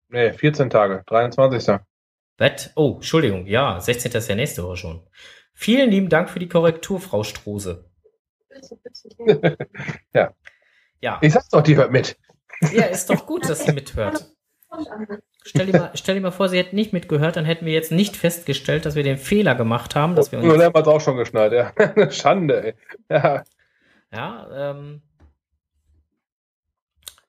Nee, 0.08 0.32
14 0.32 0.70
Tage, 0.70 1.02
23. 1.06 1.78
Was? 2.38 2.70
Oh, 2.76 2.94
Entschuldigung, 2.96 3.46
ja, 3.46 3.80
16. 3.80 4.12
ist 4.12 4.28
ja 4.28 4.34
nächste 4.34 4.64
Woche 4.64 4.76
schon. 4.76 5.06
Vielen 5.52 5.90
lieben 5.90 6.08
Dank 6.08 6.28
für 6.30 6.38
die 6.40 6.48
Korrektur, 6.48 7.00
Frau 7.00 7.22
Strose. 7.24 7.90
Ja. 10.14 10.32
Ja, 11.00 11.18
Ich 11.22 11.32
sag's 11.32 11.48
doch, 11.50 11.62
die 11.62 11.76
hört 11.76 11.92
mit. 11.92 12.16
ja, 12.72 12.84
ist 12.86 13.10
doch 13.10 13.26
gut, 13.26 13.48
dass 13.48 13.64
sie 13.64 13.72
mithört. 13.72 14.30
Stell 15.44 15.66
dir, 15.66 15.78
mal, 15.78 15.90
stell 15.94 16.14
dir 16.14 16.20
mal 16.22 16.30
vor, 16.30 16.48
sie 16.48 16.56
hätten 16.58 16.74
nicht 16.76 16.92
mitgehört, 16.92 17.36
dann 17.36 17.44
hätten 17.44 17.66
wir 17.66 17.72
jetzt 17.74 17.92
nicht 17.92 18.16
festgestellt, 18.16 18.86
dass 18.86 18.94
wir 18.94 19.02
den 19.02 19.18
Fehler 19.18 19.54
gemacht 19.54 19.94
haben, 19.94 20.14
dass 20.16 20.32
wir 20.32 20.38
uns. 20.38 20.56
der 20.56 20.72
hat's 20.72 20.88
auch 20.88 21.00
schon 21.00 21.16
geschnallt, 21.16 21.52
ja. 21.52 22.10
Schande, 22.10 22.64
ey. 22.64 22.74
Ja, 23.10 23.44
Ja, 24.12 24.70
ähm. 24.70 25.02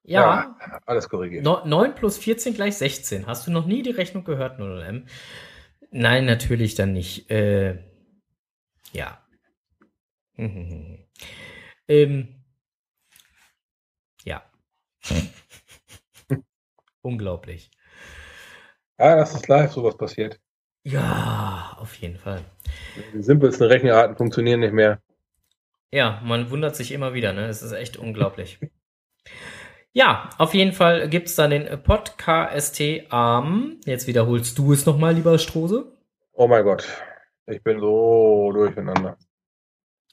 Ja, 0.07 0.56
alles 0.86 1.10
korrigiert. 1.10 1.44
no- 1.44 1.65
9 1.65 1.95
plus 1.95 2.18
14 2.18 2.53
gleich 2.53 2.77
16. 2.77 3.26
Hast 3.26 3.48
du 3.48 3.52
noch 3.52 3.65
nie 3.65 3.82
die 3.82 3.91
Rechnung 3.91 4.23
gehört, 4.23 4.60
0M? 4.60 5.06
Nein, 5.91 6.26
natürlich 6.26 6.76
dann 6.76 6.94
nicht. 6.94 7.30
Äh, 7.32 7.80
ja. 8.91 9.19
ähm, 11.88 12.44
ja. 14.23 14.44
Unglaublich. 17.02 17.72
Ja, 18.99 19.15
das 19.15 19.34
ist 19.34 19.48
live, 19.48 19.72
sowas 19.72 19.98
passiert. 19.98 20.40
Ja, 20.84 21.76
auf 21.80 21.95
jeden 21.95 22.18
Fall. 22.18 22.44
Die 23.14 23.23
simpelsten 23.23 23.65
Rechenarten 23.68 24.15
funktionieren 24.15 24.60
nicht 24.60 24.73
mehr. 24.73 25.02
Ja, 25.91 26.22
man 26.23 26.52
wundert 26.52 26.76
sich 26.76 26.91
immer 26.91 27.14
wieder, 27.14 27.34
ne? 27.34 27.48
Es 27.48 27.61
ist 27.64 27.72
echt 27.72 27.98
unglaublich. 27.98 28.60
Ja, 29.98 30.30
auf 30.38 30.54
jeden 30.54 30.74
Fall 30.74 31.08
gibt's 31.08 31.36
dann 31.36 31.52
den 31.52 31.82
Podcast 31.82 32.84
am, 33.12 33.78
jetzt 33.86 34.08
wiederholst 34.08 34.58
du 34.58 34.74
es 34.74 34.86
nochmal, 34.86 35.14
lieber 35.14 35.40
Strose. 35.40 35.86
Oh 36.34 36.50
mein 36.50 36.66
Gott. 36.66 36.86
Ich 37.48 37.64
bin 37.64 37.80
so 37.80 38.52
durcheinander. 38.52 39.16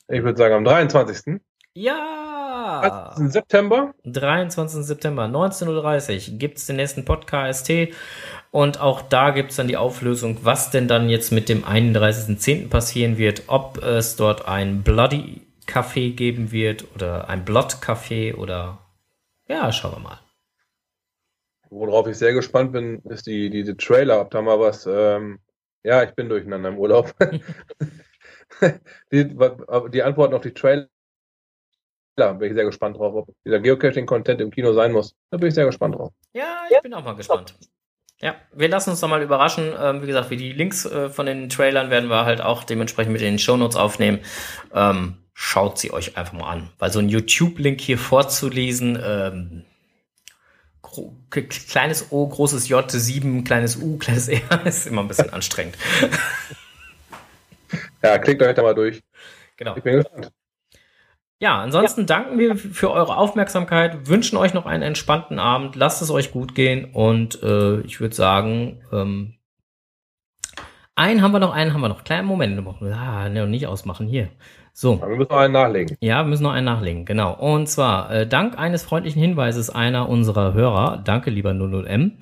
Ich 0.06 0.22
würde 0.22 0.38
sagen, 0.38 0.54
am 0.54 0.64
23. 0.64 1.40
Ja! 1.74 2.80
23. 2.82 3.32
September. 3.32 3.92
23. 4.04 4.84
September, 4.84 5.24
19.30 5.24 6.30
Uhr 6.30 6.38
gibt's 6.38 6.66
den 6.66 6.76
nächsten 6.76 7.04
Podcast 7.04 7.68
und 8.52 8.80
auch 8.80 9.02
da 9.02 9.30
gibt's 9.30 9.56
dann 9.56 9.66
die 9.66 9.76
Auflösung, 9.76 10.38
was 10.42 10.70
denn 10.70 10.86
dann 10.86 11.08
jetzt 11.08 11.32
mit 11.32 11.48
dem 11.48 11.64
31.10. 11.64 12.68
passieren 12.68 13.18
wird, 13.18 13.44
ob 13.48 13.82
es 13.82 14.14
dort 14.14 14.46
ein 14.46 14.82
Bloody 14.82 15.40
Café 15.66 16.14
geben 16.14 16.52
wird 16.52 16.84
oder 16.94 17.28
ein 17.28 17.44
Blood 17.44 17.78
Café 17.82 18.36
oder 18.36 18.78
ja, 19.52 19.70
schauen 19.70 19.92
wir 19.92 20.00
mal. 20.00 20.18
Worauf 21.70 22.06
ich 22.06 22.16
sehr 22.16 22.32
gespannt 22.32 22.72
bin, 22.72 23.00
ist 23.04 23.26
die, 23.26 23.50
diese 23.50 23.76
Trailer, 23.76 24.20
ob 24.20 24.30
da 24.30 24.42
mal 24.42 24.58
was, 24.58 24.86
ähm, 24.86 25.40
ja, 25.84 26.02
ich 26.02 26.14
bin 26.14 26.28
durcheinander 26.28 26.70
im 26.70 26.78
Urlaub. 26.78 27.14
die, 29.12 29.36
die 29.92 30.02
Antworten 30.02 30.34
auf 30.34 30.42
die 30.42 30.54
Trailer 30.54 30.88
bin 32.16 32.42
ich 32.42 32.54
sehr 32.54 32.64
gespannt 32.64 32.96
drauf, 32.98 33.14
ob 33.14 33.34
dieser 33.44 33.60
Geocaching-Content 33.60 34.40
im 34.40 34.50
Kino 34.50 34.72
sein 34.72 34.92
muss. 34.92 35.14
Da 35.30 35.38
bin 35.38 35.48
ich 35.48 35.54
sehr 35.54 35.66
gespannt 35.66 35.94
drauf. 35.94 36.12
Ja, 36.34 36.64
ich 36.70 36.80
bin 36.80 36.92
auch 36.94 37.04
mal 37.04 37.16
gespannt. 37.16 37.54
Ja, 38.20 38.36
wir 38.52 38.68
lassen 38.68 38.90
uns 38.90 39.00
da 39.00 39.08
mal 39.08 39.22
überraschen. 39.22 39.74
Ähm, 39.78 40.02
wie 40.02 40.06
gesagt, 40.06 40.30
wie 40.30 40.36
die 40.36 40.52
Links 40.52 40.84
äh, 40.84 41.08
von 41.08 41.26
den 41.26 41.48
Trailern 41.48 41.90
werden 41.90 42.08
wir 42.08 42.24
halt 42.24 42.40
auch 42.40 42.64
dementsprechend 42.64 43.12
mit 43.12 43.22
den 43.22 43.38
Shownotes 43.38 43.76
aufnehmen. 43.76 44.20
Ähm, 44.72 45.21
schaut 45.34 45.78
sie 45.78 45.92
euch 45.92 46.16
einfach 46.16 46.32
mal 46.32 46.50
an. 46.50 46.70
Weil 46.78 46.92
so 46.92 46.98
ein 46.98 47.08
YouTube-Link 47.08 47.80
hier 47.80 47.98
vorzulesen, 47.98 48.98
ähm, 49.02 49.64
kleines 51.38 52.12
O, 52.12 52.26
großes 52.26 52.68
J, 52.68 52.90
7, 52.90 53.44
kleines 53.44 53.76
U, 53.76 53.96
kleines 53.98 54.28
R, 54.28 54.66
ist 54.66 54.86
immer 54.86 55.02
ein 55.02 55.08
bisschen 55.08 55.30
anstrengend. 55.30 55.76
Ja, 58.02 58.18
klickt 58.18 58.42
euch 58.42 58.54
da 58.54 58.62
mal 58.62 58.74
durch. 58.74 59.02
Genau. 59.56 59.76
Ich 59.76 59.82
bin 59.82 59.96
gespannt. 59.96 60.32
Ja, 61.38 61.60
ansonsten 61.60 62.06
danken 62.06 62.38
wir 62.38 62.56
für 62.56 62.92
eure 62.92 63.16
Aufmerksamkeit, 63.16 64.06
wünschen 64.06 64.36
euch 64.36 64.54
noch 64.54 64.64
einen 64.64 64.84
entspannten 64.84 65.40
Abend, 65.40 65.74
lasst 65.74 66.00
es 66.00 66.10
euch 66.10 66.30
gut 66.30 66.54
gehen 66.54 66.84
und 66.92 67.42
äh, 67.42 67.80
ich 67.80 68.00
würde 68.00 68.14
sagen, 68.14 68.80
ähm, 68.92 69.34
einen 70.94 71.20
haben 71.20 71.32
wir 71.32 71.40
noch, 71.40 71.52
einen 71.52 71.72
haben 71.72 71.80
wir 71.80 71.88
noch. 71.88 72.04
Kleinen 72.04 72.28
Moment, 72.28 72.64
ah, 72.92 73.28
ne, 73.28 73.46
nicht 73.48 73.66
ausmachen 73.66 74.06
hier. 74.06 74.28
So, 74.74 74.94
Aber 74.94 75.10
wir 75.10 75.16
müssen 75.16 75.30
noch 75.30 75.38
einen 75.38 75.52
nachlegen. 75.52 75.96
ja, 76.00 76.22
wir 76.22 76.28
müssen 76.28 76.42
noch 76.44 76.52
einen 76.52 76.64
nachlegen, 76.64 77.04
genau. 77.04 77.34
Und 77.34 77.68
zwar, 77.68 78.10
äh, 78.10 78.26
dank 78.26 78.58
eines 78.58 78.82
freundlichen 78.82 79.20
Hinweises 79.20 79.68
einer 79.68 80.08
unserer 80.08 80.54
Hörer, 80.54 81.02
danke 81.04 81.28
lieber 81.30 81.50
00M, 81.50 82.12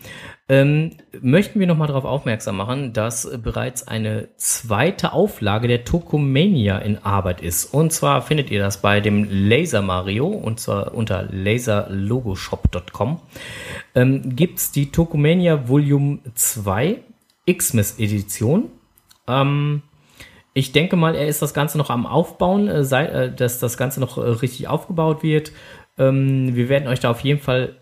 ähm, 0.48 0.90
möchten 1.20 1.60
wir 1.60 1.68
nochmal 1.68 1.86
darauf 1.86 2.04
aufmerksam 2.04 2.56
machen, 2.56 2.92
dass 2.92 3.24
äh, 3.24 3.38
bereits 3.38 3.86
eine 3.86 4.30
zweite 4.36 5.12
Auflage 5.12 5.68
der 5.68 5.84
Tokomania 5.84 6.78
in 6.78 6.98
Arbeit 7.04 7.40
ist. 7.40 7.66
Und 7.72 7.92
zwar 7.92 8.20
findet 8.20 8.50
ihr 8.50 8.58
das 8.60 8.82
bei 8.82 9.00
dem 9.00 9.28
Laser 9.30 9.80
Mario, 9.80 10.26
und 10.26 10.58
zwar 10.58 10.92
unter 10.92 11.28
laserlogoshop.com, 11.30 13.20
ähm, 13.94 14.34
gibt's 14.34 14.72
die 14.72 14.90
Tokomania 14.90 15.68
Volume 15.68 16.18
2 16.34 16.96
Xmas 17.46 18.00
Edition. 18.00 18.70
Ähm, 19.28 19.82
ich 20.52 20.72
denke 20.72 20.96
mal, 20.96 21.14
er 21.14 21.28
ist 21.28 21.42
das 21.42 21.54
Ganze 21.54 21.78
noch 21.78 21.90
am 21.90 22.06
Aufbauen, 22.06 22.68
äh, 22.68 22.84
sei, 22.84 23.06
äh, 23.06 23.32
dass 23.34 23.58
das 23.58 23.76
Ganze 23.76 24.00
noch 24.00 24.18
äh, 24.18 24.22
richtig 24.22 24.68
aufgebaut 24.68 25.22
wird. 25.22 25.52
Ähm, 25.98 26.54
wir 26.54 26.68
werden 26.68 26.88
euch 26.88 27.00
da 27.00 27.10
auf 27.10 27.20
jeden 27.20 27.40
Fall 27.40 27.76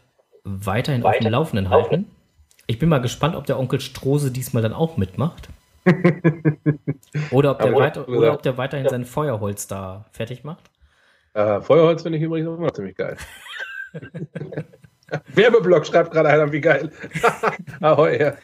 weiterhin 0.44 1.04
auf 1.04 1.16
dem 1.18 1.30
Laufenden 1.30 1.70
halten. 1.70 2.06
Ich 2.66 2.78
bin 2.78 2.88
mal 2.88 3.00
gespannt, 3.00 3.34
ob 3.34 3.46
der 3.46 3.58
Onkel 3.58 3.80
Strose 3.80 4.30
diesmal 4.30 4.62
dann 4.62 4.72
auch 4.72 4.96
mitmacht. 4.96 5.48
oder, 7.30 7.52
ob 7.52 7.62
der 7.62 7.72
weiter, 7.74 8.08
oder 8.08 8.34
ob 8.34 8.42
der 8.42 8.58
weiterhin 8.58 8.88
sein 8.88 9.06
Feuerholz 9.06 9.66
da 9.66 10.04
fertig 10.12 10.44
macht. 10.44 10.70
Äh, 11.32 11.62
Feuerholz 11.62 12.02
finde 12.02 12.18
ich 12.18 12.24
übrigens 12.24 12.48
auch 12.48 12.58
immer 12.58 12.74
ziemlich 12.74 12.96
geil. 12.96 13.16
Werbeblock 15.34 15.86
schreibt 15.86 16.12
gerade 16.12 16.28
einer, 16.28 16.52
wie 16.52 16.60
geil. 16.60 16.90
Ahoi, 17.80 18.18
ja. 18.18 18.34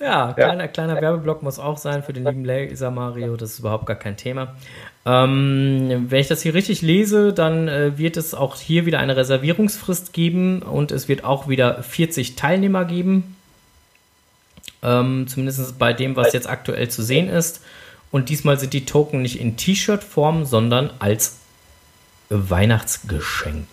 Ja, 0.00 0.32
kleiner, 0.32 0.68
kleiner 0.68 1.00
Werbeblock 1.00 1.42
muss 1.42 1.58
auch 1.58 1.78
sein 1.78 2.02
für 2.02 2.12
den 2.12 2.24
lieben 2.24 2.44
Laser 2.44 2.90
Mario, 2.90 3.36
das 3.36 3.52
ist 3.52 3.58
überhaupt 3.60 3.86
gar 3.86 3.96
kein 3.96 4.16
Thema. 4.16 4.56
Ähm, 5.06 6.06
wenn 6.08 6.20
ich 6.20 6.28
das 6.28 6.42
hier 6.42 6.54
richtig 6.54 6.82
lese, 6.82 7.32
dann 7.32 7.68
äh, 7.68 7.96
wird 7.98 8.16
es 8.16 8.34
auch 8.34 8.56
hier 8.56 8.86
wieder 8.86 8.98
eine 8.98 9.16
Reservierungsfrist 9.16 10.12
geben 10.12 10.62
und 10.62 10.90
es 10.92 11.08
wird 11.08 11.24
auch 11.24 11.48
wieder 11.48 11.82
40 11.82 12.36
Teilnehmer 12.36 12.84
geben. 12.84 13.36
Ähm, 14.82 15.26
zumindest 15.28 15.78
bei 15.78 15.92
dem, 15.92 16.16
was 16.16 16.32
jetzt 16.32 16.48
aktuell 16.48 16.88
zu 16.88 17.02
sehen 17.02 17.28
ist. 17.28 17.62
Und 18.10 18.28
diesmal 18.28 18.58
sind 18.58 18.72
die 18.72 18.84
Token 18.84 19.22
nicht 19.22 19.40
in 19.40 19.56
T-Shirt-Form, 19.56 20.44
sondern 20.44 20.90
als 20.98 21.38
Weihnachtsgeschenk. 22.30 23.66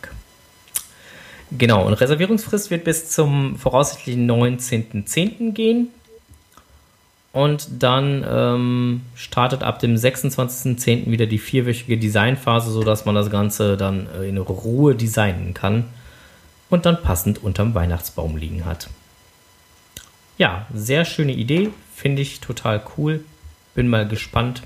Genau, 1.51 1.85
und 1.85 1.93
Reservierungsfrist 1.93 2.71
wird 2.71 2.83
bis 2.83 3.09
zum 3.09 3.57
voraussichtlichen 3.57 4.29
19.10. 4.29 5.53
gehen. 5.53 5.89
Und 7.31 7.67
dann 7.83 8.25
ähm, 8.27 9.01
startet 9.13 9.61
ab 9.61 9.79
dem 9.79 9.95
26.10. 9.95 11.11
wieder 11.11 11.25
die 11.25 11.37
vierwöchige 11.37 11.97
Designphase, 11.97 12.71
sodass 12.71 13.05
man 13.05 13.13
das 13.13 13.29
Ganze 13.29 13.75
dann 13.75 14.07
äh, 14.17 14.29
in 14.29 14.37
Ruhe 14.37 14.95
designen 14.95 15.53
kann 15.53 15.83
und 16.69 16.85
dann 16.85 17.01
passend 17.01 17.43
unterm 17.43 17.75
Weihnachtsbaum 17.75 18.37
liegen 18.37 18.63
hat. 18.65 18.89
Ja, 20.37 20.65
sehr 20.73 21.03
schöne 21.03 21.33
Idee, 21.33 21.71
finde 21.93 22.21
ich 22.21 22.39
total 22.39 22.81
cool. 22.97 23.23
Bin 23.73 23.89
mal 23.89 24.07
gespannt. 24.07 24.63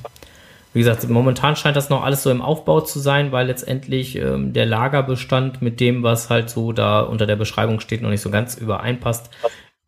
Wie 0.74 0.80
gesagt, 0.80 1.08
momentan 1.10 1.56
scheint 1.56 1.76
das 1.76 1.90
noch 1.90 2.04
alles 2.04 2.22
so 2.22 2.30
im 2.30 2.41
Aufbau 2.41 2.82
zu 2.82 3.00
sein, 3.00 3.32
weil 3.32 3.48
letztendlich 3.48 4.16
ähm, 4.16 4.54
der 4.54 4.68
Lagerbestand 4.68 5.62
mit 5.62 5.80
dem, 5.80 6.04
was 6.04 6.30
halt 6.30 6.50
so 6.50 6.74
da 6.74 7.02
unter 7.02 7.26
der 7.26 7.38
Beschreibung 7.38 7.80
steht, 7.80 8.04
noch 8.04 8.12
nicht 8.12 8.22
so 8.22 8.30
ganz 8.30 8.56
übereinpasst. 8.56 9.32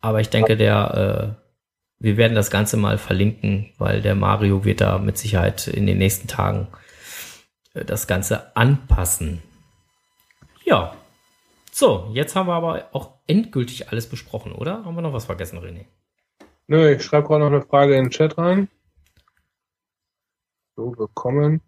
Aber 0.00 0.20
ich 0.20 0.28
denke, 0.28 0.56
der, 0.56 1.36
äh, 1.38 2.04
wir 2.04 2.16
werden 2.16 2.34
das 2.34 2.50
Ganze 2.50 2.76
mal 2.76 2.98
verlinken, 2.98 3.70
weil 3.78 4.02
der 4.02 4.16
Mario 4.16 4.64
wird 4.64 4.80
da 4.80 4.98
mit 4.98 5.16
Sicherheit 5.18 5.68
in 5.68 5.86
den 5.86 5.98
nächsten 5.98 6.26
Tagen 6.26 6.66
äh, 7.74 7.84
das 7.84 8.08
Ganze 8.08 8.56
anpassen. 8.56 9.40
Ja. 10.64 10.96
So, 11.70 12.10
jetzt 12.12 12.34
haben 12.34 12.48
wir 12.48 12.54
aber 12.54 12.88
auch 12.92 13.10
endgültig 13.28 13.90
alles 13.90 14.08
besprochen, 14.08 14.52
oder? 14.52 14.84
Haben 14.84 14.96
wir 14.96 15.02
noch 15.02 15.12
was 15.12 15.26
vergessen, 15.26 15.58
René? 15.60 15.86
Nö, 16.66 16.92
ich 16.92 17.02
schreibe 17.02 17.28
gerade 17.28 17.44
noch 17.44 17.52
eine 17.52 17.62
Frage 17.62 17.94
in 17.94 18.04
den 18.04 18.10
Chat 18.10 18.36
rein. 18.36 18.68
So, 20.74 20.96
willkommen. 20.96 21.60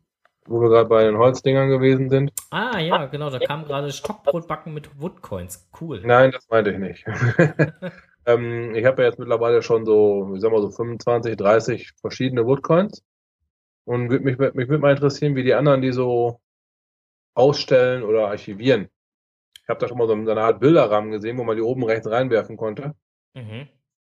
Wo 0.46 0.62
wir 0.62 0.70
gerade 0.70 0.88
bei 0.88 1.04
den 1.04 1.18
Holzdingern 1.18 1.68
gewesen 1.68 2.08
sind. 2.08 2.32
Ah, 2.50 2.78
ja, 2.78 3.04
genau. 3.04 3.28
Da 3.28 3.38
kam 3.38 3.66
gerade 3.66 3.92
Stockbrotbacken 3.92 4.72
mit 4.72 4.98
Woodcoins. 4.98 5.68
Cool. 5.78 6.00
Nein, 6.04 6.30
das 6.30 6.48
meinte 6.48 6.70
ich 6.70 6.78
nicht. 6.78 7.04
ähm, 8.26 8.74
ich 8.74 8.86
habe 8.86 9.02
ja 9.02 9.08
jetzt 9.08 9.18
mittlerweile 9.18 9.60
schon 9.60 9.84
so, 9.84 10.32
ich 10.34 10.40
sag 10.40 10.52
mal 10.52 10.62
so 10.62 10.70
25, 10.70 11.36
30 11.36 11.92
verschiedene 12.00 12.46
Woodcoins. 12.46 13.04
Und 13.84 14.08
würd 14.08 14.24
mich, 14.24 14.38
mich 14.38 14.68
würde 14.68 14.78
mal 14.78 14.92
interessieren, 14.92 15.36
wie 15.36 15.44
die 15.44 15.54
anderen 15.54 15.82
die 15.82 15.92
so 15.92 16.40
ausstellen 17.34 18.04
oder 18.04 18.28
archivieren. 18.28 18.88
Ich 19.62 19.68
habe 19.68 19.80
da 19.80 19.88
schon 19.88 19.98
mal 19.98 20.06
so 20.08 20.14
eine 20.14 20.40
Art 20.40 20.60
Bilderrahmen 20.60 21.10
gesehen, 21.10 21.36
wo 21.36 21.44
man 21.44 21.56
die 21.56 21.62
oben 21.62 21.84
rechts 21.84 22.10
reinwerfen 22.10 22.56
konnte. 22.56 22.94
Mhm. 23.34 23.68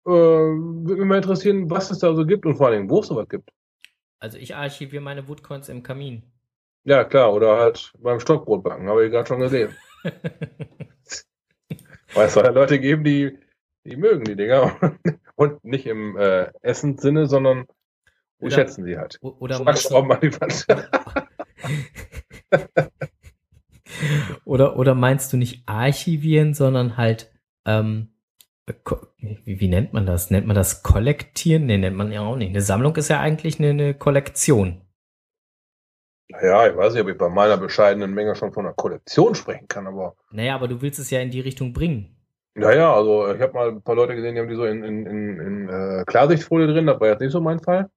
Äh, 0.05 0.11
würde 0.11 0.95
mich 0.95 1.05
mal 1.05 1.17
interessieren, 1.17 1.69
was 1.69 1.91
es 1.91 1.99
da 1.99 2.15
so 2.15 2.25
gibt 2.25 2.45
und 2.45 2.55
vor 2.55 2.67
allem, 2.67 2.89
wo 2.89 3.01
es 3.01 3.07
sowas 3.07 3.27
gibt. 3.27 3.51
Also 4.19 4.37
ich 4.37 4.55
archiviere 4.55 5.03
meine 5.03 5.27
Woodcoins 5.27 5.69
im 5.69 5.83
Kamin. 5.83 6.23
Ja, 6.83 7.03
klar, 7.03 7.33
oder 7.33 7.57
halt 7.57 7.93
beim 7.99 8.19
Stockbrotbacken, 8.19 8.87
habe 8.87 9.05
ich 9.05 9.11
gerade 9.11 9.27
schon 9.27 9.39
gesehen. 9.39 9.75
Weil 12.13 12.27
es 12.27 12.33
soll 12.33 12.45
ja 12.45 12.51
Leute 12.51 12.79
geben, 12.79 13.03
die, 13.03 13.37
die 13.83 13.97
mögen 13.97 14.23
die 14.23 14.35
Dinger 14.35 14.97
und 15.35 15.63
nicht 15.63 15.85
im 15.85 16.17
äh, 16.17 16.51
Essenssinne, 16.61 17.27
sondern 17.27 17.67
Oder- 18.39 18.55
schätzen 18.55 18.85
sie 18.85 18.97
halt. 18.97 19.17
Oder 19.21 19.61
meinst, 19.61 19.93
an 19.93 20.19
die 20.21 20.33
Wand. 20.39 20.65
oder, 24.45 24.77
oder 24.77 24.95
meinst 24.95 25.33
du 25.33 25.37
nicht 25.37 25.67
archivieren, 25.67 26.53
sondern 26.53 26.97
halt, 26.97 27.31
ähm, 27.65 28.13
wie, 29.19 29.59
wie 29.59 29.67
nennt 29.67 29.93
man 29.93 30.05
das? 30.05 30.29
Nennt 30.29 30.47
man 30.47 30.55
das 30.55 30.83
kollektieren? 30.83 31.65
Nee, 31.65 31.77
nennt 31.77 31.95
man 31.97 32.11
ja 32.11 32.21
auch 32.21 32.35
nicht. 32.35 32.49
Eine 32.49 32.61
Sammlung 32.61 32.95
ist 32.97 33.09
ja 33.09 33.19
eigentlich 33.19 33.59
eine, 33.59 33.69
eine 33.69 33.93
Kollektion. 33.93 34.81
Ja, 36.29 36.67
ich 36.67 36.75
weiß 36.75 36.93
nicht, 36.93 37.01
ob 37.03 37.09
ich 37.09 37.17
bei 37.17 37.29
meiner 37.29 37.57
bescheidenen 37.57 38.13
Menge 38.13 38.35
schon 38.35 38.51
von 38.53 38.65
einer 38.65 38.73
Kollektion 38.75 39.35
sprechen 39.35 39.67
kann, 39.67 39.87
aber 39.87 40.15
Naja, 40.31 40.55
aber 40.55 40.67
du 40.67 40.81
willst 40.81 40.99
es 40.99 41.09
ja 41.09 41.19
in 41.21 41.31
die 41.31 41.39
Richtung 41.41 41.73
bringen. 41.73 42.17
naja, 42.55 42.93
also 42.93 43.33
ich 43.33 43.41
habe 43.41 43.53
mal 43.53 43.69
ein 43.69 43.81
paar 43.83 43.95
Leute 43.95 44.15
gesehen, 44.15 44.35
die 44.35 44.41
haben 44.41 44.49
die 44.49 44.55
so 44.55 44.65
in, 44.65 44.83
in, 44.83 45.05
in, 45.05 45.39
in 45.39 45.69
äh, 45.69 46.03
Klarsichtfolie 46.05 46.67
drin, 46.67 46.87
das 46.87 46.99
war 46.99 47.07
jetzt 47.07 47.21
nicht 47.21 47.31
so 47.31 47.39
mein 47.41 47.59
Fall. 47.59 47.89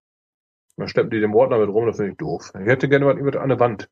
Dann 0.76 0.88
schleppen 0.88 1.10
die 1.10 1.20
den 1.20 1.34
Ordner 1.34 1.58
mit 1.58 1.68
rum, 1.68 1.86
das 1.86 1.96
finde 1.96 2.12
ich 2.12 2.18
doof. 2.18 2.52
Ich 2.54 2.66
hätte 2.66 2.88
gerne 2.88 3.06
was 3.06 3.16
über 3.18 3.40
eine 3.40 3.58
Wand. 3.58 3.88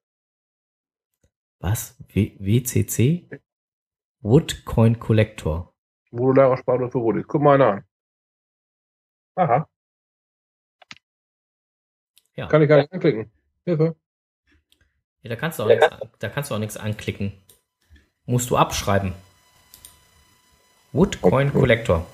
Was? 1.60 1.96
W 2.12 2.36
WCC? 2.38 3.28
Woodcoin 4.20 4.98
Collector. 5.00 5.74
Modularer 6.10 6.56
Spardose 6.56 6.92
für 6.92 7.00
Woodies. 7.00 7.26
Guck 7.26 7.42
mal 7.42 7.54
einer 7.54 7.66
an. 7.72 7.84
Aha, 9.36 9.68
Ja. 12.34 12.46
kann 12.46 12.62
ich 12.62 12.68
gar 12.68 12.78
nicht 12.78 12.92
anklicken. 12.92 13.30
Hilfe. 13.64 13.94
ja 15.22 15.28
da 15.30 15.36
kannst 15.36 15.58
du 15.58 15.64
auch 15.64 15.68
nichts, 15.68 15.84
an- 15.86 16.08
da 16.20 16.28
kannst 16.28 16.50
du 16.50 16.54
auch 16.54 16.58
nichts 16.58 16.76
anklicken. 16.76 17.32
Musst 18.26 18.50
du 18.50 18.56
abschreiben. 18.56 19.12
Woodcoin 20.92 21.48
Okay. 21.50 21.58
Collector. 21.58 22.06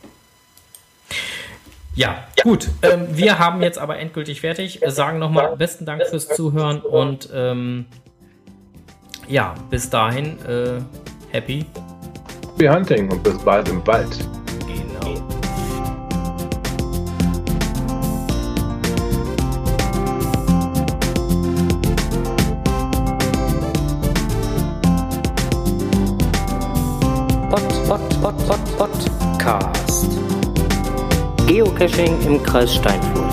Ja, 1.95 2.27
gut. 2.43 2.69
Ähm, 2.83 3.07
wir 3.17 3.39
haben 3.39 3.63
jetzt 3.63 3.79
aber 3.79 3.99
endgültig 3.99 4.41
fertig. 4.41 4.81
Sagen 4.87 5.19
nochmal 5.21 5.57
besten 5.57 5.87
Dank 5.87 6.03
fürs 6.07 6.27
Zuhören 6.29 6.81
und 6.81 7.29
ähm, 7.33 7.87
ja, 9.29 9.55
bis 9.71 9.91
dahin 9.91 10.39
äh, 10.45 10.81
happy. 11.31 11.67
Happy 12.57 12.69
Hunting 12.69 13.11
und 13.11 13.21
bis 13.21 13.37
bald 13.39 13.69
im 13.69 13.85
Wald. 13.85 14.17
Pod, 27.51 27.89
Pod, 27.89 28.21
Pod, 28.23 28.47
Pod, 28.47 28.79
Podcast. 28.79 30.07
Geocaching 31.49 32.21
im 32.25 32.41
Kreis 32.45 32.73
Steinfurt. 32.77 33.24